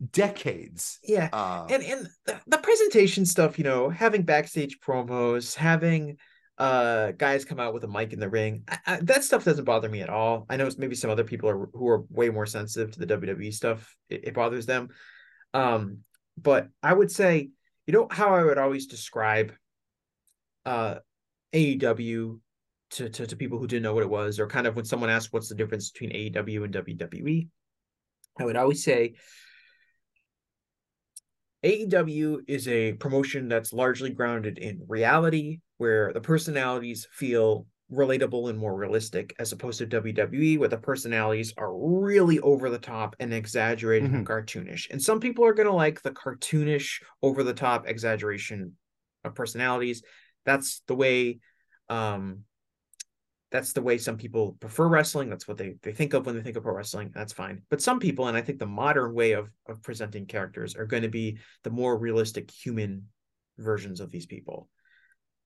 decades. 0.09 0.99
Yeah, 1.03 1.27
uh, 1.33 1.67
and 1.69 1.83
and 1.83 2.07
the, 2.25 2.39
the 2.47 2.57
presentation 2.59 3.25
stuff, 3.25 3.57
you 3.57 3.65
know, 3.65 3.89
having 3.89 4.23
backstage 4.23 4.79
promos, 4.79 5.53
having 5.53 6.17
uh 6.57 7.11
guys 7.11 7.43
come 7.43 7.59
out 7.59 7.73
with 7.73 7.83
a 7.83 7.87
mic 7.87 8.13
in 8.13 8.19
the 8.19 8.29
ring, 8.29 8.63
I, 8.69 8.79
I, 8.87 8.95
that 9.01 9.25
stuff 9.25 9.43
doesn't 9.43 9.65
bother 9.65 9.89
me 9.89 10.01
at 10.01 10.09
all. 10.09 10.45
I 10.49 10.55
know 10.55 10.69
maybe 10.77 10.95
some 10.95 11.09
other 11.09 11.25
people 11.25 11.49
are 11.49 11.67
who 11.73 11.89
are 11.89 12.05
way 12.09 12.29
more 12.29 12.45
sensitive 12.45 12.91
to 12.91 12.99
the 12.99 13.17
WWE 13.17 13.53
stuff. 13.53 13.93
It, 14.09 14.27
it 14.27 14.33
bothers 14.33 14.65
them. 14.65 14.89
Um, 15.53 15.99
but 16.37 16.69
I 16.81 16.93
would 16.93 17.11
say, 17.11 17.49
you 17.85 17.93
know, 17.93 18.07
how 18.09 18.33
I 18.33 18.45
would 18.45 18.57
always 18.57 18.85
describe 18.85 19.53
uh 20.65 20.99
AEW 21.53 22.39
to, 22.91 23.09
to, 23.09 23.27
to 23.27 23.35
people 23.35 23.57
who 23.57 23.67
didn't 23.67 23.83
know 23.83 23.93
what 23.93 24.03
it 24.03 24.09
was, 24.09 24.39
or 24.39 24.47
kind 24.47 24.67
of 24.67 24.75
when 24.75 24.85
someone 24.85 25.09
asked 25.09 25.31
what's 25.31 25.49
the 25.49 25.55
difference 25.55 25.91
between 25.91 26.11
AEW 26.11 26.65
and 26.65 26.73
WWE, 26.73 27.47
I 28.39 28.45
would 28.45 28.57
always 28.57 28.83
say 28.83 29.13
AEW 31.63 32.39
is 32.47 32.67
a 32.67 32.93
promotion 32.93 33.47
that's 33.47 33.73
largely 33.73 34.09
grounded 34.09 34.57
in 34.57 34.83
reality, 34.87 35.59
where 35.77 36.11
the 36.13 36.21
personalities 36.21 37.07
feel 37.11 37.67
relatable 37.91 38.49
and 38.49 38.57
more 38.57 38.75
realistic, 38.75 39.35
as 39.37 39.51
opposed 39.51 39.79
to 39.79 39.85
WWE, 39.85 40.57
where 40.57 40.69
the 40.69 40.77
personalities 40.77 41.53
are 41.57 41.75
really 41.75 42.39
over 42.39 42.69
the 42.69 42.79
top 42.79 43.15
and 43.19 43.33
exaggerated 43.33 44.07
mm-hmm. 44.07 44.17
and 44.17 44.27
cartoonish. 44.27 44.89
And 44.89 45.01
some 45.01 45.19
people 45.19 45.45
are 45.45 45.53
going 45.53 45.67
to 45.67 45.73
like 45.73 46.01
the 46.01 46.11
cartoonish, 46.11 47.01
over 47.21 47.43
the 47.43 47.53
top 47.53 47.87
exaggeration 47.87 48.75
of 49.23 49.35
personalities. 49.35 50.01
That's 50.45 50.81
the 50.87 50.95
way 50.95 51.39
um, 51.89 52.43
that's 53.51 53.73
the 53.73 53.81
way 53.81 53.97
some 53.97 54.17
people 54.17 54.57
prefer 54.59 54.87
wrestling. 54.87 55.29
That's 55.29 55.47
what 55.47 55.57
they, 55.57 55.75
they 55.83 55.91
think 55.91 56.13
of 56.13 56.25
when 56.25 56.35
they 56.35 56.41
think 56.41 56.55
of 56.55 56.63
pro 56.63 56.73
wrestling. 56.73 57.11
That's 57.13 57.33
fine. 57.33 57.61
But 57.69 57.81
some 57.81 57.99
people, 57.99 58.27
and 58.27 58.37
I 58.37 58.41
think 58.41 58.59
the 58.59 58.65
modern 58.65 59.13
way 59.13 59.33
of, 59.33 59.49
of 59.67 59.81
presenting 59.83 60.25
characters 60.25 60.75
are 60.75 60.85
going 60.85 61.03
to 61.03 61.09
be 61.09 61.37
the 61.63 61.69
more 61.69 61.97
realistic 61.97 62.49
human 62.49 63.07
versions 63.57 63.99
of 63.99 64.09
these 64.09 64.25
people. 64.25 64.69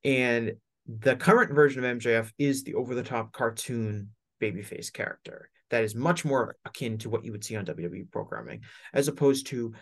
And 0.03 0.53
the 0.87 1.15
current 1.15 1.53
version 1.53 1.83
of 1.83 1.97
MJF 1.97 2.31
is 2.37 2.63
the 2.63 2.75
over 2.75 2.93
the 2.93 3.03
top 3.03 3.33
cartoon 3.33 4.09
babyface 4.39 4.93
character 4.93 5.49
that 5.69 5.83
is 5.83 5.95
much 5.95 6.23
more 6.23 6.55
akin 6.65 6.97
to 6.99 7.09
what 7.09 7.25
you 7.25 7.31
would 7.31 7.43
see 7.43 7.55
on 7.55 7.65
WWE 7.65 8.11
programming, 8.11 8.61
as 8.93 9.07
opposed 9.07 9.47
to 9.47 9.73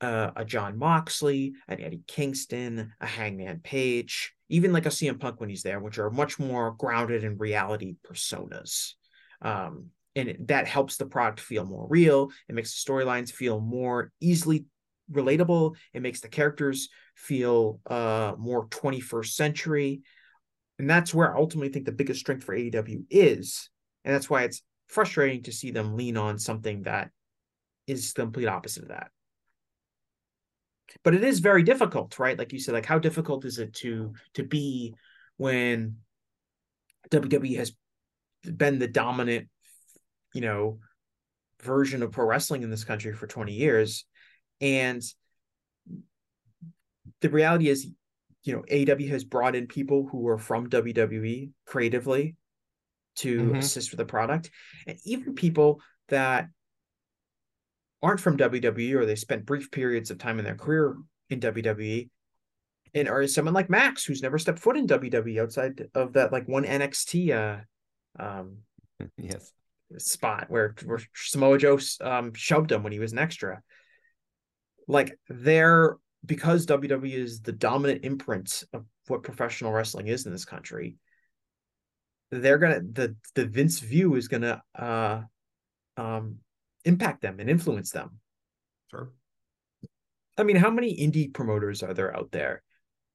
uh, 0.00 0.30
a 0.36 0.44
Jon 0.44 0.78
Moxley, 0.78 1.54
an 1.68 1.80
Eddie 1.80 2.02
Kingston, 2.06 2.92
a 3.00 3.06
Hangman 3.06 3.60
Page, 3.60 4.32
even 4.48 4.72
like 4.72 4.86
a 4.86 4.90
CM 4.90 5.18
Punk 5.18 5.40
when 5.40 5.48
he's 5.48 5.62
there, 5.62 5.80
which 5.80 5.98
are 5.98 6.10
much 6.10 6.38
more 6.38 6.72
grounded 6.72 7.24
in 7.24 7.38
reality 7.38 7.96
personas. 8.08 8.92
Um, 9.42 9.86
and 10.14 10.36
that 10.48 10.66
helps 10.66 10.96
the 10.96 11.06
product 11.06 11.40
feel 11.40 11.64
more 11.64 11.86
real. 11.88 12.30
It 12.48 12.54
makes 12.54 12.72
the 12.72 12.90
storylines 12.90 13.30
feel 13.30 13.60
more 13.60 14.12
easily 14.20 14.64
relatable. 15.12 15.76
It 15.92 16.02
makes 16.02 16.20
the 16.20 16.28
characters 16.28 16.88
feel 17.14 17.80
uh, 17.86 18.34
more 18.38 18.66
21st 18.68 19.34
century. 19.34 20.02
And 20.78 20.88
that's 20.88 21.12
where 21.12 21.32
I 21.32 21.38
ultimately 21.38 21.70
think 21.70 21.86
the 21.86 21.92
biggest 21.92 22.20
strength 22.20 22.44
for 22.44 22.56
AEW 22.56 23.04
is. 23.10 23.70
And 24.04 24.14
that's 24.14 24.30
why 24.30 24.44
it's 24.44 24.62
frustrating 24.88 25.42
to 25.44 25.52
see 25.52 25.70
them 25.70 25.96
lean 25.96 26.16
on 26.16 26.38
something 26.38 26.82
that 26.82 27.10
is 27.86 28.12
the 28.12 28.22
complete 28.22 28.46
opposite 28.46 28.84
of 28.84 28.88
that 28.90 29.10
but 31.02 31.14
it 31.14 31.24
is 31.24 31.40
very 31.40 31.62
difficult 31.62 32.18
right? 32.18 32.38
Like 32.38 32.52
you 32.52 32.58
said 32.58 32.74
like 32.74 32.86
how 32.86 32.98
difficult 32.98 33.44
is 33.44 33.58
it 33.58 33.74
to 33.74 34.14
to 34.34 34.42
be 34.42 34.94
when 35.36 35.96
WWE 37.10 37.56
has 37.56 37.72
been 38.44 38.78
the 38.78 38.88
dominant 38.88 39.48
you 40.34 40.40
know 40.40 40.78
version 41.62 42.02
of 42.02 42.12
pro 42.12 42.26
wrestling 42.26 42.62
in 42.62 42.70
this 42.70 42.84
country 42.84 43.12
for 43.12 43.26
20 43.26 43.52
years. 43.52 44.04
And 44.60 45.02
the 47.20 47.30
reality 47.30 47.68
is 47.68 47.86
you 48.44 48.52
know 48.52 48.62
AW 48.70 49.08
has 49.08 49.24
brought 49.24 49.56
in 49.56 49.66
people 49.66 50.06
who 50.10 50.28
are 50.28 50.38
from 50.38 50.68
WWE 50.68 51.50
creatively 51.66 52.36
to 53.16 53.40
mm-hmm. 53.40 53.56
assist 53.56 53.90
with 53.90 53.98
the 53.98 54.04
product. 54.04 54.50
And 54.86 54.98
even 55.04 55.34
people 55.34 55.80
that 56.08 56.48
aren't 58.06 58.20
from 58.20 58.36
WWE 58.36 58.94
or 58.94 59.04
they 59.04 59.16
spent 59.16 59.44
brief 59.44 59.70
periods 59.70 60.10
of 60.10 60.18
time 60.18 60.38
in 60.38 60.44
their 60.44 60.54
career 60.54 60.96
in 61.28 61.40
WWE, 61.40 62.08
and 62.94 63.08
or 63.08 63.26
someone 63.26 63.54
like 63.54 63.68
Max 63.68 64.04
who's 64.04 64.22
never 64.22 64.38
stepped 64.38 64.60
foot 64.60 64.76
in 64.76 64.86
WWE 64.86 65.42
outside 65.42 65.88
of 65.94 66.12
that 66.14 66.32
like 66.32 66.46
one 66.46 66.64
NXT 66.64 67.30
uh 67.30 68.22
um 68.22 68.58
yes 69.18 69.52
spot 69.98 70.46
where, 70.48 70.74
where 70.84 71.00
Samoa 71.14 71.58
Joe 71.58 71.78
um 72.00 72.32
shoved 72.34 72.72
him 72.72 72.82
when 72.82 72.92
he 72.92 72.98
was 72.98 73.12
an 73.12 73.18
extra. 73.18 73.62
Like 74.88 75.18
they're 75.28 75.96
because 76.24 76.66
WWE 76.66 77.12
is 77.12 77.40
the 77.40 77.52
dominant 77.52 78.04
imprint 78.04 78.64
of 78.72 78.84
what 79.08 79.22
professional 79.22 79.72
wrestling 79.72 80.08
is 80.08 80.26
in 80.26 80.32
this 80.32 80.44
country, 80.44 80.96
they're 82.30 82.58
gonna 82.58 82.80
the 82.80 83.16
the 83.34 83.46
Vince 83.46 83.80
view 83.80 84.14
is 84.14 84.28
gonna 84.28 84.62
uh 84.78 85.22
um 85.96 86.38
impact 86.86 87.20
them 87.20 87.38
and 87.40 87.50
influence 87.50 87.90
them. 87.90 88.18
Sure. 88.90 89.12
I 90.38 90.44
mean, 90.44 90.56
how 90.56 90.70
many 90.70 90.96
indie 90.96 91.32
promoters 91.32 91.82
are 91.82 91.92
there 91.92 92.16
out 92.16 92.30
there 92.30 92.62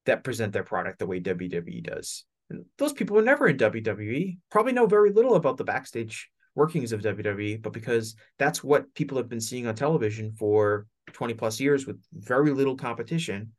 that 0.06 0.24
present 0.24 0.54
their 0.54 0.64
product 0.64 1.00
the 1.00 1.08
way 1.08 1.20
WWE 1.20 1.84
does? 1.84 2.26
And 2.50 2.66
those 2.78 2.94
people 2.94 3.18
are 3.18 3.24
never 3.24 3.48
in 3.48 3.58
WWE, 3.58 4.38
probably 4.52 4.74
know 4.74 4.86
very 4.86 5.12
little 5.12 5.36
about 5.36 5.58
the 5.58 5.64
backstage 5.64 6.30
workings 6.54 6.92
of 6.92 7.02
WWE, 7.02 7.62
but 7.62 7.74
because 7.74 8.16
that's 8.38 8.64
what 8.64 8.94
people 8.94 9.18
have 9.18 9.30
been 9.30 9.40
seeing 9.40 9.68
on 9.68 9.76
television 9.76 10.34
for 10.38 10.86
20 11.14 11.34
plus 11.36 11.60
years 11.60 11.88
with 11.88 11.98
very 12.14 12.52
little 12.52 12.76
competition, 12.76 13.54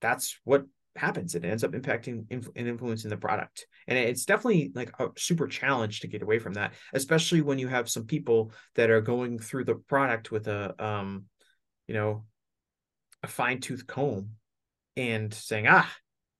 that's 0.00 0.38
what 0.44 0.66
happens. 0.96 1.34
It 1.34 1.44
ends 1.44 1.64
up 1.64 1.72
impacting 1.72 2.26
and 2.30 2.48
influencing 2.54 3.10
the 3.10 3.16
product. 3.16 3.66
And 3.86 3.98
it's 3.98 4.24
definitely 4.24 4.72
like 4.74 4.92
a 4.98 5.08
super 5.16 5.46
challenge 5.46 6.00
to 6.00 6.08
get 6.08 6.22
away 6.22 6.38
from 6.38 6.54
that, 6.54 6.74
especially 6.92 7.42
when 7.42 7.58
you 7.58 7.68
have 7.68 7.88
some 7.88 8.04
people 8.04 8.52
that 8.74 8.90
are 8.90 9.00
going 9.00 9.38
through 9.38 9.64
the 9.64 9.74
product 9.74 10.30
with 10.30 10.48
a, 10.48 10.74
um, 10.84 11.24
you 11.86 11.94
know, 11.94 12.24
a 13.22 13.26
fine 13.26 13.60
tooth 13.60 13.86
comb 13.86 14.30
and 14.96 15.32
saying, 15.32 15.66
ah, 15.68 15.90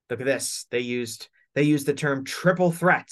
look 0.08 0.20
at 0.20 0.26
this. 0.26 0.66
They 0.70 0.80
used, 0.80 1.28
they 1.54 1.62
used 1.62 1.86
the 1.86 1.94
term 1.94 2.24
triple 2.24 2.72
threat. 2.72 3.10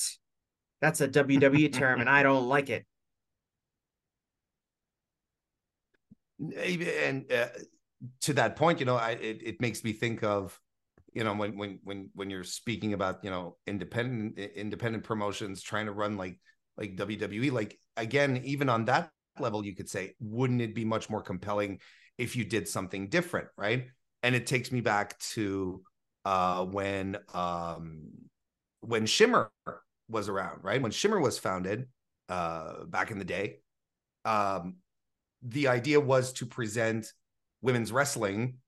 That's 0.81 1.01
a 1.01 1.09
WWE 1.09 1.73
term 1.73 2.01
and 2.01 2.09
I 2.09 2.23
don't 2.23 2.49
like 2.49 2.71
it. 2.71 2.87
And 6.41 7.31
uh, 7.33 7.49
to 8.23 8.33
that 8.35 8.57
point, 8.57 8.79
you 8.79 8.87
know, 8.87 8.97
I, 8.97 9.11
it, 9.11 9.41
it 9.43 9.61
makes 9.61 9.83
me 9.83 9.93
think 9.93 10.23
of 10.23 10.59
you 11.19 11.25
know 11.25 11.35
when 11.35 11.59
when 11.59 11.81
when 11.83 12.11
when 12.15 12.31
you're 12.31 12.45
speaking 12.45 12.93
about 12.93 13.25
you 13.25 13.31
know 13.31 13.57
independent 13.67 14.39
independent 14.39 15.03
promotions 15.03 15.61
trying 15.61 15.87
to 15.87 15.93
run 15.93 16.17
like 16.17 16.39
like 16.77 16.95
WWE 16.95 17.51
like 17.51 17.77
again 17.97 18.41
even 18.45 18.69
on 18.69 18.85
that 18.85 19.11
level 19.41 19.67
you 19.67 19.75
could 19.75 19.89
say 19.89 20.15
wouldn't 20.21 20.63
it 20.63 20.77
be 20.77 20.85
much 20.85 21.11
more 21.11 21.21
compelling 21.21 21.81
if 22.19 22.37
you 22.37 22.45
did 22.45 22.69
something 22.69 23.09
different 23.09 23.49
right? 23.57 23.89
And 24.23 24.37
it 24.37 24.47
takes 24.47 24.71
me 24.71 24.81
back 24.81 25.19
to 25.35 25.83
uh 26.25 26.65
when 26.65 27.17
um 27.35 28.11
when 28.83 29.05
Shimmer 29.05 29.51
was 30.09 30.29
around 30.29 30.63
right? 30.63 30.81
When 30.81 30.93
Shimmer 30.93 31.19
was 31.19 31.37
founded 31.37 31.89
uh 32.29 32.85
back 32.85 33.11
in 33.11 33.19
the 33.19 33.25
day 33.25 33.59
um 34.25 34.77
the 35.43 35.67
idea 35.67 35.99
was 35.99 36.33
to 36.35 36.47
present 36.47 37.13
women's 37.61 37.91
wrestling 37.91 38.59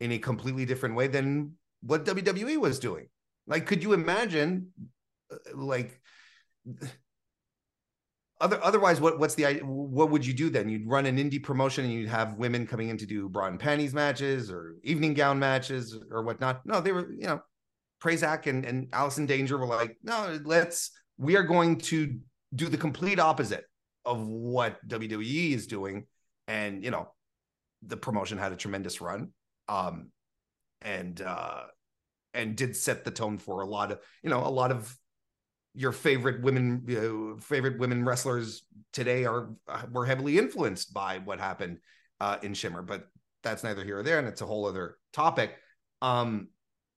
in 0.00 0.10
a 0.12 0.18
completely 0.18 0.64
different 0.64 0.94
way 0.94 1.06
than 1.06 1.52
what 1.82 2.04
WWE 2.04 2.58
was 2.58 2.78
doing. 2.78 3.08
Like, 3.46 3.66
could 3.66 3.82
you 3.82 3.92
imagine, 3.92 4.68
uh, 5.32 5.36
like, 5.54 6.00
other 8.40 8.62
otherwise 8.62 9.00
what 9.00 9.18
what's 9.18 9.34
the 9.34 9.60
what 9.64 10.10
would 10.10 10.24
you 10.24 10.32
do 10.32 10.48
then? 10.50 10.68
You'd 10.68 10.88
run 10.88 11.06
an 11.06 11.16
indie 11.16 11.42
promotion 11.42 11.84
and 11.84 11.92
you'd 11.92 12.08
have 12.08 12.34
women 12.34 12.66
coming 12.66 12.88
in 12.88 12.96
to 12.98 13.06
do 13.06 13.28
bra 13.28 13.46
and 13.46 13.58
panties 13.58 13.92
matches 13.92 14.50
or 14.50 14.76
evening 14.84 15.14
gown 15.14 15.38
matches 15.38 15.98
or 16.10 16.22
whatnot. 16.22 16.64
No 16.64 16.80
they 16.80 16.92
were 16.92 17.10
you 17.10 17.26
know 17.26 17.40
Prazak 18.02 18.46
and, 18.46 18.64
and 18.64 18.88
Allison 18.92 19.26
Danger 19.26 19.58
were 19.58 19.66
like 19.66 19.96
no 20.02 20.38
let's 20.44 20.92
we 21.16 21.36
are 21.36 21.42
going 21.42 21.78
to 21.78 22.16
do 22.54 22.68
the 22.68 22.76
complete 22.76 23.18
opposite 23.18 23.64
of 24.04 24.26
what 24.26 24.86
WWE 24.86 25.52
is 25.52 25.66
doing. 25.66 26.06
And 26.46 26.84
you 26.84 26.92
know 26.92 27.08
the 27.82 27.96
promotion 27.96 28.38
had 28.38 28.52
a 28.52 28.56
tremendous 28.56 29.00
run. 29.00 29.30
Um 29.68 30.10
and 30.82 31.20
uh 31.20 31.62
and 32.34 32.56
did 32.56 32.76
set 32.76 33.04
the 33.04 33.10
tone 33.10 33.38
for 33.38 33.62
a 33.62 33.66
lot 33.66 33.90
of 33.90 33.98
you 34.22 34.30
know 34.30 34.44
a 34.44 34.48
lot 34.48 34.70
of 34.70 34.96
your 35.74 35.92
favorite 35.92 36.42
women 36.42 36.82
you 36.88 37.00
know, 37.00 37.36
favorite 37.40 37.78
women 37.78 38.04
wrestlers 38.04 38.62
today 38.92 39.24
are 39.24 39.50
uh, 39.68 39.82
were 39.92 40.04
heavily 40.04 40.36
influenced 40.38 40.92
by 40.92 41.18
what 41.18 41.38
happened 41.38 41.78
uh, 42.20 42.36
in 42.42 42.52
Shimmer, 42.52 42.82
but 42.82 43.06
that's 43.42 43.62
neither 43.62 43.84
here 43.84 43.98
or 43.98 44.02
there, 44.02 44.18
and 44.18 44.26
it's 44.26 44.40
a 44.40 44.46
whole 44.46 44.66
other 44.66 44.96
topic. 45.12 45.54
Um, 46.02 46.48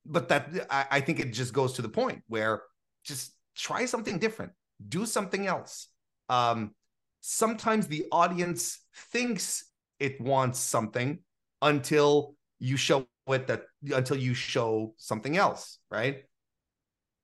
but 0.05 0.29
that 0.29 0.49
I, 0.69 0.85
I 0.91 1.01
think 1.01 1.19
it 1.19 1.31
just 1.31 1.53
goes 1.53 1.73
to 1.73 1.81
the 1.81 1.89
point 1.89 2.23
where 2.27 2.63
just 3.03 3.33
try 3.55 3.85
something 3.85 4.17
different, 4.17 4.53
do 4.87 5.05
something 5.05 5.45
else. 5.45 5.87
Um, 6.29 6.73
sometimes 7.19 7.87
the 7.87 8.05
audience 8.11 8.79
thinks 9.11 9.65
it 9.99 10.19
wants 10.19 10.57
something 10.57 11.19
until 11.61 12.35
you 12.59 12.77
show 12.77 13.05
it 13.27 13.47
that 13.47 13.63
until 13.93 14.17
you 14.17 14.33
show 14.33 14.93
something 14.97 15.37
else, 15.37 15.79
right? 15.89 16.23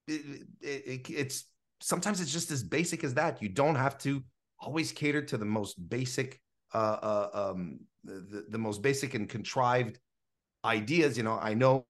it, 0.08 0.48
it, 0.62 1.10
it's 1.10 1.46
sometimes 1.82 2.22
it's 2.22 2.32
just 2.32 2.52
as 2.52 2.64
basic 2.64 3.04
as 3.04 3.14
that. 3.16 3.42
You 3.42 3.50
don't 3.50 3.76
have 3.76 3.98
to 4.00 4.24
always 4.60 4.92
cater 4.92 5.22
to 5.22 5.38
the 5.38 5.46
most 5.46 5.76
basic, 5.90 6.42
uh, 6.74 6.78
uh, 7.02 7.52
um, 7.52 7.80
the, 8.04 8.46
the 8.50 8.58
most 8.58 8.82
basic 8.82 9.14
and 9.14 9.28
contrived 9.28 10.00
ideas. 10.64 11.18
You 11.18 11.24
know, 11.24 11.38
I 11.42 11.54
know 11.54 11.86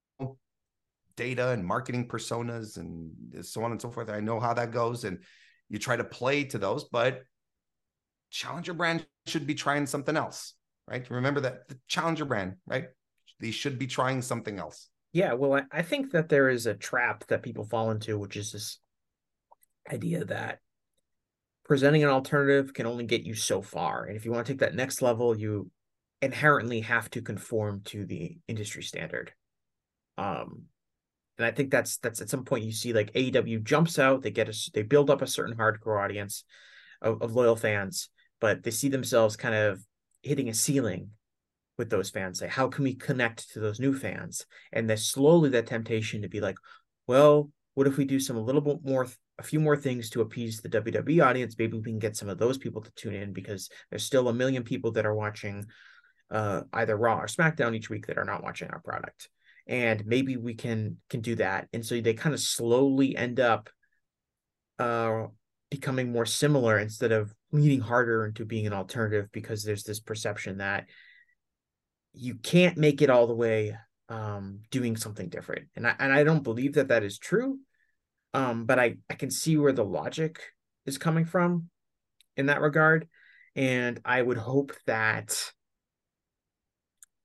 data 1.16 1.50
and 1.50 1.66
marketing 1.66 2.08
personas 2.08 2.78
and 2.78 3.12
so 3.46 3.64
on 3.64 3.72
and 3.72 3.82
so 3.82 3.90
forth. 3.90 4.10
I 4.10 4.20
know 4.20 4.40
how 4.40 4.54
that 4.54 4.72
goes, 4.72 5.04
and 5.04 5.20
you 5.70 5.80
try 5.80 5.96
to 5.96 6.04
play 6.04 6.44
to 6.46 6.58
those, 6.58 6.86
but 6.86 7.24
challenger 8.30 8.74
brand 8.74 9.06
should 9.26 9.48
be 9.48 9.56
trying 9.56 9.86
something 9.86 10.18
else, 10.18 10.54
right? 10.88 11.10
Remember 11.10 11.42
that 11.42 11.68
the 11.68 11.78
challenger 11.88 12.26
brand, 12.26 12.56
right? 12.66 12.86
They 13.40 13.52
should 13.52 13.78
be 13.78 13.88
trying 13.88 14.22
something 14.22 14.60
else. 14.60 14.90
Yeah, 15.14 15.34
well, 15.34 15.62
I, 15.72 15.82
think 15.82 16.12
that 16.12 16.30
there 16.30 16.50
is 16.50 16.66
a 16.66 16.74
trap 16.74 17.26
that 17.28 17.42
people 17.42 17.64
fall 17.64 17.92
into, 17.92 18.20
which 18.20 18.36
is 18.36 18.52
this 18.52 18.80
idea 19.92 20.26
that 20.26 20.60
presenting 21.66 22.04
an 22.04 22.10
alternative 22.10 22.74
can 22.74 22.86
only 22.86 23.06
get 23.06 23.24
you 23.24 23.34
so 23.34 23.62
far. 23.62 24.06
And 24.06 24.16
if 24.16 24.26
you 24.26 24.32
want 24.32 24.46
to 24.46 24.54
take 24.54 24.60
that 24.60 24.76
next 24.76 25.02
level, 25.02 25.38
you 25.38 25.72
inherently 26.22 26.82
have 26.82 27.10
to 27.12 27.22
conform 27.22 27.82
to 27.86 28.06
the 28.06 28.38
industry 28.48 28.84
standard. 28.84 29.32
Um, 30.18 30.64
and 31.38 31.46
I 31.46 31.52
think 31.52 31.70
that's 31.70 31.98
that's 31.98 32.22
at 32.22 32.30
some 32.30 32.46
point 32.46 32.66
you 32.66 32.72
see 32.72 32.94
like 32.94 33.14
AEW 33.14 33.64
jumps 33.64 34.00
out, 34.00 34.24
they 34.24 34.32
get 34.32 34.50
a 34.50 34.72
they 34.74 34.82
build 34.82 35.10
up 35.10 35.22
a 35.22 35.28
certain 35.28 35.56
hardcore 35.56 36.04
audience 36.04 36.44
of, 37.02 37.22
of 37.22 37.36
loyal 37.36 37.56
fans, 37.56 38.10
but 38.42 38.64
they 38.64 38.72
see 38.72 38.90
themselves 38.90 39.36
kind 39.36 39.54
of 39.54 39.80
hitting 40.24 40.50
a 40.50 40.54
ceiling 40.54 41.12
with 41.78 41.90
those 41.90 42.10
fans 42.10 42.40
say 42.40 42.48
how 42.48 42.68
can 42.68 42.84
we 42.84 42.96
connect 42.96 43.52
to 43.52 43.60
those 43.60 43.80
new 43.80 43.94
fans? 43.94 44.46
And 44.74 44.90
then 44.90 44.98
slowly 44.98 45.50
that 45.52 45.68
temptation 45.68 46.22
to 46.22 46.30
be 46.30 46.42
like 46.42 46.58
well 47.08 47.50
what 47.78 47.86
if 47.86 47.96
we 47.96 48.06
do 48.06 48.20
some 48.20 48.38
a 48.38 48.42
little 48.42 48.62
bit 48.62 48.80
more 48.84 49.08
a 49.38 49.44
few 49.44 49.60
more 49.60 49.78
things 49.78 50.10
to 50.10 50.22
appease 50.22 50.62
the 50.62 50.70
WWE 50.70 51.24
audience? 51.24 51.56
Maybe 51.60 51.78
we 51.78 51.84
can 51.84 52.00
get 52.00 52.18
some 52.18 52.28
of 52.28 52.40
those 52.40 52.58
people 52.58 52.82
to 52.82 52.92
tune 52.96 53.14
in 53.14 53.34
because 53.34 53.70
there's 53.92 54.04
still 54.04 54.30
a 54.30 54.34
million 54.34 54.64
people 54.64 54.94
that 54.94 55.06
are 55.06 55.14
watching 55.14 55.64
uh, 56.32 56.62
either 56.74 56.98
Raw 56.98 57.20
or 57.20 57.28
SmackDown 57.28 57.76
each 57.76 57.88
week 57.88 58.08
that 58.08 58.18
are 58.18 58.26
not 58.26 58.42
watching 58.42 58.70
our 58.72 58.80
product. 58.80 59.30
And 59.68 60.04
maybe 60.08 60.38
we 60.38 60.56
can 60.56 60.98
can 61.10 61.22
do 61.22 61.36
that. 61.36 61.68
And 61.72 61.86
so 61.86 62.02
they 62.02 62.16
kind 62.16 62.34
of 62.34 62.42
slowly 62.42 63.16
end 63.16 63.40
up 63.40 63.70
uh 64.80 65.28
becoming 65.70 66.12
more 66.12 66.26
similar 66.26 66.80
instead 66.80 67.12
of 67.12 67.32
leaning 67.52 67.82
harder 67.82 68.26
into 68.26 68.46
being 68.46 68.66
an 68.66 68.74
alternative 68.74 69.28
because 69.32 69.64
there's 69.64 69.84
this 69.84 70.00
perception 70.00 70.58
that 70.58 70.86
you 72.14 72.36
can't 72.36 72.78
make 72.78 73.02
it 73.02 73.10
all 73.10 73.28
the 73.28 73.36
way 73.36 73.76
um, 74.10 74.62
doing 74.72 74.96
something 74.96 75.30
different. 75.30 75.68
And 75.76 75.88
I, 75.88 75.96
and 76.00 76.12
I 76.12 76.24
don't 76.24 76.44
believe 76.44 76.74
that 76.74 76.88
that 76.90 77.04
is 77.04 77.18
true. 77.18 77.60
Um, 78.34 78.66
but 78.66 78.80
I, 78.80 78.98
I 79.10 79.16
can 79.16 79.32
see 79.32 79.58
where 79.58 79.72
the 79.72 79.86
logic 79.86 80.40
is 80.86 80.98
coming 80.98 81.26
from 81.26 81.70
in 82.36 82.48
that 82.48 82.62
regard. 82.62 83.08
And 83.56 84.00
I 84.06 84.22
would 84.22 84.38
hope 84.38 84.74
that 84.86 85.52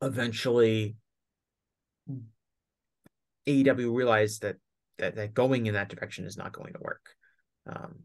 eventually 0.01 0.97
AEW 3.47 3.95
realized 3.95 4.43
that, 4.43 4.57
that, 4.99 5.17
that 5.17 5.35
going 5.35 5.67
in 5.67 5.75
that 5.75 5.89
direction 5.89 6.25
is 6.25 6.37
not 6.37 6.53
going 6.53 6.73
to 6.73 6.81
work. 6.81 7.11
Um, 7.67 8.01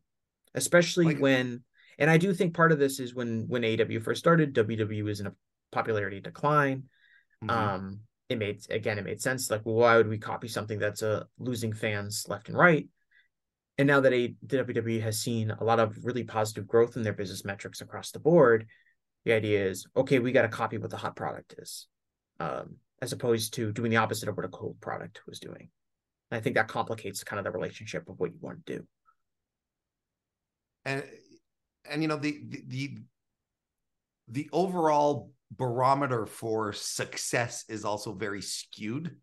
especially 0.53 1.05
like, 1.05 1.19
when, 1.19 1.63
and 1.97 2.09
I 2.09 2.17
do 2.17 2.33
think 2.33 2.53
part 2.53 2.71
of 2.71 2.79
this 2.79 2.99
is 2.99 3.15
when, 3.15 3.45
when 3.47 3.61
AEW 3.61 4.03
first 4.03 4.19
started, 4.19 4.53
WWE 4.53 5.03
was 5.03 5.19
in 5.19 5.27
a 5.27 5.33
popularity 5.71 6.19
decline. 6.19 6.83
Mm-hmm. 7.43 7.49
Um, 7.49 7.99
it 8.29 8.37
made 8.37 8.59
again, 8.69 8.97
it 8.97 9.05
made 9.05 9.21
sense. 9.21 9.49
Like, 9.49 9.61
why 9.63 9.97
would 9.97 10.09
we 10.09 10.17
copy 10.17 10.47
something 10.47 10.79
that's 10.79 11.01
uh, 11.01 11.23
losing 11.39 11.73
fans 11.73 12.25
left 12.27 12.49
and 12.49 12.57
right? 12.57 12.87
And 13.77 13.87
now 13.87 13.99
that 14.01 14.13
a 14.13 14.35
WWE 14.45 15.01
has 15.01 15.21
seen 15.21 15.51
a 15.51 15.63
lot 15.63 15.79
of 15.79 16.03
really 16.03 16.23
positive 16.23 16.67
growth 16.67 16.97
in 16.97 17.03
their 17.03 17.13
business 17.13 17.45
metrics 17.45 17.81
across 17.81 18.11
the 18.11 18.19
board, 18.19 18.67
the 19.23 19.33
idea 19.33 19.65
is 19.65 19.85
okay, 19.95 20.19
we 20.19 20.31
got 20.31 20.41
to 20.43 20.47
copy 20.49 20.77
what 20.77 20.89
the 20.89 20.97
hot 20.97 21.15
product 21.15 21.55
is, 21.57 21.87
um, 22.39 22.77
as 23.01 23.13
opposed 23.13 23.53
to 23.53 23.71
doing 23.71 23.91
the 23.91 23.97
opposite 23.97 24.29
of 24.29 24.35
what 24.35 24.45
a 24.45 24.49
cold 24.49 24.77
product 24.81 25.21
was 25.27 25.39
doing. 25.39 25.69
And 26.31 26.37
I 26.37 26.41
think 26.41 26.55
that 26.55 26.67
complicates 26.67 27.23
kind 27.23 27.39
of 27.39 27.45
the 27.45 27.51
relationship 27.51 28.09
of 28.09 28.19
what 28.19 28.31
you 28.31 28.39
want 28.41 28.65
to 28.65 28.77
do. 28.77 28.87
And 30.85 31.03
and 31.89 32.01
you 32.01 32.07
know 32.07 32.17
the 32.17 32.41
the 32.47 32.63
the, 32.67 32.97
the 34.27 34.49
overall 34.51 35.31
barometer 35.51 36.25
for 36.25 36.73
success 36.73 37.65
is 37.69 37.85
also 37.85 38.13
very 38.13 38.41
skewed. 38.41 39.15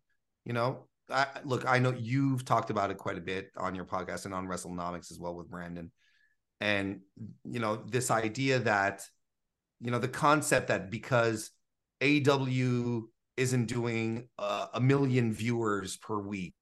You 0.43 0.53
know, 0.53 0.87
I, 1.09 1.27
look, 1.43 1.67
I 1.67 1.79
know 1.79 1.93
you've 1.97 2.45
talked 2.45 2.69
about 2.69 2.91
it 2.91 2.97
quite 2.97 3.17
a 3.17 3.21
bit 3.21 3.51
on 3.57 3.75
your 3.75 3.85
podcast 3.85 4.25
and 4.25 4.33
on 4.33 4.47
WrestleNomics 4.47 5.11
as 5.11 5.19
well 5.19 5.35
with 5.35 5.49
Brandon. 5.49 5.91
And, 6.61 7.01
you 7.43 7.59
know, 7.59 7.75
this 7.75 8.09
idea 8.09 8.59
that, 8.59 9.03
you 9.81 9.91
know, 9.91 9.99
the 9.99 10.07
concept 10.07 10.69
that 10.69 10.89
because 10.89 11.51
AW 12.01 13.01
isn't 13.37 13.65
doing 13.65 14.27
uh, 14.39 14.67
a 14.73 14.79
million 14.79 15.33
viewers 15.33 15.97
per 15.97 16.19
week 16.19 16.55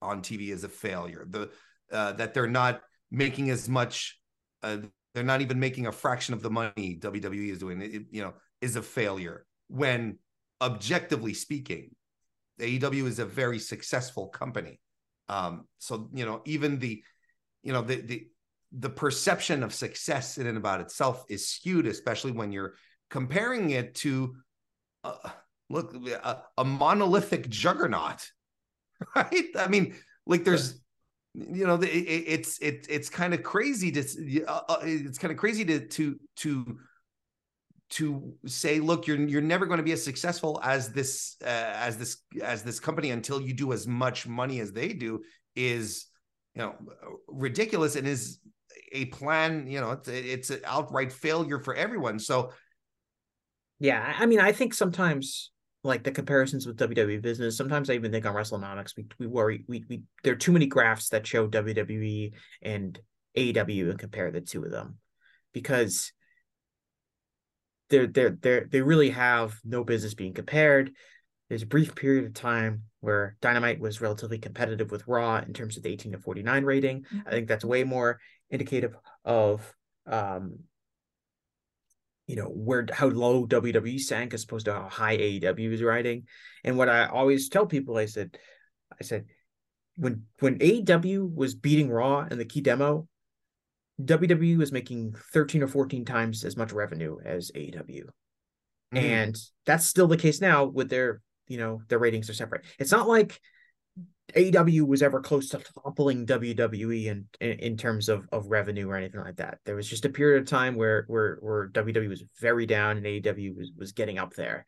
on 0.00 0.22
TV 0.22 0.50
is 0.50 0.64
a 0.64 0.68
failure. 0.68 1.26
The 1.28 1.50
uh, 1.92 2.12
that 2.12 2.34
they're 2.34 2.48
not 2.48 2.80
making 3.10 3.50
as 3.50 3.68
much, 3.68 4.18
uh, 4.62 4.78
they're 5.14 5.24
not 5.24 5.40
even 5.40 5.60
making 5.60 5.86
a 5.86 5.92
fraction 5.92 6.34
of 6.34 6.42
the 6.42 6.50
money 6.50 6.98
WWE 7.00 7.52
is 7.52 7.58
doing. 7.58 7.80
It, 7.80 8.02
you 8.10 8.22
know, 8.22 8.34
is 8.66 8.76
a 8.76 8.82
failure 8.82 9.46
when 9.68 10.18
objectively 10.60 11.34
speaking 11.34 11.94
AEW 12.60 13.06
is 13.06 13.18
a 13.18 13.26
very 13.26 13.58
successful 13.58 14.28
company. 14.28 14.80
Um 15.28 15.66
so 15.78 16.08
you 16.12 16.26
know 16.26 16.42
even 16.44 16.78
the 16.78 17.02
you 17.62 17.72
know 17.72 17.82
the 17.82 17.96
the 18.10 18.18
the 18.72 18.90
perception 18.90 19.62
of 19.62 19.72
success 19.72 20.38
in 20.38 20.46
and 20.46 20.58
about 20.58 20.80
itself 20.80 21.24
is 21.28 21.48
skewed 21.48 21.86
especially 21.86 22.32
when 22.32 22.52
you're 22.52 22.74
comparing 23.10 23.70
it 23.70 23.94
to 23.94 24.36
uh, 25.04 25.30
look 25.70 25.94
a, 25.94 26.42
a 26.58 26.64
monolithic 26.64 27.48
juggernaut 27.48 28.20
right? 29.16 29.46
I 29.56 29.68
mean 29.68 29.94
like 30.26 30.44
there's 30.44 30.80
you 31.34 31.66
know 31.66 31.76
it, 31.76 31.88
it's 31.88 32.58
it, 32.60 32.86
it's 32.88 33.10
kind 33.10 33.34
of 33.34 33.42
crazy 33.42 33.90
to 33.92 34.44
uh, 34.46 34.60
uh, 34.68 34.78
it's 34.82 35.18
kind 35.18 35.32
of 35.32 35.38
crazy 35.38 35.64
to 35.64 35.86
to 35.86 36.18
to 36.36 36.78
to 37.88 38.34
say 38.46 38.80
look 38.80 39.06
you're 39.06 39.16
you're 39.28 39.40
never 39.40 39.64
going 39.66 39.78
to 39.78 39.84
be 39.84 39.92
as 39.92 40.02
successful 40.02 40.60
as 40.62 40.90
this 40.90 41.36
uh, 41.44 41.48
as 41.48 41.96
this 41.96 42.18
as 42.42 42.62
this 42.62 42.80
company 42.80 43.10
until 43.10 43.40
you 43.40 43.54
do 43.54 43.72
as 43.72 43.86
much 43.86 44.26
money 44.26 44.60
as 44.60 44.72
they 44.72 44.92
do 44.92 45.22
is 45.54 46.06
you 46.54 46.62
know 46.62 46.74
ridiculous 47.28 47.94
and 47.94 48.06
is 48.06 48.38
a 48.92 49.04
plan 49.06 49.66
you 49.66 49.80
know 49.80 49.92
it's 49.92 50.08
it's 50.08 50.50
an 50.50 50.60
outright 50.64 51.12
failure 51.12 51.60
for 51.60 51.74
everyone 51.74 52.18
so 52.18 52.50
yeah 53.78 54.14
i 54.18 54.26
mean 54.26 54.40
i 54.40 54.50
think 54.52 54.74
sometimes 54.74 55.52
like 55.86 56.02
the 56.02 56.10
comparisons 56.10 56.66
with 56.66 56.78
WWE 56.78 57.22
business. 57.22 57.56
Sometimes 57.56 57.88
I 57.88 57.94
even 57.94 58.10
think 58.10 58.26
on 58.26 58.34
WrestleNomics, 58.34 58.96
we 58.96 59.06
we 59.18 59.26
worry 59.26 59.64
we 59.68 59.84
we 59.88 60.02
there 60.24 60.32
are 60.32 60.36
too 60.36 60.52
many 60.52 60.66
graphs 60.66 61.10
that 61.10 61.26
show 61.26 61.46
WWE 61.46 62.32
and 62.60 62.98
AEW 63.36 63.90
and 63.90 63.98
compare 63.98 64.30
the 64.30 64.40
two 64.40 64.64
of 64.64 64.72
them 64.72 64.98
because 65.52 66.12
they're 67.88 68.06
they're 68.06 68.30
they 68.30 68.60
they 68.70 68.80
really 68.80 69.10
have 69.10 69.58
no 69.64 69.84
business 69.84 70.14
being 70.14 70.34
compared. 70.34 70.92
There's 71.48 71.62
a 71.62 71.66
brief 71.66 71.94
period 71.94 72.24
of 72.24 72.34
time 72.34 72.82
where 73.00 73.36
Dynamite 73.40 73.78
was 73.78 74.00
relatively 74.00 74.38
competitive 74.38 74.90
with 74.90 75.06
Raw 75.06 75.38
in 75.38 75.52
terms 75.52 75.76
of 75.76 75.84
the 75.84 75.90
18 75.90 76.12
to 76.12 76.18
49 76.18 76.64
rating. 76.64 77.04
I 77.24 77.30
think 77.30 77.46
that's 77.46 77.64
way 77.64 77.84
more 77.84 78.18
indicative 78.50 78.96
of 79.24 79.74
um, 80.06 80.58
you 82.26 82.36
know 82.36 82.46
where 82.46 82.86
how 82.92 83.06
low 83.06 83.46
WWE 83.46 84.00
sank 84.00 84.34
as 84.34 84.44
opposed 84.44 84.66
to 84.66 84.74
how 84.74 84.88
high 84.88 85.16
AEW 85.16 85.70
was 85.70 85.82
riding. 85.82 86.24
And 86.64 86.76
what 86.76 86.88
I 86.88 87.06
always 87.06 87.48
tell 87.48 87.66
people, 87.66 87.96
I 87.96 88.06
said, 88.06 88.36
I 89.00 89.04
said, 89.04 89.26
when 89.96 90.24
when 90.40 90.58
AEW 90.58 91.32
was 91.32 91.54
beating 91.54 91.88
Raw 91.88 92.26
in 92.28 92.38
the 92.38 92.44
key 92.44 92.60
demo, 92.60 93.06
WWE 94.02 94.58
was 94.58 94.72
making 94.72 95.14
13 95.32 95.62
or 95.62 95.68
14 95.68 96.04
times 96.04 96.44
as 96.44 96.56
much 96.56 96.72
revenue 96.72 97.16
as 97.24 97.50
AEW. 97.54 98.04
Mm-hmm. 98.94 98.96
And 98.96 99.36
that's 99.64 99.86
still 99.86 100.06
the 100.06 100.16
case 100.16 100.40
now 100.40 100.64
with 100.64 100.90
their, 100.90 101.20
you 101.48 101.58
know, 101.58 101.82
their 101.88 101.98
ratings 101.98 102.28
are 102.28 102.34
separate. 102.34 102.64
It's 102.78 102.92
not 102.92 103.08
like 103.08 103.40
AEW 104.34 104.86
was 104.86 105.02
ever 105.02 105.20
close 105.20 105.48
to 105.50 105.62
toppling 105.84 106.26
WWE 106.26 107.06
in, 107.06 107.26
in, 107.40 107.58
in 107.58 107.76
terms 107.76 108.08
of 108.08 108.28
of 108.32 108.46
revenue 108.48 108.88
or 108.88 108.96
anything 108.96 109.20
like 109.20 109.36
that. 109.36 109.58
There 109.64 109.76
was 109.76 109.88
just 109.88 110.04
a 110.04 110.10
period 110.10 110.42
of 110.42 110.48
time 110.48 110.74
where 110.74 111.04
where 111.06 111.38
where 111.40 111.68
WWE 111.68 112.08
was 112.08 112.24
very 112.40 112.66
down 112.66 112.96
and 112.96 113.06
AEW 113.06 113.56
was 113.56 113.72
was 113.76 113.92
getting 113.92 114.18
up 114.18 114.34
there. 114.34 114.66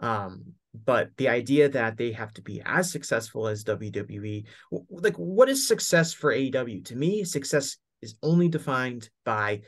Um, 0.00 0.54
but 0.74 1.10
the 1.16 1.28
idea 1.28 1.68
that 1.70 1.96
they 1.96 2.12
have 2.12 2.32
to 2.34 2.42
be 2.42 2.62
as 2.64 2.90
successful 2.90 3.48
as 3.48 3.64
WWE, 3.64 4.44
like 4.90 5.16
what 5.16 5.48
is 5.48 5.66
success 5.66 6.12
for 6.12 6.32
AEW? 6.32 6.84
To 6.86 6.96
me, 6.96 7.24
success 7.24 7.76
is 8.02 8.16
only 8.22 8.48
defined 8.48 9.08
by 9.24 9.62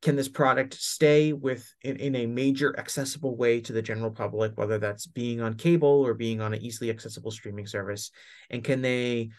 can 0.00 0.14
this 0.14 0.28
product 0.28 0.74
stay 0.74 1.32
with 1.32 1.68
in, 1.82 1.96
in 1.96 2.14
a 2.14 2.26
major 2.26 2.78
accessible 2.78 3.36
way 3.36 3.60
to 3.60 3.72
the 3.72 3.82
general 3.82 4.12
public 4.12 4.56
whether 4.56 4.78
that's 4.78 5.06
being 5.06 5.40
on 5.40 5.54
cable 5.54 5.88
or 5.88 6.14
being 6.14 6.40
on 6.40 6.54
an 6.54 6.62
easily 6.62 6.90
accessible 6.90 7.30
streaming 7.30 7.66
service? 7.66 8.10
And 8.50 8.62
can 8.62 8.80
they 8.80 9.30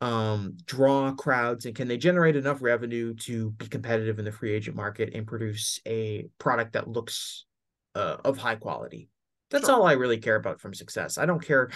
um, 0.00 0.56
draw 0.64 1.12
crowds 1.12 1.66
and 1.66 1.74
can 1.74 1.88
they 1.88 1.96
generate 1.96 2.36
enough 2.36 2.62
revenue 2.62 3.14
to 3.14 3.50
be 3.52 3.66
competitive 3.66 4.18
in 4.18 4.24
the 4.24 4.32
free 4.32 4.52
agent 4.52 4.76
market 4.76 5.14
and 5.14 5.26
produce 5.26 5.80
a 5.86 6.28
product 6.38 6.74
that 6.74 6.88
looks 6.88 7.44
uh, 7.94 8.16
of 8.24 8.38
high 8.38 8.56
quality? 8.56 9.08
That's 9.50 9.66
sure. 9.66 9.76
all 9.76 9.86
i 9.86 9.92
really 9.92 10.18
care 10.18 10.36
about 10.36 10.60
from 10.60 10.74
success. 10.74 11.18
I 11.18 11.26
don't 11.26 11.44
care 11.44 11.70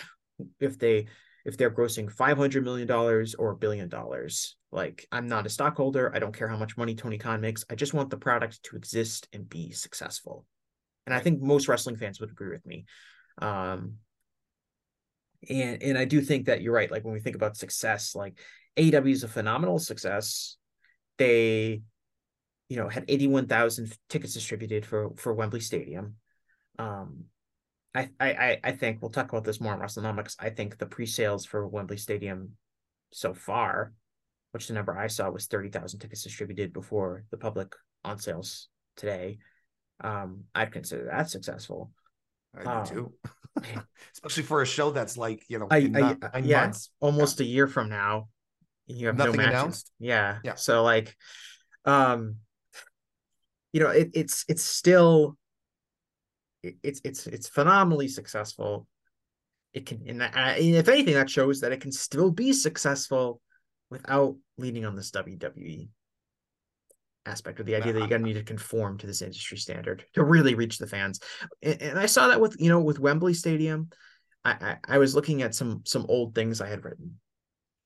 if 0.58 0.78
they 0.78 1.06
if 1.44 1.56
they're 1.56 1.70
grossing 1.70 2.10
500 2.10 2.64
million 2.64 2.86
dollars 2.86 3.34
or 3.34 3.50
a 3.50 3.56
billion 3.56 3.88
dollars. 3.88 4.56
Like 4.72 5.06
i'm 5.10 5.28
not 5.28 5.46
a 5.46 5.50
stockholder. 5.50 6.14
I 6.14 6.18
don't 6.18 6.36
care 6.36 6.48
how 6.48 6.56
much 6.56 6.76
money 6.76 6.94
tony 6.94 7.18
khan 7.18 7.40
makes. 7.40 7.64
I 7.70 7.74
just 7.74 7.94
want 7.94 8.10
the 8.10 8.16
product 8.16 8.62
to 8.64 8.76
exist 8.76 9.28
and 9.32 9.48
be 9.48 9.72
successful. 9.72 10.46
And 11.06 11.14
i 11.14 11.20
think 11.20 11.40
most 11.40 11.68
wrestling 11.68 11.96
fans 11.96 12.20
would 12.20 12.30
agree 12.30 12.50
with 12.50 12.66
me. 12.66 12.84
Um 13.40 13.94
and 15.48 15.82
and 15.82 15.96
i 15.96 16.04
do 16.04 16.20
think 16.20 16.46
that 16.46 16.62
you're 16.62 16.74
right. 16.74 16.90
Like 16.90 17.04
when 17.04 17.14
we 17.14 17.20
think 17.20 17.36
about 17.36 17.56
success 17.56 18.14
like 18.14 18.38
AEW 18.76 19.12
is 19.12 19.24
a 19.24 19.28
phenomenal 19.28 19.78
success. 19.78 20.56
They 21.18 21.82
you 22.68 22.76
know 22.76 22.88
had 22.88 23.04
81,000 23.08 23.92
tickets 24.08 24.34
distributed 24.34 24.86
for 24.86 25.10
for 25.16 25.34
Wembley 25.34 25.60
Stadium. 25.60 26.16
Um 26.78 27.24
I, 27.94 28.08
I 28.20 28.58
I 28.62 28.72
think 28.72 29.00
we'll 29.00 29.10
talk 29.10 29.30
about 29.30 29.44
this 29.44 29.60
more 29.60 29.72
on 29.72 29.80
WrestleNomics. 29.80 30.36
I 30.38 30.50
think 30.50 30.78
the 30.78 30.86
pre-sales 30.86 31.44
for 31.44 31.66
Wembley 31.66 31.96
Stadium 31.96 32.52
so 33.12 33.34
far, 33.34 33.92
which 34.52 34.68
the 34.68 34.74
number 34.74 34.96
I 34.96 35.08
saw 35.08 35.28
was 35.30 35.46
thirty 35.46 35.70
thousand 35.70 35.98
tickets 35.98 36.22
distributed 36.22 36.72
before 36.72 37.24
the 37.30 37.36
public 37.36 37.74
on 38.04 38.18
sales 38.18 38.68
today. 38.96 39.38
Um, 40.02 40.44
I'd 40.54 40.72
consider 40.72 41.06
that 41.06 41.30
successful. 41.30 41.90
I 42.56 42.62
do 42.62 42.70
um, 42.70 42.86
too, 42.86 43.12
especially 44.14 44.44
for 44.44 44.62
a 44.62 44.66
show 44.66 44.90
that's 44.90 45.16
like 45.16 45.44
you 45.48 45.58
know, 45.58 45.66
I, 45.70 46.16
I, 46.32 46.38
yeah, 46.38 46.62
months. 46.62 46.90
almost 47.00 47.40
yeah. 47.40 47.46
a 47.46 47.48
year 47.48 47.66
from 47.66 47.88
now. 47.88 48.28
You 48.86 49.08
have 49.08 49.16
Nothing 49.16 49.36
no. 49.36 49.44
Announced? 49.44 49.92
Yeah, 49.98 50.38
yeah. 50.42 50.54
So 50.54 50.82
like, 50.82 51.16
um, 51.84 52.36
you 53.72 53.80
know, 53.80 53.90
it, 53.90 54.10
it's 54.14 54.44
it's 54.48 54.64
still 54.64 55.36
it's 56.62 57.00
it's 57.04 57.26
it's 57.26 57.48
phenomenally 57.48 58.08
successful. 58.08 58.86
It 59.72 59.86
can, 59.86 60.02
and, 60.08 60.22
if 60.58 60.88
anything, 60.88 61.14
that 61.14 61.30
shows 61.30 61.60
that 61.60 61.72
it 61.72 61.80
can 61.80 61.92
still 61.92 62.30
be 62.30 62.52
successful 62.52 63.40
without 63.88 64.36
leaning 64.58 64.84
on 64.84 64.96
this 64.96 65.12
WWE 65.12 65.88
aspect 67.26 67.60
of 67.60 67.66
the 67.66 67.76
idea 67.76 67.92
that 67.92 67.98
you're 67.98 68.08
going 68.08 68.22
to 68.22 68.26
need 68.26 68.34
to 68.34 68.42
conform 68.42 68.98
to 68.98 69.06
this 69.06 69.22
industry 69.22 69.58
standard 69.58 70.04
to 70.14 70.24
really 70.24 70.54
reach 70.54 70.78
the 70.78 70.86
fans. 70.86 71.20
And, 71.62 71.80
and 71.80 71.98
I 71.98 72.06
saw 72.06 72.28
that 72.28 72.40
with 72.40 72.56
you 72.58 72.68
know 72.68 72.80
with 72.80 72.98
Wembley 72.98 73.34
Stadium. 73.34 73.90
I, 74.44 74.52
I, 74.52 74.94
I 74.94 74.98
was 74.98 75.14
looking 75.14 75.42
at 75.42 75.54
some 75.54 75.82
some 75.84 76.06
old 76.08 76.34
things 76.34 76.60
I 76.60 76.68
had 76.68 76.84
written 76.84 77.20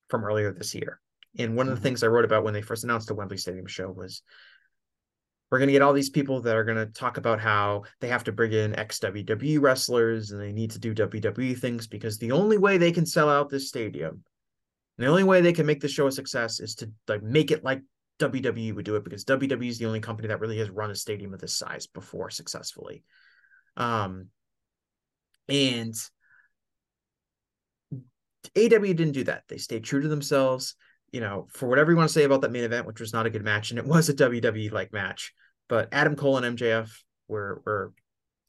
from 0.09 0.23
earlier 0.23 0.51
this 0.51 0.73
year, 0.73 0.99
and 1.37 1.55
one 1.55 1.67
of 1.67 1.71
the 1.71 1.75
mm-hmm. 1.75 1.83
things 1.83 2.03
I 2.03 2.07
wrote 2.07 2.25
about 2.25 2.43
when 2.43 2.53
they 2.53 2.61
first 2.61 2.83
announced 2.83 3.07
the 3.07 3.15
Wembley 3.15 3.37
Stadium 3.37 3.67
show 3.67 3.91
was 3.91 4.21
we're 5.49 5.59
going 5.59 5.67
to 5.67 5.73
get 5.73 5.81
all 5.81 5.93
these 5.93 6.09
people 6.09 6.41
that 6.41 6.55
are 6.55 6.63
going 6.63 6.77
to 6.77 6.91
talk 6.91 7.17
about 7.17 7.39
how 7.39 7.83
they 8.01 8.07
have 8.07 8.23
to 8.23 8.31
bring 8.31 8.51
in 8.51 8.77
ex 8.77 8.99
WWE 8.99 9.61
wrestlers 9.61 10.31
and 10.31 10.41
they 10.41 10.51
need 10.51 10.71
to 10.71 10.79
do 10.79 10.95
WWE 10.95 11.57
things 11.57 11.87
because 11.87 12.17
the 12.17 12.31
only 12.31 12.57
way 12.57 12.77
they 12.77 12.91
can 12.91 13.05
sell 13.05 13.29
out 13.29 13.49
this 13.49 13.67
stadium, 13.67 14.23
the 14.97 15.05
only 15.05 15.23
way 15.23 15.41
they 15.41 15.53
can 15.53 15.65
make 15.65 15.81
the 15.81 15.87
show 15.87 16.07
a 16.07 16.11
success 16.11 16.59
is 16.59 16.75
to 16.75 16.91
like 17.07 17.21
make 17.21 17.51
it 17.51 17.63
like 17.63 17.81
WWE 18.19 18.73
would 18.75 18.85
do 18.85 18.95
it 18.95 19.03
because 19.03 19.25
WWE 19.25 19.69
is 19.69 19.77
the 19.77 19.85
only 19.85 19.99
company 19.99 20.29
that 20.29 20.39
really 20.39 20.57
has 20.57 20.69
run 20.69 20.91
a 20.91 20.95
stadium 20.95 21.33
of 21.33 21.39
this 21.39 21.57
size 21.57 21.85
before 21.87 22.29
successfully. 22.29 23.03
Um, 23.77 24.29
and 25.47 25.93
AW 28.55 28.79
didn't 28.79 29.11
do 29.11 29.25
that. 29.25 29.43
They 29.47 29.57
stayed 29.57 29.83
true 29.83 30.01
to 30.01 30.07
themselves 30.07 30.75
you 31.11 31.21
know, 31.21 31.47
for 31.51 31.67
whatever 31.67 31.91
you 31.91 31.97
want 31.97 32.09
to 32.09 32.13
say 32.13 32.23
about 32.23 32.41
that 32.41 32.51
main 32.51 32.63
event, 32.63 32.87
which 32.87 32.99
was 32.99 33.13
not 33.13 33.25
a 33.25 33.29
good 33.29 33.43
match, 33.43 33.69
and 33.69 33.79
it 33.79 33.85
was 33.85 34.09
a 34.09 34.13
WWE 34.13 34.71
like 34.71 34.93
match, 34.93 35.33
but 35.69 35.89
Adam 35.91 36.15
Cole 36.15 36.37
and 36.37 36.57
MJF 36.57 36.91
were 37.27 37.61
were, 37.65 37.93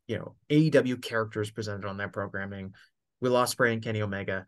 you 0.06 0.18
know, 0.18 0.34
AEW 0.50 1.02
characters 1.02 1.50
presented 1.50 1.86
on 1.86 1.96
that 1.98 2.12
programming. 2.12 2.74
We 3.20 3.28
lost 3.28 3.56
Ospreay 3.56 3.72
and 3.72 3.82
Kenny 3.82 4.02
Omega, 4.02 4.46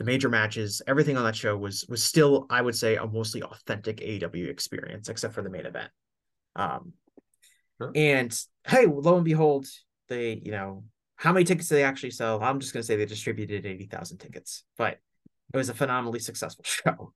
the 0.00 0.04
major 0.04 0.30
matches, 0.30 0.80
everything 0.86 1.18
on 1.18 1.24
that 1.24 1.36
show 1.36 1.54
was 1.54 1.84
was 1.86 2.02
still, 2.02 2.46
I 2.48 2.62
would 2.62 2.74
say, 2.74 2.96
a 2.96 3.06
mostly 3.06 3.42
authentic 3.42 3.98
AEW 3.98 4.48
experience, 4.48 5.10
except 5.10 5.34
for 5.34 5.42
the 5.42 5.50
main 5.50 5.66
event. 5.66 5.90
Um, 6.56 6.94
sure. 7.76 7.92
and 7.94 8.34
hey, 8.66 8.86
lo 8.86 9.16
and 9.16 9.26
behold, 9.26 9.66
they, 10.08 10.40
you 10.42 10.52
know, 10.52 10.84
how 11.16 11.34
many 11.34 11.44
tickets 11.44 11.68
did 11.68 11.74
they 11.74 11.84
actually 11.84 12.12
sell? 12.12 12.42
I'm 12.42 12.60
just 12.60 12.72
gonna 12.72 12.82
say 12.82 12.96
they 12.96 13.04
distributed 13.04 13.66
eighty 13.66 13.84
thousand 13.84 14.16
tickets, 14.16 14.64
but 14.78 14.96
it 15.52 15.56
was 15.56 15.68
a 15.68 15.74
phenomenally 15.74 16.18
successful 16.18 16.64
show 16.66 17.12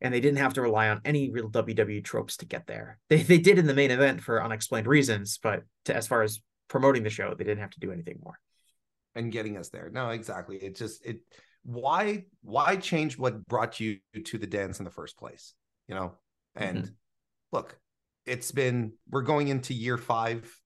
and 0.00 0.12
they 0.12 0.20
didn't 0.20 0.38
have 0.38 0.54
to 0.54 0.62
rely 0.62 0.88
on 0.88 1.00
any 1.04 1.30
real 1.30 1.50
WWE 1.50 2.04
tropes 2.04 2.36
to 2.38 2.46
get 2.46 2.66
there. 2.66 2.98
They 3.08 3.22
they 3.22 3.38
did 3.38 3.58
in 3.58 3.66
the 3.66 3.74
main 3.74 3.90
event 3.90 4.22
for 4.22 4.42
unexplained 4.42 4.86
reasons, 4.86 5.38
but 5.42 5.62
to, 5.86 5.96
as 5.96 6.06
far 6.06 6.22
as 6.22 6.40
promoting 6.68 7.02
the 7.02 7.10
show, 7.10 7.34
they 7.34 7.44
didn't 7.44 7.60
have 7.60 7.70
to 7.70 7.80
do 7.80 7.92
anything 7.92 8.20
more. 8.22 8.38
And 9.14 9.30
getting 9.30 9.56
us 9.56 9.68
there. 9.68 9.90
No, 9.92 10.10
exactly. 10.10 10.56
It 10.56 10.76
just 10.76 11.04
it 11.06 11.20
why 11.62 12.24
why 12.42 12.76
change 12.76 13.16
what 13.16 13.46
brought 13.46 13.80
you 13.80 13.98
to 14.24 14.38
the 14.38 14.46
dance 14.46 14.78
in 14.78 14.84
the 14.84 14.90
first 14.90 15.16
place? 15.16 15.54
You 15.88 15.94
know? 15.94 16.12
And 16.56 16.78
mm-hmm. 16.78 16.92
look, 17.52 17.78
it's 18.26 18.52
been 18.52 18.92
we're 19.08 19.22
going 19.22 19.48
into 19.48 19.72
year 19.72 19.96
5 19.96 20.60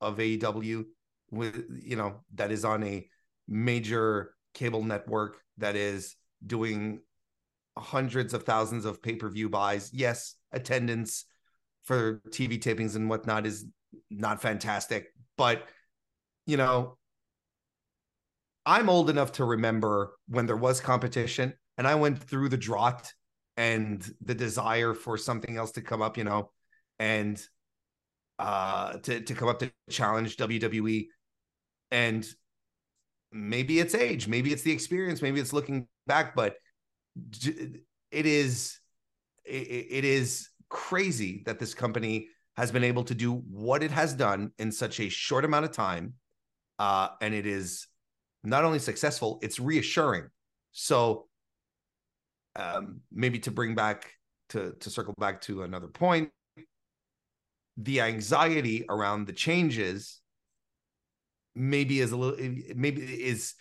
of 0.00 0.16
AEW 0.16 0.84
with 1.30 1.66
you 1.82 1.96
know 1.96 2.20
that 2.34 2.52
is 2.52 2.64
on 2.64 2.82
a 2.84 3.06
major 3.46 4.34
cable 4.54 4.82
network 4.82 5.38
that 5.58 5.76
is 5.76 6.16
doing 6.44 7.00
hundreds 7.76 8.34
of 8.34 8.44
thousands 8.44 8.84
of 8.84 9.02
pay-per-view 9.02 9.48
buys. 9.48 9.90
Yes, 9.92 10.34
attendance 10.52 11.24
for 11.84 12.20
TV 12.30 12.60
tapings 12.60 12.96
and 12.96 13.08
whatnot 13.08 13.46
is 13.46 13.64
not 14.10 14.42
fantastic, 14.42 15.08
but 15.36 15.66
you 16.46 16.56
know, 16.56 16.96
I'm 18.66 18.90
old 18.90 19.08
enough 19.08 19.32
to 19.32 19.44
remember 19.44 20.12
when 20.28 20.46
there 20.46 20.56
was 20.56 20.80
competition 20.80 21.54
and 21.78 21.86
I 21.86 21.94
went 21.94 22.18
through 22.18 22.50
the 22.50 22.56
drought 22.56 23.12
and 23.56 24.06
the 24.22 24.34
desire 24.34 24.94
for 24.94 25.16
something 25.16 25.56
else 25.56 25.72
to 25.72 25.80
come 25.80 26.02
up, 26.02 26.18
you 26.18 26.24
know, 26.24 26.50
and 26.98 27.42
uh 28.38 28.98
to, 28.98 29.20
to 29.20 29.34
come 29.34 29.48
up 29.48 29.58
to 29.60 29.72
challenge 29.90 30.36
WWE. 30.36 31.08
And 31.90 32.26
maybe 33.32 33.78
it's 33.78 33.94
age, 33.94 34.28
maybe 34.28 34.52
it's 34.52 34.62
the 34.62 34.72
experience, 34.72 35.22
maybe 35.22 35.40
it's 35.40 35.52
looking 35.52 35.86
back, 36.08 36.34
but 36.34 36.56
it 37.14 38.26
is 38.26 38.80
it 39.44 40.04
is 40.04 40.48
crazy 40.68 41.42
that 41.46 41.58
this 41.58 41.72
company 41.72 42.28
has 42.56 42.72
been 42.72 42.84
able 42.84 43.04
to 43.04 43.14
do 43.14 43.34
what 43.34 43.82
it 43.82 43.90
has 43.90 44.12
done 44.12 44.52
in 44.58 44.72
such 44.72 45.00
a 45.00 45.08
short 45.08 45.44
amount 45.44 45.64
of 45.64 45.72
time 45.72 46.14
uh, 46.78 47.08
and 47.20 47.32
it 47.32 47.46
is 47.46 47.86
not 48.44 48.64
only 48.64 48.78
successful 48.78 49.38
it's 49.42 49.58
reassuring. 49.58 50.28
So 50.72 51.28
um, 52.56 53.00
maybe 53.12 53.38
to 53.40 53.50
bring 53.50 53.74
back 53.74 54.10
to 54.50 54.74
to 54.80 54.90
circle 54.90 55.14
back 55.18 55.40
to 55.42 55.62
another 55.62 55.88
point 55.88 56.30
the 57.76 58.00
anxiety 58.00 58.84
around 58.88 59.26
the 59.26 59.32
changes 59.32 60.20
maybe 61.54 62.00
is 62.00 62.12
a 62.12 62.16
little 62.16 62.38
maybe 62.74 63.02
is 63.02 63.54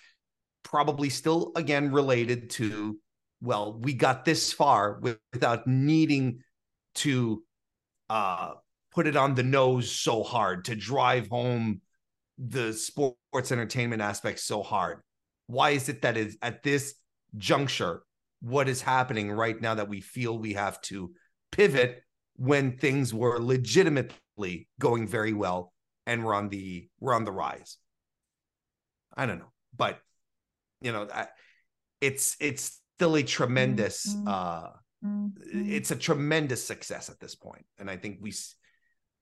probably 0.67 1.09
still 1.09 1.53
again 1.55 1.91
related 1.91 2.49
to 2.49 2.99
well, 3.39 3.77
we 3.79 3.93
got 3.93 4.25
this 4.25 4.51
far 4.51 4.99
without 4.99 5.67
needing 5.67 6.39
to 6.95 7.43
uh, 8.09 8.53
put 8.91 9.05
it 9.07 9.15
on 9.15 9.35
the 9.35 9.43
nose 9.43 9.91
so 9.91 10.23
hard, 10.23 10.65
to 10.65 10.75
drive 10.75 11.27
home 11.27 11.81
the 12.37 12.73
sports 12.73 13.51
entertainment 13.51 14.01
aspect 14.01 14.39
so 14.39 14.63
hard? 14.63 15.01
Why 15.45 15.71
is 15.71 15.87
it 15.87 16.01
that 16.01 16.17
is 16.17 16.37
at 16.41 16.63
this 16.63 16.95
juncture, 17.37 18.01
what 18.41 18.67
is 18.67 18.81
happening 18.81 19.31
right 19.31 19.59
now 19.61 19.75
that 19.75 19.87
we 19.87 20.01
feel 20.01 20.37
we 20.37 20.53
have 20.53 20.81
to 20.81 21.11
pivot 21.51 22.01
when 22.35 22.77
things 22.77 23.13
were 23.13 23.39
legitimately 23.39 24.67
going 24.79 25.07
very 25.07 25.33
well 25.33 25.73
and 26.05 26.25
we're 26.25 26.33
on 26.33 26.49
the 26.49 26.89
we're 26.99 27.13
on 27.13 27.23
the 27.23 27.31
rise? 27.31 27.77
I 29.15 29.25
don't 29.27 29.39
know, 29.39 29.51
but 29.75 29.99
you 30.81 30.91
know, 30.91 31.07
I, 31.13 31.27
it's 32.01 32.35
it's 32.39 32.81
still 32.97 33.15
a 33.15 33.23
tremendous 33.23 34.07
mm-hmm. 34.07 34.27
uh 34.27 34.69
mm-hmm. 35.05 35.69
it's 35.69 35.91
a 35.91 35.95
tremendous 35.95 36.65
success 36.65 37.09
at 37.09 37.19
this 37.19 37.35
point 37.35 37.65
and 37.77 37.89
i 37.89 37.97
think 37.97 38.17
we 38.21 38.33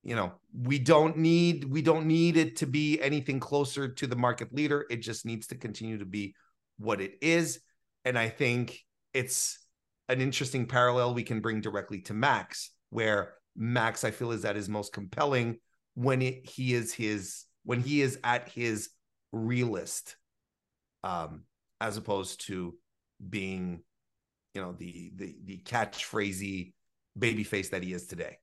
you 0.03 0.15
know 0.15 0.34
we 0.53 0.80
don't 0.80 1.18
need 1.18 1.65
we 1.65 1.82
don't 1.82 2.06
need 2.06 2.38
it 2.38 2.57
to 2.57 2.65
be 2.65 3.02
anything 3.02 3.40
closer 3.40 3.88
to 3.88 4.07
the 4.07 4.15
market 4.15 4.53
leader 4.53 4.86
it 4.90 4.98
just 4.98 5.26
needs 5.26 5.48
to 5.48 5.56
continue 5.56 5.98
to 5.98 6.06
be 6.06 6.34
what 6.77 7.02
it 7.02 7.15
is 7.22 7.60
and 8.06 8.18
i 8.18 8.30
think 8.30 8.80
it's 9.14 9.60
an 10.07 10.22
interesting 10.22 10.65
parallel 10.65 11.14
we 11.14 11.23
can 11.23 11.41
bring 11.41 11.61
directly 11.61 11.99
to 11.99 12.14
max 12.14 12.72
where 12.91 13.34
max 13.56 14.03
i 14.03 14.11
feel 14.11 14.32
is 14.32 14.45
at 14.45 14.56
his 14.56 14.69
most 14.69 14.94
compelling 14.94 15.57
when 15.95 16.22
it, 16.22 16.48
he 16.48 16.73
is 16.73 16.94
his 16.94 17.45
when 17.64 17.80
he 17.80 18.02
is 18.02 18.19
at 18.23 18.49
his 18.49 18.90
realist 19.32 20.15
um 21.06 21.44
as 21.80 21.98
opposed 21.98 22.45
to 22.48 22.76
being, 23.30 23.82
you 24.53 24.61
know, 24.61 24.73
the 24.73 25.11
the 25.15 25.36
the 25.45 25.57
catchphrasey 25.60 26.73
baby 27.18 27.44
face 27.44 27.69
that 27.69 27.84
he 27.84 27.94
is 27.94 28.07
today. 28.07 28.38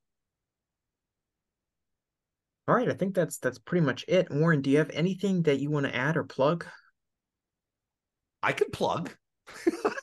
All 2.68 2.76
right, 2.76 2.89
I 2.89 2.94
think 2.94 3.14
that's 3.14 3.39
that's 3.39 3.59
pretty 3.59 3.84
much 3.84 4.05
it. 4.09 4.30
Warren, 4.30 4.62
do 4.62 4.70
you 4.70 4.78
have 4.78 4.90
anything 4.90 5.43
that 5.43 5.59
you 5.59 5.70
want 5.70 5.86
to 5.86 5.94
add 5.94 6.16
or 6.16 6.24
plug? 6.24 6.64
I 8.43 8.52
can 8.52 8.70
plug. 8.70 9.10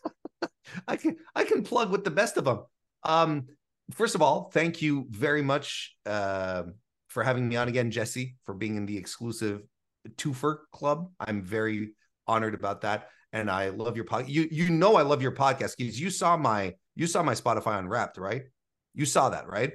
I 0.88 0.98
can 0.98 1.16
I 1.36 1.46
can 1.46 1.64
plug 1.64 1.90
with 1.90 2.04
the 2.04 2.12
best 2.12 2.38
of 2.38 2.46
them. 2.46 2.64
Um, 3.04 3.48
first 3.92 4.16
of 4.16 4.22
all, 4.22 4.52
thank 4.54 4.82
you 4.82 5.08
very 5.10 5.42
much 5.42 5.96
uh, 6.06 6.64
for 7.08 7.24
having 7.24 7.48
me 7.48 7.56
on 7.56 7.70
again, 7.70 7.92
Jesse, 7.92 8.36
for 8.46 8.54
being 8.54 8.76
in 8.76 8.86
the 8.86 8.98
exclusive 8.98 9.62
twofer 10.18 10.58
club. 10.74 11.10
I'm 11.20 11.42
very 11.42 11.94
honored 12.30 12.54
about 12.54 12.82
that 12.82 13.10
and 13.34 13.50
I 13.50 13.70
love 13.70 13.96
your 13.96 14.06
podcast. 14.06 14.30
You 14.30 14.48
you 14.52 14.70
know 14.70 14.96
I 14.96 15.04
love 15.04 15.22
your 15.22 15.32
podcast 15.32 15.78
because 15.78 16.00
you 16.00 16.10
saw 16.10 16.38
my 16.38 16.76
you 16.96 17.08
saw 17.08 17.24
my 17.24 17.34
Spotify 17.34 17.80
Unwrapped, 17.80 18.18
right? 18.18 18.44
You 18.94 19.06
saw 19.06 19.30
that, 19.30 19.48
right? 19.48 19.74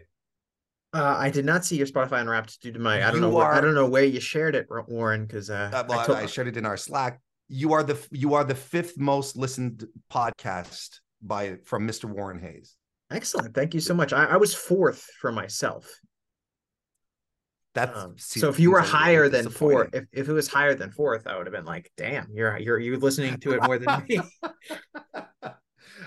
Uh, 0.93 1.17
I 1.19 1.31
did 1.31 1.45
not 1.45 1.65
see 1.65 1.77
your 1.77 1.87
Spotify 1.87 2.21
Unwrapped 2.21 2.61
due 2.61 2.73
to 2.73 2.79
my 2.79 2.99
I 2.99 3.11
don't 3.11 3.17
you 3.17 3.21
know 3.21 3.37
are, 3.39 3.55
I 3.55 3.61
don't 3.61 3.75
know 3.75 3.89
where 3.89 4.05
you 4.05 4.21
shared 4.21 4.55
it, 4.55 4.69
Warren, 4.89 5.27
because 5.27 5.51
uh, 5.51 5.71
uh, 5.73 5.85
well, 5.89 6.01
I, 6.01 6.07
took... 6.07 6.17
I 6.17 6.27
shared 6.27 6.49
it 6.49 6.57
in 6.57 6.67
our 6.67 6.77
Slack. 6.77 7.21
You 7.49 7.73
are 7.73 7.83
the 7.83 7.99
you 8.11 8.35
are 8.35 8.45
the 8.45 8.55
fifth 8.55 8.99
most 8.99 9.37
listened 9.37 9.87
podcast 10.13 11.01
by 11.23 11.57
from 11.65 11.87
Mr. 11.87 12.05
Warren 12.05 12.41
Hayes. 12.41 12.77
Excellent, 13.11 13.55
thank 13.55 13.75
you 13.75 13.81
so 13.81 13.95
much. 13.95 14.13
I, 14.13 14.25
I 14.25 14.37
was 14.37 14.55
fourth 14.55 15.07
for 15.21 15.31
myself. 15.31 15.89
That's 17.75 17.99
um, 17.99 18.15
so 18.17 18.49
if 18.49 18.61
you 18.61 18.71
were 18.71 18.81
higher 18.81 19.29
than 19.29 19.51
four, 19.51 19.89
if, 19.93 20.05
if 20.13 20.29
it 20.29 20.33
was 20.33 20.47
higher 20.47 20.75
than 20.75 20.93
fourth, 20.93 21.27
I 21.27 21.37
would 21.37 21.47
have 21.47 21.53
been 21.53 21.65
like, 21.65 21.91
damn, 21.97 22.29
you're 22.33 22.57
you're 22.59 22.79
you're 22.79 22.99
listening 22.99 23.39
to 23.41 23.53
it 23.53 23.63
more 23.65 23.79
than 23.79 24.05
me. 24.09 24.21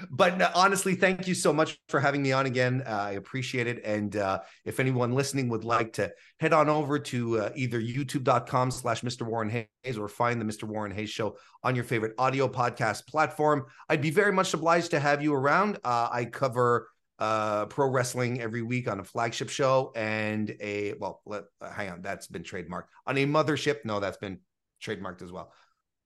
but 0.10 0.42
honestly, 0.56 0.96
thank 0.96 1.28
you 1.28 1.34
so 1.34 1.52
much 1.52 1.80
for 1.90 2.00
having 2.00 2.22
me 2.22 2.32
on 2.32 2.46
again. 2.46 2.84
Uh, 2.86 2.92
I 2.92 3.12
appreciate 3.12 3.68
it. 3.68 3.84
And 3.84 4.16
uh, 4.16 4.40
if 4.66 4.80
anyone 4.80 5.14
listening 5.14 5.50
would 5.50 5.64
like 5.64 5.94
to 5.94 6.12
head 6.40 6.54
on 6.54 6.70
over 6.70 7.00
to 7.00 7.42
uh, 7.42 7.50
either 7.56 7.82
youtube.com 7.82 8.72
slash 8.72 9.02
Mr. 9.02 9.24
Warren 9.24 9.50
Hayes 9.50 9.98
or 9.98 10.08
find 10.08 10.40
the 10.40 10.46
Mr. 10.46 10.64
Warren 10.64 10.92
Hayes 10.92 11.10
show 11.10 11.38
on 11.64 11.76
your 11.76 11.84
favorite 11.84 12.14
audio 12.18 12.48
podcast 12.48 13.08
platform, 13.08 13.66
I'd 13.90 14.02
be 14.02 14.12
very 14.12 14.32
much 14.32 14.54
obliged 14.54 14.92
to 14.92 15.00
have 15.00 15.22
you 15.22 15.34
around. 15.34 15.80
Uh, 15.84 16.10
I 16.12 16.26
cover 16.26 16.88
uh 17.20 17.66
pro 17.66 17.90
wrestling 17.90 18.42
every 18.42 18.62
week 18.62 18.88
on 18.88 19.00
a 19.00 19.04
flagship 19.04 19.50
show 19.50 19.92
and 19.96 20.56
a 20.62 20.94
well 21.00 21.22
let, 21.26 21.46
uh, 21.62 21.72
hang 21.72 21.90
on 21.90 22.02
that's 22.02 22.28
been 22.28 22.44
trademarked. 22.44 22.86
On 23.06 23.18
a 23.18 23.26
mothership 23.26 23.78
no 23.86 24.00
that's 24.00 24.18
been 24.18 24.40
trademarked 24.84 25.22
as 25.22 25.32
well. 25.32 25.52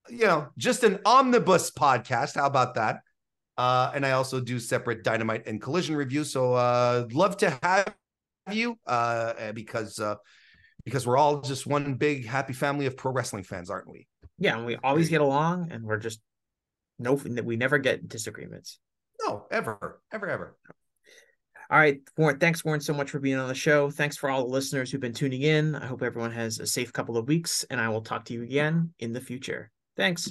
You 0.08 0.26
know 0.26 0.48
just 0.56 0.84
an 0.84 1.00
omnibus 1.04 1.70
podcast 1.70 2.36
how 2.36 2.46
about 2.46 2.74
that? 2.74 3.00
Uh 3.58 3.92
and 3.94 4.06
i 4.06 4.12
also 4.12 4.40
do 4.40 4.58
separate 4.58 5.04
dynamite 5.04 5.46
and 5.46 5.60
collision 5.60 5.94
reviews 5.94 6.32
so 6.32 6.54
uh 6.54 7.06
love 7.12 7.36
to 7.36 7.58
have 7.62 7.94
you 8.50 8.78
uh 8.86 9.52
because 9.52 9.98
uh 9.98 10.14
because 10.84 11.06
we're 11.06 11.18
all 11.18 11.42
just 11.42 11.66
one 11.66 11.94
big 11.94 12.26
happy 12.26 12.52
family 12.52 12.86
of 12.86 12.96
pro 12.96 13.12
wrestling 13.12 13.44
fans 13.44 13.70
aren't 13.70 13.88
we? 13.88 14.08
Yeah 14.38 14.56
and 14.56 14.66
we 14.66 14.76
always 14.82 15.08
get 15.08 15.20
along 15.20 15.70
and 15.70 15.84
we're 15.84 15.98
just 15.98 16.20
no 16.98 17.12
we 17.14 17.56
never 17.56 17.78
get 17.78 18.08
disagreements. 18.08 18.78
No 19.22 19.46
ever 19.50 20.00
ever 20.12 20.28
ever 20.28 20.56
all 21.72 21.78
right, 21.78 22.02
Warren, 22.18 22.38
thanks, 22.38 22.66
Warren, 22.66 22.82
so 22.82 22.92
much 22.92 23.10
for 23.10 23.18
being 23.18 23.38
on 23.38 23.48
the 23.48 23.54
show. 23.54 23.90
Thanks 23.90 24.18
for 24.18 24.28
all 24.28 24.44
the 24.44 24.52
listeners 24.52 24.92
who've 24.92 25.00
been 25.00 25.14
tuning 25.14 25.40
in. 25.40 25.74
I 25.74 25.86
hope 25.86 26.02
everyone 26.02 26.30
has 26.32 26.58
a 26.58 26.66
safe 26.66 26.92
couple 26.92 27.16
of 27.16 27.26
weeks, 27.26 27.64
and 27.70 27.80
I 27.80 27.88
will 27.88 28.02
talk 28.02 28.26
to 28.26 28.34
you 28.34 28.42
again 28.42 28.92
in 28.98 29.14
the 29.14 29.22
future. 29.22 29.70
Thanks. 29.96 30.30